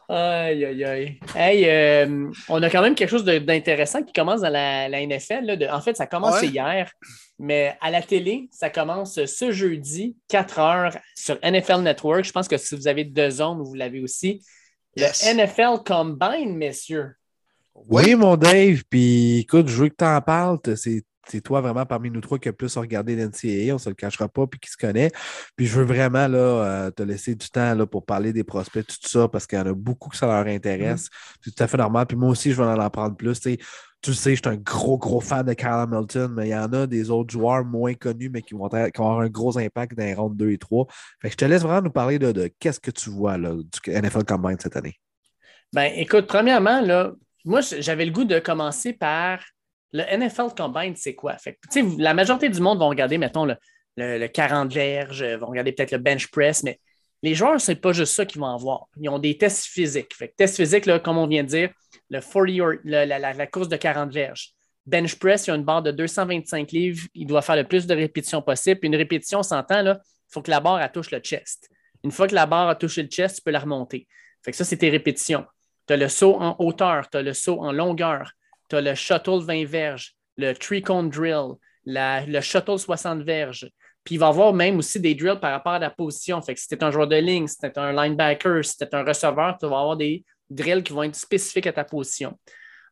Aïe, 0.09 0.65
aïe, 0.65 0.85
aïe. 0.85 1.21
Hey, 1.37 1.69
euh, 1.69 2.31
on 2.49 2.63
a 2.63 2.71
quand 2.71 2.81
même 2.81 2.95
quelque 2.95 3.11
chose 3.11 3.25
d'intéressant 3.25 4.03
qui 4.03 4.15
commence 4.15 4.41
dans 4.41 4.49
la, 4.49 4.89
NFL. 4.89 5.69
en 5.71 5.81
fait, 5.83 5.97
ça 5.97 6.07
commence 6.07 6.43
hier, 6.43 6.91
mais 7.39 7.77
à 7.83 7.91
la 7.91 8.01
télé, 8.01 8.49
ça 8.51 8.71
commence 8.71 9.23
ce 9.27 9.51
jeudi, 9.51 10.17
4 10.29 10.59
heures, 10.59 10.99
sur 11.15 11.39
NFL 11.43 11.83
Network. 11.83 12.25
Je 12.25 12.33
pense 12.33 12.49
que 12.49 12.57
si 12.57 12.75
vous 12.75 12.89
avez 12.89 13.05
deux 13.05 13.31
zones, 13.31 13.63
vous 13.63 13.75
l'avez 13.75 14.01
aussi. 14.01 14.43
Le 14.97 15.35
NFL 15.35 15.85
Combine, 15.85 16.57
messieurs. 16.57 17.15
Oui, 17.75 18.15
mon 18.15 18.37
Dave. 18.37 18.83
Puis 18.89 19.41
écoute, 19.41 19.69
je 19.69 19.77
veux 19.77 19.89
que 19.89 19.97
tu 19.97 20.05
en 20.05 20.21
parles. 20.23 20.59
C'est 20.77 21.05
c'est 21.31 21.41
toi 21.41 21.61
vraiment 21.61 21.87
parmi 21.87 22.11
nous 22.11 22.20
trois 22.20 22.39
qui 22.39 22.49
a 22.49 22.53
plus 22.53 22.76
regardé 22.76 23.16
l'NCAA, 23.16 23.72
on 23.72 23.74
ne 23.74 23.79
se 23.79 23.89
le 23.89 23.95
cachera 23.95 24.29
pas, 24.29 24.47
puis 24.47 24.59
qui 24.61 24.70
se 24.70 24.76
connaît. 24.76 25.11
Puis 25.57 25.66
je 25.66 25.79
veux 25.79 25.85
vraiment 25.85 26.26
là, 26.29 26.39
euh, 26.39 26.91
te 26.91 27.03
laisser 27.03 27.35
du 27.35 27.49
temps 27.49 27.74
là, 27.74 27.87
pour 27.87 28.05
parler 28.05 28.33
des 28.33 28.45
prospects, 28.45 28.87
tout 28.87 29.09
ça, 29.09 29.29
parce 29.29 29.47
qu'il 29.47 29.59
y 29.59 29.62
en 29.62 29.66
a 29.66 29.74
beaucoup 29.74 30.09
que 30.09 30.16
ça 30.16 30.26
leur 30.26 30.47
intéresse. 30.47 31.07
Mm-hmm. 31.07 31.37
C'est 31.45 31.55
tout 31.55 31.62
à 31.62 31.66
fait 31.66 31.76
normal. 31.76 32.07
Puis 32.07 32.16
moi 32.16 32.31
aussi, 32.31 32.53
je 32.53 32.57
vais 32.57 32.68
en 32.68 32.81
apprendre 32.81 33.16
plus. 33.16 33.41
Tu 33.41 34.14
sais, 34.14 34.37
je 34.37 34.41
suis 34.41 34.43
un 34.45 34.57
gros, 34.57 34.97
gros 34.97 35.20
fan 35.20 35.45
de 35.45 35.55
Kyle 35.55 35.68
Hamilton, 35.68 36.33
mais 36.37 36.49
il 36.49 36.51
y 36.51 36.57
en 36.57 36.72
a 36.72 36.87
des 36.87 37.11
autres 37.11 37.33
joueurs 37.33 37.64
moins 37.64 37.95
connus, 37.95 38.31
mais 38.31 38.43
qui 38.43 38.55
vont, 38.55 38.66
avoir 38.66 39.20
un 39.20 39.29
gros 39.29 39.59
impact 39.59 39.97
dans 39.97 40.05
les 40.05 40.14
rounds 40.14 40.37
2 40.37 40.51
et 40.51 40.59
3. 40.59 40.87
Fait 41.20 41.29
que 41.29 41.33
je 41.33 41.37
te 41.37 41.45
laisse 41.45 41.62
vraiment 41.62 41.83
nous 41.83 41.91
parler 41.91 42.18
de, 42.18 42.51
qu'est-ce 42.61 42.81
que 42.81 42.91
tu 42.91 43.11
vois 43.11 43.39
là, 43.39 43.55
du 43.55 43.91
NFL 43.91 44.24
Combine 44.24 44.57
cette 44.59 44.76
année. 44.76 44.95
Ben, 45.72 45.93
écoute, 45.97 46.26
premièrement, 46.26 46.81
là, 46.81 47.12
moi, 47.45 47.61
j'avais 47.61 48.05
le 48.05 48.12
goût 48.12 48.24
de 48.24 48.39
commencer 48.39 48.93
par 48.93 49.41
le 49.93 50.05
NFL 50.05 50.55
Combine, 50.57 50.95
c'est 50.97 51.14
quoi? 51.14 51.36
La 51.99 52.14
majorité 52.14 52.49
du 52.49 52.61
monde 52.61 52.78
vont 52.78 52.89
regarder, 52.89 53.18
mettons, 53.18 53.45
le, 53.47 53.57
le, 53.97 54.26
40 54.26 54.72
verges, 54.72 55.24
vont 55.24 55.47
regarder 55.47 55.72
peut-être 55.72 55.93
le 55.93 55.99
bench 55.99 56.28
press, 56.30 56.62
mais 56.62 56.78
les 57.22 57.34
joueurs, 57.34 57.61
ce 57.61 57.72
n'est 57.72 57.76
pas 57.76 57.93
juste 57.93 58.14
ça 58.14 58.26
qu'ils 58.26 58.41
vont 58.41 58.55
avoir. 58.55 58.86
Ils 59.01 59.09
ont 59.09 59.18
des 59.18 59.36
tests 59.36 59.66
physiques. 59.66 60.14
Fait 60.14 60.32
tests 60.36 60.57
physiques, 60.57 60.86
là, 60.86 61.01
comme 61.01 61.18
on 61.18 61.26
vient 61.26 61.43
de 61.43 61.49
dire, 61.49 61.70
le 62.11 62.20
40 62.20 62.80
la, 62.84 63.47
course 63.47 63.68
de 63.68 63.76
40 63.76 64.12
verges. 64.12 64.53
Bench 64.86 65.16
press, 65.16 65.47
il 65.47 65.51
y 65.51 65.53
a 65.53 65.57
une 65.57 65.64
barre 65.64 65.82
de 65.82 65.91
225 65.91 66.70
livres. 66.72 67.07
Il 67.14 67.26
doit 67.26 67.43
faire 67.43 67.57
le 67.57 67.64
plus 67.64 67.86
de 67.86 67.95
répétitions 67.95 68.41
possible. 68.41 68.80
une 68.82 68.97
répétition, 68.97 69.41
on 69.41 69.43
s'entend, 69.43 69.84
il 69.84 69.99
faut 70.28 70.43
que 70.43 70.51
la 70.51 70.61
barre 70.61 70.91
touche 70.93 71.11
le 71.11 71.18
chest. 71.18 71.68
Une 72.05 72.11
fois 72.11 72.28
que 72.28 72.34
la 72.34 72.47
barre 72.47 72.68
a 72.68 72.74
touché 72.74 73.03
le 73.03 73.09
chest, 73.09 73.36
tu 73.36 73.43
peux 73.43 73.51
la 73.51 73.59
remonter. 73.59 74.07
Fait 74.45 74.53
que 74.53 74.57
ça, 74.57 74.64
c'est 74.64 74.76
tes 74.76 74.89
répétitions. 74.89 75.45
Tu 75.86 75.95
as 75.95 75.97
le 75.97 76.09
saut 76.09 76.36
en 76.36 76.55
hauteur, 76.59 77.11
tu 77.11 77.18
as 77.18 77.22
le 77.22 77.32
saut 77.32 77.61
en 77.61 77.72
longueur, 77.72 78.32
tu 78.69 78.77
as 78.77 78.81
le 78.81 78.95
shuttle 78.95 79.41
20 79.41 79.64
verges, 79.64 80.14
le 80.37 80.53
three-cone 80.53 81.11
drill, 81.11 81.55
le 81.85 82.41
shuttle 82.41 82.79
60 82.79 83.23
verges. 83.23 83.71
Puis 84.05 84.14
il 84.14 84.19
va 84.19 84.27
y 84.27 84.29
avoir 84.31 84.53
même 84.55 84.79
aussi 84.79 85.01
des 85.01 85.14
drills 85.14 85.41
par 85.41 85.53
rapport 85.53 85.73
à 85.73 85.79
la 85.79 85.91
position. 85.91 86.41
Fait 86.41 86.55
que 86.55 86.61
si 86.61 86.69
tu 86.69 86.75
es 86.75 86.85
un 86.85 86.91
joueur 86.91 87.09
de 87.09 87.16
ligne, 87.16 87.47
si 87.47 87.59
tu 87.59 87.66
es 87.66 87.79
un 87.79 87.93
linebacker, 87.93 88.64
si 88.64 88.77
tu 88.77 88.85
es 88.85 88.95
un 88.95 89.05
receveur, 89.05 89.59
tu 89.59 89.66
vas 89.66 89.81
avoir 89.81 89.97
des 89.97 90.25
drills 90.49 90.83
qui 90.83 90.93
vont 90.93 91.03
être 91.03 91.16
spécifiques 91.16 91.66
à 91.66 91.73
ta 91.73 91.85
position. 91.85 92.39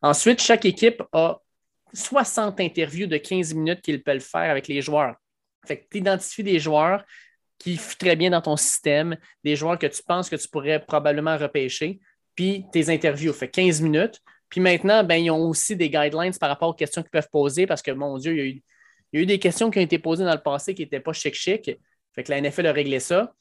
Ensuite, 0.01 0.41
chaque 0.41 0.65
équipe 0.65 1.01
a 1.11 1.39
60 1.93 2.59
interviews 2.59 3.07
de 3.07 3.17
15 3.17 3.53
minutes 3.53 3.81
qu'ils 3.81 4.03
peuvent 4.03 4.19
faire 4.19 4.51
avec 4.51 4.67
les 4.67 4.81
joueurs. 4.81 5.15
Fait 5.65 5.79
que 5.79 5.85
tu 5.89 5.97
identifies 5.97 6.43
des 6.43 6.59
joueurs 6.59 7.03
qui 7.57 7.79
très 7.97 8.15
bien 8.15 8.29
dans 8.29 8.41
ton 8.41 8.55
système, 8.55 9.17
des 9.43 9.55
joueurs 9.55 9.79
que 9.79 9.87
tu 9.87 10.03
penses 10.03 10.29
que 10.29 10.35
tu 10.35 10.47
pourrais 10.47 10.79
probablement 10.79 11.37
repêcher, 11.37 11.99
puis 12.35 12.65
tes 12.71 12.93
interviews. 12.93 13.33
Fait 13.33 13.49
15 13.49 13.81
minutes. 13.81 14.21
Puis 14.49 14.61
maintenant, 14.61 15.03
ben, 15.03 15.15
ils 15.15 15.31
ont 15.31 15.49
aussi 15.49 15.75
des 15.75 15.89
guidelines 15.89 16.33
par 16.39 16.49
rapport 16.49 16.69
aux 16.69 16.73
questions 16.73 17.01
qu'ils 17.01 17.11
peuvent 17.11 17.29
poser 17.31 17.67
parce 17.67 17.81
que, 17.81 17.91
mon 17.91 18.17
Dieu, 18.17 18.33
il 18.33 18.61
y 19.13 19.19
a 19.19 19.21
eu, 19.21 19.25
des 19.25 19.39
questions 19.39 19.69
qui 19.69 19.79
ont 19.79 19.81
été 19.81 19.99
posées 19.99 20.23
dans 20.23 20.33
le 20.33 20.41
passé 20.41 20.73
qui 20.73 20.83
n'étaient 20.83 20.99
pas 20.99 21.13
chic-chic. 21.13 21.71
Fait 22.13 22.23
que 22.23 22.31
la 22.31 22.41
NFL 22.41 22.67
a 22.67 22.71
réglé 22.71 22.99
ça. 22.99 23.33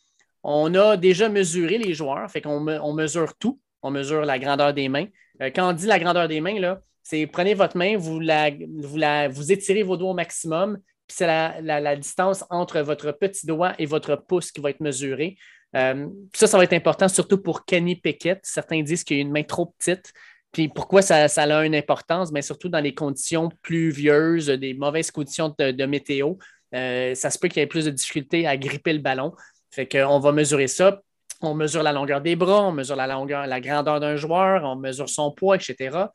On 0.42 0.74
a 0.74 0.96
déjà 0.96 1.28
mesuré 1.28 1.78
les 1.78 1.94
joueurs, 1.94 2.30
fait 2.30 2.40
qu'on 2.40 2.66
on 2.66 2.92
mesure 2.92 3.36
tout. 3.36 3.60
On 3.82 3.90
mesure 3.90 4.22
la 4.22 4.38
grandeur 4.38 4.74
des 4.74 4.88
mains. 4.88 5.06
Euh, 5.40 5.50
quand 5.54 5.68
on 5.68 5.72
dit 5.72 5.86
la 5.86 5.98
grandeur 5.98 6.28
des 6.28 6.40
mains, 6.40 6.58
là, 6.58 6.80
c'est 7.02 7.26
prenez 7.26 7.54
votre 7.54 7.76
main, 7.76 7.96
vous, 7.96 8.18
la, 8.18 8.50
vous, 8.50 8.96
la, 8.96 9.28
vous 9.28 9.52
étirez 9.52 9.82
vos 9.82 9.96
doigts 9.96 10.10
au 10.10 10.14
maximum, 10.14 10.78
puis 11.06 11.16
c'est 11.18 11.26
la, 11.26 11.96
distance 11.96 12.44
entre 12.50 12.80
votre 12.80 13.12
petit 13.12 13.46
doigt 13.46 13.74
et 13.78 13.86
votre 13.86 14.16
pouce 14.16 14.50
qui 14.50 14.60
va 14.60 14.70
être 14.70 14.80
mesurée. 14.80 15.36
Euh, 15.76 16.08
ça, 16.34 16.46
ça 16.46 16.58
va 16.58 16.64
être 16.64 16.72
important, 16.72 17.06
surtout 17.06 17.38
pour 17.38 17.64
Kenny 17.64 17.96
Pickett. 17.96 18.40
Certains 18.42 18.82
disent 18.82 19.04
qu'il 19.04 19.18
a 19.18 19.20
une 19.20 19.30
main 19.30 19.44
trop 19.44 19.66
petite. 19.66 20.12
Puis 20.56 20.68
pourquoi 20.68 21.02
ça, 21.02 21.26
a 21.26 21.64
une 21.66 21.74
importance? 21.74 22.32
Bien, 22.32 22.40
surtout 22.40 22.70
dans 22.70 22.80
les 22.80 22.94
conditions 22.94 23.50
pluvieuses, 23.60 24.46
des 24.46 24.72
mauvaises 24.72 25.10
conditions 25.10 25.54
de, 25.58 25.84
météo, 25.84 26.36
euh, 26.74 27.14
ça 27.14 27.28
se 27.28 27.38
peut 27.38 27.48
qu'il 27.48 27.60
y 27.60 27.62
ait 27.62 27.66
plus 27.66 27.84
de 27.84 27.90
difficultés 27.90 28.46
à 28.46 28.56
gripper 28.56 28.94
le 28.94 29.00
ballon. 29.00 29.34
Fait 29.70 29.86
qu'on 29.86 30.18
va 30.18 30.32
mesurer 30.32 30.66
ça. 30.66 31.02
On 31.42 31.52
mesure 31.52 31.82
la 31.82 31.92
longueur 31.92 32.22
des 32.22 32.36
bras, 32.36 32.62
on 32.62 32.72
mesure 32.72 32.96
la 32.96 33.06
longueur, 33.06 33.46
la 33.46 33.60
grandeur 33.60 34.00
d'un 34.00 34.16
joueur, 34.16 34.64
on 34.64 34.76
mesure 34.76 35.10
son 35.10 35.30
poids, 35.30 35.56
etc. 35.56 36.06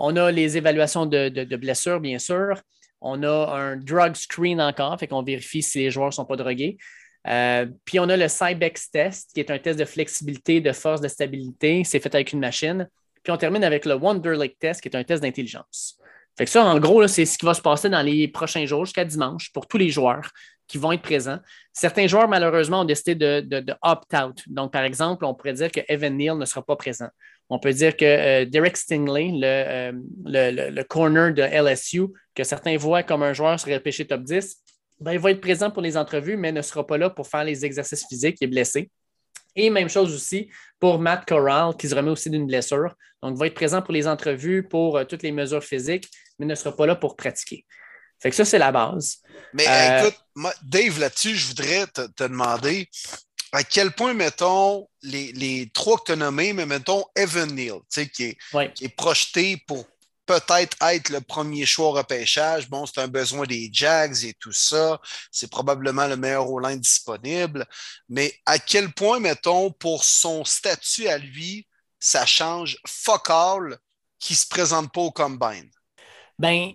On 0.00 0.16
a 0.16 0.32
les 0.32 0.56
évaluations 0.56 1.06
de, 1.06 1.54
blessures, 1.54 2.00
bien 2.00 2.18
sûr. 2.18 2.60
On 3.00 3.22
a 3.22 3.54
un 3.56 3.76
drug 3.76 4.16
screen 4.16 4.60
encore, 4.60 4.98
fait 4.98 5.06
qu'on 5.06 5.22
vérifie 5.22 5.62
si 5.62 5.78
les 5.78 5.92
joueurs 5.92 6.08
ne 6.08 6.14
sont 6.14 6.24
pas 6.24 6.34
drogués. 6.34 6.76
Euh, 7.28 7.66
puis 7.84 8.00
on 8.00 8.08
a 8.08 8.16
le 8.16 8.26
Cybex 8.26 8.90
test, 8.90 9.30
qui 9.32 9.38
est 9.38 9.52
un 9.52 9.60
test 9.60 9.78
de 9.78 9.84
flexibilité, 9.84 10.60
de 10.60 10.72
force, 10.72 11.00
de 11.00 11.06
stabilité. 11.06 11.84
C'est 11.84 12.00
fait 12.00 12.12
avec 12.16 12.32
une 12.32 12.40
machine. 12.40 12.88
Puis 13.22 13.32
on 13.32 13.36
termine 13.36 13.64
avec 13.64 13.84
le 13.84 13.94
Wonder 13.94 14.34
Lake 14.36 14.58
Test, 14.58 14.80
qui 14.80 14.88
est 14.88 14.96
un 14.96 15.04
test 15.04 15.22
d'intelligence. 15.22 15.98
Fait 16.36 16.44
que 16.44 16.50
ça, 16.50 16.64
en 16.64 16.78
gros, 16.78 17.06
c'est 17.06 17.26
ce 17.26 17.36
qui 17.36 17.44
va 17.44 17.54
se 17.54 17.60
passer 17.60 17.88
dans 17.88 18.02
les 18.02 18.28
prochains 18.28 18.64
jours 18.64 18.84
jusqu'à 18.84 19.04
dimanche 19.04 19.52
pour 19.52 19.66
tous 19.66 19.78
les 19.78 19.90
joueurs 19.90 20.30
qui 20.66 20.78
vont 20.78 20.92
être 20.92 21.02
présents. 21.02 21.38
Certains 21.72 22.06
joueurs, 22.06 22.28
malheureusement, 22.28 22.82
ont 22.82 22.84
décidé 22.84 23.14
de, 23.14 23.76
opt-out. 23.82 24.42
Donc, 24.46 24.72
par 24.72 24.84
exemple, 24.84 25.24
on 25.24 25.34
pourrait 25.34 25.54
dire 25.54 25.70
que 25.70 25.80
Evan 25.88 26.16
Neal 26.16 26.38
ne 26.38 26.44
sera 26.44 26.62
pas 26.64 26.76
présent. 26.76 27.08
On 27.48 27.58
peut 27.58 27.72
dire 27.72 27.96
que 27.96 28.04
euh, 28.04 28.44
Derek 28.44 28.76
Stingley, 28.76 29.32
euh, 29.42 29.92
le, 30.24 30.70
le, 30.70 30.84
corner 30.84 31.34
de 31.34 31.42
LSU, 31.42 32.06
que 32.34 32.44
certains 32.44 32.76
voient 32.76 33.02
comme 33.02 33.24
un 33.24 33.32
joueur 33.32 33.58
sur 33.58 33.72
repêché 33.72 34.06
top 34.06 34.22
10, 34.22 34.56
ben, 35.00 35.12
il 35.12 35.18
va 35.18 35.32
être 35.32 35.40
présent 35.40 35.70
pour 35.70 35.82
les 35.82 35.96
entrevues, 35.96 36.36
mais 36.36 36.52
ne 36.52 36.62
sera 36.62 36.86
pas 36.86 36.98
là 36.98 37.10
pour 37.10 37.26
faire 37.26 37.42
les 37.42 37.64
exercices 37.64 38.06
physiques. 38.08 38.36
Il 38.40 38.44
est 38.44 38.48
blessé. 38.48 38.90
Et 39.56 39.70
même 39.70 39.88
chose 39.88 40.14
aussi 40.14 40.50
pour 40.78 40.98
Matt 40.98 41.26
Corral, 41.26 41.76
qui 41.76 41.88
se 41.88 41.94
remet 41.94 42.10
aussi 42.10 42.30
d'une 42.30 42.46
blessure. 42.46 42.94
Donc, 43.22 43.36
va 43.36 43.46
être 43.46 43.54
présent 43.54 43.82
pour 43.82 43.92
les 43.92 44.06
entrevues, 44.06 44.66
pour 44.66 44.96
euh, 44.96 45.04
toutes 45.04 45.22
les 45.22 45.32
mesures 45.32 45.62
physiques, 45.62 46.08
mais 46.38 46.46
ne 46.46 46.54
sera 46.54 46.74
pas 46.74 46.86
là 46.86 46.96
pour 46.96 47.16
pratiquer. 47.16 47.66
Fait 48.22 48.30
que 48.30 48.36
ça, 48.36 48.44
c'est 48.44 48.58
la 48.58 48.72
base. 48.72 49.18
Mais 49.52 49.66
euh, 49.66 50.08
écoute, 50.08 50.20
Dave, 50.62 51.00
là-dessus, 51.00 51.36
je 51.36 51.46
voudrais 51.48 51.86
te, 51.86 52.02
demander 52.16 52.88
à 53.52 53.62
quel 53.64 53.92
point, 53.92 54.14
mettons, 54.14 54.88
les, 55.02 55.70
trois 55.74 55.98
que 55.98 56.04
tu 56.06 56.12
as 56.12 56.16
nommés, 56.16 56.52
mais 56.52 56.66
mettons 56.66 57.04
Evan 57.16 57.52
Neal, 57.54 57.80
qui 57.90 58.00
est, 58.24 58.38
qui 58.74 58.84
est 58.84 58.96
projeté 58.96 59.62
pour 59.66 59.86
peut-être 60.30 60.76
être 60.80 61.08
le 61.08 61.20
premier 61.20 61.66
choix 61.66 61.88
au 61.88 61.90
repêchage. 61.90 62.70
Bon, 62.70 62.86
c'est 62.86 63.00
un 63.00 63.08
besoin 63.08 63.46
des 63.46 63.68
Jags 63.72 64.24
et 64.24 64.32
tout 64.34 64.52
ça. 64.52 65.00
C'est 65.32 65.50
probablement 65.50 66.06
le 66.06 66.16
meilleur 66.16 66.46
all 66.46 66.78
disponible. 66.78 67.66
Mais 68.08 68.32
à 68.46 68.60
quel 68.60 68.92
point, 68.92 69.18
mettons, 69.18 69.72
pour 69.72 70.04
son 70.04 70.44
statut 70.44 71.08
à 71.08 71.18
lui, 71.18 71.66
ça 71.98 72.26
change 72.26 72.78
fuck 72.86 73.28
all 73.28 73.76
qui 74.20 74.34
ne 74.34 74.36
se 74.36 74.46
présente 74.46 74.92
pas 74.92 75.00
au 75.00 75.10
combine? 75.10 75.68
Ben, 76.38 76.74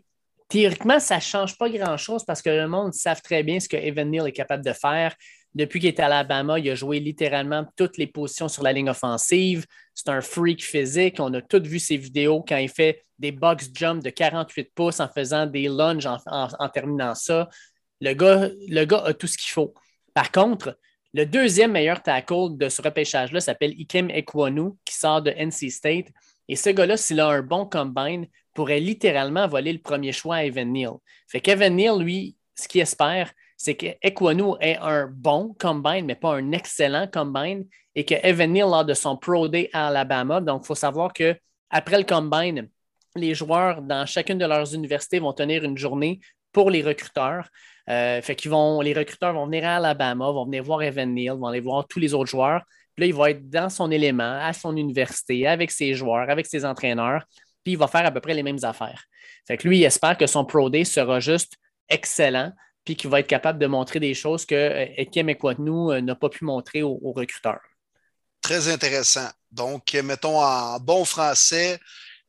théoriquement, 0.50 1.00
ça 1.00 1.16
ne 1.16 1.22
change 1.22 1.58
pas 1.58 1.70
grand-chose 1.70 2.26
parce 2.26 2.42
que 2.42 2.50
le 2.50 2.68
monde 2.68 2.94
savent 2.94 3.22
très 3.22 3.42
bien 3.42 3.62
ce 3.62 3.70
que 3.70 3.78
Evan 3.78 4.12
Neal 4.12 4.28
est 4.28 4.34
capable 4.34 4.66
de 4.66 4.74
faire. 4.74 5.16
Depuis 5.56 5.80
qu'il 5.80 5.88
est 5.88 6.00
à 6.02 6.08
Alabama, 6.08 6.60
il 6.60 6.70
a 6.70 6.76
joué 6.76 7.00
littéralement 7.00 7.66
toutes 7.78 7.98
les 7.98 8.08
positions 8.08 8.50
sur 8.50 8.62
la 8.62 8.74
ligne 8.74 8.90
offensive. 8.90 9.66
C'est 9.94 10.10
un 10.10 10.20
freak 10.20 10.62
physique. 10.62 11.16
On 11.20 11.34
a 11.34 11.42
tous 11.42 11.64
vu 11.64 11.80
ses 11.80 11.96
vidéos 11.96 12.44
quand 12.46 12.58
il 12.58 12.68
fait 12.68 13.06
des 13.18 13.32
box 13.32 13.70
jumps 13.74 14.04
de 14.04 14.10
48 14.10 14.72
pouces 14.76 15.00
en 15.00 15.08
faisant 15.08 15.46
des 15.46 15.70
lunges 15.70 16.06
en, 16.06 16.70
terminant 16.70 17.16
ça. 17.16 17.48
Le 18.02 18.14
gars, 18.14 18.50
le 18.68 18.84
gars 18.84 19.04
a 19.06 19.14
tout 19.14 19.28
ce 19.28 19.38
qu'il 19.38 19.52
faut. 19.52 19.74
Par 20.14 20.30
contre, 20.30 20.78
le 21.14 21.26
deuxième 21.26 21.72
meilleur 21.72 22.04
tackle 22.04 22.58
de 22.58 22.68
ce 22.68 22.82
repêchage-là 22.82 23.40
s'appelle 23.40 23.80
Ikem 23.80 24.10
Ekwonu, 24.10 24.72
qui 24.84 24.94
sort 24.94 25.22
de 25.22 25.32
NC 25.32 25.72
State. 25.72 26.08
Et 26.50 26.58
ce 26.58 26.70
gars-là, 26.70 26.98
s'il 26.98 27.22
a 27.22 27.30
un 27.30 27.42
bon 27.42 27.66
combine, 27.66 28.28
pourrait 28.54 28.82
littéralement 28.82 29.48
voler 29.48 29.72
le 29.72 29.80
premier 29.80 30.12
choix 30.12 30.36
à 30.36 30.44
Evan 30.44 30.70
Neal. 30.74 30.96
Fait 31.30 31.40
qu'Evan 31.40 31.74
Neal, 31.74 31.98
lui, 32.00 32.36
ce 32.56 32.68
qu'il 32.68 32.82
espère, 32.82 33.32
c'est 33.58 33.76
que 33.76 33.88
Equanu 34.02 34.54
est 34.60 34.78
un 34.78 35.08
bon 35.08 35.56
combine, 35.60 36.06
mais 36.06 36.16
pas 36.16 36.36
un 36.36 36.52
excellent 36.52 37.08
combine, 37.08 37.66
et 37.96 38.06
que 38.06 38.16
Evan 38.24 38.52
Neal 38.52 38.70
lors 38.70 38.86
de 38.86 38.94
son 38.94 39.16
Pro 39.18 39.48
Day 39.48 39.70
à 39.74 39.88
Alabama. 39.88 40.42
Donc, 40.42 40.64
il 40.64 40.68
faut 40.68 40.76
savoir 40.76 41.14
qu'après 41.14 41.98
le 41.98 42.04
combine, 42.04 42.70
les 43.16 43.34
joueurs 43.34 43.82
dans 43.82 44.06
chacune 44.06 44.38
de 44.38 44.46
leurs 44.46 44.74
universités 44.74 45.20
vont 45.20 45.34
tenir 45.34 45.64
une 45.64 45.78
journée 45.78 46.20
pour 46.52 46.70
les 46.70 46.82
recruteurs. 46.82 47.48
Euh, 47.90 48.22
les 48.28 48.94
recruteurs 48.94 49.34
vont 49.34 49.46
venir 49.46 49.66
à 49.66 49.76
Alabama, 49.76 50.32
vont 50.32 50.46
venir 50.46 50.64
voir 50.64 50.82
Evan 50.84 51.14
Neal, 51.14 51.38
vont 51.38 51.48
aller 51.48 51.62
voir 51.62 51.88
tous 51.88 52.00
les 52.00 52.14
autres 52.14 52.30
joueurs. 52.30 52.64
Puis 52.96 53.04
là, 53.04 53.08
il 53.08 53.14
va 53.14 53.32
être 53.32 53.50
dans 53.50 53.70
son 53.70 53.92
élément, 53.92 54.40
à 54.42 54.54
son 54.54 54.76
université, 54.76 55.48
avec 55.48 55.72
ses 55.72 55.94
joueurs, 55.94 56.30
avec 56.30 56.46
ses 56.46 56.66
entraîneurs. 56.66 57.26
Puis 57.64 57.74
il 57.74 57.78
va 57.78 57.88
faire 57.88 58.06
à 58.06 58.12
peu 58.12 58.22
près 58.22 58.34
les 58.34 58.44
mêmes 58.44 58.64
affaires. 58.64 59.04
Fait 59.48 59.58
que 59.58 59.68
lui, 59.68 59.80
il 59.80 59.84
espère 59.84 60.18
que 60.18 60.28
son 60.28 60.46
Pro 60.46 60.70
Day 60.70 60.86
sera 60.86 61.20
juste 61.20 61.54
excellent, 61.90 62.52
puis 62.86 62.96
qu'il 62.96 63.10
va 63.10 63.20
être 63.20 63.28
capable 63.28 63.60
de 63.60 63.68
montrer 63.68 64.00
des 64.00 64.14
choses 64.14 64.46
que 64.46 64.56
euh, 64.56 64.86
Ekem 64.98 65.30
Ekwatnou 65.30 65.92
euh, 65.92 66.02
n'a 66.02 66.16
pas 66.16 66.30
pu 66.30 66.46
montrer 66.46 66.84
aux, 66.84 67.00
aux 67.02 67.12
recruteurs. 67.12 67.62
Très 68.42 68.70
intéressant. 68.70 69.28
Donc, 69.52 69.94
mettons 69.94 70.40
en 70.40 70.80
bon 70.80 71.04
français, 71.04 71.80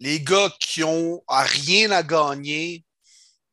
les 0.01 0.20
gars 0.20 0.51
qui 0.59 0.83
ont 0.83 1.23
rien 1.28 1.91
à 1.91 2.03
gagner, 2.03 2.85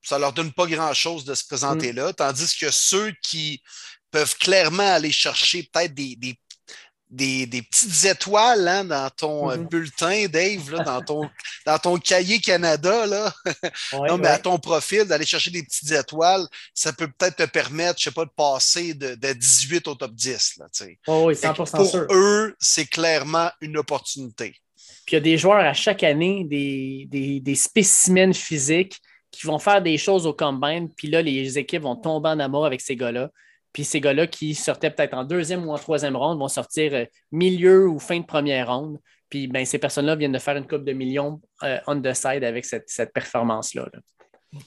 ça 0.02 0.16
ne 0.16 0.22
leur 0.22 0.34
donne 0.34 0.52
pas 0.52 0.68
grand-chose 0.68 1.26
de 1.26 1.34
se 1.34 1.46
présenter 1.46 1.94
là, 1.94 2.14
tandis 2.14 2.56
que 2.58 2.70
ceux 2.72 3.12
qui 3.22 3.62
peuvent 4.12 4.38
clairement 4.38 4.94
aller 4.94 5.12
chercher 5.12 5.64
peut-être 5.64 5.94
des, 5.94 6.16
des, 6.16 6.38
des, 7.14 7.46
des, 7.46 7.62
petites 7.62 8.06
étoiles 8.06 8.68
hein, 8.68 8.84
dans 8.86 9.10
ton 9.12 9.52
euh, 9.52 9.58
Mhm. 9.58 9.68
bulletin, 9.68 10.26
Dave, 10.28 10.72
là, 10.72 10.84
dans, 10.84 11.02
ton, 11.02 11.30
dans 11.66 11.78
ton 11.80 11.98
cahier 11.98 12.40
Canada, 12.40 13.06
là. 13.06 13.34
Ouais, 13.94 14.08
non, 14.10 14.18
mais 14.18 14.28
ouais. 14.28 14.34
à 14.34 14.40
ton 14.40 14.58
profil, 14.58 15.06
d'aller 15.06 15.26
chercher 15.26 15.52
des 15.52 15.64
petites 15.64 15.92
étoiles, 15.92 16.46
ça 16.74 16.92
peut 16.94 17.08
peut-être 17.08 17.38
te 17.38 17.44
permettre, 17.46 18.00
je 18.00 18.06
sais 18.06 18.12
pas, 18.12 18.26
de 18.26 18.32
passer 18.36 18.94
de, 18.94 19.16
de 19.16 19.34
18 19.34 19.88
au 19.88 19.96
top 19.96 20.14
10. 20.14 20.58
Là, 20.58 20.66
tu 20.74 20.84
sais. 20.86 21.00
Oh, 21.08 21.26
oui, 21.28 21.36
Fait 21.36 21.50
que 21.50 21.54
100% 21.64 21.78
pour 21.78 21.86
sûr. 21.90 22.08
eux, 22.10 22.56
c'est 22.60 22.86
clairement 22.88 23.50
une 23.62 23.78
opportunité. 23.78 24.56
Puis 25.06 25.12
il 25.12 25.14
y 25.14 25.18
a 25.18 25.22
des 25.22 25.38
joueurs 25.38 25.60
à 25.66 25.74
chaque 25.74 26.04
année, 26.04 26.44
des, 26.46 27.06
des, 27.10 27.40
des 27.40 27.56
spécimens 27.56 28.34
physiques 28.34 29.00
qui 29.32 29.46
vont 29.48 29.60
faire 29.60 29.82
des 29.82 29.98
choses 29.98 30.26
au 30.26 30.34
combine. 30.34 30.90
Puis 30.96 31.10
là, 31.10 31.22
les 31.22 31.58
équipes 31.58 31.84
vont 31.84 31.96
tomber 31.96 32.30
en 32.30 32.40
amour 32.40 32.66
avec 32.66 32.82
ces 32.82 32.96
gars-là. 32.96 33.30
Puis 33.74 33.84
ces 33.84 34.00
gars-là 34.00 34.28
qui 34.28 34.56
sortaient 34.56 34.92
peut-être 34.92 35.16
en 35.16 35.24
deuxième 35.24 35.66
ou 35.68 35.72
en 35.72 35.78
troisième 35.78 36.16
ronde 36.16 36.40
vont 36.40 36.48
sortir 36.48 36.94
euh, 36.94 37.06
milieu 37.32 37.88
ou 37.88 38.00
fin 38.00 38.20
de 38.20 38.26
première 38.26 38.74
ronde. 38.74 39.00
Puis 39.30 39.48
ben, 39.48 39.66
ces 39.66 39.80
personnes-là 39.80 40.16
viennent 40.16 40.32
de 40.32 40.40
faire 40.40 40.56
une 40.56 40.68
coupe 40.68 40.86
de 40.86 40.94
millions 40.94 41.42
euh, 41.64 41.80
on 41.88 42.00
the 42.00 42.14
side 42.14 42.44
avec 42.44 42.66
cette, 42.66 42.88
cette 42.88 43.12
performance-là. 43.12 43.88
là. 43.92 44.00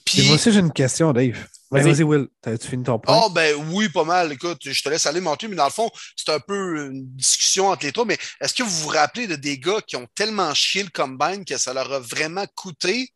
Puis 0.04 0.26
moi 0.26 0.34
aussi, 0.34 0.50
j'ai 0.50 0.58
une 0.60 0.72
question, 0.72 1.12
Dave. 1.12 1.36
Vas-y, 1.70 1.82
Vas-y. 1.82 1.92
vas-y, 1.92 2.02
Will. 2.02 2.26
T'as-tu 2.40 2.68
fini 2.68 2.82
ton 2.82 2.98
point? 2.98 3.22
Ah, 3.24 3.28
ben 3.32 3.54
oui, 3.70 3.88
pas 3.88 4.04
mal. 4.04 4.32
Écoute, 4.32 4.58
je 4.62 4.82
te 4.82 4.88
laisse 4.88 5.06
aller 5.06 5.20
mentir, 5.20 5.48
mais 5.48 5.56
dans 5.56 5.66
le 5.66 5.70
fond, 5.70 5.90
c'est 6.16 6.32
un 6.32 6.40
peu 6.40 6.86
une 6.86 7.06
discussion 7.14 7.68
entre 7.68 7.86
les 7.86 7.92
trois. 7.92 8.04
Mais 8.04 8.18
est-ce 8.40 8.54
que 8.54 8.62
vous 8.62 8.82
vous 8.82 8.88
rappelez 8.88 9.26
de 9.26 9.36
des 9.36 9.58
gars 9.58 9.80
qui 9.86 9.96
ont 9.96 10.06
tellement 10.14 10.52
chié 10.54 10.82
le 10.82 10.90
combine 10.90 11.44
que 11.44 11.56
ça 11.56 11.72
leur 11.72 11.92
a 11.92 12.00
vraiment 12.00 12.46
coûté, 12.56 13.10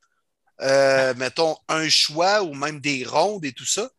euh, 0.60 1.14
mettons, 1.16 1.56
un 1.68 1.88
choix 1.88 2.42
ou 2.42 2.54
même 2.54 2.80
des 2.80 3.04
rondes 3.04 3.44
et 3.44 3.52
tout 3.52 3.66
ça? 3.66 3.90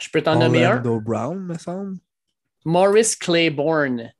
Je 0.00 0.08
peux 0.10 0.22
t'en 0.22 0.38
nommer 0.38 0.64
un. 0.64 0.76
Orlando 0.76 1.00
Brown, 1.00 1.38
me 1.38 1.58
semble. 1.58 1.96
Maurice 2.64 3.16
Claiborne. 3.16 4.10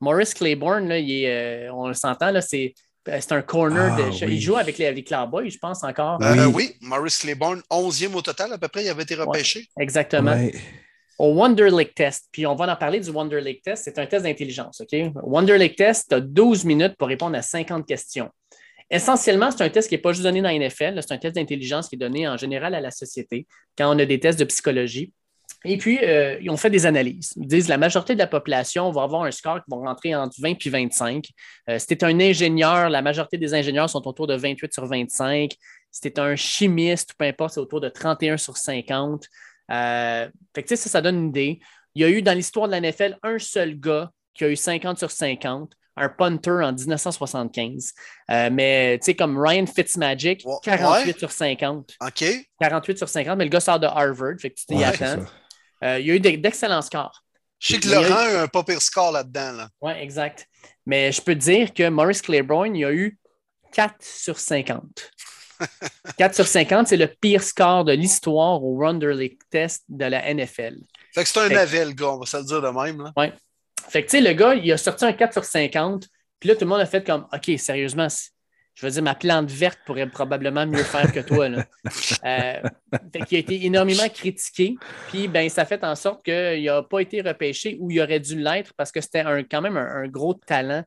Maurice 0.00 0.34
Claiborne, 0.34 0.88
là, 0.88 0.98
il 0.98 1.10
est, 1.10 1.66
euh, 1.68 1.72
on 1.72 1.88
le 1.88 1.94
s'entend, 1.94 2.30
là, 2.30 2.40
c'est, 2.40 2.74
c'est 3.06 3.32
un 3.32 3.42
corner. 3.42 3.94
Ah, 3.94 4.02
de, 4.02 4.26
oui. 4.26 4.34
Il 4.34 4.40
joue 4.40 4.56
avec 4.56 4.76
les, 4.78 4.92
les 4.92 5.04
Cowboys, 5.04 5.48
je 5.50 5.58
pense 5.58 5.82
encore. 5.84 6.22
Euh, 6.22 6.46
Oui. 6.46 6.52
oui, 6.54 6.76
Maurice 6.82 7.18
Claiborne, 7.18 7.62
11e 7.70 8.14
au 8.14 8.22
total 8.22 8.52
à 8.52 8.58
peu 8.58 8.68
près, 8.68 8.84
il 8.84 8.88
avait 8.88 9.04
été 9.04 9.14
repêché. 9.14 9.66
Exactement. 9.78 10.32
Ouais. 10.32 10.52
Au 11.18 11.32
Wonder 11.32 11.70
Lake 11.70 11.94
Test. 11.94 12.28
Puis 12.30 12.46
on 12.46 12.54
va 12.54 12.70
en 12.70 12.76
parler 12.76 13.00
du 13.00 13.08
Wonder 13.08 13.40
Lake 13.40 13.62
Test. 13.62 13.84
C'est 13.84 13.98
un 13.98 14.04
test 14.04 14.24
d'intelligence. 14.24 14.82
OK? 14.82 15.12
Wonder 15.22 15.56
Lake 15.56 15.76
Test, 15.76 16.08
tu 16.10 16.14
as 16.14 16.20
12 16.20 16.64
minutes 16.66 16.94
pour 16.98 17.08
répondre 17.08 17.36
à 17.36 17.42
50 17.42 17.86
questions. 17.86 18.28
Essentiellement, 18.90 19.50
c'est 19.50 19.62
un 19.62 19.68
test 19.68 19.88
qui 19.88 19.94
n'est 19.94 20.00
pas 20.00 20.12
juste 20.12 20.22
donné 20.22 20.40
dans 20.40 20.48
la 20.48 20.58
NFL. 20.58 21.00
C'est 21.02 21.12
un 21.12 21.18
test 21.18 21.34
d'intelligence 21.34 21.88
qui 21.88 21.96
est 21.96 21.98
donné 21.98 22.28
en 22.28 22.36
général 22.36 22.74
à 22.74 22.80
la 22.80 22.90
société 22.90 23.46
quand 23.76 23.94
on 23.94 23.98
a 23.98 24.04
des 24.04 24.20
tests 24.20 24.38
de 24.38 24.44
psychologie. 24.44 25.12
Et 25.64 25.78
puis, 25.78 25.98
euh, 26.02 26.38
ils 26.40 26.50
ont 26.50 26.56
fait 26.56 26.70
des 26.70 26.86
analyses. 26.86 27.32
Ils 27.36 27.48
disent 27.48 27.68
la 27.68 27.78
majorité 27.78 28.14
de 28.14 28.20
la 28.20 28.28
population 28.28 28.90
va 28.92 29.02
avoir 29.02 29.24
un 29.24 29.30
score 29.32 29.56
qui 29.56 29.70
va 29.70 29.76
rentrer 29.78 30.14
entre 30.14 30.36
20 30.40 30.64
et 30.64 30.70
25. 30.70 31.28
Euh, 31.68 31.78
si 31.78 31.98
un 32.02 32.20
ingénieur, 32.20 32.88
la 32.88 33.02
majorité 33.02 33.36
des 33.36 33.52
ingénieurs 33.54 33.90
sont 33.90 34.06
autour 34.06 34.28
de 34.28 34.36
28 34.36 34.72
sur 34.72 34.86
25. 34.86 35.52
Si 35.90 36.00
tu 36.00 36.08
es 36.08 36.20
un 36.20 36.36
chimiste, 36.36 37.14
peu 37.18 37.24
importe, 37.24 37.54
c'est 37.54 37.60
autour 37.60 37.80
de 37.80 37.88
31 37.88 38.36
sur 38.36 38.56
50. 38.56 39.26
Euh, 39.72 40.28
fait 40.54 40.62
que, 40.62 40.76
ça, 40.76 40.88
ça 40.88 41.00
donne 41.00 41.16
une 41.16 41.28
idée. 41.30 41.60
Il 41.96 42.02
y 42.02 42.04
a 42.04 42.10
eu 42.10 42.22
dans 42.22 42.34
l'histoire 42.34 42.68
de 42.68 42.72
la 42.72 42.80
NFL 42.80 43.18
un 43.22 43.38
seul 43.38 43.80
gars 43.80 44.10
qui 44.34 44.44
a 44.44 44.48
eu 44.48 44.56
50 44.56 44.98
sur 44.98 45.10
50, 45.10 45.72
un 45.96 46.08
punter 46.08 46.50
en 46.62 46.72
1975. 46.72 47.92
Euh, 48.30 48.50
mais 48.52 48.98
tu 49.00 49.06
sais, 49.06 49.14
comme 49.16 49.38
Ryan 49.38 49.66
Fitzmagic, 49.66 50.42
Ouais. 50.44 50.54
48 50.62 51.18
sur 51.18 51.30
50. 51.32 51.94
OK? 52.00 52.24
48 52.60 52.98
sur 52.98 53.08
50, 53.08 53.38
mais 53.38 53.44
le 53.44 53.50
gars 53.50 53.60
sort 53.60 53.80
de 53.80 53.86
Harvard, 53.86 54.34
fait 54.40 54.50
que 54.50 54.56
tu 54.56 54.66
t'y 54.66 54.74
Ouais, 54.76 54.84
attends. 54.84 55.24
Euh, 55.84 55.98
il 55.98 56.06
y 56.06 56.10
a 56.10 56.14
eu 56.14 56.20
d'ex- 56.20 56.40
d'excellents 56.40 56.82
scores. 56.82 57.22
Je 57.58 57.74
sais 57.74 57.80
que 57.80 57.88
y 57.88 57.94
a 57.94 58.00
eu- 58.00 58.08
Laurent 58.08 58.16
a 58.20 58.42
un 58.42 58.48
pas 58.48 58.62
pire 58.64 58.82
score 58.82 59.12
là-dedans. 59.12 59.52
Là. 59.52 59.68
Oui, 59.80 59.92
exact. 59.92 60.46
Mais 60.84 61.10
je 61.12 61.20
peux 61.22 61.34
te 61.34 61.40
dire 61.40 61.72
que 61.72 61.88
Maurice 61.88 62.22
Claiborne, 62.22 62.74
il 62.76 62.84
a 62.84 62.92
eu 62.92 63.18
4 63.72 63.94
sur 64.00 64.38
50. 64.38 65.10
4 66.18 66.34
sur 66.34 66.46
50, 66.46 66.88
c'est 66.88 66.96
le 66.98 67.06
pire 67.08 67.42
score 67.42 67.84
de 67.84 67.92
l'histoire 67.92 68.62
au 68.62 68.76
Wonder 68.76 69.14
League 69.14 69.38
Test 69.50 69.84
de 69.88 70.04
la 70.04 70.32
NFL. 70.34 70.76
Fait 71.14 71.22
que 71.22 71.28
c'est 71.30 71.40
un 71.40 71.48
navet, 71.48 71.86
le 71.86 71.92
gars, 71.92 72.08
on 72.10 72.18
va 72.18 72.26
se 72.26 72.36
le 72.36 72.44
dire 72.44 72.60
de 72.60 72.68
même. 72.68 73.02
Là. 73.02 73.12
Fait 73.88 74.02
que, 74.02 74.10
tu 74.10 74.18
sais, 74.18 74.20
le 74.22 74.32
gars, 74.32 74.54
il 74.54 74.70
a 74.72 74.76
sorti 74.76 75.04
un 75.04 75.12
4 75.12 75.32
sur 75.32 75.44
50. 75.44 76.06
Puis 76.40 76.48
là, 76.48 76.54
tout 76.54 76.62
le 76.64 76.68
monde 76.68 76.80
a 76.80 76.86
fait 76.86 77.04
comme, 77.06 77.26
OK, 77.32 77.50
sérieusement, 77.58 78.08
je 78.74 78.84
veux 78.86 78.92
dire, 78.92 79.02
ma 79.02 79.14
plante 79.14 79.50
verte 79.50 79.78
pourrait 79.86 80.08
probablement 80.08 80.66
mieux 80.66 80.82
faire 80.82 81.10
que 81.12 81.20
toi. 81.20 81.48
Là. 81.48 81.64
Euh, 82.24 82.60
fait 83.12 83.20
qu'il 83.26 83.36
a 83.36 83.40
été 83.40 83.64
énormément 83.66 84.08
critiqué. 84.08 84.74
Puis, 85.08 85.28
ben, 85.28 85.48
ça 85.48 85.64
fait 85.64 85.82
en 85.84 85.94
sorte 85.94 86.24
qu'il 86.24 86.64
n'a 86.64 86.82
pas 86.82 87.00
été 87.00 87.20
repêché 87.22 87.76
où 87.80 87.90
il 87.90 88.00
aurait 88.00 88.18
dû 88.20 88.36
l'être 88.40 88.72
parce 88.76 88.90
que 88.90 89.00
c'était 89.00 89.20
un- 89.20 89.44
quand 89.44 89.60
même 89.60 89.76
un, 89.76 90.02
un 90.02 90.08
gros 90.08 90.34
talent 90.34 90.82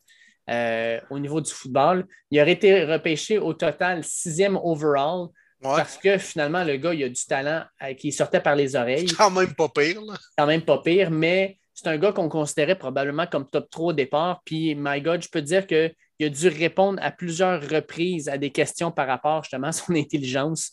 euh, 0.50 1.00
au 1.10 1.18
niveau 1.20 1.40
du 1.42 1.52
football. 1.52 2.06
Il 2.32 2.42
aurait 2.42 2.52
été 2.54 2.84
repêché 2.84 3.38
au 3.38 3.54
total 3.54 4.04
sixième 4.04 4.58
overall 4.58 5.28
Ouais. 5.62 5.76
parce 5.76 5.98
que 5.98 6.18
finalement, 6.18 6.64
le 6.64 6.78
gars, 6.78 6.94
il 6.94 7.04
a 7.04 7.10
du 7.10 7.26
talent 7.26 7.64
euh, 7.84 7.94
qui 7.94 8.12
sortait 8.14 8.40
par 8.40 8.56
les 8.56 8.76
oreilles 8.78 9.08
Quand 9.08 9.30
même 9.32 9.54
pas 9.56 9.68
pire. 9.70 10.02
Là. 10.02 10.14
quand 10.38 10.46
même 10.48 10.62
pas 10.62 10.82
pire, 10.82 11.12
mais 11.12 11.59
c'est 11.80 11.88
un 11.88 11.98
gars 11.98 12.12
qu'on 12.12 12.28
considérait 12.28 12.78
probablement 12.78 13.26
comme 13.26 13.50
top 13.50 13.70
3 13.70 13.86
au 13.88 13.94
départ. 13.94 14.42
Puis, 14.44 14.76
my 14.76 15.02
God, 15.02 15.24
je 15.24 15.30
peux 15.30 15.42
dire 15.42 15.66
qu'il 15.66 15.94
a 16.22 16.30
dû 16.30 16.48
répondre 16.50 17.00
à 17.02 17.10
plusieurs 17.10 17.62
reprises 17.62 18.28
à 18.28 18.38
des 18.38 18.50
questions 18.50 18.92
par 18.92 19.08
rapport 19.08 19.44
justement 19.44 19.68
à 19.68 19.72
son 19.72 19.96
intelligence. 19.96 20.72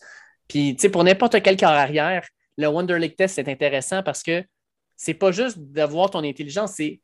Puis, 0.48 0.74
tu 0.74 0.82
sais, 0.82 0.88
pour 0.88 1.04
n'importe 1.04 1.40
quel 1.42 1.56
corps 1.56 1.68
arrière, 1.68 2.26
le 2.56 2.66
Wonder 2.66 2.98
League 2.98 3.14
Test, 3.16 3.36
c'est 3.36 3.48
intéressant 3.48 4.02
parce 4.02 4.22
que 4.22 4.42
c'est 4.96 5.14
pas 5.14 5.30
juste 5.30 5.58
d'avoir 5.58 6.10
ton 6.10 6.24
intelligence, 6.24 6.72
c'est, 6.74 7.00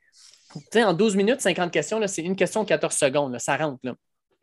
en 0.82 0.94
12 0.94 1.14
minutes, 1.14 1.40
50 1.40 1.70
questions, 1.70 2.00
c'est 2.08 2.22
une 2.22 2.36
question 2.36 2.64
de 2.64 2.68
14 2.68 2.94
secondes, 2.94 3.38
ça 3.38 3.56
rentre. 3.56 3.80
Là. 3.84 3.94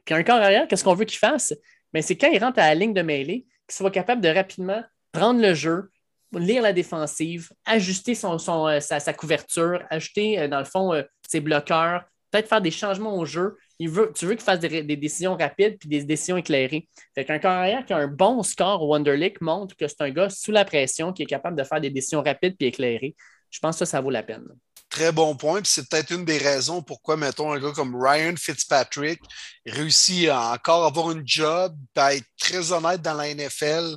Puis, 0.06 0.16
un 0.16 0.24
corps 0.24 0.38
arrière, 0.38 0.68
qu'est-ce 0.70 0.86
qu'on 0.86 0.96
veut 0.96 1.06
qu'il 1.06 1.20
fasse? 1.20 1.54
Ben, 1.92 2.02
c'est 2.02 2.16
quand 2.16 2.32
il 2.32 2.42
rentre 2.42 2.60
à 2.60 2.68
la 2.68 2.76
ligne 2.76 2.94
de 2.94 3.02
mêlée, 3.02 3.46
qu'il 3.68 3.76
soit 3.76 3.92
capable 3.92 4.22
de 4.22 4.30
rapidement 4.30 4.84
prendre 5.12 5.42
le 5.42 5.54
jeu, 5.54 5.90
lire 6.34 6.62
la 6.62 6.74
défensive, 6.74 7.52
ajuster 7.66 8.16
son, 8.16 8.38
son, 8.38 8.68
euh, 8.68 8.80
sa, 8.80 9.14
couverture, 9.14 9.84
ajuster, 9.90 10.40
euh, 10.40 10.48
dans 10.48 10.60
le 10.60 10.66
fond, 10.66 10.94
euh, 10.94 11.04
ses 11.28 11.40
bloqueurs, 11.40 12.04
peut-être 12.32 12.48
faire 12.48 12.62
des 12.62 12.72
changements 12.72 13.18
au 13.18 13.26
jeu. 13.26 13.58
Il 13.80 13.90
veut, 13.90 14.12
tu 14.14 14.26
veux 14.26 14.36
qu'il 14.36 14.44
fasse 14.44 14.60
des, 14.60 14.84
des 14.84 14.98
décisions 14.98 15.36
rapides 15.36 15.78
puis 15.80 15.90
des 15.90 16.04
décisions 16.04 16.38
éclairées. 16.38 16.88
Fait 17.16 17.26
qu'un 17.26 17.40
carrière 17.40 17.86
qui 17.86 17.94
a 17.94 17.98
un 17.98 18.08
bon 18.08 18.44
score 18.44 18.84
au 18.84 18.88
Wonder 18.88 19.18
League 19.18 19.38
montre 19.42 19.76
que 19.76 19.88
c'est 19.88 20.02
un 20.02 20.10
gars 20.10 20.30
sous 20.30 20.52
la 20.52 20.66
pression 20.66 21.14
qui 21.14 21.24
est 21.24 21.28
capable 21.28 21.58
de 21.58 21.64
faire 21.64 21.82
des 21.82 21.90
décisions 21.90 22.22
rapides 22.22 22.56
puis 22.58 22.68
éclairées. 22.68 23.16
Je 23.50 23.60
pense 23.60 23.80
que 23.80 23.86
ça, 23.86 23.92
ça 23.98 24.02
vaut 24.02 24.12
la 24.12 24.22
peine. 24.22 24.46
Très 24.90 25.12
bon 25.12 25.36
point. 25.36 25.62
Puis 25.62 25.72
c'est 25.72 25.88
peut-être 25.88 26.12
une 26.12 26.26
des 26.26 26.40
raisons 26.40 26.82
pourquoi, 26.82 27.16
mettons, 27.16 27.52
un 27.52 27.60
gars 27.60 27.72
comme 27.72 27.96
Ryan 27.96 28.34
Fitzpatrick 28.36 29.20
réussit 29.66 30.30
à 30.30 30.54
encore 30.54 30.86
avoir 30.86 31.12
une 31.12 31.22
job, 31.26 31.76
à 31.96 32.16
être 32.16 32.26
très 32.40 32.72
honnête 32.72 33.02
dans 33.02 33.14
la 33.14 33.34
NFL, 33.34 33.96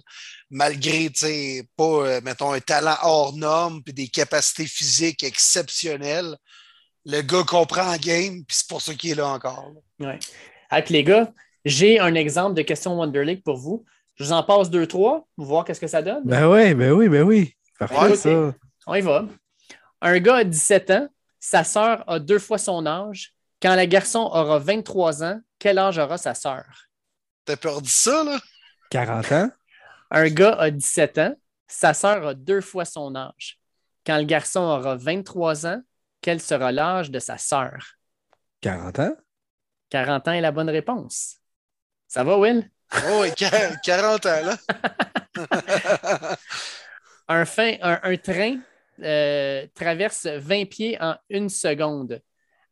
malgré, 0.53 1.09
tu 1.09 1.20
sais, 1.20 1.69
pas, 1.77 1.85
euh, 1.85 2.20
mettons, 2.23 2.53
un 2.53 2.61
talent 2.61 2.97
hors 3.03 3.35
norme, 3.35 3.83
puis 3.83 3.95
des 3.95 4.07
capacités 4.07 4.66
physiques 4.66 5.24
exceptionnelles. 5.24 6.37
Le 7.07 7.23
gars 7.23 7.43
comprend 7.43 7.91
la 7.91 7.99
game, 7.99 8.45
puis 8.45 8.57
c'est 8.59 8.69
pour 8.69 8.83
ça 8.83 8.95
qu'il 8.95 9.11
est 9.11 9.15
là 9.15 9.29
encore. 9.29 9.73
Ah, 10.70 10.83
puis 10.83 10.93
les 10.95 11.05
gars, 11.05 11.33
j'ai 11.65 11.99
un 11.99 12.15
exemple 12.15 12.55
de 12.55 12.62
question 12.62 12.97
Wonder 12.97 13.24
League 13.24 13.43
pour 13.43 13.57
vous. 13.57 13.85
Je 14.16 14.24
vous 14.24 14.33
en 14.33 14.43
passe 14.43 14.69
deux, 14.70 14.87
trois, 14.87 15.27
pour 15.37 15.47
voir 15.47 15.65
qu'est-ce 15.65 15.81
que 15.81 15.87
ça 15.87 16.03
donne. 16.03 16.23
Ben 16.24 16.47
oui, 16.47 16.74
ben 16.74 16.93
oui, 16.93 17.09
ben 17.09 17.23
oui. 17.23 17.57
Parfait, 17.79 17.97
Ouais, 17.97 18.16
ça. 18.16 18.55
On 18.87 18.95
y 18.95 19.01
va. 19.01 19.24
Un 20.03 20.19
gars 20.19 20.37
a 20.37 20.45
17 20.45 20.91
ans, 20.91 21.09
sa 21.41 21.65
sœur 21.65 22.05
a 22.07 22.19
deux 22.19 22.39
fois 22.39 22.59
son 22.59 22.85
âge. 22.87 23.33
Quand 23.61 23.74
le 23.74 23.87
garçon 23.87 24.19
aura 24.19 24.59
23 24.59 25.24
ans, 25.24 25.41
quel 25.59 25.79
âge 25.79 25.99
aura 25.99 26.19
sa 26.19 26.35
sœur? 26.35 26.65
T'as 27.47 27.57
peur 27.57 27.81
de 27.81 27.89
ça, 27.89 28.23
là? 28.23 28.39
40 28.91 29.33
ans? 29.33 29.51
Un 30.14 30.28
gars 30.28 30.52
a 30.59 30.70
17 30.70 31.18
ans, 31.18 31.34
sa 31.66 31.94
sœur 31.94 32.26
a 32.26 32.34
deux 32.34 32.60
fois 32.60 32.84
son 32.84 33.14
âge. 33.16 33.59
Quand 34.05 34.18
le 34.18 34.24
garçon 34.24 34.60
aura 34.60 34.94
23 34.97 35.66
ans, 35.66 35.80
quel 36.20 36.39
sera 36.39 36.70
l'âge 36.70 37.10
de 37.10 37.18
sa 37.18 37.39
sœur? 37.39 37.94
40 38.60 38.98
ans? 38.98 39.16
40 39.89 40.28
ans 40.28 40.32
est 40.32 40.43
la 40.43 40.52
bonne 40.52 40.68
réponse. 40.68 41.39
Ça 42.09 42.24
va, 42.24 42.36
Will? 42.36 42.70
Oh, 43.09 43.20
ouais, 43.20 43.30
quar- 43.30 43.80
40 43.82 44.26
ans, 44.26 44.43
là. 44.44 46.36
un, 47.28 47.44
fin, 47.47 47.76
un, 47.80 47.98
un 48.02 48.16
train 48.18 48.59
euh, 49.02 49.66
traverse 49.74 50.26
20 50.26 50.66
pieds 50.66 50.98
en 51.01 51.16
une 51.30 51.48
seconde. 51.48 52.20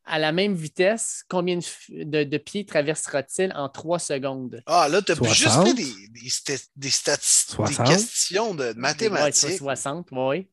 À 0.05 0.19
la 0.19 0.33
même 0.33 0.55
vitesse, 0.55 1.25
combien 1.29 1.59
de, 1.59 2.05
de- 2.05 2.25
de 2.25 2.39
pieds 2.39 2.65
traversera-t-il 2.65 3.53
en 3.55 3.69
trois 3.69 3.99
secondes? 3.99 4.63
Ah, 4.67 4.89
là, 4.89 5.03
tu 5.03 5.13
as 5.13 5.15
60? 5.15 5.35
juste 5.35 5.69
fait 5.69 5.75
des, 5.75 6.09
des, 6.23 6.29
sta- 6.29 6.69
des 6.75 6.91
statistiques, 6.91 7.59
des 7.59 7.67
60? 7.67 7.87
questions 7.87 8.55
de 8.55 8.73
mathématiques. 8.73 9.59
60, 9.59 10.09
oui. 10.13 10.49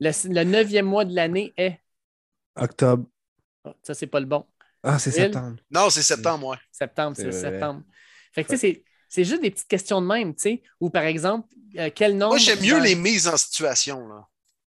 Le, 0.00 0.10
le 0.28 0.44
neuvième 0.44 0.86
mois 0.86 1.04
de 1.04 1.14
l'année 1.14 1.54
est? 1.56 1.78
Octobre. 2.56 3.06
oh, 3.64 3.72
ça, 3.82 3.94
c'est 3.94 4.06
pas 4.06 4.20
le 4.20 4.26
bon. 4.26 4.44
Ah, 4.82 4.98
c'est 4.98 5.10
Will? 5.12 5.22
septembre. 5.32 5.56
Non, 5.70 5.88
c'est 5.90 6.02
septembre, 6.02 6.46
ouais. 6.48 6.56
Septembre, 6.70 7.16
c'est 7.16 7.32
septembre. 7.32 7.82
Fait 8.32 8.44
que, 8.44 8.50
tu 8.50 8.56
sais, 8.58 8.74
c'est- 8.74 8.84
c'est 9.08 9.24
juste 9.24 9.42
des 9.42 9.50
petites 9.50 9.68
questions 9.68 10.02
de 10.02 10.06
même, 10.06 10.34
tu 10.34 10.42
sais. 10.42 10.62
Ou 10.80 10.90
par 10.90 11.04
exemple, 11.04 11.48
euh, 11.78 11.88
quel 11.94 12.18
nombre. 12.18 12.32
Moi, 12.32 12.38
j'aime 12.38 12.60
mieux 12.60 12.72
dans- 12.72 12.80
les 12.82 12.94
mises 12.96 13.28
en 13.28 13.36
situation. 13.36 14.06
Là. 14.08 14.26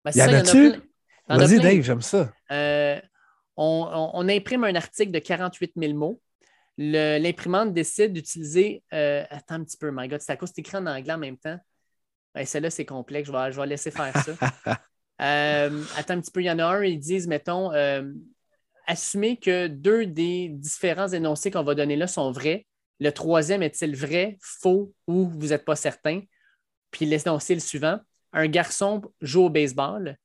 Ben, 0.04 0.12
Y 0.12 0.14
c'est 0.14 0.28
en 0.28 0.34
a-tu? 0.34 0.72
Vas-y. 1.28 1.60
Dave, 1.60 1.82
j'aime 1.82 2.00
ça. 2.02 2.32
Euh, 2.52 3.00
on, 3.58 3.88
on- 3.92 4.10
on 4.14 4.28
imprime 4.28 4.64
un 4.64 4.74
article 4.74 5.10
de 5.12 5.18
48 5.18 5.72
000 5.76 5.94
mots. 5.94 6.20
L'imprimante 6.78 7.72
décide 7.74 8.12
d'utiliser. 8.12 8.82
euh, 8.94 9.24
attends 9.30 9.56
un 9.56 9.64
petit 9.64 9.76
peu, 9.76 9.90
my 9.92 10.08
God, 10.08 10.20
c'est 10.20 10.32
à 10.32 10.36
cause 10.36 10.52
écrit 10.56 10.76
en 10.76 10.86
anglais 10.86 11.12
en 11.12 11.18
même 11.18 11.36
temps. 11.36 11.58
Ouais, 12.34 12.44
Celle-là, 12.44 12.70
c'est 12.70 12.84
complexe. 12.84 13.26
Je 13.28 13.32
vais, 13.32 13.52
je 13.52 13.60
vais 13.60 13.66
laisser 13.66 13.90
faire 13.90 14.14
ça. 14.16 14.76
Euh, 15.20 15.82
attends 15.96 16.14
un 16.14 16.20
petit 16.20 16.30
peu. 16.30 16.40
Il 16.40 16.44
y 16.46 16.50
en 16.52 16.60
a 16.60 16.64
un, 16.64 16.84
ils 16.84 16.96
disent, 17.00 17.26
mettons, 17.26 17.72
euh, 17.72 18.08
assumer 18.86 19.36
que 19.36 19.66
deux 19.66 20.06
des 20.06 20.48
différents 20.48 21.08
énoncés 21.08 21.50
qu'on 21.50 21.64
va 21.64 21.74
donner 21.74 21.96
là 21.96 22.06
sont 22.06 22.30
vrais. 22.30 22.66
Le 23.00 23.10
troisième 23.10 23.64
est-il 23.64 23.96
vrai, 23.96 24.38
faux 24.40 24.92
ou 25.08 25.28
vous 25.28 25.48
n'êtes 25.48 25.64
pas 25.64 25.74
certain? 25.74 26.20
Puis 26.92 27.04
l'énoncé 27.04 27.54
le 27.54 27.60
suivant. 27.60 27.98
Un 28.32 28.46
garçon 28.46 29.02
joue 29.20 29.46
au 29.46 29.50
baseball. 29.50 30.16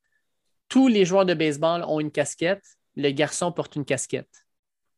Tous 0.70 0.88
les 0.88 1.06
joueurs 1.06 1.26
de 1.26 1.34
baseball 1.34 1.84
ont 1.88 2.00
une 2.00 2.12
casquette. 2.12 2.64
Le 2.96 3.10
garçon 3.12 3.52
porte 3.52 3.76
une 3.76 3.86
casquette. 3.86 4.46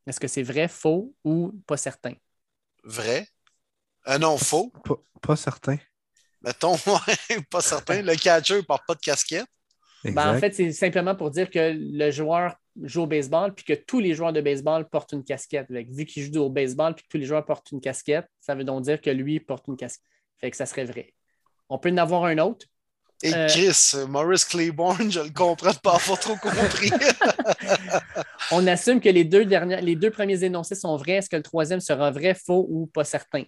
Est-ce 0.08 0.20
que 0.20 0.28
c'est 0.28 0.44
vrai, 0.44 0.68
faux 0.68 1.16
ou 1.24 1.54
pas 1.66 1.78
certain? 1.78 2.14
Vrai? 2.84 3.28
Euh, 4.08 4.18
non, 4.18 4.38
faux. 4.38 4.72
Pas, 4.84 4.96
pas 5.22 5.36
certain. 5.36 5.78
Mettons, 6.42 6.78
pas 7.50 7.62
certain. 7.62 8.02
Le 8.02 8.16
catcher 8.16 8.58
ne 8.58 8.62
porte 8.62 8.84
pas 8.86 8.94
de 8.94 9.00
casquette. 9.00 9.48
Ben, 10.04 10.36
en 10.36 10.38
fait, 10.38 10.54
c'est 10.54 10.72
simplement 10.72 11.16
pour 11.16 11.32
dire 11.32 11.50
que 11.50 11.76
le 11.76 12.12
joueur 12.12 12.56
joue 12.84 13.04
au 13.04 13.08
baseball 13.08 13.56
puis 13.56 13.66
que 13.66 13.74
tous 13.74 14.00
les 14.00 14.14
joueurs 14.14 14.34
de 14.34 14.42
baseball 14.42 14.88
portent 14.88 15.14
une 15.14 15.24
casquette. 15.24 15.68
Vu 15.70 16.06
qu'il 16.06 16.32
joue 16.32 16.42
au 16.42 16.50
baseball 16.50 16.94
puis 16.94 17.04
que 17.04 17.10
tous 17.10 17.18
les 17.18 17.26
joueurs 17.26 17.46
portent 17.46 17.72
une 17.72 17.82
casquette, 17.82 18.28
ça 18.40 18.54
veut 18.54 18.64
donc 18.64 18.84
dire 18.84 19.02
que 19.02 19.10
lui 19.10 19.40
porte 19.40 19.68
une 19.68 19.78
casquette. 19.78 20.06
Fait 20.38 20.52
que 20.52 20.58
ça 20.58 20.66
serait 20.66 20.86
vrai. 20.86 21.14
On 21.70 21.80
peut 21.80 21.90
en 21.90 21.98
avoir 21.98 22.26
un 22.26 22.38
autre. 22.38 22.68
Et 23.26 23.34
Euh, 23.34 23.48
Chris, 23.48 23.94
Maurice 24.08 24.46
Claiborne, 24.46 25.12
je 25.12 25.20
le 25.20 25.30
comprends 25.32 25.74
pas 25.74 25.98
trop 25.98 26.36
compris. 26.36 26.92
On 28.52 28.66
assume 28.68 29.00
que 29.02 29.10
les 29.10 29.24
deux, 29.24 29.46
dernières, 29.46 29.82
les 29.82 29.96
deux 29.96 30.12
premiers 30.12 30.44
énoncés 30.44 30.76
sont 30.76 30.96
vrais. 30.98 31.14
Est-ce 31.14 31.30
que 31.30 31.36
le 31.36 31.44
troisième 31.44 31.80
sera 31.80 32.12
vrai, 32.12 32.34
faux 32.36 32.66
ou 32.70 32.88
pas 32.88 33.04
certain? 33.04 33.44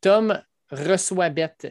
Tom 0.00 0.40
reçoit 0.70 1.30
Bette. 1.30 1.68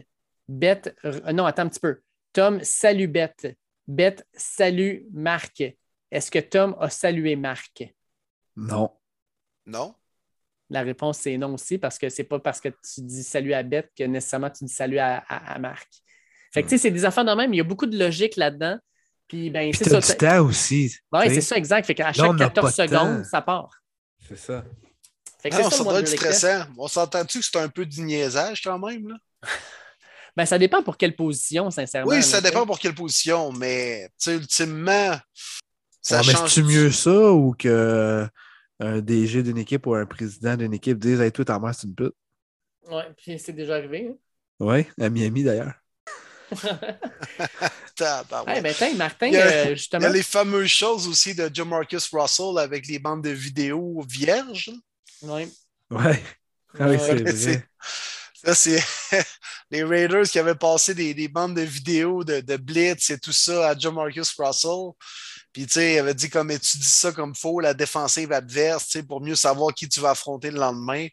Bette, 0.47 0.95
euh, 1.05 1.31
non, 1.33 1.45
attends 1.45 1.63
un 1.63 1.69
petit 1.69 1.79
peu. 1.79 2.01
Tom 2.33 2.63
salue 2.63 3.07
Bette. 3.07 3.55
Bette 3.87 4.25
salue 4.33 5.03
Marc. 5.13 5.63
Est-ce 6.11 6.31
que 6.31 6.39
Tom 6.39 6.75
a 6.79 6.89
salué 6.89 7.35
Marc? 7.35 7.83
Non. 8.55 8.91
non. 9.65 9.93
La 10.69 10.81
réponse, 10.81 11.19
c'est 11.19 11.37
non 11.37 11.53
aussi, 11.53 11.77
parce 11.77 11.97
que 11.97 12.09
c'est 12.09 12.25
pas 12.25 12.39
parce 12.39 12.59
que 12.59 12.69
tu 12.69 13.01
dis 13.01 13.23
salut 13.23 13.53
à 13.53 13.63
Bette 13.63 13.91
que 13.97 14.03
nécessairement 14.03 14.49
tu 14.49 14.65
dis 14.65 14.73
salut 14.73 14.97
à, 14.97 15.17
à- 15.19 15.53
à 15.53 15.59
Marc. 15.59 15.87
Fait 16.53 16.63
que, 16.63 16.67
tu 16.69 16.77
sais, 16.77 16.81
c'est 16.83 16.91
des 16.91 17.05
affaires 17.05 17.25
de 17.25 17.31
même. 17.33 17.53
Il 17.53 17.57
y 17.57 17.61
a 17.61 17.63
beaucoup 17.63 17.85
de 17.85 17.97
logique 17.97 18.35
là-dedans. 18.35 18.77
Puis, 19.27 19.49
ben, 19.49 19.71
c'est 19.73 19.89
ça. 19.89 19.99
du 19.99 20.17
temps 20.17 20.45
aussi. 20.45 20.95
Oui, 21.11 21.27
tu 21.27 21.35
c'est 21.35 21.41
ça, 21.41 21.57
exact. 21.57 21.85
Fait 21.85 21.95
qu'à 21.95 22.13
chaque 22.13 22.31
n'a 22.31 22.49
14 22.49 22.75
pas 22.75 22.85
de 22.85 22.89
secondes, 22.89 23.17
temps. 23.23 23.29
ça 23.29 23.41
part. 23.41 23.69
C'est 24.27 24.37
ça. 24.37 24.63
Fait 25.41 25.49
que 25.49 25.55
Non, 25.55 25.63
c'est 25.65 25.69
ça 25.71 25.77
ça, 25.77 25.83
doit 25.83 25.93
être 25.99 26.05
Wonderlic 26.07 26.19
Test. 26.21 26.37
stressant. 26.39 26.65
On 26.77 26.87
s'entend-tu 26.87 27.39
que 27.39 27.45
c'est 27.45 27.57
un 27.57 27.67
peu 27.69 27.85
du 27.85 28.01
niaisage 28.01 28.61
quand 28.61 28.79
même? 28.79 29.09
Là? 29.09 29.15
Ben, 30.35 30.45
ça 30.45 30.59
dépend 30.59 30.83
pour 30.83 30.97
quelle 30.97 31.15
position, 31.15 31.71
sincèrement. 31.71 32.11
Oui, 32.11 32.21
ça 32.21 32.37
tu 32.37 32.43
dépend 32.43 32.63
pour 32.67 32.77
quelle 32.77 32.93
position, 32.93 33.51
mais 33.53 34.07
tu 34.09 34.29
sais, 34.29 34.35
ultimement, 34.35 35.17
ça 35.99 36.19
Ouais, 36.21 36.27
mais 36.27 36.33
change. 36.33 36.53
c'est 36.53 36.61
mieux 36.61 36.91
ça 36.91 37.31
ou 37.31 37.55
que 37.57 38.27
un 38.79 39.01
DG 39.01 39.41
d'une 39.41 39.57
équipe 39.57 39.87
ou 39.87 39.95
un 39.95 40.05
président 40.05 40.55
d'une 40.55 40.75
équipe 40.75 40.99
dise 40.99 41.19
Hey, 41.21 41.31
toi, 41.31 41.43
ta 41.43 41.57
mère, 41.57 41.73
c'est 41.73 41.87
une 41.87 41.95
pute? 41.95 42.13
Oui, 42.87 43.01
puis 43.17 43.39
c'est 43.39 43.51
déjà 43.53 43.77
arrivé. 43.77 44.11
Oui, 44.59 44.85
à 45.01 45.09
Miami 45.09 45.43
d'ailleurs. 45.43 45.73
Tabarouette. 47.95 48.57
Eh 48.57 48.61
ben, 48.61 48.73
tiens, 48.75 48.93
Martin, 48.95 49.27
Il 49.27 49.33
y 49.33 49.37
a- 49.37 49.45
euh, 49.45 49.63
Il 49.65 49.71
y 49.71 49.77
justement. 49.77 50.05
a 50.05 50.09
les 50.09 50.23
fameuses 50.23 50.69
choses 50.69 51.07
aussi 51.07 51.33
de 51.35 51.49
John 51.53 51.69
Marcus 51.69 52.07
Russell 52.11 52.57
avec 52.59 52.87
les 52.87 52.99
bandes 52.99 53.23
de 53.23 53.29
vidéos 53.31 54.03
vierges. 54.07 54.71
Ouais. 55.21 55.47
Ouais. 55.89 56.23
Ah 56.79 56.89
oui, 56.89 56.97
Ouais, 56.97 56.99
c'est 56.99 57.13
ouais, 57.13 57.23
vrai. 57.23 57.35
c'est- 57.35 57.65
Ça, 58.45 58.53
c'est 58.53 58.83
les 59.71 59.83
Raiders 59.83 60.23
qui 60.29 60.37
avaient 60.37 60.53
passé 60.55 60.93
des, 60.93 61.13
des 61.13 61.27
bandes 61.27 61.55
de 61.55 61.61
vidéos 61.61 62.23
de, 62.23 62.39
de 62.39 62.55
Blitz 62.55 63.09
et 63.09 63.17
tout 63.19 63.33
ça 63.33 63.69
à 63.69 63.77
John 63.77 63.95
Marcus 63.95 64.31
Russell. 64.37 64.91
Puis, 65.51 65.65
tu 65.65 65.73
sais, 65.73 65.93
il 65.95 65.99
avait 65.99 66.13
dit 66.13 66.29
comme 66.29 66.51
étudie 66.51 66.85
ça 66.87 67.11
comme 67.11 67.33
faut, 67.33 67.59
la 67.59 67.73
défensive 67.73 68.31
adverse, 68.31 68.85
tu 68.85 68.91
sais, 68.99 69.03
pour 69.03 69.21
mieux 69.21 69.35
savoir 69.35 69.73
qui 69.73 69.89
tu 69.89 69.99
vas 69.99 70.11
affronter 70.11 70.51
le 70.51 70.59
lendemain. 70.59 71.07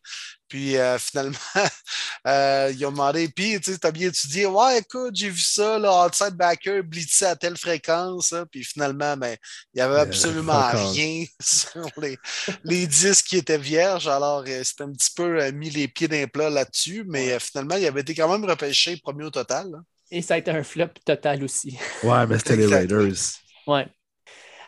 Puis, 0.49 0.77
euh, 0.77 0.99
finalement, 1.01 1.39
euh, 2.27 2.73
ils 2.77 2.85
ont 2.87 2.91
demandé, 2.93 3.29
puis, 3.29 3.61
tu 3.61 3.73
sais, 3.73 3.79
t'as 3.79 3.91
bien 3.91 4.09
étudié, 4.09 4.47
ouais, 4.47 4.79
écoute, 4.79 5.15
j'ai 5.17 5.31
vu 5.31 5.41
ça, 5.41 5.79
là, 5.79 6.07
outside 6.07 6.35
backer, 6.37 6.83
blitzé 6.83 7.27
à 7.27 7.37
telle 7.37 7.57
fréquence. 7.57 8.35
Puis, 8.51 8.65
finalement, 8.65 9.17
ben, 9.17 9.37
il 9.75 9.77
n'y 9.77 9.83
avait 9.83 9.95
Euh, 9.97 10.03
absolument 10.03 10.69
rien 10.73 11.25
sur 11.43 11.87
les, 12.01 12.19
les 12.65 12.87
disques 12.87 13.27
qui 13.27 13.37
étaient 13.39 13.59
vierges. 13.59 14.09
Alors, 14.09 14.45
euh, 14.47 14.63
c'était 14.65 14.85
un 14.85 14.93
petit 14.93 15.11
peu 15.15 15.43
euh, 15.43 15.53
mis 15.53 15.71
les 15.71 15.89
pieds 15.89 16.09
d'un 16.09 16.27
plat 16.27 16.51
là-dessus, 16.51 17.05
mais 17.07 17.33
euh, 17.33 17.39
finalement, 17.39 17.77
il 17.77 17.87
avait 17.87 18.01
été 18.03 18.15
quand 18.15 18.29
même 18.31 18.49
repêché 18.49 18.97
premier 18.99 19.25
au 19.25 19.31
total. 19.31 19.71
là. 19.71 19.79
Et 20.11 20.23
ça 20.23 20.35
a 20.35 20.39
été 20.39 20.51
un 20.51 20.63
flop 20.63 20.89
total 21.05 21.43
aussi. 21.43 21.77
Ouais, 22.03 22.27
mais 22.27 22.39
c'était 22.39 22.57
les. 22.57 22.67
Raiders. 22.67 23.15
Ouais. 23.67 23.87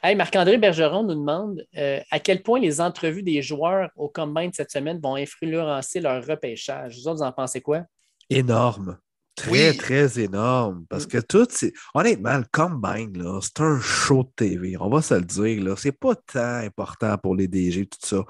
Hey, 0.07 0.15
Marc-André 0.15 0.57
Bergeron 0.57 1.03
nous 1.03 1.16
demande 1.16 1.66
euh, 1.77 1.99
à 2.12 2.20
quel 2.20 2.41
point 2.45 2.61
les 2.61 2.81
entrevues 2.81 3.24
des 3.24 3.43
joueurs 3.43 3.91
au 3.97 4.09
combine 4.09 4.53
cette 4.53 4.70
semaine 4.70 5.01
vont 5.03 5.16
influencer 5.16 5.99
leur 5.99 6.24
repêchage? 6.24 6.95
Vous 6.95 7.09
autres, 7.09 7.16
vous 7.16 7.23
en 7.24 7.33
pensez 7.33 7.61
quoi? 7.61 7.83
Énorme. 8.31 8.99
Très, 9.35 9.51
Oui. 9.51 9.77
très 9.77 10.20
énorme. 10.20 10.87
Parce 10.89 11.07
que 11.07 11.19
tout, 11.19 11.49
c'est. 11.51 11.73
Honnêtement, 11.93 12.39
le 12.39 12.45
combine, 12.53 13.20
là, 13.20 13.41
c'est 13.43 13.61
un 13.61 13.81
show 13.81 14.23
de 14.23 14.31
TV. 14.37 14.77
On 14.78 14.89
va 14.89 15.03
se 15.03 15.15
le 15.15 15.23
dire, 15.24 15.65
là. 15.65 15.74
C'est 15.77 15.91
pas 15.91 16.15
tant 16.15 16.59
important 16.65 17.19
pour 17.19 17.35
les 17.35 17.49
DG, 17.49 17.87
tout 17.87 17.99
ça. 18.01 18.24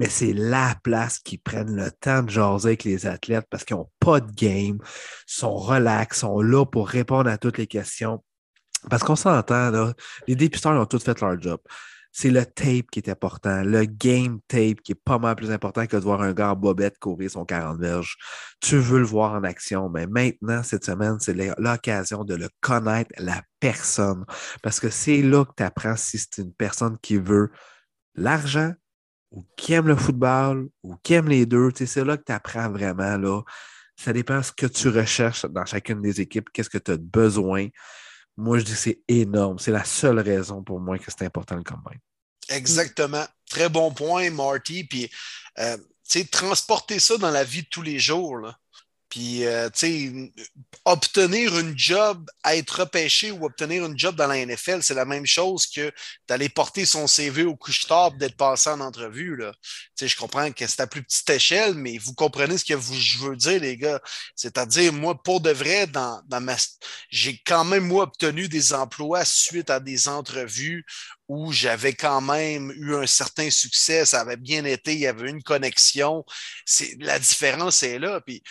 Mais 0.00 0.08
c'est 0.08 0.32
la 0.32 0.74
place 0.82 1.20
qui 1.20 1.38
prennent 1.38 1.76
le 1.76 1.92
temps 1.92 2.24
de 2.24 2.30
jaser 2.30 2.70
avec 2.70 2.82
les 2.82 3.06
athlètes 3.06 3.46
parce 3.48 3.64
qu'ils 3.64 3.76
n'ont 3.76 3.88
pas 4.00 4.18
de 4.18 4.32
game, 4.32 4.78
sont 5.28 5.54
relax, 5.54 6.18
sont 6.18 6.42
là 6.42 6.66
pour 6.66 6.88
répondre 6.88 7.30
à 7.30 7.38
toutes 7.38 7.58
les 7.58 7.68
questions. 7.68 8.20
Parce 8.88 9.02
qu'on 9.02 9.16
s'entend, 9.16 9.70
là, 9.70 9.92
les 10.26 10.36
dépisteurs 10.36 10.72
ont 10.72 10.86
tous 10.86 11.02
fait 11.02 11.20
leur 11.20 11.40
job. 11.40 11.60
C'est 12.12 12.30
le 12.30 12.44
tape 12.44 12.90
qui 12.90 12.98
est 12.98 13.08
important, 13.08 13.62
le 13.62 13.84
game 13.84 14.40
tape 14.48 14.80
qui 14.82 14.92
est 14.92 15.00
pas 15.04 15.18
mal 15.18 15.36
plus 15.36 15.52
important 15.52 15.86
que 15.86 15.96
de 15.96 16.02
voir 16.02 16.22
un 16.22 16.32
gars 16.32 16.56
bobette 16.56 16.98
courir 16.98 17.30
son 17.30 17.44
40 17.44 17.78
verges. 17.78 18.16
Tu 18.60 18.78
veux 18.78 18.98
le 18.98 19.04
voir 19.04 19.34
en 19.34 19.44
action, 19.44 19.88
mais 19.88 20.06
maintenant, 20.08 20.64
cette 20.64 20.84
semaine, 20.84 21.18
c'est 21.20 21.36
l'occasion 21.58 22.24
de 22.24 22.34
le 22.34 22.48
connaître, 22.60 23.10
la 23.18 23.42
personne. 23.60 24.24
Parce 24.60 24.80
que 24.80 24.90
c'est 24.90 25.22
là 25.22 25.44
que 25.44 25.52
tu 25.56 25.62
apprends 25.62 25.94
si 25.96 26.18
c'est 26.18 26.38
une 26.38 26.52
personne 26.52 26.98
qui 27.00 27.16
veut 27.16 27.50
l'argent 28.16 28.72
ou 29.30 29.46
qui 29.56 29.74
aime 29.74 29.86
le 29.86 29.94
football 29.94 30.68
ou 30.82 30.96
qui 31.04 31.14
aime 31.14 31.28
les 31.28 31.46
deux. 31.46 31.70
C'est 31.76 32.04
là 32.04 32.16
que 32.16 32.24
tu 32.24 32.32
apprends 32.32 32.70
vraiment. 32.70 33.18
Là. 33.18 33.42
Ça 33.96 34.12
dépend 34.12 34.38
de 34.38 34.42
ce 34.42 34.52
que 34.52 34.66
tu 34.66 34.88
recherches 34.88 35.44
dans 35.46 35.64
chacune 35.64 36.02
des 36.02 36.20
équipes, 36.20 36.48
qu'est-ce 36.52 36.70
que 36.70 36.78
tu 36.78 36.90
as 36.90 36.96
besoin. 36.96 37.68
Moi, 38.40 38.58
je 38.58 38.64
dis 38.64 38.72
que 38.72 38.78
c'est 38.78 39.02
énorme. 39.06 39.58
C'est 39.58 39.70
la 39.70 39.84
seule 39.84 40.18
raison 40.18 40.62
pour 40.62 40.80
moi 40.80 40.98
que 40.98 41.10
c'est 41.10 41.26
important 41.26 41.56
le 41.56 41.62
combine. 41.62 42.00
Exactement. 42.48 43.24
Très 43.48 43.68
bon 43.68 43.92
point, 43.92 44.30
Marty. 44.30 44.84
Puis, 44.84 45.10
euh, 45.58 45.76
tu 45.76 45.84
sais, 46.04 46.24
transporter 46.24 46.98
ça 46.98 47.18
dans 47.18 47.30
la 47.30 47.44
vie 47.44 47.62
de 47.62 47.68
tous 47.68 47.82
les 47.82 47.98
jours, 47.98 48.38
là. 48.38 48.56
Puis, 49.10 49.44
euh, 49.44 49.68
tu 49.70 49.78
sais, 49.80 50.32
obtenir 50.84 51.58
une 51.58 51.76
job, 51.76 52.30
être 52.48 52.80
repêché 52.80 53.32
ou 53.32 53.44
obtenir 53.44 53.84
une 53.84 53.98
job 53.98 54.14
dans 54.14 54.28
la 54.28 54.46
NFL, 54.46 54.82
c'est 54.82 54.94
la 54.94 55.04
même 55.04 55.26
chose 55.26 55.66
que 55.66 55.90
d'aller 56.28 56.48
porter 56.48 56.86
son 56.86 57.08
CV 57.08 57.42
au 57.42 57.56
couche-tard 57.56 58.12
d'être 58.12 58.36
passé 58.36 58.70
en 58.70 58.80
entrevue, 58.80 59.36
là. 59.36 59.52
Je 60.00 60.16
comprends 60.16 60.50
que 60.52 60.66
c'est 60.66 60.80
à 60.80 60.86
plus 60.86 61.02
petite 61.02 61.28
échelle, 61.28 61.74
mais 61.74 61.98
vous 61.98 62.14
comprenez 62.14 62.56
ce 62.56 62.64
que 62.64 62.80
je 62.80 63.18
veux 63.18 63.36
dire, 63.36 63.60
les 63.60 63.76
gars. 63.76 64.00
C'est-à-dire, 64.36 64.92
moi, 64.92 65.20
pour 65.20 65.40
de 65.40 65.50
vrai, 65.50 65.88
dans, 65.88 66.22
dans 66.26 66.40
ma, 66.40 66.56
j'ai 67.10 67.38
quand 67.44 67.64
même, 67.64 67.88
moi, 67.88 68.04
obtenu 68.04 68.48
des 68.48 68.72
emplois 68.72 69.24
suite 69.24 69.70
à 69.70 69.80
des 69.80 70.08
entrevues 70.08 70.86
où 71.28 71.52
j'avais 71.52 71.94
quand 71.94 72.20
même 72.20 72.72
eu 72.76 72.94
un 72.94 73.06
certain 73.06 73.50
succès, 73.50 74.06
ça 74.06 74.20
avait 74.20 74.36
bien 74.36 74.64
été, 74.64 74.94
il 74.94 75.00
y 75.00 75.06
avait 75.06 75.30
une 75.30 75.42
connexion. 75.42 76.24
La 77.00 77.18
différence 77.18 77.82
est 77.82 77.98
là. 77.98 78.20
Puis, 78.20 78.42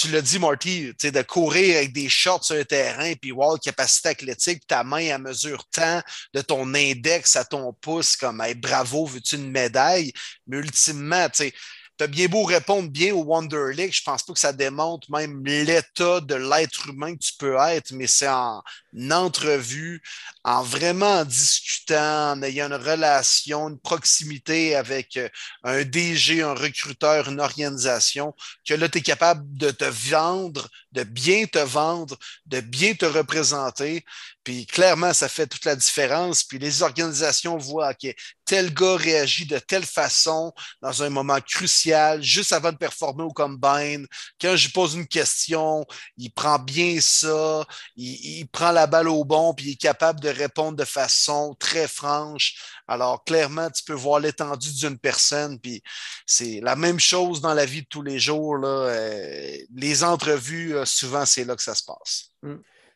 tu 0.00 0.08
l'as 0.08 0.22
dit, 0.22 0.38
Marty, 0.38 0.92
de 1.02 1.22
courir 1.22 1.76
avec 1.76 1.92
des 1.92 2.08
shorts 2.08 2.44
sur 2.44 2.54
le 2.54 2.64
terrain, 2.64 3.12
puis 3.20 3.32
wow, 3.32 3.56
capacité 3.56 4.10
athlétique, 4.10 4.66
ta 4.66 4.84
main 4.84 5.14
à 5.14 5.18
mesure 5.18 5.64
tant 5.70 6.00
de 6.34 6.40
ton 6.40 6.72
index 6.74 7.36
à 7.36 7.44
ton 7.44 7.72
pouce, 7.72 8.16
comme 8.16 8.42
bravo, 8.56 9.06
veux-tu 9.06 9.36
une 9.36 9.50
médaille? 9.50 10.12
Mais 10.46 10.58
ultimement, 10.58 11.28
tu 11.28 11.44
sais, 11.44 11.54
tu 11.98 12.04
as 12.04 12.06
bien 12.06 12.28
beau 12.28 12.44
répondre 12.44 12.88
bien 12.88 13.12
au 13.12 13.24
Wonder 13.24 13.72
League, 13.74 13.92
je 13.92 14.02
pense 14.02 14.22
pas 14.22 14.32
que 14.32 14.38
ça 14.38 14.52
démontre 14.52 15.10
même 15.10 15.44
l'état 15.44 16.20
de 16.20 16.36
l'être 16.36 16.88
humain 16.88 17.14
que 17.14 17.24
tu 17.24 17.32
peux 17.36 17.56
être, 17.56 17.92
mais 17.92 18.06
c'est 18.06 18.28
en 18.28 18.62
entrevue, 19.10 20.00
en 20.44 20.62
vraiment 20.62 21.24
discutant, 21.24 22.32
en 22.32 22.42
ayant 22.42 22.68
une 22.68 22.74
relation, 22.74 23.68
une 23.68 23.80
proximité 23.80 24.76
avec 24.76 25.16
euh, 25.16 25.28
un 25.64 25.82
DG, 25.82 26.42
un 26.42 26.54
recruteur, 26.54 27.28
une 27.28 27.40
organisation, 27.40 28.34
que 28.66 28.74
là, 28.74 28.88
tu 28.88 28.98
es 28.98 29.02
capable 29.02 29.44
de 29.56 29.70
te 29.70 29.84
vendre, 29.84 30.68
de 30.92 31.02
bien 31.02 31.46
te 31.46 31.58
vendre, 31.58 32.16
de 32.46 32.60
bien 32.60 32.94
te 32.94 33.06
représenter. 33.06 34.04
Puis 34.48 34.64
clairement, 34.64 35.12
ça 35.12 35.28
fait 35.28 35.46
toute 35.46 35.66
la 35.66 35.76
différence. 35.76 36.42
Puis 36.42 36.58
les 36.58 36.82
organisations 36.82 37.58
voient 37.58 37.92
que 37.92 38.08
tel 38.46 38.72
gars 38.72 38.96
réagit 38.96 39.44
de 39.44 39.58
telle 39.58 39.84
façon 39.84 40.54
dans 40.80 41.02
un 41.02 41.10
moment 41.10 41.38
crucial, 41.38 42.22
juste 42.22 42.54
avant 42.54 42.72
de 42.72 42.78
performer 42.78 43.24
au 43.24 43.30
combine. 43.30 44.06
Quand 44.40 44.56
je 44.56 44.70
pose 44.70 44.94
une 44.94 45.06
question, 45.06 45.84
il 46.16 46.30
prend 46.30 46.58
bien 46.58 46.98
ça, 46.98 47.66
il, 47.94 48.46
prend 48.50 48.72
la 48.72 48.86
balle 48.86 49.08
au 49.08 49.22
bon, 49.22 49.52
puis 49.52 49.66
il 49.66 49.72
est 49.72 49.76
capable 49.76 50.20
de 50.20 50.30
répondre 50.30 50.78
de 50.78 50.86
façon 50.86 51.54
très 51.58 51.86
franche. 51.86 52.54
Alors, 52.86 53.24
clairement, 53.24 53.68
tu 53.68 53.84
peux 53.84 53.92
voir 53.92 54.18
l'étendue 54.18 54.72
d'une 54.72 54.98
personne, 54.98 55.60
puis 55.60 55.82
c'est 56.24 56.60
la 56.62 56.74
même 56.74 56.98
chose 56.98 57.42
dans 57.42 57.52
la 57.52 57.66
vie 57.66 57.82
de 57.82 57.88
tous 57.90 58.00
les 58.00 58.18
jours. 58.18 58.56
Euh, 58.64 59.58
les 59.74 60.04
entrevues, 60.04 60.74
euh, 60.74 60.86
souvent, 60.86 61.26
c'est 61.26 61.44
là 61.44 61.54
que 61.54 61.62
ça 61.62 61.74
se 61.74 61.82
passe. 61.84 62.30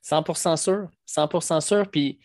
100% 0.04 0.52
mm. 0.52 0.56
sûr, 0.56 0.88
100% 1.06 1.60
sûr. 1.60 1.90
Puis, 1.90 2.18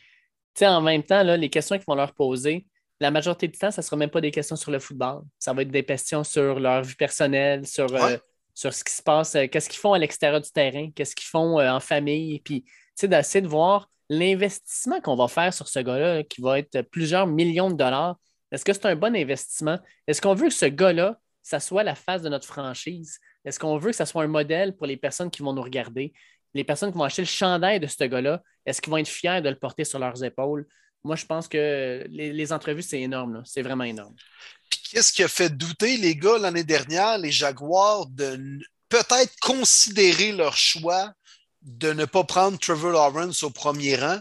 tu 0.53 0.59
sais, 0.59 0.67
en 0.67 0.81
même 0.81 1.03
temps, 1.03 1.23
là, 1.23 1.37
les 1.37 1.49
questions 1.49 1.77
qu'ils 1.77 1.85
vont 1.87 1.95
leur 1.95 2.13
poser, 2.13 2.65
la 2.99 3.11
majorité 3.11 3.47
du 3.47 3.57
temps, 3.57 3.71
ça 3.71 3.81
ne 3.81 3.85
sera 3.85 3.95
même 3.95 4.09
pas 4.09 4.21
des 4.21 4.31
questions 4.31 4.55
sur 4.55 4.71
le 4.71 4.79
football. 4.79 5.21
Ça 5.37 5.53
va 5.53 5.61
être 5.61 5.71
des 5.71 5.83
questions 5.83 6.23
sur 6.23 6.59
leur 6.59 6.81
vie 6.81 6.95
personnelle, 6.95 7.67
sur, 7.67 7.93
euh, 7.93 8.17
sur 8.55 8.73
ce 8.73 8.83
qui 8.83 8.93
se 8.93 9.03
passe, 9.03 9.37
qu'est-ce 9.51 9.69
qu'ils 9.69 9.79
font 9.79 9.93
à 9.93 9.99
l'extérieur 9.99 10.41
du 10.41 10.51
terrain, 10.51 10.89
qu'est-ce 10.95 11.15
qu'ils 11.15 11.27
font 11.27 11.59
en 11.59 11.79
famille. 11.79 12.39
Puis, 12.39 12.63
tu 12.63 12.71
sais, 12.95 13.07
d'essayer 13.07 13.41
de 13.41 13.47
voir 13.47 13.89
l'investissement 14.09 14.99
qu'on 15.01 15.15
va 15.15 15.27
faire 15.27 15.53
sur 15.53 15.67
ce 15.67 15.79
gars-là, 15.79 16.23
qui 16.23 16.41
va 16.41 16.57
être 16.59 16.81
plusieurs 16.81 17.27
millions 17.27 17.69
de 17.69 17.75
dollars, 17.75 18.17
est-ce 18.51 18.63
que 18.63 18.73
c'est 18.73 18.85
un 18.85 18.95
bon 18.95 19.15
investissement? 19.15 19.77
Est-ce 20.07 20.21
qu'on 20.21 20.33
veut 20.33 20.47
que 20.47 20.53
ce 20.53 20.65
gars-là, 20.65 21.19
ça 21.43 21.59
soit 21.59 21.83
la 21.83 21.95
face 21.95 22.21
de 22.21 22.29
notre 22.29 22.47
franchise? 22.47 23.19
Est-ce 23.45 23.59
qu'on 23.59 23.77
veut 23.77 23.91
que 23.91 23.95
ça 23.95 24.05
soit 24.05 24.23
un 24.23 24.27
modèle 24.27 24.75
pour 24.75 24.87
les 24.87 24.97
personnes 24.97 25.29
qui 25.29 25.41
vont 25.41 25.53
nous 25.53 25.61
regarder? 25.61 26.13
Les 26.53 26.63
personnes 26.63 26.91
qui 26.91 26.97
vont 26.97 27.03
acheter 27.03 27.21
le 27.21 27.27
chandail 27.27 27.79
de 27.79 27.87
ce 27.87 28.03
gars-là, 28.03 28.41
est-ce 28.65 28.81
qu'ils 28.81 28.91
vont 28.91 28.97
être 28.97 29.07
fiers 29.07 29.41
de 29.41 29.49
le 29.49 29.57
porter 29.57 29.83
sur 29.83 29.99
leurs 29.99 30.23
épaules? 30.23 30.67
Moi, 31.03 31.15
je 31.15 31.25
pense 31.25 31.47
que 31.47 32.05
les, 32.09 32.53
entrevues, 32.53 32.81
c'est 32.81 33.01
énorme. 33.01 33.41
C'est 33.45 33.61
vraiment 33.61 33.83
énorme. 33.83 34.15
qu'est-ce 34.91 35.13
qui 35.13 35.23
a 35.23 35.27
fait 35.27 35.55
douter 35.55 35.97
les 35.97 36.15
gars 36.15 36.37
l'année 36.37 36.63
dernière, 36.63 37.17
les 37.17 37.31
Jaguars, 37.31 38.07
de 38.07 38.59
peut-être 38.89 39.33
considérer 39.41 40.31
leur 40.31 40.57
choix 40.57 41.13
de 41.61 41.93
ne 41.93 42.05
pas 42.05 42.23
prendre 42.23 42.57
Trevor 42.57 42.91
Lawrence 42.91 43.43
au 43.43 43.49
premier 43.49 43.95
rang, 43.95 44.19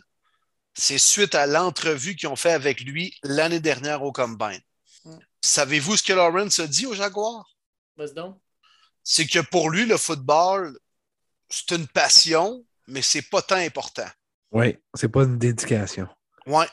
c'est 0.74 0.98
suite 0.98 1.34
à 1.34 1.46
l'entrevue 1.46 2.16
qu'ils 2.16 2.28
ont 2.28 2.36
fait 2.36 2.52
avec 2.52 2.80
lui 2.80 3.14
l'année 3.22 3.60
dernière 3.60 4.02
au 4.02 4.12
Combine. 4.12 4.60
Mm. 5.04 5.16
Savez-vous 5.40 5.96
ce 5.96 6.02
que 6.02 6.12
Lawrence 6.12 6.58
a 6.58 6.66
dit 6.66 6.86
au 6.86 6.94
Jaguar? 6.94 7.56
C'est 9.02 9.26
que 9.26 9.38
pour 9.38 9.70
lui, 9.70 9.86
le 9.86 9.96
football, 9.96 10.78
c'est 11.48 11.72
une 11.72 11.86
passion, 11.86 12.64
mais 12.86 13.02
c'est 13.02 13.22
pas 13.22 13.42
tant 13.42 13.56
important. 13.56 14.08
Oui, 14.52 14.76
c'est 14.94 15.08
pas 15.08 15.24
une 15.24 15.38
dédication. 15.38 16.08
Oui. 16.46 16.64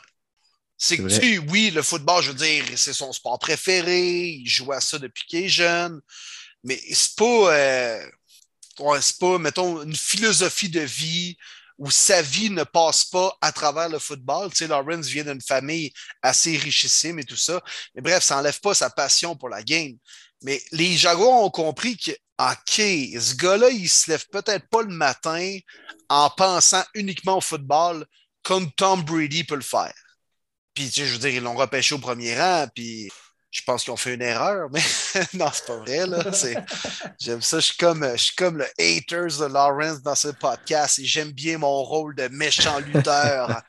C'est 0.77 0.97
que, 0.97 1.19
tu, 1.19 1.39
oui, 1.49 1.71
le 1.71 1.81
football, 1.81 2.21
je 2.23 2.31
veux 2.31 2.37
dire, 2.37 2.65
c'est 2.75 2.93
son 2.93 3.13
sport 3.13 3.39
préféré, 3.39 4.25
il 4.25 4.47
joue 4.47 4.71
à 4.71 4.81
ça 4.81 4.99
depuis 4.99 5.23
qu'il 5.27 5.43
est 5.45 5.49
jeune, 5.49 6.01
mais 6.63 6.79
c'est 6.91 7.15
pas. 7.15 7.53
Euh, 7.53 8.09
c'est 8.99 9.19
pas, 9.19 9.37
mettons, 9.37 9.83
une 9.83 9.95
philosophie 9.95 10.69
de 10.69 10.81
vie 10.81 11.37
où 11.77 11.89
sa 11.91 12.21
vie 12.21 12.49
ne 12.49 12.63
passe 12.63 13.05
pas 13.05 13.35
à 13.41 13.51
travers 13.51 13.89
le 13.89 13.99
football. 13.99 14.49
Tu 14.49 14.57
sais, 14.57 14.67
Lawrence 14.67 15.07
vient 15.07 15.23
d'une 15.23 15.41
famille 15.41 15.91
assez 16.21 16.57
richissime 16.57 17.19
et 17.19 17.23
tout 17.23 17.35
ça. 17.35 17.61
Mais 17.95 18.01
bref, 18.01 18.23
ça 18.23 18.35
n'enlève 18.35 18.59
pas 18.59 18.73
sa 18.73 18.89
passion 18.89 19.35
pour 19.35 19.49
la 19.49 19.63
game. 19.63 19.97
Mais 20.41 20.61
les 20.71 20.95
Jaguars 20.97 21.43
ont 21.43 21.49
compris 21.49 21.97
que, 21.97 22.11
OK, 22.39 22.75
ce 22.75 23.35
gars-là, 23.35 23.69
il 23.69 23.87
se 23.87 24.09
lève 24.09 24.25
peut-être 24.31 24.67
pas 24.69 24.81
le 24.81 24.93
matin 24.93 25.57
en 26.09 26.29
pensant 26.29 26.83
uniquement 26.95 27.37
au 27.37 27.41
football 27.41 28.05
comme 28.41 28.71
Tom 28.71 29.03
Brady 29.03 29.43
peut 29.43 29.55
le 29.55 29.61
faire. 29.61 29.93
Puis, 30.73 30.85
tu 30.85 31.01
sais, 31.01 31.05
je 31.05 31.13
veux 31.13 31.19
dire, 31.19 31.29
ils 31.29 31.43
l'ont 31.43 31.55
repêché 31.55 31.93
au 31.93 31.99
premier 31.99 32.37
rang, 32.39 32.67
puis 32.73 33.09
je 33.53 33.61
pense 33.61 33.83
qu'ils 33.83 33.93
ont 33.93 33.97
fait 33.97 34.15
une 34.15 34.23
erreur, 34.23 34.67
mais 34.73 34.81
non, 35.35 35.45
c'est 35.53 35.67
pas 35.67 35.77
vrai. 35.77 36.05
J'aime 37.19 37.41
ça. 37.43 37.59
Je 37.59 37.65
suis, 37.67 37.77
comme, 37.77 38.03
je 38.13 38.17
suis 38.17 38.35
comme 38.35 38.57
le 38.57 38.65
haters 38.79 39.37
de 39.37 39.45
Lawrence 39.45 40.01
dans 40.01 40.15
ce 40.15 40.29
podcast 40.29 40.97
et 40.97 41.05
j'aime 41.05 41.31
bien 41.31 41.59
mon 41.59 41.83
rôle 41.83 42.15
de 42.15 42.27
méchant 42.29 42.79
lutteur. 42.79 43.61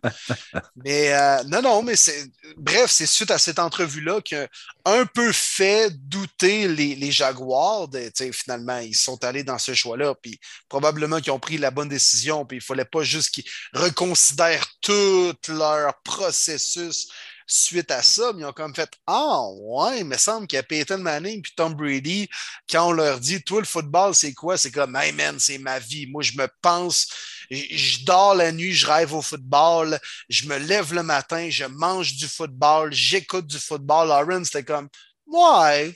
mais 0.83 1.13
euh, 1.13 1.43
non, 1.45 1.61
non, 1.61 1.83
mais 1.83 1.97
c'est. 1.97 2.25
Bref, 2.57 2.91
c'est 2.91 3.05
suite 3.05 3.31
à 3.31 3.39
cette 3.39 3.59
entrevue-là 3.59 4.23
qu'un 4.23 4.47
un 4.87 5.05
peu 5.05 5.33
fait 5.33 5.91
douter 5.91 6.67
les, 6.67 6.95
les 6.95 7.13
Jaguars. 7.13 7.89
Finalement, 8.33 8.79
ils 8.79 8.97
sont 8.97 9.23
allés 9.23 9.45
dans 9.45 9.59
ce 9.59 9.75
choix-là, 9.75 10.15
puis 10.15 10.41
probablement 10.71 11.21
qu'ils 11.21 11.33
ont 11.33 11.39
pris 11.39 11.59
la 11.59 11.71
bonne 11.71 11.91
décision, 11.91 12.47
puis 12.47 12.57
il 12.57 12.61
ne 12.61 12.65
fallait 12.65 12.87
pas 12.87 13.03
juste 13.03 13.35
qu'ils 13.35 13.45
reconsidèrent 13.75 14.67
tout 14.81 15.35
leur 15.49 15.93
processus 16.05 17.09
suite 17.47 17.91
à 17.91 18.03
ça, 18.03 18.33
mais 18.35 18.43
ils 18.43 18.47
ont 18.47 18.53
comme 18.53 18.75
fait 18.75 18.91
Ah, 19.07 19.43
ouais, 19.53 20.01
il 20.01 20.07
me 20.07 20.17
semble 20.17 20.47
qu'il 20.47 20.57
y 20.57 20.61
a 20.61 20.63
Peyton 20.63 20.99
Manning 20.99 21.43
puis 21.43 21.53
Tom 21.57 21.75
Brady, 21.75 22.29
quand 22.71 22.89
on 22.89 22.93
leur 22.93 23.21
dit 23.21 23.43
Toi, 23.43 23.61
le 23.61 23.67
football, 23.67 24.15
c'est 24.15 24.35
quoi 24.35 24.57
C'est 24.57 24.71
comme 24.71 24.97
Hey 24.97 25.13
man, 25.13 25.39
c'est 25.39 25.59
ma 25.59 25.79
vie. 25.79 26.07
Moi, 26.07 26.23
je 26.23 26.37
me 26.37 26.49
pense, 26.63 27.09
je 27.51 28.05
dors 28.05 28.35
la 28.35 28.53
nuit, 28.53 28.73
je 28.73 28.87
rêve 28.87 29.13
au 29.15 29.23
football, 29.23 29.99
je 30.29 30.49
me 30.49 30.59
lève 30.59 30.95
le 30.95 31.03
matin, 31.03 31.49
je 31.51 31.65
mange 31.65 32.15
du 32.15 32.27
football, 32.27 32.93
j'écoute 32.93 33.47
du 33.47 33.59
football. 33.59 34.09
Lauren, 34.09 34.45
c'était 34.45 34.65
comme 34.65 34.89
Ouais, 35.27 35.95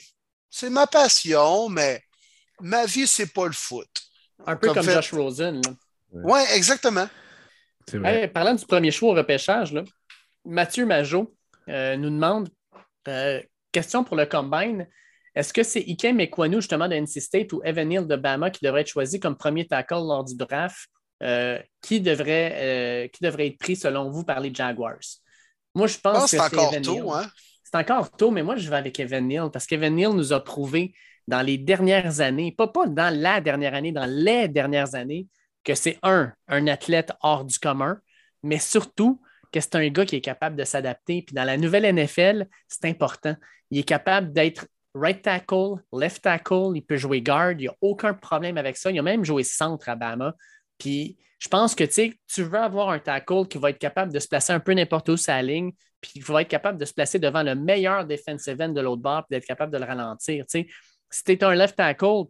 c'est 0.49 0.69
ma 0.69 0.87
passion, 0.87 1.69
mais 1.69 2.03
ma 2.59 2.85
vie, 2.85 3.07
c'est 3.07 3.31
pas 3.31 3.45
le 3.45 3.53
foot. 3.53 3.87
Un 4.45 4.55
peu 4.55 4.73
comme, 4.73 4.83
Josh 4.83 5.11
Rosen. 5.11 5.61
Oui, 6.11 6.31
ouais, 6.31 6.55
exactement. 6.55 7.07
parlant 8.33 8.53
du 8.53 8.65
premier 8.65 8.91
choix 8.91 9.11
au 9.11 9.15
repêchage, 9.15 9.73
là, 9.73 9.83
Mathieu 10.45 10.85
Majot, 10.85 11.35
euh, 11.69 11.95
nous 11.97 12.09
demande 12.09 12.49
euh, 13.07 13.41
question 13.71 14.03
pour 14.03 14.15
le 14.15 14.25
combine. 14.25 14.87
Est-ce 15.35 15.53
que 15.53 15.63
c'est 15.63 15.81
Ikem 15.81 16.19
Ekwanu, 16.19 16.55
justement, 16.55 16.87
de 16.87 16.95
NC 16.95 17.21
State 17.21 17.53
ou 17.53 17.61
Evan 17.63 17.87
Neal 17.87 18.07
de 18.07 18.15
Bama 18.15 18.49
qui 18.49 18.65
devrait 18.65 18.81
être 18.81 18.87
choisi 18.87 19.19
comme 19.19 19.37
premier 19.37 19.67
tackle 19.67 19.95
lors 19.95 20.23
du 20.23 20.35
draft? 20.35 20.89
Euh, 21.21 21.59
qui, 21.81 21.99
devrait, 21.99 23.09
qui 23.13 23.21
devrait 23.21 23.47
être 23.47 23.57
pris, 23.57 23.75
selon 23.75 24.09
vous, 24.09 24.23
par 24.23 24.39
les 24.39 24.53
Jaguars? 24.53 24.99
Moi, 25.75 25.87
je 25.87 25.97
pense, 25.97 26.23
que 26.23 26.29
c'est 26.29 26.39
encore 26.39 26.71
tôt. 26.81 27.11
Hein? 27.11 27.27
C'est 27.63 27.77
encore 27.77 28.09
tôt, 28.11 28.31
mais 28.31 28.41
moi, 28.41 28.55
je 28.55 28.69
vais 28.69 28.77
avec 28.77 28.99
Evan 28.99 29.27
Neal 29.27 29.49
parce 29.51 29.65
qu'Evan 29.67 29.93
Neal 29.93 30.13
nous 30.13 30.33
a 30.33 30.43
prouvé 30.43 30.93
dans 31.27 31.41
les 31.41 31.57
dernières 31.57 32.21
années, 32.21 32.51
pas, 32.51 32.67
pas 32.67 32.87
dans 32.87 33.15
la 33.15 33.39
dernière 33.39 33.75
année, 33.75 33.91
dans 33.91 34.09
les 34.09 34.47
dernières 34.47 34.95
années, 34.95 35.27
que 35.63 35.75
c'est 35.75 35.99
un, 36.01 36.33
un 36.47 36.67
athlète 36.67 37.11
hors 37.21 37.45
du 37.45 37.59
commun, 37.59 37.99
mais 38.41 38.57
surtout 38.57 39.21
que 39.51 39.59
c'est 39.59 39.75
un 39.75 39.87
gars 39.89 40.05
qui 40.05 40.15
est 40.15 40.21
capable 40.21 40.55
de 40.55 40.63
s'adapter. 40.63 41.21
Puis 41.23 41.33
dans 41.33 41.43
la 41.43 41.57
nouvelle 41.57 41.91
NFL, 41.93 42.47
c'est 42.67 42.85
important. 42.85 43.35
Il 43.71 43.79
est 43.79 43.83
capable 43.83 44.31
d'être 44.31 44.67
right 44.93 45.21
tackle, 45.21 45.75
left 45.93 46.23
tackle, 46.23 46.71
il 46.75 46.81
peut 46.81 46.97
jouer 46.97 47.21
guard, 47.21 47.51
il 47.51 47.57
n'y 47.57 47.67
a 47.67 47.75
aucun 47.81 48.13
problème 48.13 48.57
avec 48.57 48.77
ça. 48.77 48.91
Il 48.91 48.99
a 48.99 49.03
même 49.03 49.23
joué 49.23 49.43
centre 49.43 49.89
à 49.89 49.95
Bama. 49.95 50.33
Puis 50.77 51.17
je 51.39 51.47
pense 51.47 51.73
que 51.73 51.83
tu 51.83 52.43
veux 52.43 52.59
avoir 52.59 52.89
un 52.89 52.99
tackle 52.99 53.47
qui 53.47 53.57
va 53.57 53.69
être 53.69 53.79
capable 53.79 54.11
de 54.11 54.19
se 54.19 54.27
placer 54.27 54.51
un 54.51 54.59
peu 54.59 54.73
n'importe 54.73 55.09
où 55.09 55.17
sur 55.17 55.33
la 55.33 55.41
ligne, 55.41 55.71
puis 56.01 56.11
il 56.15 56.23
va 56.23 56.41
être 56.41 56.49
capable 56.49 56.77
de 56.77 56.85
se 56.85 56.93
placer 56.93 57.17
devant 57.17 57.43
le 57.43 57.55
meilleur 57.55 58.05
defensive 58.05 58.61
end 58.61 58.69
de 58.69 58.81
l'autre 58.81 59.01
bord, 59.01 59.25
puis 59.25 59.37
d'être 59.37 59.45
capable 59.45 59.71
de 59.71 59.77
le 59.77 59.85
ralentir. 59.85 60.45
Si 60.47 61.23
tu 61.23 61.31
es 61.31 61.43
un 61.43 61.55
left 61.55 61.77
tackle, 61.77 62.25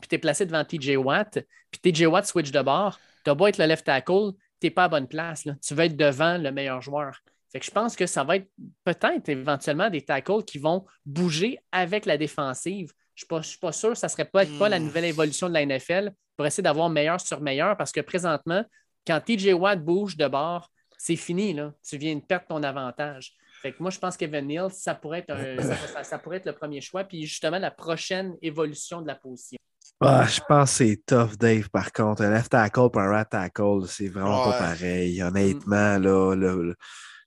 puis 0.00 0.08
tu 0.08 0.14
es 0.14 0.18
placé 0.18 0.46
devant 0.46 0.64
TJ 0.64 0.96
Watt, 0.96 1.38
puis 1.70 1.92
TJ 1.92 2.06
Watt 2.06 2.26
switch 2.26 2.50
de 2.50 2.60
bord, 2.62 2.98
tu 3.24 3.34
beau 3.34 3.46
être 3.46 3.58
le 3.58 3.66
left 3.66 3.84
tackle, 3.86 4.32
n'es 4.62 4.70
pas 4.70 4.84
à 4.84 4.88
bonne 4.88 5.08
place. 5.08 5.46
Tu 5.62 5.74
vas 5.74 5.86
être 5.86 5.96
devant 5.96 6.38
le 6.38 6.50
meilleur 6.50 6.80
joueur. 6.80 7.20
Fait 7.50 7.60
que 7.60 7.66
je 7.66 7.70
pense 7.70 7.96
que 7.96 8.06
ça 8.06 8.24
va 8.24 8.36
être 8.36 8.48
peut-être 8.84 9.28
éventuellement 9.28 9.88
des 9.88 10.02
tackles 10.02 10.44
qui 10.44 10.58
vont 10.58 10.84
bouger 11.06 11.58
avec 11.72 12.04
la 12.04 12.18
défensive. 12.18 12.92
Je 13.14 13.24
ne 13.30 13.42
suis, 13.42 13.58
pas 13.58 13.72
sûr, 13.72 13.96
ça 13.96 14.06
ne 14.06 14.10
serait 14.10 14.26
peut-être 14.26 14.56
pas 14.58 14.68
la 14.68 14.78
hmm. 14.78 14.84
nouvelle 14.84 15.04
évolution 15.06 15.48
de 15.48 15.54
la 15.54 15.64
NFL 15.64 16.12
pour 16.36 16.46
essayer 16.46 16.62
d'avoir 16.62 16.88
meilleur 16.88 17.20
sur 17.20 17.40
meilleur 17.40 17.76
parce 17.76 17.90
que 17.90 18.00
présentement, 18.00 18.64
quand 19.06 19.20
TJ 19.20 19.54
Watt 19.54 19.82
bouge 19.82 20.16
de 20.16 20.28
bord, 20.28 20.70
c'est 20.98 21.16
fini. 21.16 21.54
Là. 21.54 21.72
Tu 21.82 21.96
viens 21.96 22.16
de 22.16 22.20
perdre 22.20 22.46
ton 22.46 22.62
avantage. 22.62 23.32
Fait 23.62 23.72
que 23.72 23.82
moi, 23.82 23.90
je 23.90 23.98
pense 23.98 24.16
qu'Evan 24.16 24.46
Neal, 24.46 24.70
ça 24.70 24.94
pourrait, 24.94 25.24
être 25.26 25.34
ça, 26.04 26.18
pourrait 26.18 26.36
être 26.36 26.46
le 26.46 26.52
premier 26.52 26.80
choix. 26.80 27.04
Puis 27.04 27.26
justement, 27.26 27.58
la 27.58 27.70
prochaine 27.70 28.36
évolution 28.42 29.00
de 29.00 29.06
la 29.06 29.14
position. 29.14 29.58
Ah, 30.00 30.26
je 30.26 30.40
pense 30.48 30.70
que 30.70 30.76
c'est 30.76 31.02
tough, 31.04 31.36
Dave, 31.38 31.68
par 31.70 31.92
contre. 31.92 32.22
Un 32.22 32.30
left 32.30 32.50
tackle 32.50 32.88
et 32.94 32.98
un 32.98 33.08
right 33.08 33.28
tackle, 33.28 33.86
c'est 33.88 34.08
vraiment 34.08 34.46
Ouais. 34.46 34.52
pas 34.52 34.58
pareil. 34.58 35.20
Honnêtement, 35.22 35.98
là, 35.98 36.34
le, 36.36 36.76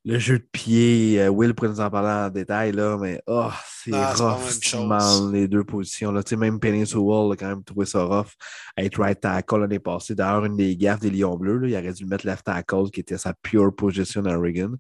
jeu 0.06 0.40
de 0.40 0.48
pied, 0.54 1.22
euh, 1.22 1.28
Will 1.28 1.54
pourrait 1.54 1.70
nous 1.70 1.82
en 1.82 1.90
parler 1.90 2.28
en 2.28 2.30
détail, 2.30 2.72
là, 2.72 2.98
mais 2.98 3.22
oh, 3.28 3.50
c'est 3.84 3.92
rough 3.92 5.32
les 5.34 5.50
deux 5.50 5.66
positions. 5.66 6.14
Là. 6.14 6.24
Tu 6.24 6.30
sais, 6.30 6.36
même 6.38 6.60
Sewell 6.86 7.34
a 7.34 7.36
quand 7.36 7.50
même 7.50 7.64
trouvé 7.64 7.86
ça 7.86 8.04
rough 8.04 8.32
à 8.78 8.84
être 8.84 9.02
right 9.02 9.20
tackle 9.20 9.60
l'année 9.60 9.80
passée. 9.80 10.16
D'ailleurs, 10.16 10.46
une 10.46 10.56
des 10.56 10.78
gaffes 10.78 11.02
des 11.02 11.10
Lions 11.10 11.36
Bleus, 11.36 11.58
là, 11.58 11.68
il 11.68 11.76
aurait 11.76 11.94
dû 11.94 12.06
mettre 12.06 12.26
left 12.26 12.46
tackle, 12.46 12.90
qui 12.90 13.02
était 13.02 13.18
sa 13.18 13.34
pure 13.34 13.76
position 13.76 14.24
à 14.26 14.38
Oregon. 14.38 14.78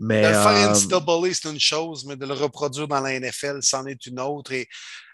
Mais, 0.00 0.22
De 0.22 0.28
le 0.28 0.34
faire 0.34 0.70
euh, 0.70 0.72
NCAA, 0.72 1.34
c'est 1.34 1.50
une 1.50 1.58
chose, 1.58 2.04
mais 2.06 2.14
de 2.14 2.24
le 2.24 2.34
reproduire 2.34 2.86
dans 2.86 3.00
la 3.00 3.18
NFL, 3.18 3.58
c'en 3.62 3.84
est 3.86 4.06
une 4.06 4.20
autre. 4.20 4.52
Et 4.52 4.68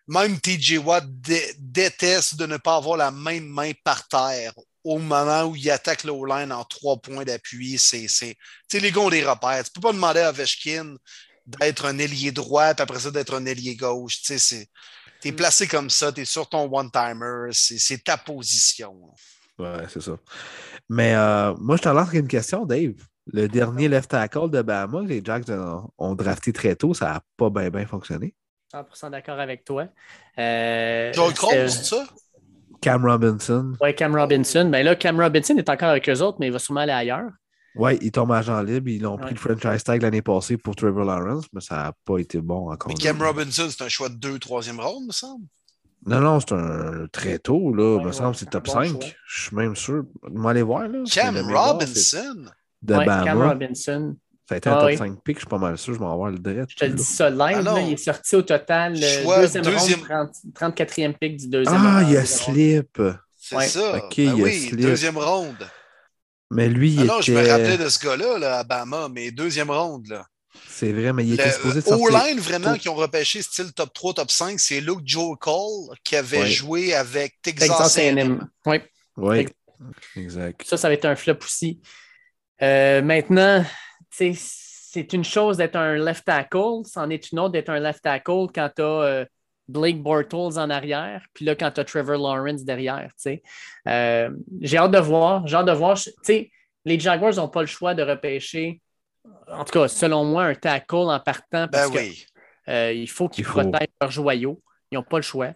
même 0.06 0.38
TJ 0.40 0.78
Watt 0.78 1.04
dé- 1.06 1.54
déteste 1.58 2.36
de 2.36 2.46
ne 2.46 2.56
pas 2.56 2.76
avoir 2.76 2.96
la 2.96 3.10
même 3.10 3.46
main 3.46 3.72
par 3.84 4.06
terre 4.08 4.52
au 4.82 4.98
moment 4.98 5.44
où 5.44 5.56
il 5.56 5.70
attaque 5.70 6.04
le 6.04 6.12
line 6.12 6.52
en 6.52 6.62
trois 6.64 6.98
points 7.00 7.24
d'appui. 7.24 7.78
C'est. 7.78 8.06
Tu 8.68 8.78
les 8.80 8.92
gars 8.92 9.00
ont 9.00 9.10
des 9.10 9.24
repères. 9.24 9.64
Tu 9.64 9.70
peux 9.72 9.80
pas 9.80 9.92
demander 9.92 10.20
à 10.20 10.30
Veshkin 10.32 10.96
d'être 11.46 11.86
un 11.86 11.98
ailier 11.98 12.32
droit, 12.32 12.74
puis 12.74 12.82
après 12.82 13.00
ça, 13.00 13.10
d'être 13.10 13.34
un 13.34 13.46
ailier 13.46 13.76
gauche. 13.76 14.20
Tu. 14.22 14.36
T'es 15.20 15.32
Mm. 15.32 15.36
placé 15.36 15.66
comme 15.66 15.88
ça, 15.88 16.12
t'es 16.12 16.26
sur 16.26 16.46
ton 16.48 16.68
one-timer, 16.70 17.48
c'est, 17.52 17.78
c'est 17.78 18.04
ta 18.04 18.18
position. 18.18 18.94
Ouais, 19.58 19.84
c'est 19.88 20.02
ça. 20.02 20.18
Mais 20.90 21.14
euh, 21.14 21.54
moi, 21.58 21.76
je 21.76 21.82
te 21.82 21.88
lance 21.88 22.12
une 22.12 22.28
question, 22.28 22.66
Dave. 22.66 22.92
Le 23.32 23.48
dernier 23.48 23.88
left 23.88 24.10
tackle 24.10 24.50
de 24.50 24.60
Bama, 24.60 25.00
les 25.02 25.22
Jacks 25.24 25.48
ont, 25.48 25.88
ont 25.96 26.14
drafté 26.14 26.52
très 26.52 26.76
tôt, 26.76 26.92
ça 26.92 27.06
n'a 27.06 27.22
pas 27.38 27.48
bien 27.48 27.70
bien 27.70 27.86
fonctionné. 27.86 28.34
100% 28.74 29.10
d'accord 29.10 29.38
avec 29.38 29.64
toi. 29.64 29.86
Euh, 30.38 31.12
Joe 31.12 31.28
c'est- 31.28 31.38
Cole, 31.38 31.70
c'est 31.70 31.84
ça? 31.84 32.04
Cam 32.80 33.04
Robinson, 33.06 33.72
Ouais, 33.80 33.94
Cam 33.94 34.14
Robinson. 34.14 34.68
Ben 34.70 34.84
là, 34.84 34.94
Cam 34.96 35.18
Robinson 35.20 35.56
est 35.56 35.68
encore 35.70 35.88
avec 35.88 36.08
eux 36.08 36.20
autres, 36.20 36.36
mais 36.40 36.46
il 36.48 36.52
va 36.52 36.58
sûrement 36.58 36.80
aller 36.80 36.92
ailleurs. 36.92 37.30
ouais, 37.76 37.98
il 38.02 38.10
tombe 38.12 38.30
agent 38.32 38.60
libre. 38.62 38.88
Ils 38.88 39.06
ont 39.06 39.16
pris 39.16 39.34
le 39.34 39.40
franchise 39.40 39.82
tag 39.84 40.02
l'année 40.02 40.22
passée 40.22 40.56
pour 40.56 40.76
Trevor 40.76 41.04
Lawrence, 41.04 41.46
mais 41.52 41.60
ça 41.60 41.76
n'a 41.76 41.92
pas 42.04 42.18
été 42.18 42.40
bon 42.40 42.70
encore. 42.70 42.88
Mais 42.88 42.94
Cam 42.94 43.20
Robinson, 43.22 43.66
c'est 43.70 43.82
un 43.84 43.88
choix 43.88 44.08
de 44.08 44.14
deux, 44.16 44.38
troisième 44.38 44.80
ronde, 44.80 45.06
me 45.06 45.12
semble. 45.12 45.46
Non, 46.06 46.20
non, 46.20 46.38
c'est 46.40 46.52
un 46.52 47.06
très 47.10 47.38
tôt, 47.38 47.72
là. 47.74 47.94
Ouais, 47.96 48.00
me 48.02 48.06
ouais, 48.08 48.12
semble 48.12 48.32
que 48.32 48.38
c'est 48.40 48.50
top 48.50 48.66
bon 48.66 48.72
5. 48.72 48.84
choix. 48.90 49.00
Je 49.26 49.40
suis 49.46 49.56
même 49.56 49.74
sûr. 49.74 50.04
Moi, 50.30 50.50
aller 50.50 50.60
voir, 50.62 50.86
là. 50.86 50.98
Cam 51.10 51.34
Mais 51.34 51.40
Robinson? 51.54 52.44
De 52.82 52.94
Ouais, 52.94 53.06
Cam. 53.06 53.40
Robinson. 53.42 54.14
Ça 54.48 54.54
a 54.56 54.58
été 54.58 54.68
Ah 54.68 54.76
un 54.76 54.80
top 54.80 54.88
oui. 54.90 54.96
5 54.98 55.22
pick, 55.24 55.36
je 55.36 55.40
suis 55.40 55.48
pas 55.48 55.58
mal 55.58 55.78
sûr. 55.78 55.94
Je 55.94 55.98
vais 55.98 56.04
en 56.04 56.16
voir 56.16 56.30
le 56.30 56.38
direct. 56.38 56.70
Je 56.70 56.76
te 56.76 56.84
le 56.84 56.92
dis 56.92 57.02
ça 57.04 57.30
live. 57.30 57.56
Ah 57.58 57.62
là, 57.62 57.80
il 57.80 57.94
est 57.94 57.96
sorti 57.96 58.36
au 58.36 58.42
total 58.42 58.92
le 58.94 59.22
Choix 59.22 59.40
deuxième, 59.40 59.64
deuxième- 59.64 60.00
round, 60.06 60.30
30 60.54 60.74
34e 60.76 61.14
pick 61.18 61.36
du 61.38 61.48
deuxième 61.48 61.80
Ah, 61.82 61.98
round. 62.00 62.08
il 62.08 62.14
y 62.14 62.16
a 62.18 62.24
slip. 62.26 63.00
C'est 63.38 63.56
Ouais. 63.56 63.68
ça. 63.68 63.96
Ok, 63.96 64.16
Ben 64.16 64.22
il 64.24 64.24
y 64.24 64.28
a 64.28 64.34
oui, 64.44 64.60
slip. 64.68 64.80
deuxième 64.80 65.16
ronde. 65.18 65.66
Mais 66.50 66.68
lui, 66.68 66.92
il 66.92 67.00
Ah 67.00 67.04
non, 67.04 67.20
je 67.22 67.32
me 67.32 67.46
rappelais 67.48 67.78
de 67.78 67.88
ce 67.88 67.98
gars-là, 68.04 68.38
là, 68.38 68.58
à 68.58 68.64
Bama, 68.64 69.08
mais 69.10 69.30
deuxième 69.30 69.70
ronde. 69.70 70.06
Là. 70.08 70.26
C'est 70.68 70.92
vrai, 70.92 71.12
mais 71.14 71.24
il 71.24 71.34
était 71.34 71.50
supposé 71.50 71.76
Le 71.76 71.80
sortir. 71.80 72.04
O-line, 72.04 72.38
vraiment, 72.38 72.74
qui 72.74 72.88
ont 72.90 72.94
repêché 72.94 73.40
style 73.42 73.72
top 73.72 73.92
3, 73.94 74.12
top 74.14 74.30
5, 74.30 74.60
c'est 74.60 74.80
Luke 74.80 75.00
Joe 75.04 75.36
Cole 75.40 75.96
qui 76.04 76.16
avait 76.16 76.40
Ouais. 76.40 76.46
joué 76.50 76.94
avec 76.94 77.34
Texas, 77.42 77.68
Texas 77.68 77.98
A&M. 77.98 78.46
Oui, 78.66 78.78
Oui, 79.16 79.46
exact. 80.16 80.62
ça, 80.66 80.76
ça 80.76 80.88
va 80.88 80.94
être 80.94 81.06
un 81.06 81.16
flop 81.16 81.38
aussi. 81.42 81.80
Euh, 82.62 83.02
maintenant, 83.02 83.64
c'est 84.16 85.12
une 85.12 85.24
chose 85.24 85.56
d'être 85.56 85.76
un 85.76 85.96
left 85.96 86.24
tackle, 86.24 86.84
c'en 86.84 87.10
est 87.10 87.32
une 87.32 87.40
autre 87.40 87.52
d'être 87.52 87.68
un 87.70 87.80
left 87.80 88.02
tackle 88.02 88.46
quand 88.54 88.70
tu 88.74 88.82
as 88.82 89.26
Blake 89.66 90.02
Bortles 90.02 90.58
en 90.58 90.68
arrière, 90.70 91.24
puis 91.32 91.44
là, 91.46 91.54
quand 91.54 91.70
tu 91.70 91.80
as 91.80 91.84
Trevor 91.84 92.18
Lawrence 92.18 92.64
derrière. 92.64 93.08
tu 93.08 93.14
sais. 93.16 93.42
Euh, 93.88 94.30
j'ai 94.60 94.76
hâte 94.76 94.90
de 94.90 94.98
voir. 94.98 95.46
J'ai 95.46 95.56
hâte 95.56 95.66
de 95.66 95.72
voir. 95.72 95.98
Tu 95.98 96.12
sais, 96.22 96.50
les 96.84 97.00
Jaguars 97.00 97.34
n'ont 97.36 97.48
pas 97.48 97.62
le 97.62 97.66
choix 97.66 97.94
de 97.94 98.02
repêcher, 98.02 98.82
en 99.50 99.64
tout 99.64 99.72
cas, 99.72 99.88
selon 99.88 100.24
moi, 100.24 100.44
un 100.44 100.54
tackle 100.54 100.96
en 100.96 101.18
partant 101.18 101.66
parce 101.68 101.90
Ben 101.90 101.98
oui. 101.98 102.26
qu'il 102.66 103.08
faut 103.08 103.28
qu'ils 103.30 103.42
Il 103.44 103.46
faut. 103.46 103.60
protègent 103.62 103.88
leurs 104.00 104.10
joyaux. 104.10 104.62
Ils 104.90 104.96
n'ont 104.96 105.02
pas 105.02 105.16
le 105.16 105.22
choix. 105.22 105.52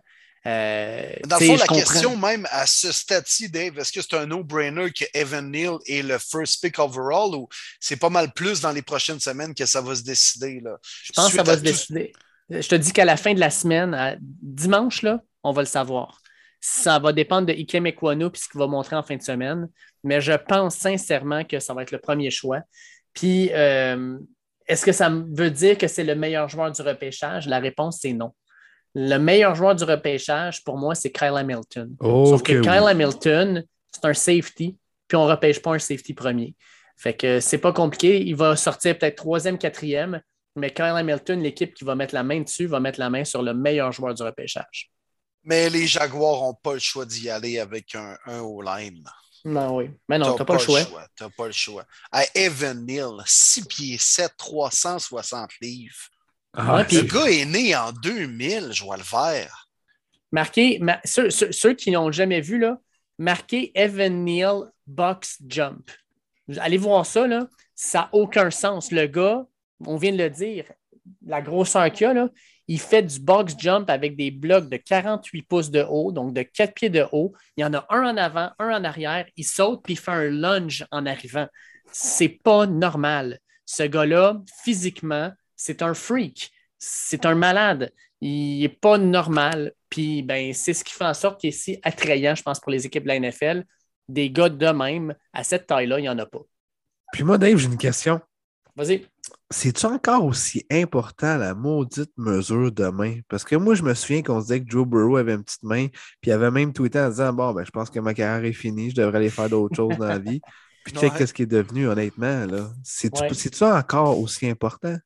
Euh, 0.47 1.13
Dans 1.27 1.39
le 1.39 1.47
fond, 1.47 1.57
la 1.57 1.67
comprends. 1.67 1.75
question 1.83 2.17
même 2.17 2.47
à 2.51 2.65
ce 2.67 2.93
stade-ci, 2.93 3.51
Dave, 3.51 3.79
est-ce 3.79 3.93
que 3.93 4.01
c'est 4.01 4.15
un 4.15 4.27
no-brainer 4.27 4.91
que 4.93 5.05
Evan 5.13 5.51
Neal 5.51 5.77
est 5.87 6.03
le 6.03 6.19
first 6.19 6.63
pick 6.63 6.79
overall 6.79 7.35
ou 7.35 7.49
c'est 7.81 7.97
pas 7.97 8.09
mal 8.11 8.33
plus 8.33 8.61
dans 8.61 8.71
les 8.73 8.83
prochaines 8.83 9.21
semaines 9.21 9.55
que 9.55 9.67
ça 9.67 9.81
va 9.81 9.95
se 9.95 10.03
décider? 10.03 10.61
Là? 10.61 10.79
Je 11.05 11.13
pense 11.13 11.31
que 11.31 11.37
ça 11.37 11.43
va 11.43 11.55
se 11.55 11.59
tout- 11.59 11.65
décider. 11.65 12.13
Je 12.51 12.67
te 12.69 12.75
dis 12.77 12.93
qu'à 12.93 13.05
la 13.05 13.17
fin 13.17 13.35
de 13.35 13.41
la 13.41 13.51
semaine, 13.51 13.93
à 13.95 14.17
dimanche, 14.21 15.03
là, 15.03 15.21
on 15.43 15.53
va 15.53 15.63
le 15.63 15.67
savoir. 15.69 16.21
Ça 16.61 16.99
va 16.99 17.13
dépendre 17.13 17.47
de 17.47 17.53
Ikem 17.53 17.87
Ekwano 17.87 18.29
et 18.33 18.39
ce 18.39 18.49
qu'il 18.49 18.59
va 18.59 18.67
montrer 18.67 18.97
en 18.97 19.03
fin 19.03 19.17
de 19.17 19.23
semaine. 19.23 19.69
Mais 20.03 20.21
je 20.21 20.33
pense 20.33 20.77
sincèrement 20.77 21.45
que 21.45 21.61
ça 21.61 21.75
va 21.75 21.83
être 21.83 21.91
le 21.91 21.99
premier 21.99 22.31
choix. 22.31 22.61
Puis, 23.13 23.51
euh, 23.53 24.17
est-ce 24.67 24.85
que 24.85 24.93
ça 24.93 25.11
veut 25.11 25.51
dire 25.51 25.77
que 25.77 25.89
c'est 25.89 26.05
le 26.05 26.15
meilleur 26.15 26.49
joueur 26.49 26.73
du 26.73 26.81
repêchage? 26.83 27.47
La 27.47 27.59
réponse, 27.59 27.99
c'est 28.01 28.13
non. 28.13 28.33
Le 28.95 29.17
meilleur 29.19 29.55
joueur 29.55 29.75
du 29.75 29.85
repêchage, 29.85 30.65
pour 30.65 30.77
moi, 30.77 30.95
c'est 30.95 31.13
Kyle 31.13 31.35
Hamilton. 31.37 31.95
Oh, 32.01 32.27
Sauf 32.27 32.43
que 32.43 32.55
que 32.55 32.61
Kyle 32.61 32.83
oui. 32.83 32.91
Hamilton, 32.91 33.65
c'est 33.93 34.05
un 34.05 34.15
safety, 34.15 34.77
puis 35.07 35.17
on 35.17 35.27
ne 35.27 35.31
repêche 35.31 35.61
pas 35.61 35.75
un 35.75 35.79
safety 35.79 36.15
premier. 36.15 36.55
Fait 36.97 37.15
que 37.15 37.39
c'est 37.41 37.59
pas 37.59 37.73
compliqué. 37.73 38.21
Il 38.21 38.35
va 38.35 38.57
sortir 38.57 38.99
peut-être 38.99 39.17
troisième, 39.17 39.59
quatrième, 39.59 40.21
mais 40.57 40.73
Kyle 40.73 40.95
Hamilton, 40.97 41.41
l'équipe 41.41 41.75
qui 41.75 41.85
va 41.85 41.95
mettre 41.95 42.15
la 42.15 42.25
main 42.25 42.41
dessus, 42.41 42.67
va 42.67 42.81
mettre 42.81 42.99
la 42.99 43.09
main 43.09 43.25
sur 43.25 43.43
le 43.43 43.55
meilleur 43.55 43.93
joueur 43.93 44.15
du 44.15 44.23
repêchage. 44.23 44.91
Mais 45.45 45.71
les 45.71 45.87
Jaguars 45.87 46.43
n'ont 46.43 46.55
pas 46.55 46.75
le 46.75 46.81
choix 46.81 47.07
d'y 47.07 47.31
aller 47.31 47.59
avec 47.59 47.95
un, 47.95 48.17
un 48.27 48.41
O-line. 48.41 49.05
Non, 49.45 49.77
oui. 49.77 49.91
Mais 50.09 50.19
non, 50.19 50.33
tu 50.35 50.41
n'as 50.41 50.45
pas, 50.45 50.55
le 50.55 50.59
choix. 50.59 50.81
T'as 51.17 51.31
pas 51.31 51.47
le 51.47 51.53
choix. 51.53 51.85
À 52.11 52.25
Evan 52.35 52.85
Neal, 52.85 53.23
6 53.25 53.65
pieds 53.67 53.99
7, 53.99 54.33
360 54.37 55.51
livres. 55.61 55.95
Ah, 56.55 56.77
Ouais, 56.77 57.05
gars 57.07 57.27
est 57.27 57.45
né 57.45 57.77
en 57.77 57.93
2000, 57.93 58.71
je 58.73 58.83
vois 58.85 58.97
le 58.97 59.03
vert. 59.03 59.69
Marquez, 60.33 60.79
ma- 60.81 61.01
ceux, 61.05 61.31
ceux- 61.31 61.53
ceux 61.53 61.75
qui 61.75 61.91
n'ont 61.91 62.13
jamais 62.13 62.41
vu, 62.41 62.59
là, 62.59 62.79
marquez 63.19 63.73
Evan 63.79 64.25
Neal 64.25 64.71
box 64.87 65.39
jump. 65.47 65.91
Allez 66.59 66.79
voir 66.79 67.05
ça, 67.07 67.27
là. 67.27 67.49
ça 67.75 68.01
n'a 68.01 68.09
aucun 68.13 68.51
sens. 68.51 68.91
Le 68.91 69.07
gars, 69.07 69.47
on 69.87 69.97
vient 69.97 70.13
de 70.13 70.19
le 70.19 70.31
dire, 70.31 70.65
la 71.25 71.41
grosseur 71.43 71.91
qu'il 71.93 72.07
a, 72.07 72.15
là, 72.15 72.29
il 72.67 72.81
fait 72.81 73.03
du 73.03 73.21
box 73.21 73.55
jump 73.59 73.89
avec 73.89 74.17
des 74.17 74.31
blocs 74.31 74.69
de 74.69 74.77
48 74.77 75.43
pouces 75.43 75.71
de 75.71 75.83
haut, 75.83 76.13
donc 76.13 76.35
de 76.35 76.43
4 76.43 76.75
pieds 76.75 76.91
de 76.91 77.07
haut. 77.13 77.33
Il 77.57 77.63
y 77.63 77.65
en 77.65 77.73
a 77.73 77.87
un 77.91 78.05
en 78.05 78.17
avant, 78.17 78.51
un 78.59 78.71
en 78.71 78.85
arrière. 78.85 79.27
Il 79.37 79.45
saute 79.45 79.83
puis 79.83 79.95
il 79.95 79.97
fait 79.99 80.11
un 80.11 80.29
lunge 80.31 80.87
en 80.91 81.07
arrivant. 81.07 81.47
C'est 81.93 82.29
pas 82.29 82.67
normal. 82.67 83.39
Ce 83.65 83.83
gars-là, 83.83 84.43
physiquement, 84.65 85.33
c'est 85.59 85.83
un 85.83 85.93
freak. 85.93 86.51
C'est 86.79 87.27
un 87.27 87.35
malade. 87.35 87.93
Il 88.23 88.61
n'est 88.61 88.69
pas 88.71 88.97
normal. 88.97 89.73
Puis 89.91 90.23
ben, 90.23 90.55
c'est 90.55 90.73
ce 90.73 90.85
qui 90.85 90.95
fait 90.95 91.05
en 91.05 91.13
sorte 91.15 91.41
qu'il 91.41 91.49
est 91.49 91.53
si 91.53 91.79
attrayant, 91.83 92.35
je 92.35 92.43
pense, 92.43 92.61
pour 92.61 92.73
les 92.73 92.87
équipes 92.87 93.03
de 93.03 93.09
la 93.09 93.19
NFL. 93.21 93.65
Des 94.09 94.31
gars 94.31 94.49
de 94.49 94.67
même, 94.69 95.15
à 95.35 95.45
cette 95.45 95.67
taille-là, 95.67 95.99
il 95.99 96.03
n'y 96.03 96.09
en 96.09 96.19
a 96.19 96.25
pas. 96.27 96.41
Puis 97.13 97.25
moi, 97.25 97.37
Dave, 97.37 97.59
j'ai 97.59 97.67
une 97.67 97.77
question. 97.77 98.21
Vas-y. 98.77 99.05
C'est-tu 99.51 99.87
encore 99.87 100.25
aussi 100.25 100.65
important 100.71 101.37
la 101.37 101.55
maudite 101.55 102.13
mesure 102.17 102.71
de 102.71 102.87
main? 102.87 103.19
Parce 103.29 103.45
que 103.45 103.57
moi, 103.57 103.75
je 103.75 103.83
me 103.83 103.93
souviens 103.95 104.23
qu'on 104.23 104.41
se 104.41 104.47
disait 104.47 104.63
que 104.63 104.71
Joe 104.71 104.87
Burrow 104.87 105.17
avait 105.17 105.35
une 105.35 105.43
petite 105.43 105.65
main, 105.65 105.89
puis 106.21 106.31
il 106.31 106.33
avait 106.33 106.51
même 106.51 106.73
tweeté 106.73 107.01
en 107.01 107.09
disant 107.09 107.33
Bon, 107.33 107.53
ben, 107.53 107.65
je 107.65 107.71
pense 107.71 107.91
que 107.91 107.99
ma 107.99 108.15
carrière 108.15 108.45
est 108.49 108.53
finie, 108.53 108.91
je 108.91 108.95
devrais 108.97 109.19
aller 109.19 109.31
faire 109.31 109.49
d'autres 109.51 109.75
choses 109.75 109.97
dans 109.99 110.07
la 110.07 110.19
vie. 110.19 110.41
Puis 110.85 110.95
check 110.95 111.13
Ouais. 111.13 111.19
qu'est-ce 111.19 111.35
qui 111.35 111.43
est 111.43 111.47
devenu, 111.47 111.89
honnêtement. 111.89 112.47
là. 112.47 112.71
C'est-tu 112.85 113.21
Ouais. 113.21 113.35
c'est-tu 113.35 113.65
encore 113.65 114.19
aussi 114.19 114.49
important? 114.49 114.97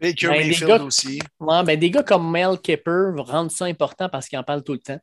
Baker 0.00 0.28
Ben, 0.28 0.46
Mayfield 0.46 0.68
gars- 0.68 0.82
aussi. 0.82 1.20
Ouais, 1.38 1.62
ben, 1.64 1.78
des 1.78 1.90
gars 1.90 2.02
comme 2.02 2.30
Mel 2.30 2.58
Kipper 2.62 3.10
rendent 3.18 3.50
ça 3.50 3.66
important 3.66 4.08
parce 4.08 4.28
qu'ils 4.28 4.38
en 4.38 4.42
parlent 4.42 4.62
tout 4.64 4.72
le 4.72 4.78
temps. 4.78 4.98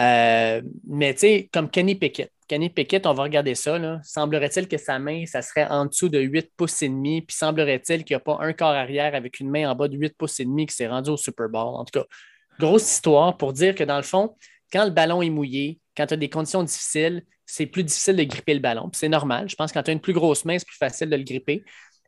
Euh, 0.00 0.60
mais 0.88 1.14
tu 1.14 1.20
sais, 1.20 1.48
comme 1.52 1.70
Kenny 1.70 1.94
Pickett. 1.94 2.30
Kenny 2.48 2.68
Pickett, 2.68 3.06
on 3.06 3.14
va 3.14 3.22
regarder 3.22 3.54
ça. 3.54 3.78
Là. 3.78 4.00
Semblerait-il 4.02 4.68
que 4.68 4.76
sa 4.76 4.98
main, 4.98 5.24
ça 5.24 5.40
serait 5.40 5.66
en 5.66 5.86
dessous 5.86 6.08
de 6.08 6.18
8 6.18 6.50
pouces 6.56 6.82
et 6.82 6.88
demi. 6.88 7.22
Puis 7.22 7.36
semblerait-il 7.36 8.04
qu'il 8.04 8.14
n'y 8.14 8.18
a 8.18 8.20
pas 8.20 8.36
un 8.40 8.52
corps 8.52 8.68
arrière 8.72 9.14
avec 9.14 9.40
une 9.40 9.48
main 9.50 9.70
en 9.70 9.74
bas 9.74 9.88
de 9.88 9.96
8 9.96 10.14
pouces 10.18 10.40
et 10.40 10.44
demi 10.44 10.66
qui 10.66 10.74
s'est 10.74 10.88
rendu 10.88 11.10
au 11.10 11.16
Super 11.16 11.48
Bowl. 11.48 11.74
En 11.76 11.84
tout 11.84 12.00
cas, 12.00 12.06
grosse 12.58 12.90
histoire 12.92 13.36
pour 13.36 13.52
dire 13.52 13.74
que 13.74 13.84
dans 13.84 13.96
le 13.96 14.02
fond, 14.02 14.36
quand 14.72 14.84
le 14.84 14.90
ballon 14.90 15.22
est 15.22 15.30
mouillé, 15.30 15.80
quand 15.96 16.06
tu 16.06 16.14
as 16.14 16.18
des 16.18 16.28
conditions 16.28 16.62
difficiles, 16.62 17.22
c'est 17.46 17.66
plus 17.66 17.84
difficile 17.84 18.16
de 18.16 18.24
gripper 18.24 18.54
le 18.54 18.60
ballon. 18.60 18.90
Puis 18.90 18.98
c'est 18.98 19.08
normal. 19.08 19.48
Je 19.48 19.54
pense 19.54 19.70
que 19.70 19.78
quand 19.78 19.82
tu 19.84 19.90
as 19.90 19.94
une 19.94 20.00
plus 20.00 20.12
grosse 20.12 20.44
main, 20.44 20.58
c'est 20.58 20.66
plus 20.66 20.76
facile 20.76 21.08
de 21.08 21.16
le 21.16 21.22
gripper. 21.24 21.62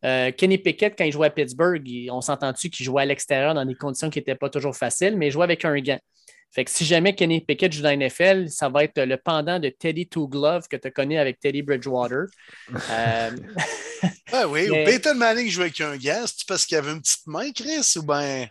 Euh, 0.04 0.30
Kenny 0.32 0.58
Pickett, 0.58 0.94
quand 0.96 1.04
il 1.04 1.12
jouait 1.12 1.28
à 1.28 1.30
Pittsburgh, 1.30 1.82
il- 1.86 2.10
on 2.10 2.20
s'entend-tu 2.20 2.70
qu'il 2.70 2.84
jouait 2.84 3.02
à 3.02 3.06
l'extérieur 3.06 3.54
dans 3.54 3.64
des 3.64 3.74
conditions 3.74 4.10
qui 4.10 4.18
n'étaient 4.18 4.34
pas 4.34 4.50
toujours 4.50 4.76
faciles, 4.76 5.16
mais 5.16 5.28
il 5.28 5.32
jouait 5.32 5.44
avec 5.44 5.64
un 5.64 5.78
gant. 5.80 5.98
Fait 6.54 6.64
que 6.64 6.70
si 6.70 6.84
jamais 6.86 7.14
Kenny 7.14 7.40
Pickett 7.40 7.72
joue 7.72 7.82
dans 7.82 7.88
la 7.88 7.96
NFL, 7.96 8.48
ça 8.48 8.68
va 8.68 8.84
être 8.84 9.00
le 9.02 9.16
pendant 9.16 9.58
de 9.58 9.68
Teddy 9.68 10.06
Two 10.08 10.28
Glove 10.28 10.68
que 10.68 10.76
tu 10.76 10.90
connais 10.90 11.18
avec 11.18 11.40
Teddy 11.40 11.62
Bridgewater. 11.62 12.26
Euh, 12.90 13.30
Ah 14.32 14.46
oui, 14.48 14.68
Mais- 14.70 14.82
ou 14.82 14.84
Peyton 14.84 15.14
Manning 15.14 15.48
jouait 15.48 15.64
avec 15.64 15.80
un 15.80 15.96
gars, 15.96 16.24
c'est 16.26 16.46
parce 16.46 16.66
qu'il 16.66 16.76
avait 16.76 16.92
une 16.92 17.00
petite 17.00 17.26
main, 17.26 17.50
Chris, 17.52 17.94
ou 17.96 18.02
ben. 18.02 18.46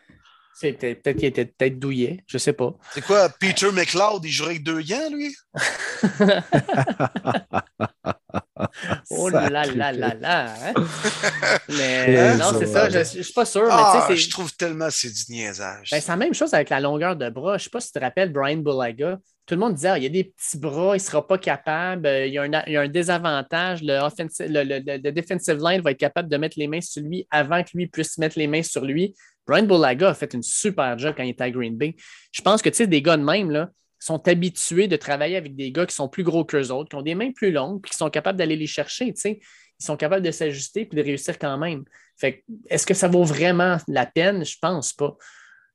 Peut-être 0.62 1.12
qu'il 1.12 1.26
était 1.26 1.46
peut-être 1.46 1.78
douillet, 1.80 2.24
je 2.28 2.38
sais 2.38 2.54
pas. 2.54 2.74
C'est 2.94 3.04
quoi, 3.04 3.28
Peter 3.30 3.70
McLeod, 3.74 4.24
il 4.24 4.32
jouerait 4.32 4.52
avec 4.52 4.64
deux 4.64 4.82
gants, 4.82 5.10
lui? 5.12 5.36
oh 9.10 9.30
là 9.30 9.50
là 9.50 9.66
là 9.66 9.92
là! 9.92 10.46
Hein? 10.46 10.74
Mais 11.70 12.38
non, 12.38 12.52
c'est 12.58 12.68
ça, 12.68 12.90
je, 12.90 13.00
ne 13.00 13.04
suis 13.04 13.34
pas 13.34 13.46
sûr. 13.46 13.68
Ah, 13.70 14.08
je 14.10 14.30
trouve 14.30 14.56
tellement 14.56 14.88
c'est 14.90 15.10
du 15.10 15.34
niaisage. 15.34 15.90
Ben, 15.92 16.00
c'est 16.00 16.12
la 16.12 16.16
même 16.16 16.34
chose 16.34 16.54
avec 16.54 16.70
la 16.70 16.80
longueur 16.80 17.16
de 17.16 17.30
bras. 17.30 17.58
Je 17.58 17.64
ne 17.64 17.66
sais 17.66 17.70
pas 17.70 17.82
si 17.82 17.88
tu 17.92 18.00
te 18.00 18.04
rappelles 18.04 18.32
Brian 18.32 18.58
Bulaga. 18.58 19.20
Tout 19.46 19.56
le 19.56 19.60
monde 19.60 19.76
disait 19.76 19.90
ah, 19.90 19.98
il 19.98 20.04
y 20.04 20.08
a 20.08 20.10
des 20.10 20.24
petits 20.24 20.58
bras, 20.58 20.96
il 20.96 21.00
ne 21.02 21.06
sera 21.06 21.28
pas 21.28 21.38
capable, 21.38 22.08
il 22.08 22.34
y, 22.34 22.38
a 22.38 22.44
un, 22.44 22.64
il 22.66 22.74
y 22.74 22.78
a 22.78 22.82
un 22.82 22.88
désavantage. 22.88 23.82
Le, 23.84 24.00
le, 24.40 24.98
le, 25.04 25.12
defensive 25.12 25.58
line 25.62 25.82
va 25.82 25.92
être 25.92 26.00
capable 26.00 26.30
de 26.30 26.38
mettre 26.38 26.58
les 26.58 26.68
mains 26.68 26.82
sur 26.82 27.04
lui 27.04 27.28
avant 27.30 27.62
que 27.62 27.70
lui 27.76 27.88
puisse 27.88 28.18
mettre 28.18 28.40
les 28.40 28.48
mains 28.48 28.64
sur 28.64 28.86
lui. 28.86 29.16
Brian 29.46 29.64
Bulaga 29.64 30.10
a 30.10 30.14
fait 30.14 30.34
une 30.34 30.42
super 30.42 30.98
job 30.98 31.14
quand 31.16 31.24
il 31.24 31.30
était 31.30 31.44
à 31.44 31.52
Green 31.52 31.78
Bay. 31.78 31.96
Je 32.32 32.42
pense 32.42 32.62
que 32.62 32.84
des 32.84 33.02
gars 33.02 33.18
de 33.18 33.24
même 33.24 33.52
là, 33.52 33.70
sont 34.06 34.28
habitués 34.28 34.88
de 34.88 34.96
travailler 34.98 35.36
avec 35.36 35.56
des 35.56 35.72
gars 35.72 35.88
qui 35.88 35.96
sont 35.96 36.08
plus 36.08 36.24
gros 36.24 36.46
qu'eux 36.46 36.70
autres, 36.70 36.90
qui 36.90 36.96
ont 36.96 37.02
des 37.02 37.16
mains 37.16 37.32
plus 37.32 37.52
longues, 37.52 37.82
puis 37.82 37.92
qui 37.92 37.98
sont 37.98 38.12
capables 38.12 38.38
d'aller 38.38 38.56
les 38.56 38.68
chercher. 38.68 39.14
Ils 39.26 39.40
sont 39.80 39.98
capables 39.98 40.24
de 40.24 40.30
s'ajuster 40.30 40.82
et 40.82 40.96
de 40.96 41.02
réussir 41.02 41.40
quand 41.40 41.58
même. 41.58 41.84
Fait 42.16 42.44
est-ce 42.70 42.86
que 42.86 42.94
ça 42.94 43.08
vaut 43.08 43.24
vraiment 43.24 43.78
la 43.88 44.06
peine? 44.06 44.46
Je 44.46 44.58
pense 44.62 44.94
pas. 44.94 45.18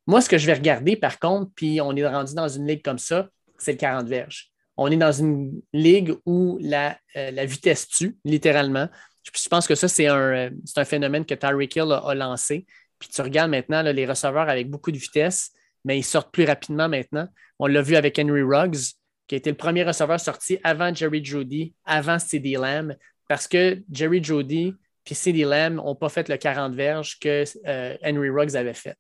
Moi, 0.06 0.20
ce 0.20 0.28
que 0.28 0.38
je 0.38 0.46
vais 0.46 0.54
regarder, 0.54 0.94
par 0.94 1.18
contre, 1.18 1.50
puis 1.56 1.80
on 1.80 1.94
est 1.96 2.06
rendu 2.06 2.34
dans 2.34 2.48
une 2.48 2.68
ligue 2.68 2.82
comme 2.82 2.98
ça, 2.98 3.28
c'est 3.58 3.72
le 3.72 3.78
40 3.78 4.06
verges. 4.06 4.50
On 4.76 4.90
est 4.90 4.96
dans 4.96 5.12
une 5.12 5.60
ligue 5.72 6.14
où 6.24 6.56
la, 6.60 6.96
euh, 7.16 7.44
vitesse 7.44 7.88
tue, 7.88 8.16
littéralement. 8.24 8.88
Je, 9.24 9.48
pense 9.48 9.66
que 9.66 9.74
ça, 9.74 9.88
c'est 9.88 10.06
un, 10.06 10.16
euh, 10.16 10.50
un, 10.76 10.84
phénomène 10.84 11.26
que 11.26 11.34
Tyreek 11.34 11.74
Hill 11.74 11.92
a 11.92 12.14
lancé. 12.14 12.64
Puis 13.00 13.08
tu 13.08 13.20
regardes 13.22 13.50
maintenant 13.50 13.82
les 13.82 14.06
receveurs 14.06 14.48
avec 14.48 14.70
beaucoup 14.70 14.92
de 14.92 14.98
vitesse, 14.98 15.50
mais 15.84 15.98
ils 15.98 16.04
sortent 16.04 16.32
plus 16.32 16.44
rapidement 16.44 16.88
maintenant. 16.88 17.28
On 17.58 17.66
l'a 17.66 17.82
vu 17.82 17.96
avec 17.96 18.18
Henry 18.18 18.42
Ruggs, 18.42 18.94
qui 19.26 19.34
a 19.34 19.38
été 19.38 19.50
le 19.50 19.56
premier 19.56 19.84
receveur 19.84 20.18
sorti 20.18 20.58
avant 20.64 20.94
Jerry 20.94 21.24
Jody, 21.24 21.74
avant 21.84 22.18
CD 22.18 22.52
Lamb, 22.52 22.96
parce 23.28 23.46
que 23.46 23.82
Jerry 23.90 24.22
Jody 24.22 24.74
puis 25.04 25.14
CD 25.14 25.44
Lamb 25.44 25.76
n'ont 25.76 25.94
pas 25.94 26.08
fait 26.08 26.28
le 26.28 26.36
40 26.36 26.74
verges 26.74 27.18
que 27.18 27.44
euh, 27.66 27.96
Henry 28.04 28.30
Ruggs 28.30 28.56
avait 28.56 28.74
fait. 28.74 28.98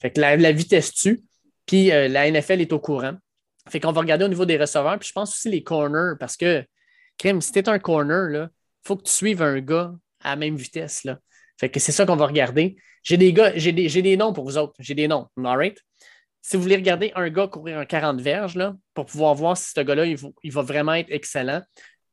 Fait 0.00 0.10
que 0.10 0.20
la, 0.20 0.52
vitesse 0.52 0.92
tue, 0.92 1.20
puis 1.66 1.90
euh, 1.90 2.08
la 2.08 2.30
NFL 2.30 2.60
est 2.60 2.72
au 2.72 2.78
courant. 2.78 3.14
Fait 3.68 3.80
qu'on 3.80 3.92
va 3.92 4.00
regarder 4.00 4.24
au 4.24 4.28
niveau 4.28 4.44
des 4.44 4.56
receveurs, 4.56 4.98
puis 4.98 5.08
je 5.08 5.12
pense 5.12 5.34
aussi 5.34 5.50
les 5.50 5.62
corners, 5.62 6.14
parce 6.18 6.36
que, 6.36 6.64
Kim, 7.16 7.40
si 7.40 7.52
tu 7.52 7.58
es 7.58 7.68
un 7.68 7.78
corner, 7.78 8.48
il 8.48 8.48
faut 8.86 8.96
que 8.96 9.02
tu 9.02 9.12
suives 9.12 9.42
un 9.42 9.60
gars 9.60 9.92
à 10.22 10.30
la 10.30 10.36
même 10.36 10.56
vitesse. 10.56 11.04
Là. 11.04 11.18
Fait 11.58 11.68
que 11.68 11.80
c'est 11.80 11.92
ça 11.92 12.06
qu'on 12.06 12.16
va 12.16 12.26
regarder. 12.26 12.76
J'ai 13.02 13.16
des 13.16 13.32
gars, 13.32 13.52
j'ai 13.56 13.72
des, 13.72 13.88
des, 13.88 14.16
noms 14.16 14.32
pour 14.32 14.44
vous 14.44 14.58
autres. 14.58 14.74
J'ai 14.78 14.94
des 14.94 15.08
noms. 15.08 15.26
All 15.44 15.74
Si 16.48 16.56
vous 16.56 16.62
voulez 16.62 16.76
regarder 16.76 17.12
un 17.14 17.28
gars 17.28 17.46
courir 17.46 17.76
un 17.76 17.84
40 17.84 18.22
verges 18.22 18.54
là, 18.54 18.74
pour 18.94 19.04
pouvoir 19.04 19.34
voir 19.34 19.54
si 19.54 19.70
ce 19.70 19.82
gars-là, 19.82 20.06
il, 20.06 20.50
va 20.50 20.62
vraiment 20.62 20.94
être 20.94 21.10
excellent. 21.10 21.60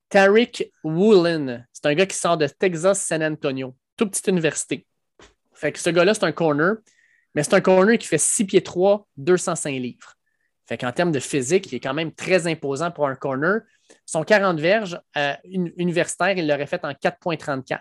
Tariq 0.10 0.74
Woolen, 0.84 1.66
c'est 1.72 1.86
un 1.86 1.94
gars 1.94 2.06
qui 2.06 2.18
sort 2.18 2.38
de 2.38 2.46
Texas 2.46 3.02
San 3.02 3.24
Antonio, 3.24 3.78
toute 3.96 4.12
petite 4.12 4.28
université. 4.28 4.86
Fait 5.54 5.72
que 5.72 5.80
ce 5.80 5.90
gars-là, 5.90 6.14
c'est 6.14 6.26
un 6.26 6.34
corner, 6.34 6.76
mais 7.34 7.44
c'est 7.44 7.54
un 7.54 7.62
corner 7.62 7.98
qui 7.98 8.08
fait 8.08 8.18
6 8.18 8.44
pieds 8.44 8.62
3, 8.62 9.08
205 9.16 9.72
livres. 9.72 10.16
Fait 10.66 10.78
qu'en 10.78 10.92
termes 10.92 11.14
de 11.14 11.22
physique, 11.22 11.72
il 11.72 11.76
est 11.76 11.80
quand 11.80 11.94
même 11.94 12.12
très 12.12 12.46
imposant 12.46 12.92
pour 12.92 13.08
un 13.08 13.16
corner. 13.16 13.62
Son 14.06 14.26
40 14.26 14.60
verges 14.60 15.00
euh, 15.16 15.34
universitaire, 15.46 16.38
il 16.38 16.46
l'aurait 16.46 16.68
fait 16.68 16.84
en 16.84 16.92
4,34. 16.92 17.80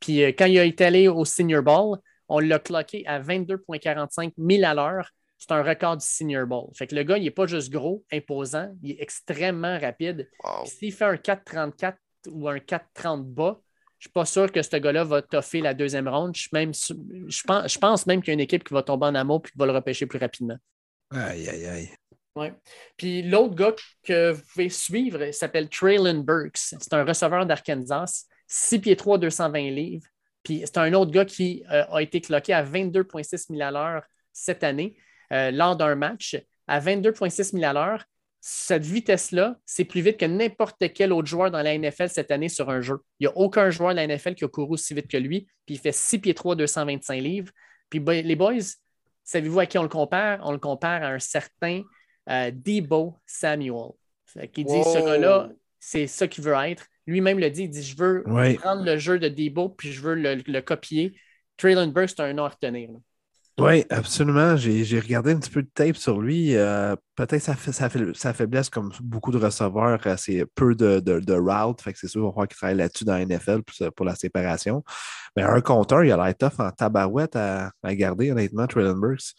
Puis 0.00 0.24
euh, 0.24 0.32
quand 0.36 0.46
il 0.46 0.58
a 0.58 0.64
été 0.64 0.86
allé 0.86 1.06
au 1.06 1.24
Senior 1.24 1.62
Ball, 1.62 1.98
on 2.28 2.40
l'a 2.40 2.58
cloqué 2.58 3.06
à 3.06 3.20
22,45 3.20 4.32
000 4.36 4.64
à 4.68 4.74
l'heure. 4.74 5.12
C'est 5.38 5.52
un 5.52 5.62
record 5.62 5.96
du 5.96 6.04
Senior 6.04 6.46
Bowl. 6.46 6.70
Fait 6.74 6.88
que 6.88 6.94
le 6.96 7.04
gars, 7.04 7.16
il 7.16 7.24
n'est 7.24 7.30
pas 7.30 7.46
juste 7.46 7.70
gros, 7.70 8.04
imposant, 8.12 8.74
il 8.82 8.92
est 8.92 9.00
extrêmement 9.00 9.78
rapide. 9.78 10.28
S'il 10.64 10.92
fait 10.92 11.04
un 11.04 11.14
4,34 11.14 11.94
ou 12.32 12.48
un 12.48 12.56
4,30 12.56 13.22
bas, 13.22 13.60
je 13.98 14.06
ne 14.06 14.08
suis 14.08 14.12
pas 14.12 14.24
sûr 14.24 14.52
que 14.52 14.62
ce 14.62 14.76
gars-là 14.76 15.04
va 15.04 15.22
toffer 15.22 15.60
la 15.60 15.74
deuxième 15.74 16.08
ronde. 16.08 16.36
Je, 16.36 16.48
même, 16.52 16.72
je, 16.74 17.42
pense, 17.44 17.72
je 17.72 17.78
pense 17.78 18.06
même 18.06 18.20
qu'il 18.20 18.28
y 18.28 18.32
a 18.32 18.34
une 18.34 18.40
équipe 18.40 18.64
qui 18.64 18.74
va 18.74 18.82
tomber 18.82 19.06
en 19.06 19.14
amour 19.14 19.42
et 19.44 19.50
qui 19.50 19.58
va 19.58 19.66
le 19.66 19.72
repêcher 19.72 20.06
plus 20.06 20.18
rapidement. 20.18 20.56
Aïe, 21.10 21.48
aïe, 21.48 21.66
aïe. 21.66 21.90
Ouais. 22.36 22.52
Puis 22.96 23.22
l'autre 23.22 23.54
gars 23.54 23.74
que 24.04 24.32
vous 24.32 24.42
pouvez 24.52 24.68
suivre, 24.68 25.24
il 25.24 25.34
s'appelle 25.34 25.68
Traylon 25.68 26.20
Burks. 26.20 26.56
C'est 26.56 26.94
un 26.94 27.04
receveur 27.04 27.46
d'Arkansas, 27.46 28.26
6 28.46 28.78
pieds 28.80 28.96
3, 28.96 29.18
220 29.18 29.70
livres. 29.70 30.06
Puis 30.44 30.62
c'est 30.64 30.78
un 30.78 30.92
autre 30.94 31.10
gars 31.10 31.24
qui 31.24 31.64
euh, 31.70 31.84
a 31.90 32.02
été 32.02 32.20
cloqué 32.20 32.52
à 32.52 32.62
22,6 32.62 33.48
000 33.48 33.60
à 33.60 33.70
l'heure 33.70 34.04
cette 34.32 34.62
année 34.62 34.96
euh, 35.32 35.50
lors 35.50 35.76
d'un 35.76 35.94
match. 35.94 36.36
À 36.66 36.80
22,6 36.80 37.52
000 37.52 37.64
à 37.64 37.72
l'heure, 37.72 38.04
cette 38.40 38.84
vitesse-là, 38.84 39.56
c'est 39.66 39.84
plus 39.84 40.00
vite 40.00 40.16
que 40.16 40.24
n'importe 40.24 40.92
quel 40.94 41.12
autre 41.12 41.26
joueur 41.26 41.50
dans 41.50 41.62
la 41.62 41.76
NFL 41.76 42.08
cette 42.08 42.30
année 42.30 42.48
sur 42.48 42.70
un 42.70 42.80
jeu. 42.80 42.98
Il 43.18 43.26
n'y 43.26 43.32
a 43.32 43.36
aucun 43.36 43.70
joueur 43.70 43.90
de 43.90 43.96
la 43.96 44.06
NFL 44.06 44.34
qui 44.34 44.44
a 44.44 44.48
couru 44.48 44.74
aussi 44.74 44.94
vite 44.94 45.08
que 45.08 45.16
lui, 45.16 45.48
puis 45.66 45.74
il 45.74 45.78
fait 45.78 45.92
6 45.92 46.18
pieds 46.20 46.34
3, 46.34 46.54
225 46.56 47.20
livres. 47.20 47.52
Puis 47.90 48.00
les 48.00 48.36
boys, 48.36 48.54
savez-vous 49.24 49.60
à 49.60 49.66
qui 49.66 49.78
on 49.78 49.82
le 49.82 49.88
compare? 49.88 50.40
On 50.44 50.52
le 50.52 50.58
compare 50.58 51.02
à 51.02 51.08
un 51.08 51.18
certain 51.18 51.82
euh, 52.30 52.50
Debo 52.52 53.16
Samuel. 53.26 53.92
Qui 54.52 54.64
dit 54.64 54.82
ce 54.84 55.04
gars-là, 55.04 55.50
c'est 55.80 56.06
ça 56.06 56.28
qu'il 56.28 56.44
veut 56.44 56.54
être. 56.54 56.86
Lui-même 57.06 57.38
le 57.38 57.50
dit, 57.50 57.64
il 57.64 57.70
dit 57.70 57.82
Je 57.82 57.96
veux 57.96 58.22
prendre 58.58 58.84
le 58.84 58.98
jeu 58.98 59.18
de 59.18 59.28
Debo 59.28 59.70
puis 59.70 59.92
je 59.92 60.02
veux 60.02 60.14
le, 60.14 60.60
copier. 60.60 61.18
Traylon 61.56 61.88
Burke, 61.88 62.10
c'est 62.10 62.20
un 62.20 62.32
nom 62.34 62.44
à 62.44 62.50
retenir. 62.50 62.90
Oui, 63.58 63.84
absolument. 63.90 64.56
J'ai 64.56 65.00
regardé 65.00 65.32
un 65.32 65.36
petit 65.36 65.50
peu 65.50 65.62
de 65.62 65.68
tape 65.74 65.96
sur 65.96 66.20
lui. 66.20 66.54
Euh, 66.54 66.94
peut-être 67.16 67.42
ça 67.42 67.54
fait 67.56 67.72
sa 67.72 68.32
faiblesse, 68.32 68.70
comme 68.70 68.92
beaucoup 69.00 69.32
de 69.32 69.38
receveurs, 69.38 69.98
euh, 70.06 70.14
c'est 70.16 70.44
peu 70.54 70.76
de, 70.76 71.00
de, 71.00 71.18
de 71.18 71.34
route. 71.34 71.80
Fait 71.82 71.92
que 71.92 71.98
c'est 71.98 72.06
sûr 72.06 72.22
qu'on 72.22 72.40
va 72.40 72.46
qu'il 72.46 72.56
travaille 72.56 72.76
là-dessus 72.76 73.04
dans 73.04 73.14
la 73.14 73.26
NFL 73.26 73.62
pour, 73.96 74.06
la 74.06 74.14
séparation. 74.14 74.84
Mais 75.36 75.42
un 75.42 75.60
compteur, 75.60 76.04
il 76.04 76.12
a 76.12 76.16
l'air 76.16 76.36
tough 76.36 76.60
en 76.60 76.70
tabarouette 76.70 77.34
à, 77.34 77.72
à 77.82 77.94
garder, 77.96 78.30
honnêtement, 78.30 78.68
Traylon 78.68 78.94
Burks. 78.94 79.34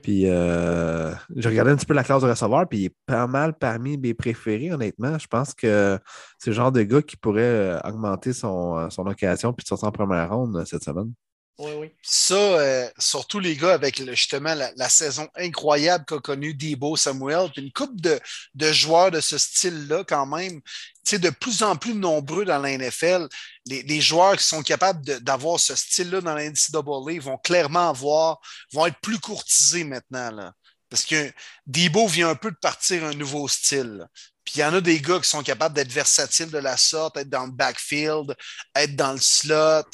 Puis 0.00 0.30
euh, 0.30 1.12
j'ai 1.34 1.48
regardé 1.48 1.72
un 1.72 1.76
petit 1.76 1.86
peu 1.86 1.94
la 1.94 2.04
classe 2.04 2.22
de 2.22 2.28
receveur, 2.28 2.68
puis 2.68 2.78
il 2.78 2.84
est 2.86 2.96
pas 3.04 3.26
mal 3.26 3.54
parmi 3.54 3.98
mes 3.98 4.14
préférés, 4.14 4.70
honnêtement. 4.70 5.18
Je 5.18 5.26
pense 5.26 5.54
que 5.54 5.98
c'est 6.38 6.50
le 6.50 6.56
genre 6.56 6.70
de 6.70 6.82
gars 6.82 7.02
qui 7.02 7.16
pourrait 7.16 7.80
augmenter 7.84 8.32
son, 8.32 8.88
son 8.90 9.06
occasion 9.08 9.52
puis 9.52 9.64
de 9.64 9.68
sortir 9.68 9.88
en 9.88 9.92
première 9.92 10.30
ronde 10.30 10.64
cette 10.66 10.84
semaine. 10.84 11.12
Oui, 11.58 11.72
oui. 11.72 11.90
Ça, 12.02 12.34
euh, 12.34 12.90
surtout 12.98 13.40
les 13.40 13.56
gars 13.56 13.72
avec 13.72 14.04
justement 14.10 14.54
la, 14.54 14.88
saison 14.90 15.26
incroyable 15.36 16.04
qu'a 16.04 16.18
connue 16.18 16.52
Debo 16.52 16.96
Samuel, 16.96 17.50
puis 17.50 17.62
une 17.62 17.72
couple 17.72 17.94
de, 17.96 18.72
joueurs 18.72 19.10
de 19.10 19.20
ce 19.20 19.38
style-là 19.38 20.04
quand 20.06 20.26
même, 20.26 20.60
de 21.10 21.30
plus 21.30 21.62
en 21.62 21.76
plus 21.76 21.94
nombreux 21.94 22.44
dans 22.44 22.58
la 22.58 22.76
NFL, 22.76 23.28
les, 23.64 24.00
joueurs 24.02 24.36
qui 24.36 24.44
sont 24.44 24.62
capables 24.62 25.02
d'avoir 25.22 25.58
ce 25.58 25.74
style-là 25.74 26.20
dans 26.20 26.34
la 26.34 26.50
NCAA 26.50 27.20
vont 27.20 27.38
clairement 27.38 27.88
avoir, 27.88 28.38
vont 28.72 28.84
être 28.84 29.00
plus 29.00 29.18
courtisés 29.18 29.84
maintenant. 29.84 30.30
Là. 30.30 30.52
Parce 30.90 31.04
que 31.04 31.32
Debo 31.66 32.06
vient 32.06 32.28
un 32.28 32.34
peu 32.34 32.50
de 32.50 32.56
partir 32.56 33.02
un 33.04 33.14
nouveau 33.14 33.48
style. 33.48 34.06
Puis 34.44 34.56
il 34.56 34.60
y 34.60 34.64
en 34.64 34.74
a 34.74 34.80
des 34.80 35.00
gars 35.00 35.20
qui 35.20 35.28
sont 35.28 35.42
capables 35.42 35.74
d'être 35.74 35.90
versatiles 35.90 36.50
de 36.50 36.58
la 36.58 36.76
sorte, 36.76 37.16
être 37.16 37.30
dans 37.30 37.46
le 37.46 37.52
backfield, 37.52 38.36
être 38.74 38.94
dans 38.94 39.12
le 39.12 39.20
slot. 39.20 39.88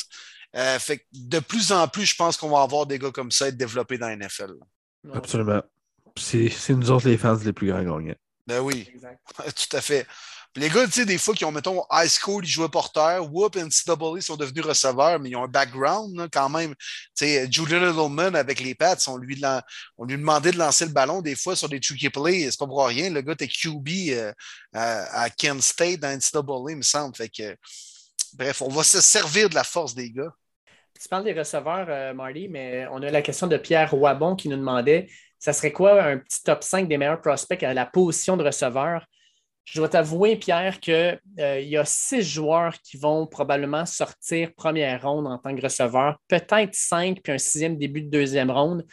Euh, 0.55 0.79
fait 0.79 1.07
de 1.13 1.39
plus 1.39 1.73
en 1.73 1.89
plus, 1.89 2.07
je 2.07 2.15
pense 2.15 2.37
qu'on 2.37 2.51
va 2.51 2.63
avoir 2.63 2.87
des 2.87 2.99
gars 2.99 3.11
comme 3.11 3.31
ça 3.31 3.49
être 3.49 3.57
développés 3.57 3.99
dans 3.99 4.09
la 4.09 4.17
NFL. 4.17 4.55
Absolument. 5.13 5.63
C'est 6.17 6.53
nous 6.71 6.91
autres 6.91 7.09
les 7.09 7.17
fans 7.17 7.39
les 7.43 7.53
plus 7.53 7.69
grands 7.69 7.83
gagnants. 7.83 8.15
Ben 8.47 8.61
oui, 8.61 8.89
tout 9.37 9.77
à 9.77 9.81
fait. 9.81 10.07
les 10.57 10.69
gars, 10.69 10.85
tu 10.87 10.93
sais, 10.93 11.07
des 11.07 11.17
fois 11.17 11.33
qui 11.33 11.45
ont, 11.45 11.53
mettons, 11.53 11.85
high 11.91 12.09
school, 12.09 12.45
ils 12.45 12.51
jouaient 12.51 12.69
porteur, 12.69 13.33
whoop, 13.33 13.57
NCAA, 13.57 14.17
ils 14.17 14.23
sont 14.23 14.37
devenus 14.37 14.65
receveurs, 14.65 15.19
mais 15.21 15.31
ils 15.31 15.37
ont 15.37 15.45
un 15.45 15.49
background 15.49 16.29
quand 16.31 16.49
même. 16.49 16.75
Tu 17.17 17.25
sais, 17.25 17.49
Julian 17.51 17.89
Edelman 17.89 18.35
avec 18.35 18.61
les 18.61 18.75
Pats, 18.75 18.97
on 19.07 19.17
lui, 19.17 19.41
on 19.97 20.05
lui 20.05 20.17
demandait 20.17 20.51
de 20.51 20.59
lancer 20.59 20.85
le 20.85 20.93
ballon 20.93 21.23
des 21.23 21.37
fois 21.37 21.57
sur 21.57 21.69
des 21.69 21.81
tricky 21.81 22.11
plays, 22.11 22.51
c'est 22.51 22.59
pas 22.59 22.67
pour 22.67 22.85
rien. 22.85 23.11
Le 23.11 23.23
gars 23.23 23.33
était 23.33 23.49
QB 23.49 23.89
euh, 24.11 24.33
à, 24.75 25.31
Kent 25.31 25.63
State 25.63 26.01
dans 26.01 26.15
NCAA, 26.15 26.73
il 26.73 26.77
me 26.77 26.83
semble. 26.83 27.17
Fait 27.17 27.29
que, 27.29 27.57
bref, 28.35 28.61
on 28.61 28.69
va 28.69 28.83
se 28.83 29.01
servir 29.01 29.49
de 29.49 29.55
la 29.55 29.65
force 29.65 29.95
des 29.95 30.11
gars. 30.11 30.35
Tu 31.03 31.09
parles 31.09 31.25
des 31.25 31.33
receveurs, 31.33 31.87
euh, 31.89 32.15
Marty, 32.15 32.47
mais 32.49 32.87
on 32.93 33.03
a 33.03 33.11
la 33.11 33.23
question 33.23 33.49
de 33.49 33.57
Pierre 33.57 33.93
Wabon 33.93 34.37
qui 34.37 34.49
nous 34.49 34.57
demandait 34.57 35.09
ça 35.41 35.53
serait 35.53 35.73
quoi 35.73 36.01
un 36.01 36.19
petit 36.19 36.45
top 36.45 36.63
5 36.63 36.87
des 36.87 36.97
meilleurs 36.97 37.21
prospects 37.21 37.61
à 37.65 37.75
la 37.75 37.87
position 37.87 38.37
de 38.37 38.45
receveur? 38.45 39.05
Je 39.65 39.81
dois 39.81 39.89
t'avouer, 39.89 40.37
Pierre, 40.37 40.79
qu'il 40.79 41.19
euh, 41.41 41.61
y 41.61 41.77
a 41.77 41.85
six 41.85 42.23
joueurs 42.23 42.75
qui 42.83 42.99
vont 42.99 43.27
probablement 43.27 43.85
sortir 43.85 44.55
première 44.55 45.03
ronde 45.03 45.27
en 45.27 45.39
tant 45.39 45.57
que 45.57 45.61
receveur, 45.61 46.21
peut-être 46.29 46.73
cinq, 46.73 47.21
puis 47.21 47.33
un 47.33 47.39
sixième 47.39 47.77
début 47.77 48.03
de 48.03 48.11
deuxième 48.11 48.53
ronde. 48.53 48.87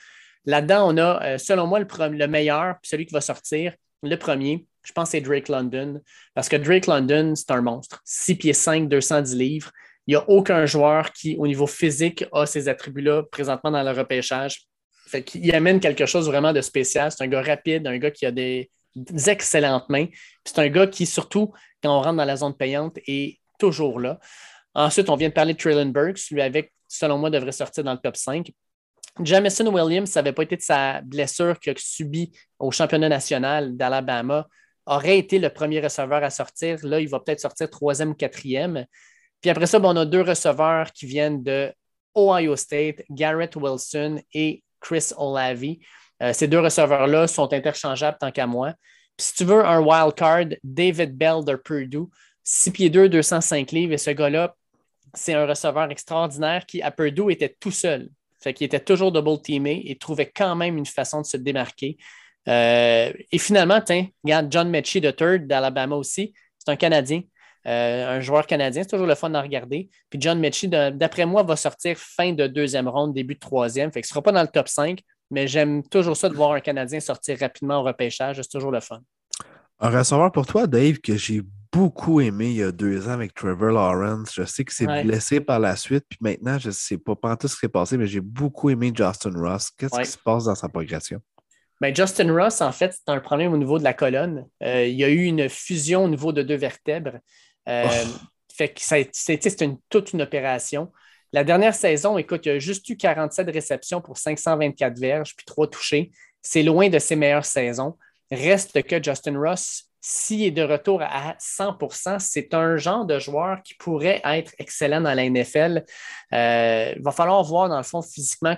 Là-dedans, 0.46 0.92
on 0.92 0.98
a, 0.98 1.24
euh, 1.24 1.38
selon 1.38 1.68
moi, 1.68 1.80
le, 1.80 1.86
le 2.08 2.28
meilleur, 2.28 2.78
celui 2.82 3.06
qui 3.06 3.14
va 3.14 3.22
sortir, 3.22 3.76
le 4.02 4.16
premier, 4.16 4.66
je 4.82 4.94
pense 4.94 5.10
que 5.10 5.12
c'est 5.12 5.22
Drake 5.22 5.48
London, 5.48 6.02
parce 6.34 6.50
que 6.50 6.56
Drake 6.56 6.88
London, 6.88 7.36
c'est 7.36 7.52
un 7.52 7.62
monstre. 7.62 8.02
6 8.04 8.36
pieds 8.36 8.54
5, 8.54 8.90
210 8.90 9.36
livres. 9.36 9.72
Il 10.10 10.14
n'y 10.14 10.16
a 10.16 10.28
aucun 10.28 10.66
joueur 10.66 11.14
qui, 11.14 11.36
au 11.38 11.46
niveau 11.46 11.68
physique, 11.68 12.26
a 12.34 12.48
ces 12.48 12.68
attributs-là 12.68 13.22
présentement 13.32 13.70
dans 13.70 13.84
le 13.84 13.92
repêchage. 13.92 14.64
Fait 15.06 15.24
qu'il 15.24 15.54
amène 15.54 15.80
quelque 15.80 16.08
chose 16.08 16.26
vraiment 16.26 16.52
de 16.52 16.62
spécial. 16.62 17.12
C'est 17.12 17.24
un 17.24 17.28
gars 17.28 17.44
rapide, 17.44 17.86
un 17.86 17.96
gars 18.00 18.10
qui 18.10 18.26
a 18.26 18.32
des, 18.32 18.72
excellentes 19.28 19.88
mains. 19.88 20.08
C'est 20.44 20.58
un 20.58 20.68
gars 20.68 20.88
qui, 20.88 21.06
surtout 21.06 21.54
quand 21.84 21.96
on 21.96 22.02
rentre 22.02 22.18
dans 22.18 22.26
la 22.26 22.38
zone 22.38 22.58
payante, 22.58 22.98
est 23.06 23.38
toujours 23.60 24.00
là. 24.00 24.20
Ensuite, 24.74 25.12
on 25.12 25.16
vient 25.16 25.30
de 25.30 25.34
parler 25.36 25.54
de 25.54 25.60
Traylon 25.60 25.92
Burks. 25.92 26.32
Lui, 26.32 26.42
avec, 26.42 26.74
selon 26.88 27.20
moi, 27.20 27.30
devrait 27.30 27.52
sortir 27.52 27.84
dans 27.84 27.94
le 27.94 28.00
top 28.00 28.18
5. 28.18 28.52
Jamison 29.22 29.68
Williams, 29.72 30.10
ça 30.10 30.24
n'avait 30.24 30.34
pas 30.34 30.42
été 30.42 30.56
de 30.56 30.64
sa 30.64 31.02
blessure 31.02 31.60
qu'il 31.60 31.72
a 31.72 31.76
subie 31.78 32.32
au 32.58 32.72
championnat 32.72 33.10
national 33.10 33.78
d'Alabama, 33.78 34.48
aurait 34.88 35.20
été 35.20 35.38
le 35.38 35.52
premier 35.52 35.80
receveur 35.80 36.24
à 36.24 36.32
sortir. 36.32 36.80
Là, 36.82 37.00
il 37.00 37.08
va 37.08 37.20
peut-être 37.20 37.42
sortir 37.42 37.70
troisième 37.70 38.10
ou 38.10 38.16
quatrième. 38.16 38.88
Puis 39.42 39.50
après 39.50 39.68
ça, 39.68 39.80
on 39.82 39.96
a 39.96 40.06
deux 40.06 40.22
receveurs 40.22 40.92
qui 40.92 41.06
viennent 41.06 41.44
de 41.44 41.72
Ohio 42.16 42.56
State, 42.56 43.02
Garrett 43.10 43.56
Wilson 43.56 44.22
et 44.34 44.64
Chris 44.80 45.12
Olavi. 45.18 45.80
Euh, 46.22 46.34
ces 46.34 46.48
deux 46.48 46.60
receveurs-là 46.60 47.28
sont 47.28 47.52
interchangeables 47.54 48.18
tant 48.20 48.32
qu'à 48.32 48.48
moi. 48.48 48.74
Puis 49.16 49.28
si 49.28 49.34
tu 49.36 49.46
veux 49.46 49.66
un 49.66 49.80
wild 49.80 50.14
card, 50.16 50.48
David 50.64 51.18
Bell 51.18 51.44
de 51.46 51.56
Purdue, 51.56 52.08
6 52.44 52.72
pieds 52.72 52.90
2, 52.90 53.10
205 53.10 53.72
livres. 53.72 53.94
Et 53.94 53.98
ce 53.98 54.12
gars-là, 54.12 54.56
c'est 55.14 55.34
un 55.34 55.46
receveur 55.46 55.90
extraordinaire 55.92 56.66
qui, 56.66 56.82
à 56.82 56.92
Purdue, 56.92 57.32
était 57.32 57.56
tout 57.60 57.72
seul. 57.72 58.10
Fait 58.42 58.54
qu'il 58.54 58.66
était 58.66 58.80
toujours 58.80 59.12
double 59.12 59.42
teamé 59.42 59.84
et 59.86 59.98
trouvait 59.98 60.32
quand 60.34 60.56
même 60.56 60.78
une 60.78 60.86
façon 60.86 61.22
de 61.22 61.26
se 61.26 61.38
démarquer. 61.38 61.98
Euh, 62.48 63.12
et 63.32 63.38
finalement, 63.38 63.82
tiens, 63.82 64.08
regarde 64.24 64.48
John 64.50 64.70
Mechie 64.70 65.02
de 65.02 65.12
Third 65.12 65.48
d'Alabama 65.48 65.96
aussi. 65.96 66.34
C'est 66.58 66.72
un 66.72 66.76
Canadien. 66.76 67.22
Euh, 67.70 68.18
un 68.18 68.20
joueur 68.20 68.48
canadien, 68.48 68.82
c'est 68.84 68.90
toujours 68.90 69.06
le 69.06 69.16
fun 69.16 69.34
à 69.36 69.42
regarder. 69.42 69.90
Puis 70.10 70.20
John 70.20 70.40
Mechie, 70.40 70.68
d'après 70.68 71.26
moi, 71.26 71.44
va 71.44 71.56
sortir 71.56 71.98
fin 71.98 72.34
de 72.34 72.48
deuxième 72.48 72.88
ronde, 72.88 73.14
début 73.14 73.36
de 73.36 73.40
troisième. 73.40 73.92
Fait 73.92 74.02
ne 74.02 74.06
sera 74.06 74.22
pas 74.24 74.32
dans 74.32 74.42
le 74.42 74.48
top 74.48 74.68
5, 74.68 75.00
mais 75.30 75.48
j'aime 75.48 75.84
toujours 75.84 76.18
ça 76.18 76.30
de 76.30 76.34
voir 76.34 76.54
un 76.54 76.62
Canadien 76.62 77.00
sortir 77.00 77.38
rapidement 77.40 77.82
au 77.82 77.84
repêchage. 77.84 78.42
C'est 78.42 78.50
toujours 78.50 78.72
le 78.72 78.80
fun. 78.80 79.00
Un 79.80 79.90
receveur 79.90 80.32
pour 80.32 80.48
toi, 80.48 80.66
Dave, 80.66 80.98
que 80.98 81.16
j'ai 81.16 81.42
beaucoup 81.72 82.20
aimé 82.22 82.48
il 82.48 82.56
y 82.56 82.64
a 82.64 82.72
deux 82.72 83.08
ans 83.08 83.12
avec 83.12 83.36
Trevor 83.36 83.72
Lawrence. 83.72 84.34
Je 84.34 84.44
sais 84.44 84.64
qu'il 84.66 84.74
s'est 84.74 85.04
blessé 85.04 85.40
par 85.40 85.60
la 85.60 85.76
suite, 85.76 86.06
puis 86.10 86.18
maintenant, 86.22 86.58
je 86.58 86.68
ne 86.70 86.74
sais 86.74 86.98
pas, 86.98 87.16
pas 87.16 87.38
tout 87.38 87.48
ce 87.48 87.54
qui 87.54 87.62
s'est 87.62 87.70
passé, 87.70 87.98
mais 87.98 88.08
j'ai 88.08 88.20
beaucoup 88.20 88.72
aimé 88.72 88.92
Justin 88.96 89.32
Ross. 89.36 89.70
Qu'est-ce 89.78 90.00
qui 90.00 90.10
se 90.10 90.18
passe 90.18 90.46
dans 90.46 90.56
sa 90.56 90.70
progression? 90.70 91.22
Ben, 91.82 91.96
Justin 91.96 92.34
Ross, 92.34 92.60
en 92.60 92.74
fait, 92.74 92.94
c'est 92.94 93.10
un 93.10 93.20
problème 93.20 93.54
au 93.54 93.58
niveau 93.58 93.80
de 93.80 93.84
la 93.86 93.94
colonne. 93.94 94.46
Euh, 94.62 94.86
il 94.86 94.96
y 94.96 95.04
a 95.06 95.10
eu 95.10 95.24
une 95.24 95.48
fusion 95.48 96.04
au 96.04 96.10
niveau 96.10 96.34
de 96.34 96.42
deux 96.42 96.58
vertèbres. 96.58 97.20
Euh, 97.68 97.86
oh. 97.88 98.26
Fait 98.54 98.70
que 98.70 98.82
c'est 98.82 99.62
une, 99.62 99.78
toute 99.90 100.14
une 100.14 100.22
opération. 100.22 100.92
La 101.32 101.44
dernière 101.44 101.76
saison, 101.76 102.18
écoute, 102.18 102.46
il 102.46 102.52
a 102.54 102.60
juste 102.60 102.90
eu 102.90 102.98
47 102.98 103.50
réceptions 103.52 104.02
pour 104.02 104.18
524 104.18 104.98
verges, 105.00 105.36
puis 105.36 105.46
trois 105.46 105.68
touchés. 105.68 106.12
C'est 106.42 106.64
loin 106.64 106.90
de 106.90 107.00
ses 107.00 107.16
meilleures 107.16 107.46
saisons. 107.46 107.98
Reste 108.32 108.84
que 108.84 109.02
Justin 109.02 109.40
Ross, 109.40 109.90
s'il 110.02 110.44
est 110.44 110.52
de 110.52 110.64
retour 110.64 111.02
à 111.02 111.36
100% 111.40 112.20
c'est 112.20 112.54
un 112.54 112.78
genre 112.78 113.06
de 113.06 113.20
joueur 113.20 113.62
qui 113.64 113.74
pourrait 113.76 114.22
être 114.24 114.54
excellent 114.58 115.02
dans 115.02 115.14
la 115.14 115.30
NFL. 115.30 115.84
Euh, 116.34 116.94
il 116.96 117.02
va 117.02 117.12
falloir 117.12 117.44
voir, 117.44 117.70
dans 117.70 117.78
le 117.78 117.84
fond, 117.84 118.02
physiquement, 118.02 118.58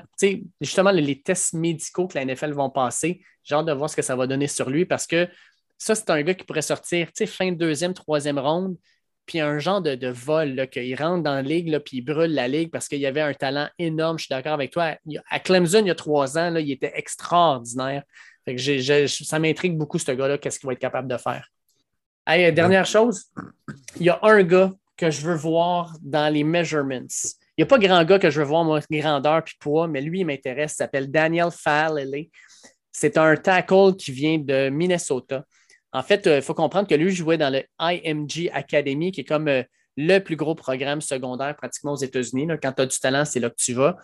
justement, 0.60 0.91
les 0.91 1.22
tests 1.22 1.53
médicaux 1.53 2.07
que 2.07 2.18
la 2.18 2.26
NFL 2.26 2.53
vont 2.53 2.69
passer. 2.69 3.22
J'ai 3.44 3.56
hâte 3.56 3.65
de 3.65 3.73
voir 3.73 3.90
ce 3.90 3.95
que 3.95 4.02
ça 4.02 4.15
va 4.15 4.28
donner 4.28 4.48
sur 4.48 4.69
lui 4.69 4.86
parce 4.86 5.07
que 5.07 5.28
ça, 5.82 5.95
c'est 5.95 6.12
un 6.12 6.22
gars 6.22 6.36
qui 6.36 6.44
pourrait 6.45 6.62
sortir 6.62 7.08
fin 7.26 7.52
de 7.52 7.58
deuxième, 7.58 7.95
troisième 7.95 8.38
ronde, 8.38 8.78
puis 9.26 9.40
un 9.40 9.58
genre 9.58 9.82
de, 9.82 10.08
vol, 10.10 10.68
qu'il 10.70 10.95
rentre 10.95 11.24
dans 11.24 11.34
la 11.34 11.41
ligue, 11.41 11.70
là, 11.70 11.80
puis 11.80 11.98
il 11.98 12.02
brûle 12.02 12.36
la 12.36 12.48
ligue 12.48 12.70
parce 12.70 12.88
qu'il 12.88 12.99
y 12.99 13.08
avait 13.08 13.22
un 13.22 13.34
talent 13.34 13.68
énorme. 13.80 14.20
Je 14.20 14.26
suis 14.26 14.30
d'accord 14.30 14.53
avec 14.53 14.70
toi. 14.70 14.95
À 15.32 15.40
Clemson, 15.40 15.80
il 15.80 15.88
y 15.88 15.90
a 15.90 15.95
trois 15.95 16.38
ans, 16.38 16.52
là, 16.52 16.60
il 16.60 16.72
était 16.72 16.91
extraordinaire. 16.94 18.03
ça 19.08 19.40
m'intrigue 19.40 19.76
beaucoup, 19.76 19.98
ce 19.98 20.12
gars-là, 20.12 20.38
qu'est-ce 20.38 20.60
qu'il 20.60 20.68
va 20.68 20.74
être 20.74 20.80
capable 20.80 21.08
de 21.08 21.18
faire. 21.18 21.48
Hey, 22.28 22.53
dernière 22.53 22.86
chose, 22.86 23.32
il 23.95 24.03
y 24.03 24.10
a 24.12 24.20
un 24.22 24.44
gars 24.44 24.72
que 24.95 25.10
je 25.10 25.22
veux 25.22 25.36
voir 25.36 25.95
dans 26.03 26.32
les 26.32 26.44
measurements. 26.44 27.08
Il 27.58 27.62
n'y 27.62 27.64
a 27.64 27.66
pas 27.66 27.80
grand 27.80 28.03
gars 28.03 28.20
que 28.20 28.30
je 28.30 28.40
veux 28.40 28.45
voir, 28.45 28.64
moi, 28.64 28.82
grandeur 28.91 29.44
puis 29.44 29.56
poids, 29.60 29.88
mais 29.88 30.02
lui, 30.02 30.20
il 30.20 30.26
m'intéresse. 30.26 30.74
Il 30.74 30.76
s'appelle 30.76 31.10
Daniel 31.10 31.49
Fallele. 31.49 32.28
C'est 32.91 33.18
un 33.18 33.36
tackle 33.36 33.95
qui 33.98 34.12
vient 34.12 34.38
de 34.38 34.70
Minnesota. 34.70 35.44
En 35.93 36.03
fait, 36.03 36.26
il 36.26 36.41
faut 36.41 36.53
comprendre 36.53 36.88
que 36.88 36.95
lui 36.95 37.13
jouait 37.13 37.38
dans 37.38 37.49
le 37.49 37.63
IMG 37.80 38.49
Academy, 38.53 39.11
qui 39.11 39.22
est 39.22 39.26
comme 39.26 39.47
euh, 39.47 39.63
le 39.97 40.19
plus 40.19 40.35
gros 40.35 40.55
programme 40.55 41.01
secondaire 41.01 41.55
pratiquement 41.55 41.93
aux 41.93 41.97
États-Unis. 41.97 42.47
Quand 42.61 42.72
tu 42.73 42.81
as 42.81 42.85
du 42.85 42.97
talent, 42.97 43.26
c'est 43.26 43.39
là 43.39 43.49
que 43.49 43.55
tu 43.57 43.73
vas. 43.73 43.97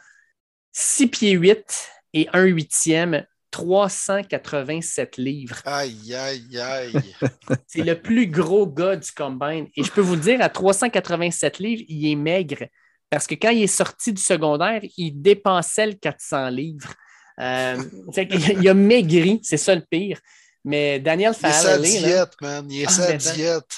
6 0.74 1.08
pieds 1.08 1.32
8 1.32 1.90
et 2.14 2.28
1 2.34 2.44
huitième, 2.44 3.26
387 3.52 5.18
livres. 5.18 5.62
Aïe, 5.66 6.14
aïe, 6.14 6.60
aïe. 6.60 7.16
c'est 7.68 7.84
le 7.84 8.00
plus 8.00 8.28
gros 8.28 8.68
gars 8.68 8.96
du 8.98 9.12
combine. 9.12 9.68
Et 9.76 9.84
je 9.84 9.92
peux 9.92 10.02
vous 10.02 10.16
le 10.16 10.22
dire, 10.22 10.42
à 10.42 10.50
387 10.50 11.60
livres, 11.60 11.84
il 11.88 12.12
est 12.12 12.16
maigre. 12.16 12.68
Parce 13.10 13.26
que 13.26 13.36
quand 13.36 13.50
il 13.50 13.64
est 13.64 13.68
sorti 13.68 14.12
du 14.12 14.22
secondaire, 14.22 14.82
il 14.98 15.22
dépensait 15.22 15.88
le 15.88 15.94
400 15.94 16.50
livres. 16.50 16.94
Euh, 17.40 17.82
il 18.18 18.68
a 18.68 18.74
maigri, 18.74 19.40
c'est 19.44 19.58
ça 19.58 19.74
le 19.74 19.84
pire. 19.90 20.20
Mais 20.68 21.00
Daniel 21.00 21.34
Fallon. 21.34 21.80
Il 21.80 21.86
est 21.86 21.92
sa 21.92 22.08
diète, 22.08 22.34
man. 22.42 22.68
Il 22.70 22.82
est 22.82 22.86
ah, 22.88 22.92
sa 22.92 23.14
diète. 23.14 23.78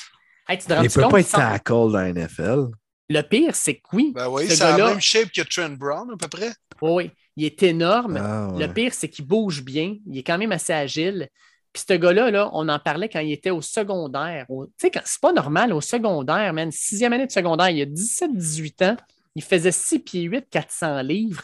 il 0.49 0.55
ne 0.55 0.87
peut 0.89 1.07
pas 1.07 1.19
être 1.19 1.31
tackle 1.31 1.91
dans 1.91 1.91
la 1.91 2.11
NFL. 2.11 2.65
Le 3.09 3.21
pire, 3.21 3.55
c'est 3.55 3.75
que 3.75 3.87
oui. 3.93 4.11
Ben 4.15 4.27
oui, 4.27 4.47
c'est 4.49 4.59
la 4.59 4.75
même 4.75 4.99
shape 4.99 5.31
que 5.31 5.41
Trent 5.41 5.77
Brown, 5.77 6.09
à 6.11 6.17
peu 6.17 6.27
près. 6.27 6.51
Oui, 6.81 7.11
il 7.35 7.45
est 7.45 7.61
énorme. 7.61 8.17
Ah, 8.17 8.51
le 8.57 8.67
pire, 8.67 8.93
c'est 8.95 9.07
qu'il 9.07 9.25
bouge 9.25 9.63
bien. 9.63 9.97
Il 10.07 10.17
est 10.17 10.23
quand 10.23 10.39
même 10.39 10.51
assez 10.51 10.73
agile. 10.73 11.29
Puis 11.73 11.83
ce 11.87 11.93
gars-là, 11.93 12.31
là, 12.31 12.49
on 12.53 12.67
en 12.67 12.79
parlait 12.79 13.07
quand 13.07 13.19
il 13.19 13.31
était 13.33 13.51
au 13.51 13.61
secondaire. 13.61 14.47
Tu 14.47 14.55
sais, 14.89 14.91
c'est 15.05 15.21
pas 15.21 15.31
normal 15.31 15.73
au 15.73 15.81
secondaire, 15.81 16.53
man. 16.53 16.71
Sixième 16.71 17.13
année 17.13 17.27
de 17.27 17.31
secondaire, 17.31 17.69
il 17.69 17.83
a 17.83 17.85
17-18 17.85 18.83
ans. 18.83 18.97
Il 19.35 19.43
faisait 19.43 19.71
6 19.71 19.99
pieds 19.99 20.23
8, 20.23 20.47
400 20.49 21.03
livres. 21.03 21.43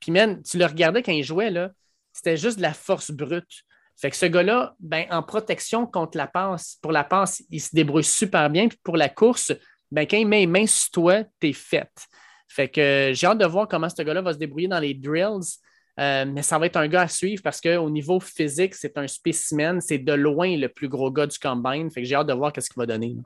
Puis, 0.00 0.10
man, 0.10 0.42
tu 0.42 0.56
le 0.56 0.64
regardais 0.64 1.02
quand 1.02 1.12
il 1.12 1.22
jouait, 1.22 1.50
là, 1.50 1.72
c'était 2.14 2.38
juste 2.38 2.56
de 2.56 2.62
la 2.62 2.72
force 2.72 3.10
brute. 3.10 3.65
Fait 3.96 4.10
que 4.10 4.16
ce 4.16 4.26
gars-là, 4.26 4.74
ben, 4.78 5.06
en 5.10 5.22
protection 5.22 5.86
contre 5.86 6.18
la 6.18 6.26
passe, 6.26 6.78
pour 6.82 6.92
la 6.92 7.04
passe, 7.04 7.42
il 7.50 7.60
se 7.60 7.74
débrouille 7.74 8.04
super 8.04 8.50
bien. 8.50 8.68
Puis 8.68 8.78
pour 8.82 8.96
la 8.96 9.08
course, 9.08 9.52
ben, 9.90 10.06
quand 10.06 10.18
il 10.18 10.26
met 10.26 10.40
les 10.40 10.46
mains 10.46 10.66
sur 10.66 10.90
toi, 10.90 11.24
t'es 11.40 11.54
faite. 11.54 12.06
Fait 12.48 12.68
que 12.68 12.80
euh, 12.80 13.14
j'ai 13.14 13.26
hâte 13.26 13.38
de 13.38 13.46
voir 13.46 13.66
comment 13.68 13.88
ce 13.88 14.02
gars-là 14.02 14.20
va 14.20 14.32
se 14.34 14.38
débrouiller 14.38 14.68
dans 14.68 14.78
les 14.78 14.94
drills. 14.94 15.58
Euh, 15.98 16.26
mais 16.26 16.42
ça 16.42 16.58
va 16.58 16.66
être 16.66 16.76
un 16.76 16.88
gars 16.88 17.02
à 17.02 17.08
suivre 17.08 17.42
parce 17.42 17.58
qu'au 17.58 17.88
niveau 17.88 18.20
physique, 18.20 18.74
c'est 18.74 18.98
un 18.98 19.06
spécimen. 19.06 19.80
C'est 19.80 19.98
de 19.98 20.12
loin 20.12 20.54
le 20.56 20.68
plus 20.68 20.88
gros 20.88 21.10
gars 21.10 21.26
du 21.26 21.38
combine. 21.38 21.90
Fait 21.90 22.02
que 22.02 22.08
j'ai 22.08 22.14
hâte 22.14 22.26
de 22.26 22.34
voir 22.34 22.52
ce 22.54 22.68
qu'il 22.68 22.78
va 22.78 22.86
donner. 22.86 23.16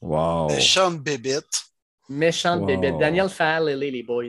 Wow. 0.00 0.46
Méchante 0.48 1.02
bébête. 1.02 1.64
Méchante 2.08 2.60
wow. 2.60 2.66
bébête. 2.66 2.98
Daniel 2.98 3.28
Fall, 3.28 3.76
les 3.76 4.02
boys. 4.04 4.28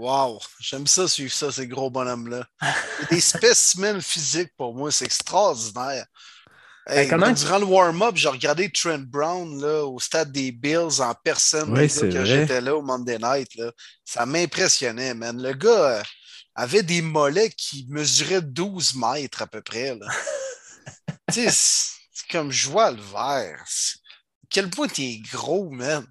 Wow, 0.00 0.40
j'aime 0.60 0.86
ça 0.86 1.06
suivre 1.06 1.30
ça, 1.30 1.52
ces 1.52 1.66
gros 1.66 1.90
bonhommes-là. 1.90 2.46
Des 3.10 3.20
spécimens 3.20 4.00
physiques 4.00 4.52
pour 4.56 4.74
moi, 4.74 4.90
c'est 4.90 5.04
extraordinaire. 5.04 6.06
Ben, 6.86 7.34
durant 7.34 7.58
le 7.58 7.66
warm-up, 7.66 8.16
j'ai 8.16 8.30
regardé 8.30 8.72
Trent 8.72 9.04
Brown 9.06 9.60
là, 9.60 9.84
au 9.84 10.00
stade 10.00 10.32
des 10.32 10.52
Bills 10.52 11.02
en 11.02 11.14
personne 11.22 11.78
oui, 11.78 11.86
quand 11.88 12.24
j'étais 12.24 12.62
là 12.62 12.74
au 12.74 12.80
Monday 12.80 13.18
Night. 13.18 13.54
Là. 13.56 13.72
Ça 14.02 14.24
m'impressionnait, 14.24 15.12
man. 15.12 15.40
Le 15.40 15.52
gars 15.52 15.98
euh, 15.98 16.02
avait 16.54 16.82
des 16.82 17.02
mollets 17.02 17.50
qui 17.50 17.86
mesuraient 17.90 18.40
12 18.40 18.94
mètres 18.94 19.42
à 19.42 19.46
peu 19.46 19.60
près. 19.60 19.98
c'est 21.30 21.52
comme 22.30 22.50
je 22.50 22.70
vois 22.70 22.90
le 22.90 23.02
verre. 23.02 23.62
Quel 24.48 24.70
point 24.70 24.88
t'es 24.88 25.20
gros, 25.30 25.68
man. 25.68 26.06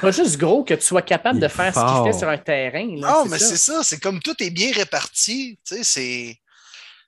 Pas 0.00 0.10
juste 0.10 0.38
gros 0.38 0.64
que 0.64 0.74
tu 0.74 0.82
sois 0.82 1.02
capable 1.02 1.40
de 1.40 1.48
faire 1.48 1.74
ce 1.74 1.80
qu'il 1.80 2.12
fait 2.12 2.18
sur 2.18 2.28
un 2.28 2.38
terrain. 2.38 2.86
non, 2.86 3.26
mais 3.26 3.38
c'est 3.38 3.56
ça. 3.56 3.82
C'est 3.82 4.00
comme 4.00 4.20
tout 4.20 4.40
est 4.42 4.50
bien 4.50 4.72
réparti. 4.72 5.58
Tu 5.64 5.76
sais, 5.76 5.84
c'est. 5.84 6.38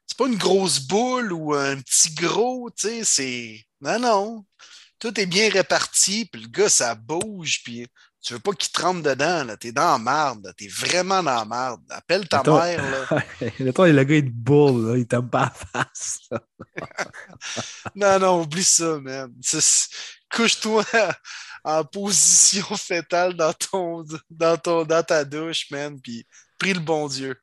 C'est 0.07 0.17
pas 0.17 0.27
une 0.27 0.39
grosse 0.39 0.81
boule 0.81 1.33
ou 1.35 1.55
un 1.55 1.77
petit 1.81 2.15
gros, 2.15 2.71
tu 2.71 2.89
sais, 2.89 3.05
c'est. 3.05 3.61
Non, 3.81 3.99
non. 3.99 4.45
Tout 4.99 5.19
est 5.21 5.27
bien 5.27 5.51
réparti, 5.51 6.25
puis 6.25 6.43
le 6.43 6.49
gars, 6.49 6.69
ça 6.69 6.95
bouge, 6.95 7.61
puis 7.63 7.87
tu 8.23 8.35
veux 8.35 8.41
pas 8.41 8.53
qu'il 8.53 8.73
trempe 8.73 9.03
dedans, 9.03 9.45
là. 9.45 9.57
T'es 9.57 9.73
dans 9.73 9.93
la 9.93 9.99
marde, 9.99 10.53
t'es 10.57 10.69
vraiment 10.69 11.23
dans 11.23 11.37
la 11.37 11.45
marde. 11.45 11.81
Appelle 11.91 12.29
ta 12.29 12.43
mère, 12.43 12.83
là. 12.83 13.23
le 13.59 14.05
gars, 14.05 14.17
il 14.17 14.31
boule, 14.31 14.91
là. 14.91 14.97
il 14.99 15.07
tombe 15.07 15.31
pas 15.31 15.45
à 15.45 15.51
face. 15.51 16.21
non, 17.95 18.19
non, 18.19 18.43
oublie 18.43 18.65
ça, 18.65 18.99
man. 18.99 19.33
Couche-toi 20.31 20.85
en 21.65 21.85
position 21.85 22.67
fétale 22.77 23.35
dans, 23.35 23.53
ton, 23.53 24.05
dans, 24.29 24.57
ton, 24.57 24.85
dans 24.85 25.03
ta 25.03 25.25
douche, 25.25 25.71
man, 25.71 26.01
puis 26.01 26.27
prie 26.59 26.75
le 26.75 26.81
bon 26.81 27.07
Dieu. 27.07 27.37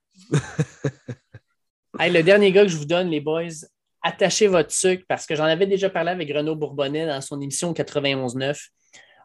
le 2.00 2.22
dernier 2.22 2.52
gars 2.52 2.64
que 2.64 2.72
je 2.72 2.78
vous 2.78 2.86
donne, 2.86 3.10
les 3.10 3.22
boys, 3.22 3.48
attachez 4.02 4.48
votre 4.48 4.72
sucre 4.72 5.04
parce 5.08 5.26
que 5.26 5.36
j'en 5.36 5.46
avais 5.46 5.68
déjà 5.68 5.90
parlé 5.90 6.12
avec 6.12 6.30
Renaud 6.30 6.56
Bourbonnet 6.56 7.08
dans 7.08 7.22
son 7.22 7.42
émission 7.42 7.74
91.9. 7.74 8.68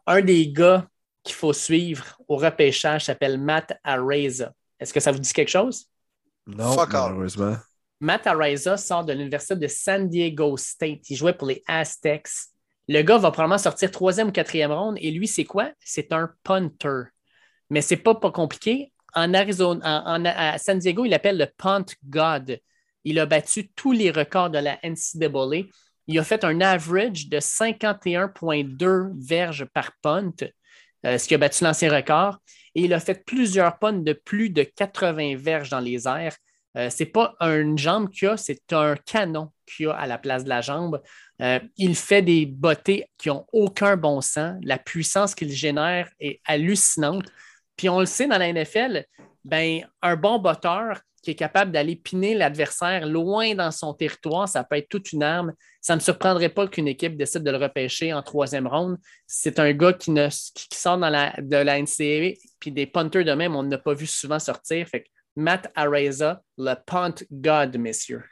Un 0.06 0.22
des 0.22 0.50
gars 0.50 0.86
qu'il 1.22 1.34
faut 1.34 1.52
suivre 1.52 2.04
au 2.28 2.36
repêchage 2.36 3.04
s'appelle 3.04 3.38
Matt 3.38 3.78
Areza. 3.84 4.52
Est-ce 4.78 4.92
que 4.92 5.00
ça 5.00 5.12
vous 5.12 5.18
dit 5.18 5.32
quelque 5.32 5.48
chose? 5.50 5.86
Non, 6.46 6.72
Fuck 6.72 6.92
malheureusement. 6.92 7.56
Matt 8.00 8.26
Araiza 8.26 8.76
sort 8.78 9.04
de 9.04 9.12
l'université 9.12 9.56
de 9.56 9.66
San 9.66 10.08
Diego 10.08 10.56
State. 10.56 11.10
Il 11.10 11.16
jouait 11.16 11.34
pour 11.34 11.48
les 11.48 11.62
Aztecs. 11.66 12.28
Le 12.88 13.02
gars 13.02 13.18
va 13.18 13.30
probablement 13.30 13.58
sortir 13.58 13.90
troisième 13.90 14.28
ou 14.28 14.32
quatrième 14.32 14.72
ronde. 14.72 14.96
Et 15.00 15.10
lui, 15.10 15.28
c'est 15.28 15.44
quoi? 15.44 15.70
C'est 15.80 16.12
un 16.12 16.30
punter. 16.42 17.02
Mais 17.68 17.82
c'est 17.82 17.98
pas, 17.98 18.14
pas 18.14 18.30
compliqué. 18.32 18.92
En 19.14 19.34
Arizona, 19.34 20.02
en- 20.06 20.22
en- 20.22 20.24
à 20.24 20.56
San 20.58 20.78
Diego, 20.78 21.04
il 21.04 21.12
appelle 21.12 21.36
le 21.36 21.46
punt 21.46 21.84
God. 22.08 22.58
Il 23.04 23.18
a 23.18 23.26
battu 23.26 23.68
tous 23.72 23.92
les 23.92 24.10
records 24.10 24.50
de 24.50 24.58
la 24.58 24.78
NCAA. 24.82 25.66
Il 26.06 26.18
a 26.18 26.24
fait 26.24 26.42
un 26.42 26.60
average 26.62 27.28
de 27.28 27.38
51,2 27.38 29.12
verges 29.16 29.66
par 29.66 29.92
punt, 30.02 30.32
euh, 30.42 30.48
ce 31.04 31.26
qui 31.26 31.34
a 31.34 31.38
battu 31.38 31.64
l'ancien 31.64 31.92
record. 31.92 32.38
Et 32.74 32.82
il 32.82 32.94
a 32.94 33.00
fait 33.00 33.24
plusieurs 33.24 33.78
punts 33.78 33.92
de 33.92 34.12
plus 34.12 34.50
de 34.50 34.62
80 34.62 35.36
verges 35.36 35.70
dans 35.70 35.80
les 35.80 36.06
airs. 36.06 36.36
Euh, 36.76 36.88
c'est 36.88 37.06
pas 37.06 37.34
une 37.40 37.76
jambe 37.76 38.10
qu'il 38.10 38.28
a, 38.28 38.36
c'est 38.36 38.72
un 38.72 38.94
canon 38.94 39.50
qu'il 39.66 39.88
a 39.88 39.94
à 39.94 40.06
la 40.06 40.18
place 40.18 40.44
de 40.44 40.48
la 40.48 40.60
jambe. 40.60 41.02
Euh, 41.42 41.58
il 41.76 41.96
fait 41.96 42.22
des 42.22 42.46
bottées 42.46 43.06
qui 43.18 43.28
n'ont 43.28 43.44
aucun 43.52 43.96
bon 43.96 44.20
sens. 44.20 44.56
La 44.62 44.78
puissance 44.78 45.34
qu'il 45.34 45.50
génère 45.50 46.08
est 46.20 46.40
hallucinante. 46.44 47.26
Puis 47.76 47.88
on 47.88 48.00
le 48.00 48.06
sait 48.06 48.28
dans 48.28 48.38
la 48.38 48.52
NFL, 48.52 49.04
ben, 49.44 49.86
un 50.02 50.16
bon 50.16 50.38
botteur 50.38 51.00
qui 51.22 51.32
est 51.32 51.36
capable 51.36 51.70
d'aller 51.70 51.96
piner 51.96 52.34
l'adversaire 52.34 53.06
loin 53.06 53.54
dans 53.54 53.70
son 53.70 53.92
territoire, 53.92 54.48
ça 54.48 54.64
peut 54.64 54.76
être 54.76 54.88
toute 54.88 55.12
une 55.12 55.22
arme. 55.22 55.52
Ça 55.80 55.94
ne 55.94 56.00
surprendrait 56.00 56.48
pas 56.48 56.66
qu'une 56.66 56.88
équipe 56.88 57.16
décide 57.16 57.42
de 57.42 57.50
le 57.50 57.58
repêcher 57.58 58.12
en 58.12 58.22
troisième 58.22 58.66
ronde. 58.66 58.96
C'est 59.26 59.58
un 59.58 59.72
gars 59.72 59.92
qui, 59.92 60.12
ne, 60.12 60.28
qui 60.28 60.68
qui 60.68 60.78
sort 60.78 60.98
dans 60.98 61.10
la, 61.10 61.34
de 61.38 61.56
la 61.56 61.80
NCAA, 61.80 62.38
puis 62.58 62.72
des 62.72 62.86
punters 62.86 63.24
de 63.24 63.32
même, 63.32 63.54
on 63.54 63.62
n'a 63.62 63.78
pas 63.78 63.94
vu 63.94 64.06
souvent 64.06 64.38
sortir. 64.38 64.86
Fait 64.88 65.02
que 65.02 65.08
Matt 65.36 65.70
Araiza, 65.74 66.42
le 66.56 66.74
punt 66.86 67.14
god, 67.30 67.76
messieurs. 67.76 68.24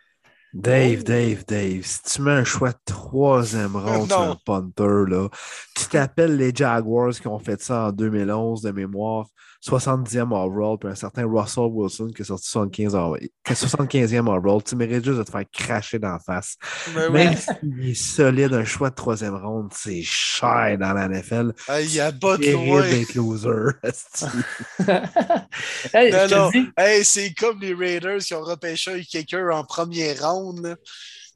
Dave, 0.55 1.05
Dave, 1.05 1.45
Dave, 1.47 1.83
si 1.83 2.03
tu 2.05 2.23
mets 2.23 2.31
un 2.31 2.45
choix 2.45 2.71
de 2.71 2.79
troisième 2.87 3.77
ronde 3.77 4.09
sur 4.09 4.21
un 4.21 4.39
punter, 4.45 5.11
là, 5.11 5.29
tu 5.77 5.85
t'appelles 5.87 6.37
les 6.37 6.55
Jaguars 6.55 7.13
qui 7.13 7.29
ont 7.29 7.39
fait 7.39 7.61
ça 7.61 7.89
en 7.89 7.93
2011 7.93 8.63
de 8.63 8.71
mémoire, 8.71 9.27
70e 9.67 10.31
overall, 10.33 10.79
puis 10.79 10.89
un 10.89 10.95
certain 10.95 11.27
Russell 11.27 11.65
Wilson 11.71 12.11
qui 12.15 12.23
est 12.23 12.27
sorti 12.27 12.49
75 12.49 12.95
over- 12.95 13.31
75e 13.45 14.29
overall, 14.29 14.63
tu 14.63 14.77
mérites 14.77 15.05
juste 15.05 15.19
de 15.19 15.23
te 15.25 15.31
faire 15.31 15.45
cracher 15.53 15.99
d'en 15.99 16.19
face. 16.21 16.57
Ben 16.95 17.11
Même 17.13 17.35
s'il 17.37 17.91
est 17.91 17.95
solide, 17.95 18.55
un 18.55 18.65
choix 18.65 18.91
de 18.91 18.95
troisième 18.95 19.35
ronde, 19.35 19.71
c'est 19.75 20.03
cher 20.03 20.77
dans 20.79 20.93
la 20.93 21.09
NFL. 21.09 21.53
Il 21.81 21.93
y 21.93 22.01
a 22.01 22.13
pas 22.13 22.37
de 22.37 22.43
d'être 22.43 23.15
loser. 23.15 23.73
Hey, 25.93 26.13
Non, 26.13 26.19
je 26.25 26.29
te 26.29 26.35
non. 26.35 26.51
dis, 26.51 26.69
Hey, 26.77 27.05
c'est 27.05 27.33
comme 27.35 27.61
les 27.61 27.75
Raiders 27.75 28.19
qui 28.19 28.35
ont 28.35 28.43
repêché 28.43 29.05
quelqu'un 29.11 29.49
en 29.51 29.65
première 29.65 30.21
ronde. 30.31 30.61
là. 30.65 30.77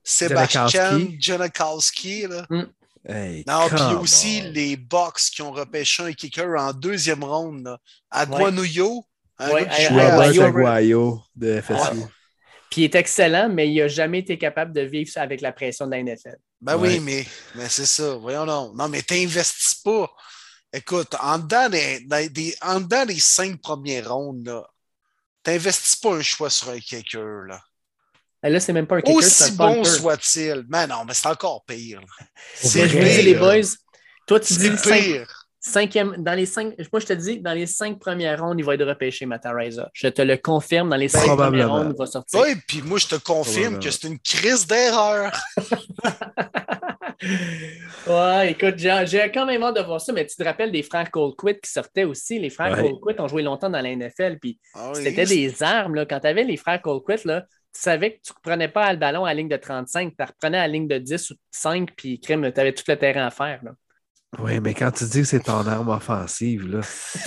Sébastien 0.05 0.67
Janikowski. 0.67 1.17
Janikowski. 1.21 2.27
Là. 2.27 2.47
Hey, 3.09 3.43
Non, 3.49 3.69
puis 3.69 3.95
aussi 4.01 4.43
on. 4.45 4.51
les 4.51 4.77
Bucks 4.77 5.19
qui 5.35 5.43
ont 5.43 5.51
repêché 5.53 6.03
un 6.05 6.13
kicker 6.13 6.55
en 6.59 6.73
deuxième 6.73 7.25
ronde. 7.25 7.65
Là. 7.65 7.79
À. 8.11 8.27
Guanuyo. 8.27 9.05
un 9.39 9.51
Ouais, 9.51 9.67
Aguayo. 10.45 11.21
De 11.35 11.61
FSU. 11.61 12.03
puis 12.71 12.83
il 12.83 12.85
est 12.85 12.95
excellent, 12.95 13.49
mais 13.49 13.69
il 13.73 13.77
n'a 13.81 13.89
jamais 13.89 14.21
été 14.21 14.39
capable 14.39 14.73
de 14.73 14.83
vivre 14.83 15.11
avec 15.17 15.41
la 15.41 15.51
pression 15.53 15.87
de 15.87 15.91
la 15.93 15.99
NFL. 16.03 16.37
Ben 16.61 16.77
Ouais. 16.77 16.91
oui, 16.91 17.01
mais, 17.01 17.27
mais 17.57 17.69
c'est 17.69 17.87
ça. 17.87 18.15
Voyons 18.15 18.47
non. 18.47 18.73
Non, 18.75 18.89
mais 18.89 19.03
t'investis 19.03 19.75
pas. 19.83 20.09
Écoute, 20.73 21.15
en 21.21 21.39
dedans 21.39 21.69
des, 21.69 22.01
dans 22.07 22.33
des- 22.33 22.57
en 22.63 22.81
dedans 22.81 23.05
des 23.05 23.19
cinq 23.19 23.61
premières 23.61 24.15
rondes, 24.15 24.63
t'investis 25.43 25.97
pas 25.97 26.15
un 26.15 26.23
choix 26.23 26.51
sur 26.51 26.69
un 26.71 26.79
kicker. 26.79 27.47
Là. 27.49 27.61
Et 28.45 28.51
Là, 28.51 28.61
c'est 28.61 28.73
même 28.73 28.87
pas 28.87 28.97
un 28.97 29.01
kicker, 29.01 29.23
c'est 29.23 29.45
Aussi 29.45 29.53
un 29.53 29.57
bon 29.57 29.85
soit-il. 29.85 30.65
Mais 30.69 30.87
non, 30.87 31.05
mais 31.07 31.15
c'est 31.15 31.29
encore 31.29 31.65
pire. 31.65 32.01
C'est 32.55 32.87
dis, 32.89 33.23
les 33.23 33.33
pire. 33.35 33.41
boys, 33.41 33.61
toi, 34.27 34.41
tu 34.41 34.55
dis 34.55 34.71
pire. 34.83 35.47
cinquième, 35.61 36.17
dans 36.19 36.35
les 36.35 36.47
cinq, 36.47 36.75
moi, 36.93 37.01
je 37.01 37.07
te 37.07 37.13
dis, 37.13 37.39
dans 37.41 37.53
les 37.53 37.67
cinq 37.67 38.01
premières 38.01 38.41
rondes, 38.43 38.59
il 38.59 38.65
va 38.65 38.75
être 38.75 38.85
repêché, 38.85 39.27
Mataraiza. 39.27 39.89
Je 39.93 40.09
te 40.09 40.23
le 40.23 40.37
confirme, 40.37 40.89
dans 40.91 40.97
les 40.97 41.07
cinq 41.09 41.37
premières 41.37 41.71
rondes, 41.71 41.93
il 41.95 41.99
va 41.99 42.07
sortir. 42.07 42.41
Oui, 42.41 42.57
puis 42.67 42.83
moi, 42.83 42.99
je 42.99 43.07
te 43.07 43.15
confirme 43.17 43.79
que 43.79 43.91
c'est 43.91 44.09
une 44.09 44.19
crise 44.19 44.67
d'erreur. 44.67 45.33
Ouais, 48.07 48.51
écoute, 48.51 48.75
j'ai 48.79 49.05
j'ai 49.07 49.31
quand 49.31 49.47
même 49.47 49.63
hâte 49.63 49.77
de 49.77 49.83
voir 49.83 50.01
ça, 50.01 50.13
mais 50.13 50.27
tu 50.27 50.35
te 50.35 50.43
rappelles 50.43 50.73
des 50.73 50.83
frères 50.83 51.09
Colquitt 51.11 51.61
qui 51.61 51.71
sortaient 51.71 52.03
aussi? 52.05 52.39
Les 52.41 52.51
frères 52.51 52.77
Ouais. 52.77 52.91
Colquitt 52.91 53.21
ont 53.21 53.29
joué 53.29 53.43
longtemps 53.43 53.71
dans 53.71 53.81
la 53.81 53.95
NFL, 53.95 54.39
puis 54.41 54.59
Ah 54.75 54.91
oui. 54.95 55.05
c'était 55.05 55.25
des 55.25 55.63
armes. 55.63 55.95
Là. 55.95 56.05
Quand 56.05 56.19
tu 56.19 56.27
avais 56.27 56.43
les 56.45 56.57
frères 56.57 56.83
Colquitt, 56.83 57.25
là, 57.25 57.45
savais 57.81 58.17
que 58.17 58.21
tu 58.23 58.33
ne 58.33 58.41
prenais 58.43 58.69
pas 58.69 58.93
le 58.93 58.99
ballon 58.99 59.25
à 59.25 59.29
la 59.29 59.35
ligne 59.35 59.49
de 59.49 59.57
35, 59.57 60.15
tu 60.17 60.25
reprenais 60.25 60.59
à 60.59 60.63
la 60.63 60.69
ligne 60.69 60.89
de 60.89 60.99
10 60.99 61.31
ou 61.31 61.35
de 61.35 61.41
5, 61.51 61.91
puis 61.97 62.21
crime, 62.21 62.51
tu 62.53 62.61
avais 62.61 62.73
tout 62.73 62.85
le 62.89 62.97
terrain 62.97 63.27
à 63.27 63.31
faire. 63.31 63.61
Là. 63.63 63.73
Oui, 64.39 64.61
mais 64.61 64.73
quand 64.73 64.91
tu 64.91 65.05
dis 65.05 65.21
que 65.21 65.27
c'est 65.27 65.41
ton 65.41 65.67
arme 65.67 65.89
offensive, 65.89 66.67
là. 66.67 66.81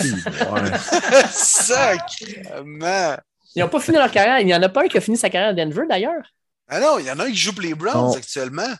Ils 3.54 3.62
n'ont 3.62 3.68
pas 3.68 3.80
fini 3.80 3.96
leur 3.96 4.10
carrière. 4.10 4.40
Il 4.40 4.46
n'y 4.46 4.54
en 4.54 4.62
a 4.62 4.68
pas 4.68 4.84
un 4.84 4.88
qui 4.88 4.98
a 4.98 5.00
fini 5.00 5.16
sa 5.16 5.30
carrière 5.30 5.50
à 5.50 5.54
Denver, 5.54 5.84
d'ailleurs. 5.88 6.32
Ah 6.68 6.80
non, 6.80 6.98
il 6.98 7.06
y 7.06 7.10
en 7.10 7.18
a 7.18 7.24
un 7.24 7.30
qui 7.30 7.36
joue 7.36 7.52
pour 7.52 7.62
les 7.62 7.74
Browns 7.74 8.16
actuellement. 8.16 8.74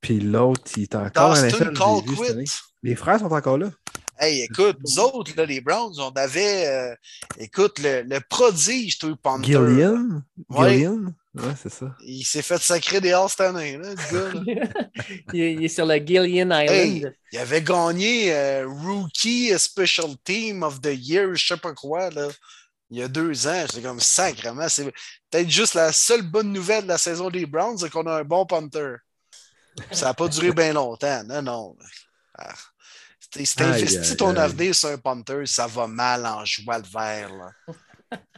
Puis 0.00 0.20
l'autre, 0.20 0.62
il 0.76 0.82
est 0.84 0.94
encore 0.94 1.30
en 1.30 1.42
Dustin 1.42 1.70
NFL, 1.70 2.34
vu. 2.36 2.44
Les 2.82 2.94
frères 2.94 3.18
sont 3.18 3.32
encore 3.32 3.58
là. 3.58 3.70
Hey, 4.18 4.42
écoute, 4.42 4.78
nous 4.84 4.98
autres, 4.98 5.32
là, 5.36 5.46
les 5.46 5.60
Browns, 5.60 5.94
on 5.98 6.10
avait, 6.10 6.66
euh, 6.66 6.94
écoute, 7.38 7.78
le, 7.78 8.02
le 8.02 8.20
prodige, 8.28 8.98
toi, 8.98 9.10
Panther. 9.22 9.52
Gillian? 9.52 10.22
Ouais. 10.48 10.72
Gillian? 10.74 11.14
Ouais, 11.34 11.54
c'est 11.62 11.72
ça. 11.72 11.94
Il 12.04 12.24
s'est 12.24 12.42
fait 12.42 12.58
sacrer 12.60 13.00
des 13.00 13.12
Halls 13.12 13.28
cette 13.28 13.42
année, 13.42 13.76
là, 13.76 13.90
le 13.90 13.94
gars. 13.94 14.32
là. 14.34 14.84
il, 15.32 15.40
est, 15.40 15.52
il 15.54 15.64
est 15.64 15.68
sur 15.68 15.86
le 15.86 15.96
Gillian 15.98 16.50
Island. 16.50 16.68
Hey. 16.68 17.06
Il 17.32 17.38
avait 17.38 17.62
gagné 17.62 18.34
euh, 18.34 18.66
Rookie 18.66 19.56
Special 19.56 20.16
Team 20.24 20.64
of 20.64 20.80
the 20.80 20.92
Year, 20.92 21.34
je 21.34 21.46
sais 21.46 21.56
pas 21.56 21.74
quoi, 21.74 22.10
là, 22.10 22.28
il 22.90 22.98
y 22.98 23.02
a 23.02 23.08
deux 23.08 23.46
ans. 23.46 23.64
J'étais 23.70 23.82
comme 23.82 24.00
sacrément. 24.00 24.68
C'est 24.68 24.84
peut-être 25.30 25.50
juste 25.50 25.74
la 25.74 25.92
seule 25.92 26.22
bonne 26.22 26.52
nouvelle 26.52 26.84
de 26.84 26.88
la 26.88 26.98
saison 26.98 27.30
des 27.30 27.46
Browns, 27.46 27.78
c'est 27.78 27.90
qu'on 27.90 28.06
a 28.06 28.20
un 28.20 28.24
bon 28.24 28.46
punter. 28.46 28.94
Ça 29.92 30.06
n'a 30.06 30.14
pas 30.14 30.26
duré 30.26 30.50
bien 30.52 30.72
longtemps. 30.72 31.22
Non, 31.24 31.42
non. 31.42 31.76
Ah. 32.36 32.54
Si 33.30 33.54
tu 33.54 33.62
investis 33.62 34.16
ton 34.16 34.34
avenir 34.36 34.74
sur 34.74 34.88
un 34.88 34.98
punter, 34.98 35.44
ça 35.46 35.66
va 35.66 35.86
mal 35.86 36.24
en 36.26 36.44
joie 36.44 36.78
le 36.78 36.84
vert. 36.84 37.30
Là. 37.34 37.74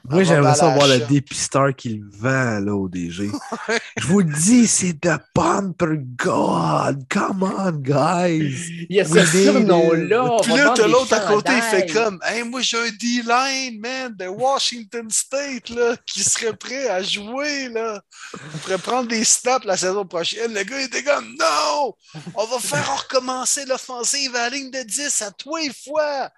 Moi, 0.05 0.25
j'aimerais 0.25 0.55
ça 0.55 0.71
voir 0.71 0.89
le 0.89 0.99
dépisteur 1.07 1.75
qu'il 1.77 2.03
vend, 2.05 2.59
là, 2.59 2.75
au 2.75 2.89
DG. 2.89 3.31
Je 3.97 4.07
vous 4.07 4.21
le 4.21 4.33
dis, 4.33 4.67
c'est 4.67 4.95
de 4.95 5.13
Panther 5.35 5.99
God. 6.17 7.05
Come 7.09 7.43
on, 7.43 7.73
guys. 7.73 8.87
Il 8.89 8.97
y 8.97 9.01
a 9.01 9.05
ce 9.05 9.25
surnom-là. 9.25 10.39
Puis 10.43 10.55
là, 10.55 10.73
t'as 10.75 10.89
l'autre 10.89 11.13
à 11.13 11.21
côté, 11.21 11.53
il 11.55 11.63
fait 11.63 11.87
comme 11.93 12.19
Hey, 12.25 12.43
moi 12.43 12.61
j'ai 12.61 12.79
un 12.79 12.91
D-line, 12.91 13.81
man, 13.81 14.15
de 14.17 14.27
Washington 14.27 15.09
State, 15.11 15.69
là, 15.69 15.95
qui 16.07 16.25
serait 16.25 16.57
prêt 16.57 16.89
à 16.89 17.03
jouer, 17.03 17.69
là. 17.69 18.01
On 18.35 18.59
pourrait 18.59 18.79
prendre 18.79 19.09
des 19.09 19.25
snaps 19.25 19.65
la 19.65 19.77
saison 19.77 20.05
prochaine. 20.05 20.53
Le 20.53 20.63
gars 20.65 20.81
il 20.81 20.87
était 20.87 21.05
comme 21.05 21.37
Non! 21.39 21.95
On 22.35 22.47
va 22.47 22.59
faire 22.59 23.03
recommencer 23.03 23.65
l'offensive 23.67 24.35
à 24.35 24.49
la 24.49 24.57
ligne 24.57 24.71
de 24.71 24.83
10 24.83 25.23
à 25.23 25.31
toi 25.31 25.63
et 25.63 25.71
fois. 25.85 26.31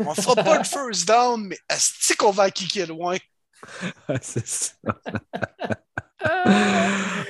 On 0.00 0.14
fera 0.14 0.34
pas 0.36 0.58
le 0.58 0.64
first 0.64 1.06
down, 1.06 1.46
mais 1.46 1.58
est-ce 1.70 2.14
qu'on 2.16 2.30
va 2.30 2.50
kicker 2.50 2.86
loin? 2.86 3.16
C'est 4.22 4.46
ça. 4.46 4.72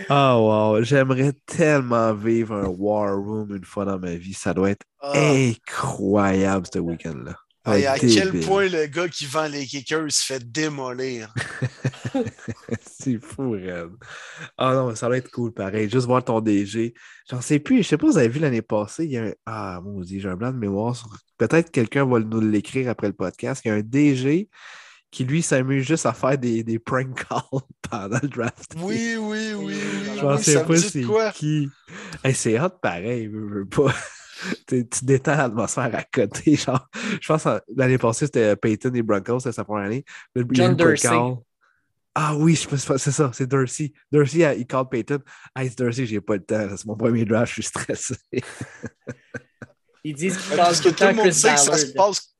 Oh, 0.09 0.73
wow. 0.74 0.82
J'aimerais 0.82 1.32
tellement 1.47 2.14
vivre 2.14 2.55
un 2.55 2.66
War 2.68 3.14
Room 3.16 3.55
une 3.56 3.64
fois 3.64 3.85
dans 3.85 3.98
ma 3.98 4.14
vie. 4.14 4.35
Ça 4.35 4.55
doit 4.55 4.70
être 4.70 4.85
Ah. 5.01 5.12
incroyable, 5.14 6.66
ce 6.73 6.78
week-end-là. 6.78 7.35
Hey, 7.74 7.84
être 7.84 7.86
à 7.86 7.98
quel 7.98 8.32
débile. 8.32 8.47
point 8.47 8.68
le 8.68 8.86
gars 8.86 9.09
qui 9.09 9.26
vend 9.26 9.48
les 9.48 9.66
kickers 9.66 10.10
se 10.10 10.24
fait 10.24 10.51
démolir? 10.52 11.32
C'est 13.01 13.18
fou, 13.20 13.52
Red. 13.52 13.90
Ah 14.56 14.74
non, 14.74 14.88
mais 14.88 14.97
ça 14.97 15.09
va 15.09 15.16
être 15.18 15.30
cool, 15.30 15.52
pareil. 15.52 15.88
Juste 15.90 16.06
voir 16.06 16.24
ton 16.24 16.40
DG. 16.40 16.94
J'en 17.30 17.40
sais 17.40 17.59
plus. 17.59 17.78
Je 17.82 17.88
sais 17.88 17.97
pas 17.98 18.06
si 18.06 18.12
vous 18.12 18.18
avez 18.18 18.28
vu 18.28 18.40
l'année 18.40 18.62
passée. 18.62 19.05
Il 19.05 19.12
y 19.12 19.18
a 19.18 19.24
un. 19.24 19.32
Ah, 19.44 19.80
maudit, 19.82 20.20
j'ai 20.20 20.28
un 20.28 20.36
blanc 20.36 20.52
de 20.52 20.59
mémoire. 20.59 20.97
sur- 20.97 21.09
Peut-être 21.38 21.70
quelqu'un 21.70 22.06
va 22.06 22.18
nous 22.20 22.40
l'écrire 22.40 22.88
après 22.88 23.09
le 23.09 23.12
podcast. 23.12 23.62
Il 23.64 23.68
y 23.68 23.70
a 23.70 23.74
un 23.74 23.82
DG 23.82 24.48
qui, 25.10 25.24
lui, 25.24 25.43
s'amuse 25.43 25.84
juste 25.86 26.06
à 26.06 26.12
faire 26.12 26.38
des, 26.38 26.62
des 26.62 26.78
prank 26.78 27.14
calls 27.28 27.60
pendant 27.90 28.18
le 28.22 28.28
draft. 28.28 28.74
Oui, 28.78 29.16
oui, 29.18 29.52
oui, 29.55 29.64
oui. 29.64 29.74
Je 29.74 30.10
oui, 30.10 30.16
me 30.16 30.66
pas 30.66 30.76
c'est 30.78 31.32
qui. 31.34 31.68
Hey, 32.24 32.34
c'est 32.34 32.59
hot 32.60 32.70
pareil, 32.82 33.28
veux, 33.28 33.47
veux 33.60 33.66
pas. 33.66 33.93
Tu, 34.67 34.89
tu 34.89 35.05
détends 35.05 35.37
l'atmosphère 35.37 35.95
à 35.95 36.03
côté. 36.03 36.57
Genre, 36.57 36.89
je 37.21 37.27
pense 37.27 37.45
que 37.45 37.61
l'année 37.77 37.99
passée, 37.99 38.27
c'était 38.27 38.57
Peyton 38.57 38.93
et 38.95 39.03
Broncos, 39.03 39.41
c'était 39.41 39.53
sa 39.53 39.65
première 39.65 39.87
année. 39.87 40.05
John 40.51 40.71
le 40.71 40.77
Dorsey. 40.77 41.09
call. 41.09 41.35
Ah 42.15 42.35
oui, 42.35 42.55
je 42.55 42.67
pense 42.67 42.85
pas- 42.87 42.97
c'est 42.99 43.13
ça, 43.13 43.31
c'est 43.35 43.47
Dorsey. 43.47 43.93
Dorsey, 44.11 44.45
euh, 44.45 44.55
il 44.55 44.67
call 44.67 44.89
Peyton. 44.89 45.19
Hey, 45.55 45.69
c'est 45.69 45.79
Dorsey, 45.79 46.07
j'ai 46.07 46.21
pas 46.21 46.35
le 46.37 46.45
temps. 46.45 46.67
C'est 46.77 46.87
mon 46.87 46.97
premier 46.97 47.25
draft, 47.27 47.49
je 47.49 47.53
suis 47.55 47.63
stressé. 47.65 48.17
Ils 50.03 50.15
disent 50.15 50.37
qu'ils 50.39 50.57
Parce 50.57 50.81
que 50.81 50.89
tout 50.91 51.05
le 51.05 51.15
monde 51.15 51.25
Chris 51.27 51.35
sait 51.35 51.53
que 51.55 51.61
ça 51.61 51.77
se 51.77 51.93
passe. 51.93 52.35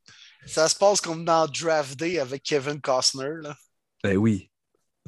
Ça 0.47 0.69
se 0.69 0.77
passe 0.77 1.01
comme 1.01 1.25
dans 1.25 1.47
Draft 1.49 1.99
Day 1.99 2.19
avec 2.21 2.43
Kevin 2.45 2.81
Costner. 2.81 3.29
Là. 3.43 3.57
Ben 4.05 4.17
oui. 4.17 4.49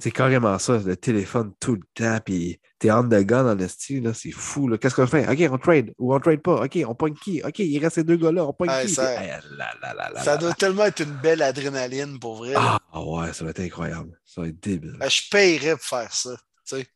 C'est 0.01 0.11
carrément 0.11 0.59
ça, 0.59 0.79
le 0.79 0.97
téléphone 0.97 1.53
tout 1.61 1.75
le 1.75 1.83
temps, 1.95 2.19
puis 2.25 2.61
t'es 2.79 2.91
on 2.91 3.03
the 3.05 3.15
gun 3.25 3.47
en 3.59 3.69
style, 3.69 4.05
là, 4.05 4.15
c'est 4.15 4.31
fou. 4.31 4.69
là. 4.69 4.79
Qu'est-ce 4.79 4.95
qu'on 4.95 5.07
fait? 5.07 5.29
OK, 5.29 5.53
on 5.53 5.59
trade 5.59 5.93
ou 5.99 6.15
on 6.15 6.21
trade 6.21 6.41
pas. 6.43 6.63
OK, 6.65 6.79
on 6.87 6.95
pogne 6.95 7.15
qui? 7.15 7.43
OK, 7.45 7.59
il 7.59 7.79
reste 7.81 7.97
ces 7.97 8.05
deux 8.05 8.17
gars-là, 8.17 8.45
on 8.47 8.53
pogne 8.53 8.71
qui? 8.83 8.89
ça- 8.95 9.15
Puis, 9.17 9.25
hey, 9.25 9.31
là, 9.57 9.71
là, 9.83 9.95
là, 9.95 10.11
là, 10.15 10.23
Ça 10.23 10.33
là, 10.33 10.37
doit 10.39 10.49
là. 10.51 10.55
tellement 10.55 10.85
être 10.85 11.01
une 11.03 11.15
belle 11.23 11.43
adrénaline 11.43 12.19
pour 12.21 12.37
vrai. 12.37 12.55
Ah 12.57 12.79
ouais, 12.95 13.33
ça 13.33 13.45
va 13.45 13.51
être 13.51 13.61
incroyable. 13.61 14.19
Ça 14.25 14.41
va 14.43 14.49
être 14.49 14.63
débile. 14.63 14.97
Ben, 15.01 15.11
Je 15.11 15.23
paierais 15.31 15.73
pour 15.77 15.85
faire 15.85 16.13
ça. 16.13 16.31
tu 16.67 16.77
sais. 16.77 16.87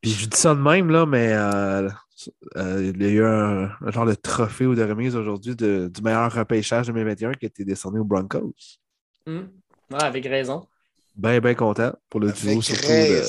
Puis 0.00 0.10
je 0.10 0.26
dis 0.26 0.36
ça 0.36 0.54
de 0.54 0.60
même, 0.60 0.90
là, 0.90 1.06
mais 1.06 1.32
euh, 1.32 1.88
euh, 2.56 2.92
il 2.94 3.02
y 3.02 3.06
a 3.06 3.08
eu 3.10 3.24
un, 3.24 3.70
un 3.80 3.90
genre 3.90 4.04
de 4.06 4.14
trophée 4.14 4.66
ou 4.66 4.74
de 4.74 4.82
remise 4.82 5.16
aujourd'hui 5.16 5.54
de- 5.56 5.88
du 5.92 6.02
meilleur 6.02 6.32
repêchage 6.32 6.86
2021 6.88 7.32
qui 7.34 7.46
a 7.46 7.48
été 7.48 7.64
décerné 7.64 8.00
aux 8.00 8.04
Broncos. 8.04 8.52
Hmm. 9.26 9.44
Ouais, 9.90 10.02
avec 10.02 10.24
raison. 10.26 10.66
Ben, 11.14 11.40
ben 11.40 11.54
content 11.54 11.92
pour 12.10 12.20
le 12.20 12.32
duo, 12.32 12.60
surtout 12.60 12.86
de. 12.86 13.22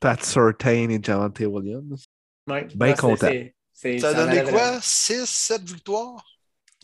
Pat 0.00 0.22
Surtain 0.24 0.88
et 0.90 1.00
Javante 1.02 1.40
Williams. 1.40 2.06
Ouais. 2.46 2.66
Ben 2.74 2.88
Ouais, 2.88 2.94
content. 2.94 3.30
Ça 3.72 4.08
a 4.08 4.14
donné 4.14 4.42
quoi? 4.44 4.78
6, 4.80 5.26
7 5.26 5.62
victoires? 5.62 6.24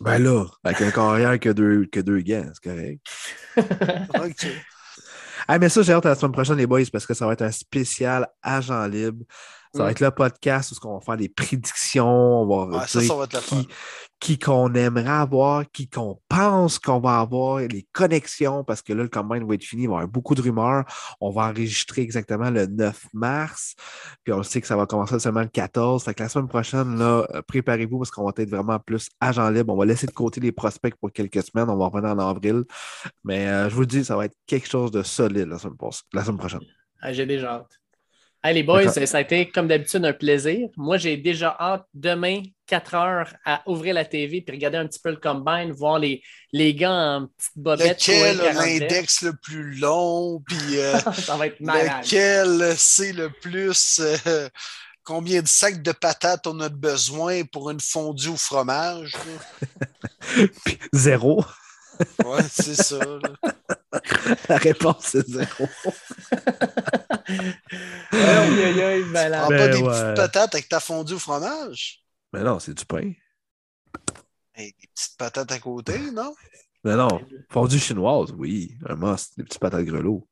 Ben 0.01 0.19
là, 0.19 0.47
avec 0.65 0.81
un 0.81 0.91
carrière 0.91 1.39
que 1.39 1.51
deux, 1.51 1.87
que 1.87 2.01
deux 2.01 2.21
gants, 2.21 2.51
c'est 2.55 2.71
correct. 2.71 3.07
Ah, 5.49 5.59
mais 5.59 5.69
ça, 5.69 5.83
j'ai 5.83 5.93
hâte 5.93 6.07
à 6.07 6.11
la 6.11 6.15
semaine 6.15 6.31
prochaine, 6.31 6.59
les 6.59 6.67
boys, 6.67 6.85
parce 6.93 7.07
que 7.07 7.15
ça 7.15 7.27
va 7.27 7.33
être 7.33 7.43
un 7.43 7.51
spécial 7.51 8.29
agent 8.41 8.87
libre. 8.87 9.25
Ça 9.75 9.85
va 9.85 9.89
Mm. 9.89 9.93
être 9.93 10.01
le 10.01 10.11
podcast 10.11 10.73
où 10.73 10.89
on 10.89 10.95
va 10.95 11.01
faire 11.01 11.17
des 11.17 11.29
prédictions, 11.29 12.07
on 12.43 12.47
va 12.67 12.79
Ouais, 12.79 12.87
ça, 12.87 12.99
dire 13.01 13.09
ça 13.09 13.15
va 13.17 13.25
être 13.25 13.41
qui, 13.45 13.69
qui 14.19 14.39
qu'on 14.39 14.75
aimerait 14.75 15.07
avoir, 15.09 15.65
qui 15.71 15.89
qu'on 15.89 16.21
pense 16.29 16.79
qu'on 16.81 16.99
va 16.99 17.21
avoir, 17.21 17.61
les 17.61 17.87
connexions, 17.93 18.65
parce 18.65 18.83
que 18.83 18.93
là, 18.93 19.05
le 19.05 19.09
combine 19.09 19.47
va 19.47 19.55
être 19.55 19.63
fini, 19.65 19.85
il 19.85 19.87
va 19.89 19.93
y 19.93 19.97
avoir 19.99 20.09
beaucoup 20.09 20.35
de 20.35 20.43
rumeurs. 20.43 20.85
On 21.21 21.31
va 21.31 21.43
enregistrer 21.49 22.03
exactement 22.03 22.51
le 22.51 22.67
9 22.67 23.07
mars, 23.15 23.75
puis 24.25 24.33
on 24.33 24.43
sait 24.43 24.61
que 24.61 24.67
ça 24.67 24.77
va 24.77 24.87
commencer 24.87 25.19
seulement 25.21 25.41
le 25.43 25.47
14. 25.49 26.03
Fait 26.05 26.15
que 26.15 26.23
la 26.25 26.29
semaine 26.29 26.49
prochaine, 26.49 26.99
là, 26.99 27.25
euh, 27.35 27.43
préparez-vous 27.43 27.99
parce 27.99 28.11
qu'on 28.11 28.25
va 28.25 28.33
être 28.37 28.51
vraiment 28.51 28.79
plus 28.81 29.09
agent 29.21 29.49
libre. 29.51 29.73
On 29.73 29.77
va 29.79 29.85
laisser 29.87 30.07
de 30.09 30.13
côté 30.13 30.41
les 30.41 30.53
prospects 30.53 30.95
pour 30.97 31.13
quelques 31.13 31.43
semaines. 31.45 31.71
On 31.71 31.77
va 31.77 31.87
revenir 31.87 32.11
en 32.11 32.19
avril. 32.19 32.65
Mais 33.25 33.47
euh, 33.49 33.69
je 33.71 33.75
vous 33.75 33.83
le 33.83 33.87
dis, 33.87 34.05
ça 34.05 34.17
va 34.17 34.25
être 34.27 34.37
quelque 34.47 34.69
chose 34.69 34.91
de 34.91 35.03
solide 35.05 35.47
la 35.49 35.59
semaine, 35.59 35.77
prochaine- 35.77 36.03
la 36.13 36.25
semaine 36.25 36.39
prochaine. 36.39 36.61
Ah, 37.01 37.13
j'ai 37.13 37.25
déjà 37.25 37.53
hâte. 37.55 37.80
Hey, 38.43 38.55
les 38.55 38.63
boys, 38.63 38.89
ça 38.91 39.19
a 39.19 39.21
été 39.21 39.51
comme 39.51 39.69
d'habitude 39.69 40.03
un 40.03 40.15
plaisir. 40.15 40.71
Moi, 40.79 40.97
j'ai 40.97 41.19
déjà 41.19 41.55
hâte 41.61 41.85
demain, 41.93 42.41
4 42.67 42.95
heures, 42.95 43.35
à 43.45 43.63
ouvrir 43.67 43.93
la 43.93 44.07
TV 44.07 44.41
puis 44.41 44.57
regarder 44.57 44.79
un 44.79 44.87
petit 44.87 44.99
peu 44.99 45.11
le 45.11 45.17
combine, 45.17 45.73
voir 45.73 45.99
les, 45.99 46.23
les 46.51 46.75
gars 46.75 46.91
en 46.91 47.27
petite 47.27 47.53
bobette. 47.57 48.01
Lequel 48.01 48.39
courir 48.39 48.49
a 48.49 48.53
40 48.55 48.65
verges. 48.65 48.81
l'index 48.81 49.23
le 49.23 49.33
plus 49.43 49.75
long? 49.75 50.43
Puis 50.47 50.57
euh, 50.79 50.99
ça 51.13 51.37
va 51.37 51.49
être 51.49 51.61
malade. 51.61 52.03
lequel 52.03 52.75
c'est 52.79 53.13
le 53.13 53.29
plus. 53.29 54.01
euh, 54.27 54.49
combien 55.05 55.43
de 55.43 55.49
sacs 55.49 55.83
de 55.83 55.93
patates 55.93 56.47
on 56.47 56.61
a 56.61 56.71
besoin 56.71 57.43
pour 57.45 57.69
une 57.69 57.81
fondue 57.81 58.29
au 58.29 58.37
fromage? 58.37 59.13
zéro. 60.95 61.45
Ouais, 62.25 62.43
c'est 62.51 62.83
ça. 62.83 62.99
là. 62.99 63.53
La 64.49 64.57
réponse, 64.57 64.97
c'est 65.01 65.29
zéro. 65.29 65.69
Aïe, 68.13 68.63
aïe, 68.65 68.83
aïe, 68.83 69.05
malade. 69.05 69.41
Prends 69.43 69.49
Ben 69.51 69.59
pas 69.59 69.69
des 69.77 69.83
ouais. 69.83 69.89
petites 69.89 70.17
patates 70.17 70.55
avec 70.55 70.69
ta 70.69 70.81
fondue 70.81 71.15
au 71.15 71.19
fromage? 71.19 72.03
Mais 72.33 72.43
non, 72.43 72.59
c'est 72.59 72.75
du 72.75 72.85
pain. 72.85 73.13
Hey, 74.55 74.75
des 74.81 74.89
petites 74.95 75.17
patates 75.17 75.53
à 75.53 75.59
côté, 75.59 75.99
non? 76.13 76.35
Mais 76.85 76.97
non, 76.97 77.21
fondue 77.51 77.79
chinoise, 77.79 78.33
oui, 78.37 78.75
un 78.89 78.97
must, 78.97 79.37
des 79.37 79.45
petits 79.45 79.59
patates 79.59 79.85
grelots. 79.85 80.27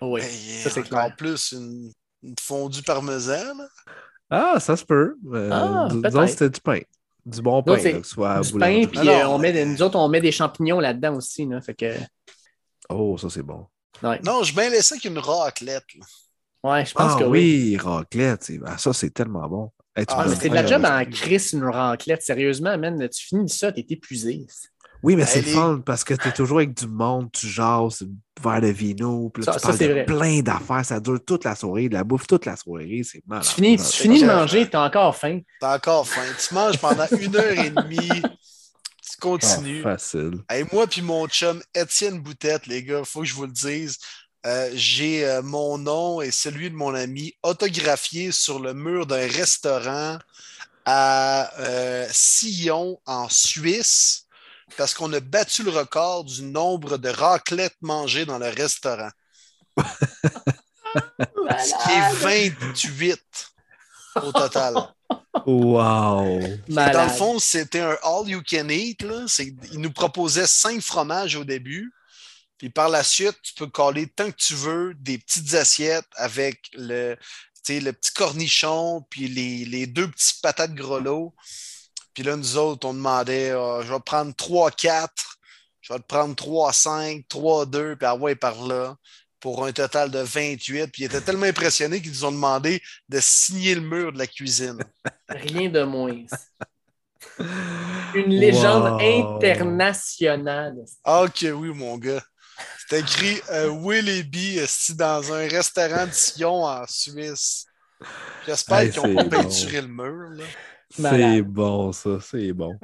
Oui, 0.00 0.20
Hey, 0.20 0.60
ça, 0.62 0.70
c'est 0.70 0.82
clair. 0.82 1.14
plus 1.16 1.52
une, 1.52 1.90
une 2.22 2.34
fondue 2.40 2.82
parmesan. 2.82 3.56
là. 3.56 3.68
Ah, 4.28 4.60
ça 4.60 4.76
se 4.76 4.84
peut. 4.84 5.16
Euh, 5.32 5.50
Ah, 5.52 5.88
nous 5.90 6.02
peut-être. 6.02 6.16
autres, 6.16 6.26
c'était 6.28 6.50
du 6.50 6.60
pain. 6.60 6.80
Du 7.24 7.40
bon 7.40 7.62
pain, 7.62 7.72
Nous 7.72 7.78
autres, 7.78 7.82
c'est 7.82 7.92
là, 7.92 8.00
que 8.00 8.06
ce 8.06 8.12
soit 8.14 8.30
à 8.32 8.40
Du 8.40 8.52
pain, 8.58 8.86
puis 8.86 8.98
Alors, 8.98 9.32
euh, 9.32 9.34
on 9.34 9.38
met 9.38 9.52
des- 9.52 9.64
nous 9.64 9.82
autres, 9.82 9.96
on 9.98 10.08
met 10.08 10.20
des 10.20 10.32
champignons 10.32 10.80
là-dedans 10.80 11.14
aussi. 11.16 11.46
Là, 11.46 11.60
fait 11.60 11.74
que, 11.74 11.94
Oh, 12.88 13.16
ça, 13.18 13.28
c'est 13.30 13.42
bon. 13.42 13.66
ouais. 14.02 14.20
Non, 14.22 14.42
je 14.44 14.54
bien 14.54 14.68
laissé 14.68 14.98
qu'une 14.98 15.18
raclette. 15.18 15.84
Ouais, 16.66 16.84
je 16.84 16.92
pense 16.94 17.12
Ah 17.14 17.18
que 17.18 17.24
oui. 17.24 17.70
oui, 17.70 17.76
raclette, 17.76 18.50
ah, 18.64 18.76
ça, 18.76 18.92
c'est 18.92 19.10
tellement 19.10 19.48
bon. 19.48 19.70
Hey, 19.94 20.04
Ah, 20.08 20.26
le 20.26 20.34
c'est 20.34 20.48
de 20.48 20.54
la 20.54 20.66
job 20.66 20.84
en 20.84 21.04
crise, 21.04 21.52
une 21.52 21.64
raclette. 21.64 22.22
Sérieusement, 22.22 22.76
man, 22.76 23.08
tu 23.08 23.24
finis 23.24 23.48
ça, 23.48 23.70
t'es 23.70 23.86
épuisé. 23.88 24.46
Oui, 25.02 25.14
mais 25.14 25.26
c'est 25.26 25.42
le 25.42 25.46
fun 25.52 25.80
parce 25.84 26.02
que 26.02 26.14
tu 26.14 26.28
es 26.28 26.32
toujours 26.32 26.58
avec 26.58 26.74
du 26.74 26.88
monde, 26.88 27.30
tu 27.30 27.46
jases, 27.46 28.04
verre 28.42 28.60
de 28.60 28.66
vino, 28.68 29.30
puis 29.30 29.44
là, 29.44 29.52
Ça- 29.52 29.58
tu 29.60 29.60
ça, 29.60 29.68
parles 29.68 29.78
de 29.78 29.92
vrai. 29.92 30.04
plein 30.06 30.40
d'affaires, 30.40 30.84
ça 30.84 30.98
dure 30.98 31.20
toute 31.24 31.44
la 31.44 31.54
soirée, 31.54 31.88
de 31.88 31.94
la 31.94 32.02
bouffe 32.02 32.26
toute 32.26 32.44
la 32.46 32.56
soirée, 32.56 33.02
c'est 33.04 33.22
malade. 33.26 33.44
Tu 33.44 33.52
finis, 33.54 33.76
tu 33.76 33.84
finis 33.84 34.22
de 34.22 34.26
manger, 34.26 34.68
t'as 34.68 34.84
encore 34.86 35.14
faim. 35.14 35.40
T'as 35.60 35.76
encore 35.76 36.08
faim. 36.08 36.22
Tu 36.44 36.52
manges 36.54 36.78
pendant 36.78 37.06
une 37.20 37.36
heure 37.36 37.52
et 37.58 37.70
demie. 37.70 38.22
Tu 38.22 38.22
Ah, 38.22 39.16
continues. 39.20 39.82
facile. 39.82 40.32
Hey, 40.48 40.64
moi 40.72 40.86
puis 40.88 41.02
mon 41.02 41.28
chum 41.28 41.62
Étienne 41.74 42.18
Boutette, 42.20 42.66
les 42.66 42.82
gars, 42.82 43.02
faut 43.04 43.20
que 43.20 43.26
je 43.26 43.34
vous 43.34 43.46
le 43.46 43.52
dise. 43.52 43.98
Euh, 44.46 44.70
j'ai 44.74 45.26
euh, 45.26 45.42
mon 45.42 45.76
nom 45.76 46.20
et 46.20 46.30
celui 46.30 46.70
de 46.70 46.76
mon 46.76 46.94
ami 46.94 47.34
autographié 47.42 48.30
sur 48.30 48.60
le 48.60 48.74
mur 48.74 49.06
d'un 49.06 49.26
restaurant 49.26 50.18
à 50.84 51.50
euh, 51.58 52.06
Sillon, 52.12 53.00
en 53.06 53.28
Suisse, 53.28 54.26
parce 54.76 54.94
qu'on 54.94 55.12
a 55.12 55.20
battu 55.20 55.64
le 55.64 55.70
record 55.70 56.24
du 56.24 56.42
nombre 56.42 56.96
de 56.96 57.08
raclettes 57.08 57.76
mangées 57.80 58.24
dans 58.24 58.38
le 58.38 58.48
restaurant, 58.48 59.10
ce 59.76 59.84
qui 61.84 61.90
est 61.90 62.12
28 62.62 63.20
au 64.22 64.30
total. 64.30 64.74
Wow! 65.44 66.40
Dans 66.68 67.04
le 67.04 67.10
fond, 67.10 67.38
c'était 67.38 67.80
un 67.80 67.96
all 68.02 68.28
you 68.28 68.42
can 68.48 68.68
eat. 68.68 69.02
Là. 69.02 69.24
C'est- 69.26 69.54
Il 69.72 69.80
nous 69.80 69.92
proposait 69.92 70.46
cinq 70.46 70.80
fromages 70.80 71.36
au 71.36 71.44
début. 71.44 71.92
Puis 72.58 72.70
par 72.70 72.88
la 72.88 73.02
suite, 73.04 73.36
tu 73.42 73.54
peux 73.54 73.66
coller 73.66 74.06
tant 74.08 74.30
que 74.30 74.36
tu 74.36 74.54
veux 74.54 74.94
des 74.94 75.18
petites 75.18 75.54
assiettes 75.54 76.06
avec 76.16 76.70
le, 76.74 77.16
tu 77.64 77.74
sais, 77.74 77.80
le 77.80 77.92
petit 77.92 78.12
cornichon, 78.12 79.04
puis 79.10 79.28
les, 79.28 79.64
les 79.64 79.86
deux 79.86 80.10
petits 80.10 80.38
patates 80.42 80.74
grelots. 80.74 81.34
Puis 82.14 82.22
là, 82.22 82.36
nous 82.36 82.56
autres, 82.56 82.86
on 82.88 82.94
demandait 82.94 83.50
ah, 83.50 83.80
je 83.82 83.92
vais 83.92 84.00
prendre 84.00 84.32
3-4, 84.32 85.08
je 85.82 85.92
vais 85.92 85.98
te 85.98 86.06
prendre 86.06 86.34
3-5, 86.34 87.26
3-2, 87.28 87.96
puis 87.96 88.06
ah 88.06 88.16
ouais, 88.16 88.34
par 88.34 88.62
là, 88.66 88.96
pour 89.40 89.64
un 89.66 89.72
total 89.72 90.10
de 90.10 90.18
28. 90.20 90.88
Puis 90.88 91.02
ils 91.02 91.06
étaient 91.06 91.20
tellement 91.20 91.46
impressionnés 91.46 92.00
qu'ils 92.00 92.12
nous 92.12 92.24
ont 92.24 92.32
demandé 92.32 92.82
de 93.08 93.20
signer 93.20 93.74
le 93.74 93.82
mur 93.82 94.12
de 94.12 94.18
la 94.18 94.26
cuisine. 94.26 94.78
Rien 95.28 95.68
de 95.70 95.82
moins. 95.82 96.24
Une 98.14 98.34
légende 98.34 98.84
Wow. 98.84 98.98
Ah, 98.98 99.38
internationale. 99.42 100.76
Ok, 101.04 101.46
oui, 101.54 101.68
mon 101.74 101.98
gars. 101.98 102.22
C'est 102.88 103.00
écrit 103.00 103.40
euh, 103.52 103.68
Willoughby 103.68 104.58
esti, 104.58 104.94
dans 104.94 105.32
un 105.32 105.46
restaurant 105.48 106.06
de 106.06 106.12
Sion 106.12 106.62
en 106.64 106.84
Suisse. 106.86 107.66
J'espère 108.46 108.78
Hey, 108.78 108.90
qu'ils 108.90 109.02
n'ont 109.02 109.14
pas 109.14 109.22
bon. 109.24 109.30
peinturé 109.30 109.80
le 109.82 109.88
mur. 109.88 110.30
Là. 110.30 110.44
C'est 110.90 111.42
bon, 111.42 111.92
ça, 111.92 112.18
c'est 112.22 112.52
bon. 112.52 112.78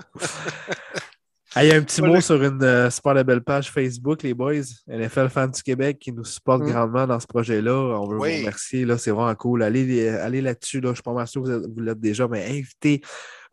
Il 1.56 1.64
y 1.68 1.70
a 1.70 1.76
un 1.76 1.82
petit 1.82 2.00
Voilà. 2.00 2.14
mot 2.14 2.20
sur 2.22 2.42
une 2.42 2.62
euh, 2.62 2.88
super 2.90 3.22
belle 3.26 3.42
page 3.42 3.70
Facebook, 3.70 4.22
les 4.22 4.32
boys, 4.32 4.62
NFL 4.88 5.28
Fans 5.28 5.48
du 5.48 5.62
Québec, 5.62 5.98
qui 6.00 6.10
nous 6.10 6.24
supportent 6.24 6.62
Mm. 6.62 6.70
grandement 6.72 7.06
dans 7.06 7.20
ce 7.20 7.26
projet-là. 7.26 7.72
On 7.72 8.08
veut 8.08 8.18
Oui. 8.18 8.32
vous 8.32 8.38
remercier, 8.46 8.84
là, 8.86 8.96
c'est 8.96 9.10
vraiment 9.10 9.34
cool. 9.34 9.62
Allez, 9.62 10.08
allez 10.08 10.40
là-dessus, 10.40 10.80
là, 10.80 10.90
je 10.90 10.94
suis 10.94 11.02
pas 11.02 11.12
mal 11.12 11.26
sûr 11.28 11.42
que 11.42 11.66
vous 11.68 11.80
l'êtes 11.80 12.00
déjà, 12.00 12.26
mais 12.26 12.46
invitez 12.46 13.02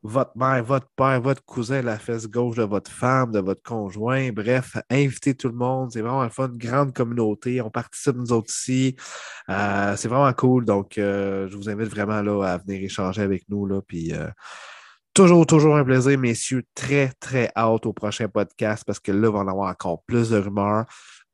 votre 0.01 0.31
mère, 0.37 0.63
votre 0.63 0.87
père, 0.95 1.19
votre 1.21 1.43
cousin, 1.43 1.81
la 1.81 1.99
fesse 1.99 2.27
gauche 2.27 2.55
de 2.55 2.63
votre 2.63 2.91
femme, 2.91 3.31
de 3.31 3.39
votre 3.39 3.61
conjoint. 3.61 4.31
Bref, 4.31 4.77
invitez 4.89 5.35
tout 5.35 5.49
le 5.49 5.55
monde. 5.55 5.91
C'est 5.91 6.01
vraiment 6.01 6.23
le 6.23 6.29
fun, 6.29 6.49
grande 6.53 6.93
communauté. 6.93 7.61
On 7.61 7.69
participe 7.69 8.15
nous 8.15 8.31
autres 8.31 8.49
ici. 8.49 8.95
Euh, 9.49 9.95
c'est 9.97 10.07
vraiment 10.07 10.31
cool. 10.33 10.65
Donc, 10.65 10.97
euh, 10.97 11.47
je 11.49 11.57
vous 11.57 11.69
invite 11.69 11.89
vraiment 11.89 12.21
là, 12.21 12.43
à 12.43 12.57
venir 12.57 12.81
échanger 12.81 13.21
avec 13.21 13.43
nous. 13.49 13.65
Là, 13.65 13.81
puis, 13.81 14.13
euh, 14.13 14.29
Toujours, 15.15 15.45
toujours 15.45 15.75
un 15.75 15.83
plaisir, 15.83 16.17
messieurs. 16.17 16.63
Très, 16.75 17.11
très 17.19 17.51
hâte 17.55 17.85
au 17.85 17.91
prochain 17.93 18.29
podcast 18.29 18.83
parce 18.85 18.99
que 18.99 19.11
là, 19.11 19.27
il 19.27 19.33
va 19.33 19.39
en 19.39 19.47
avoir 19.47 19.69
encore 19.69 20.03
plus 20.03 20.29
de 20.29 20.37
rumeurs. 20.37 20.85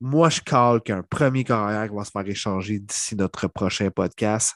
Moi, 0.02 0.30
je 0.30 0.42
cale 0.42 0.82
qu'un 0.82 1.04
premier 1.04 1.44
carrière 1.44 1.94
va 1.94 2.04
se 2.04 2.10
faire 2.10 2.28
échanger 2.28 2.80
d'ici 2.80 3.16
notre 3.16 3.48
prochain 3.48 3.92
podcast. 3.92 4.56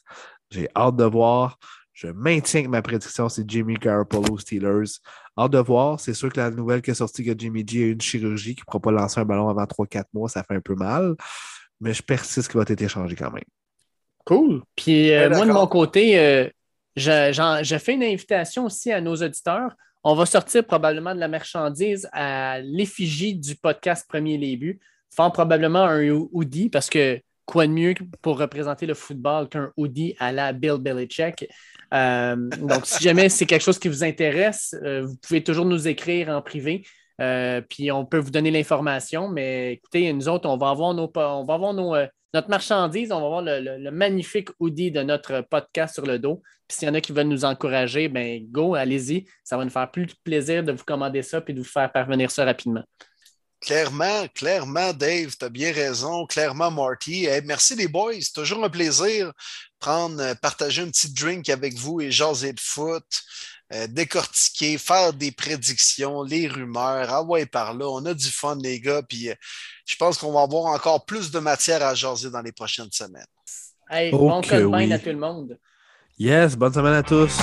J'ai 0.50 0.68
hâte 0.76 0.96
de 0.96 1.04
voir. 1.04 1.60
Je 2.02 2.08
maintiens 2.08 2.64
que 2.64 2.70
ma 2.70 2.82
prédiction, 2.82 3.28
c'est 3.28 3.44
Jimmy 3.46 3.74
Garoppolo 3.74 4.38
Steelers. 4.38 5.02
Hâte 5.38 5.52
de 5.52 5.58
voir. 5.58 6.00
C'est 6.00 6.14
sûr 6.14 6.32
que 6.32 6.40
la 6.40 6.50
nouvelle 6.50 6.82
qui 6.82 6.92
est 6.92 6.94
sortie 6.94 7.26
que 7.26 7.38
Jimmy 7.38 7.66
G 7.68 7.80
a 7.80 7.88
eu 7.88 7.92
une 7.92 8.00
chirurgie 8.00 8.56
qui 8.56 8.62
ne 8.62 8.66
pourra 8.72 8.80
pas 8.80 8.92
lancer 8.92 9.20
un 9.20 9.26
ballon 9.26 9.50
avant 9.50 9.66
3-4 9.66 10.06
mois, 10.14 10.30
ça 10.30 10.42
fait 10.44 10.56
un 10.56 10.62
peu 10.62 10.76
mal. 10.76 11.16
Mais 11.82 11.94
je 11.94 12.02
persiste 12.02 12.50
qu'il 12.50 12.58
va 12.58 12.64
être 12.66 12.82
échangé 12.82 13.18
quand 13.18 13.32
même. 13.32 13.44
Cool. 14.24 14.62
Puis 14.78 15.12
euh, 15.12 15.28
Ouais, 15.28 15.36
moi, 15.36 15.46
de 15.46 15.52
mon 15.52 15.68
côté, 15.68 16.18
euh, 16.18 16.48
je, 16.96 17.78
fais 17.84 17.96
une 17.96 18.04
invitation 18.04 18.68
aussi 18.68 18.94
à 18.94 19.02
nos 19.02 19.18
auditeurs. 19.18 19.76
On 20.02 20.16
va 20.16 20.26
sortir 20.26 20.66
probablement 20.66 21.14
de 21.14 21.20
la 21.20 21.28
marchandise 21.28 22.08
à 22.14 22.62
l'effigie 22.62 23.36
du 23.36 23.58
podcast 23.58 24.08
Premier 24.08 24.38
Les 24.38 24.56
Buts, 24.56 24.80
faire 25.14 25.34
probablement 25.34 25.84
un 25.84 26.08
hoodie 26.32 26.70
parce 26.70 26.90
que 26.90 27.20
quoi 27.46 27.68
de 27.68 27.74
mieux 27.74 27.94
pour 28.22 28.40
représenter 28.40 28.86
le 28.86 28.94
football 28.94 29.50
qu'un 29.50 29.74
hoodie 29.76 30.16
à 30.18 30.32
la 30.32 30.54
Bill 30.54 30.78
Belichick? 30.80 31.46
Euh, 31.94 32.36
donc, 32.36 32.86
si 32.86 33.04
jamais 33.04 33.30
c'est 33.30 33.46
quelque 33.46 33.64
chose 33.64 33.80
qui 33.80 33.88
vous 33.88 34.04
intéresse, 34.04 34.76
euh, 34.84 35.02
vous 35.06 35.16
pouvez 35.18 35.44
toujours 35.44 35.66
nous 35.66 35.88
écrire 35.88 36.30
en 36.30 36.42
privé. 36.42 36.86
Euh, 37.22 37.62
puis 37.62 37.92
on 37.92 38.06
peut 38.06 38.20
vous 38.20 38.32
donner 38.32 38.52
l'information. 38.52 39.30
Mais 39.30 39.74
écoutez, 39.74 40.12
nous 40.14 40.30
autres, 40.30 40.48
on 40.48 40.58
va 40.58 40.70
avoir, 40.70 40.94
nos, 40.94 41.12
on 41.16 41.44
va 41.44 41.54
avoir 41.54 41.74
nos, 41.74 41.96
notre 42.34 42.50
marchandise, 42.50 43.12
on 43.12 43.20
va 43.20 43.26
avoir 43.26 43.42
le, 43.42 43.92
magnifique 43.92 44.50
hoodie 44.60 44.92
de 44.92 45.02
notre 45.02 45.42
podcast 45.42 45.96
sur 45.96 46.06
le 46.06 46.20
dos. 46.20 46.42
Puis 46.68 46.78
s'il 46.78 46.88
y 46.88 46.92
en 46.92 46.94
a 46.94 47.02
qui 47.02 47.12
veulent 47.12 47.28
nous 47.28 47.46
encourager, 47.46 48.08
ben 48.08 48.46
go, 48.50 48.76
allez-y. 48.76 49.26
Ça 49.44 49.58
va 49.58 49.66
nous 49.66 49.72
faire 49.72 49.90
plus 49.90 50.08
plaisir 50.24 50.64
de 50.64 50.72
vous 50.72 50.84
commander 50.84 51.24
ça 51.24 51.42
puis 51.42 51.54
de 51.54 51.60
vous 51.60 51.68
faire 51.68 51.92
parvenir 51.92 52.30
ça 52.30 52.46
rapidement. 52.46 52.84
Clairement, 53.62 54.28
clairement, 54.34 54.94
Dave, 54.94 55.36
tu 55.38 55.46
as 55.46 55.50
bien 55.50 55.74
raison. 55.74 56.26
Clairement, 56.26 56.72
Marty. 56.72 57.28
merci 57.44 57.76
les 57.76 57.88
boys. 57.88 58.22
C'est 58.22 58.34
toujours 58.34 58.64
un 58.64 58.70
plaisir 58.70 59.34
prendre, 59.80 60.22
euh, 60.22 60.36
partager 60.36 60.82
un 60.82 60.90
petit 60.90 61.12
drink 61.12 61.50
avec 61.50 61.76
vous 61.76 62.02
et 62.02 62.12
jaser 62.12 62.54
de 62.54 62.60
foot. 62.60 63.04
Euh, 63.72 63.86
décortiquer, 63.88 64.80
faire 64.80 65.14
des 65.14 65.32
prédictions, 65.32 66.24
les 66.24 66.48
rumeurs. 66.48 67.08
Ah 67.10 67.24
ouais, 67.24 67.46
par 67.46 67.76
là, 67.76 67.88
on 67.88 68.04
a 68.06 68.14
du 68.16 68.30
fun, 68.30 68.58
les 68.62 68.80
gars. 68.80 69.04
Puis 69.04 69.30
euh, 69.30 69.36
je 69.86 69.96
pense 69.96 70.18
qu'on 70.18 70.32
va 70.32 70.42
avoir 70.42 70.66
encore 70.66 71.06
plus 71.06 71.30
de 71.32 71.40
matière 71.40 71.86
à 71.86 71.94
jaser 71.94 72.32
dans 72.32 72.42
les 72.42 72.52
prochaines 72.52 72.92
semaines. 72.92 73.26
Hey, 73.90 74.12
bon 74.12 74.42
semaine 74.42 74.92
à 74.92 75.00
tout 75.00 75.10
le 75.10 75.18
monde. 75.18 75.58
Yes, 76.18 76.56
bonne 76.56 76.74
semaine 76.74 76.94
à 76.94 77.04
tous. 77.04 77.38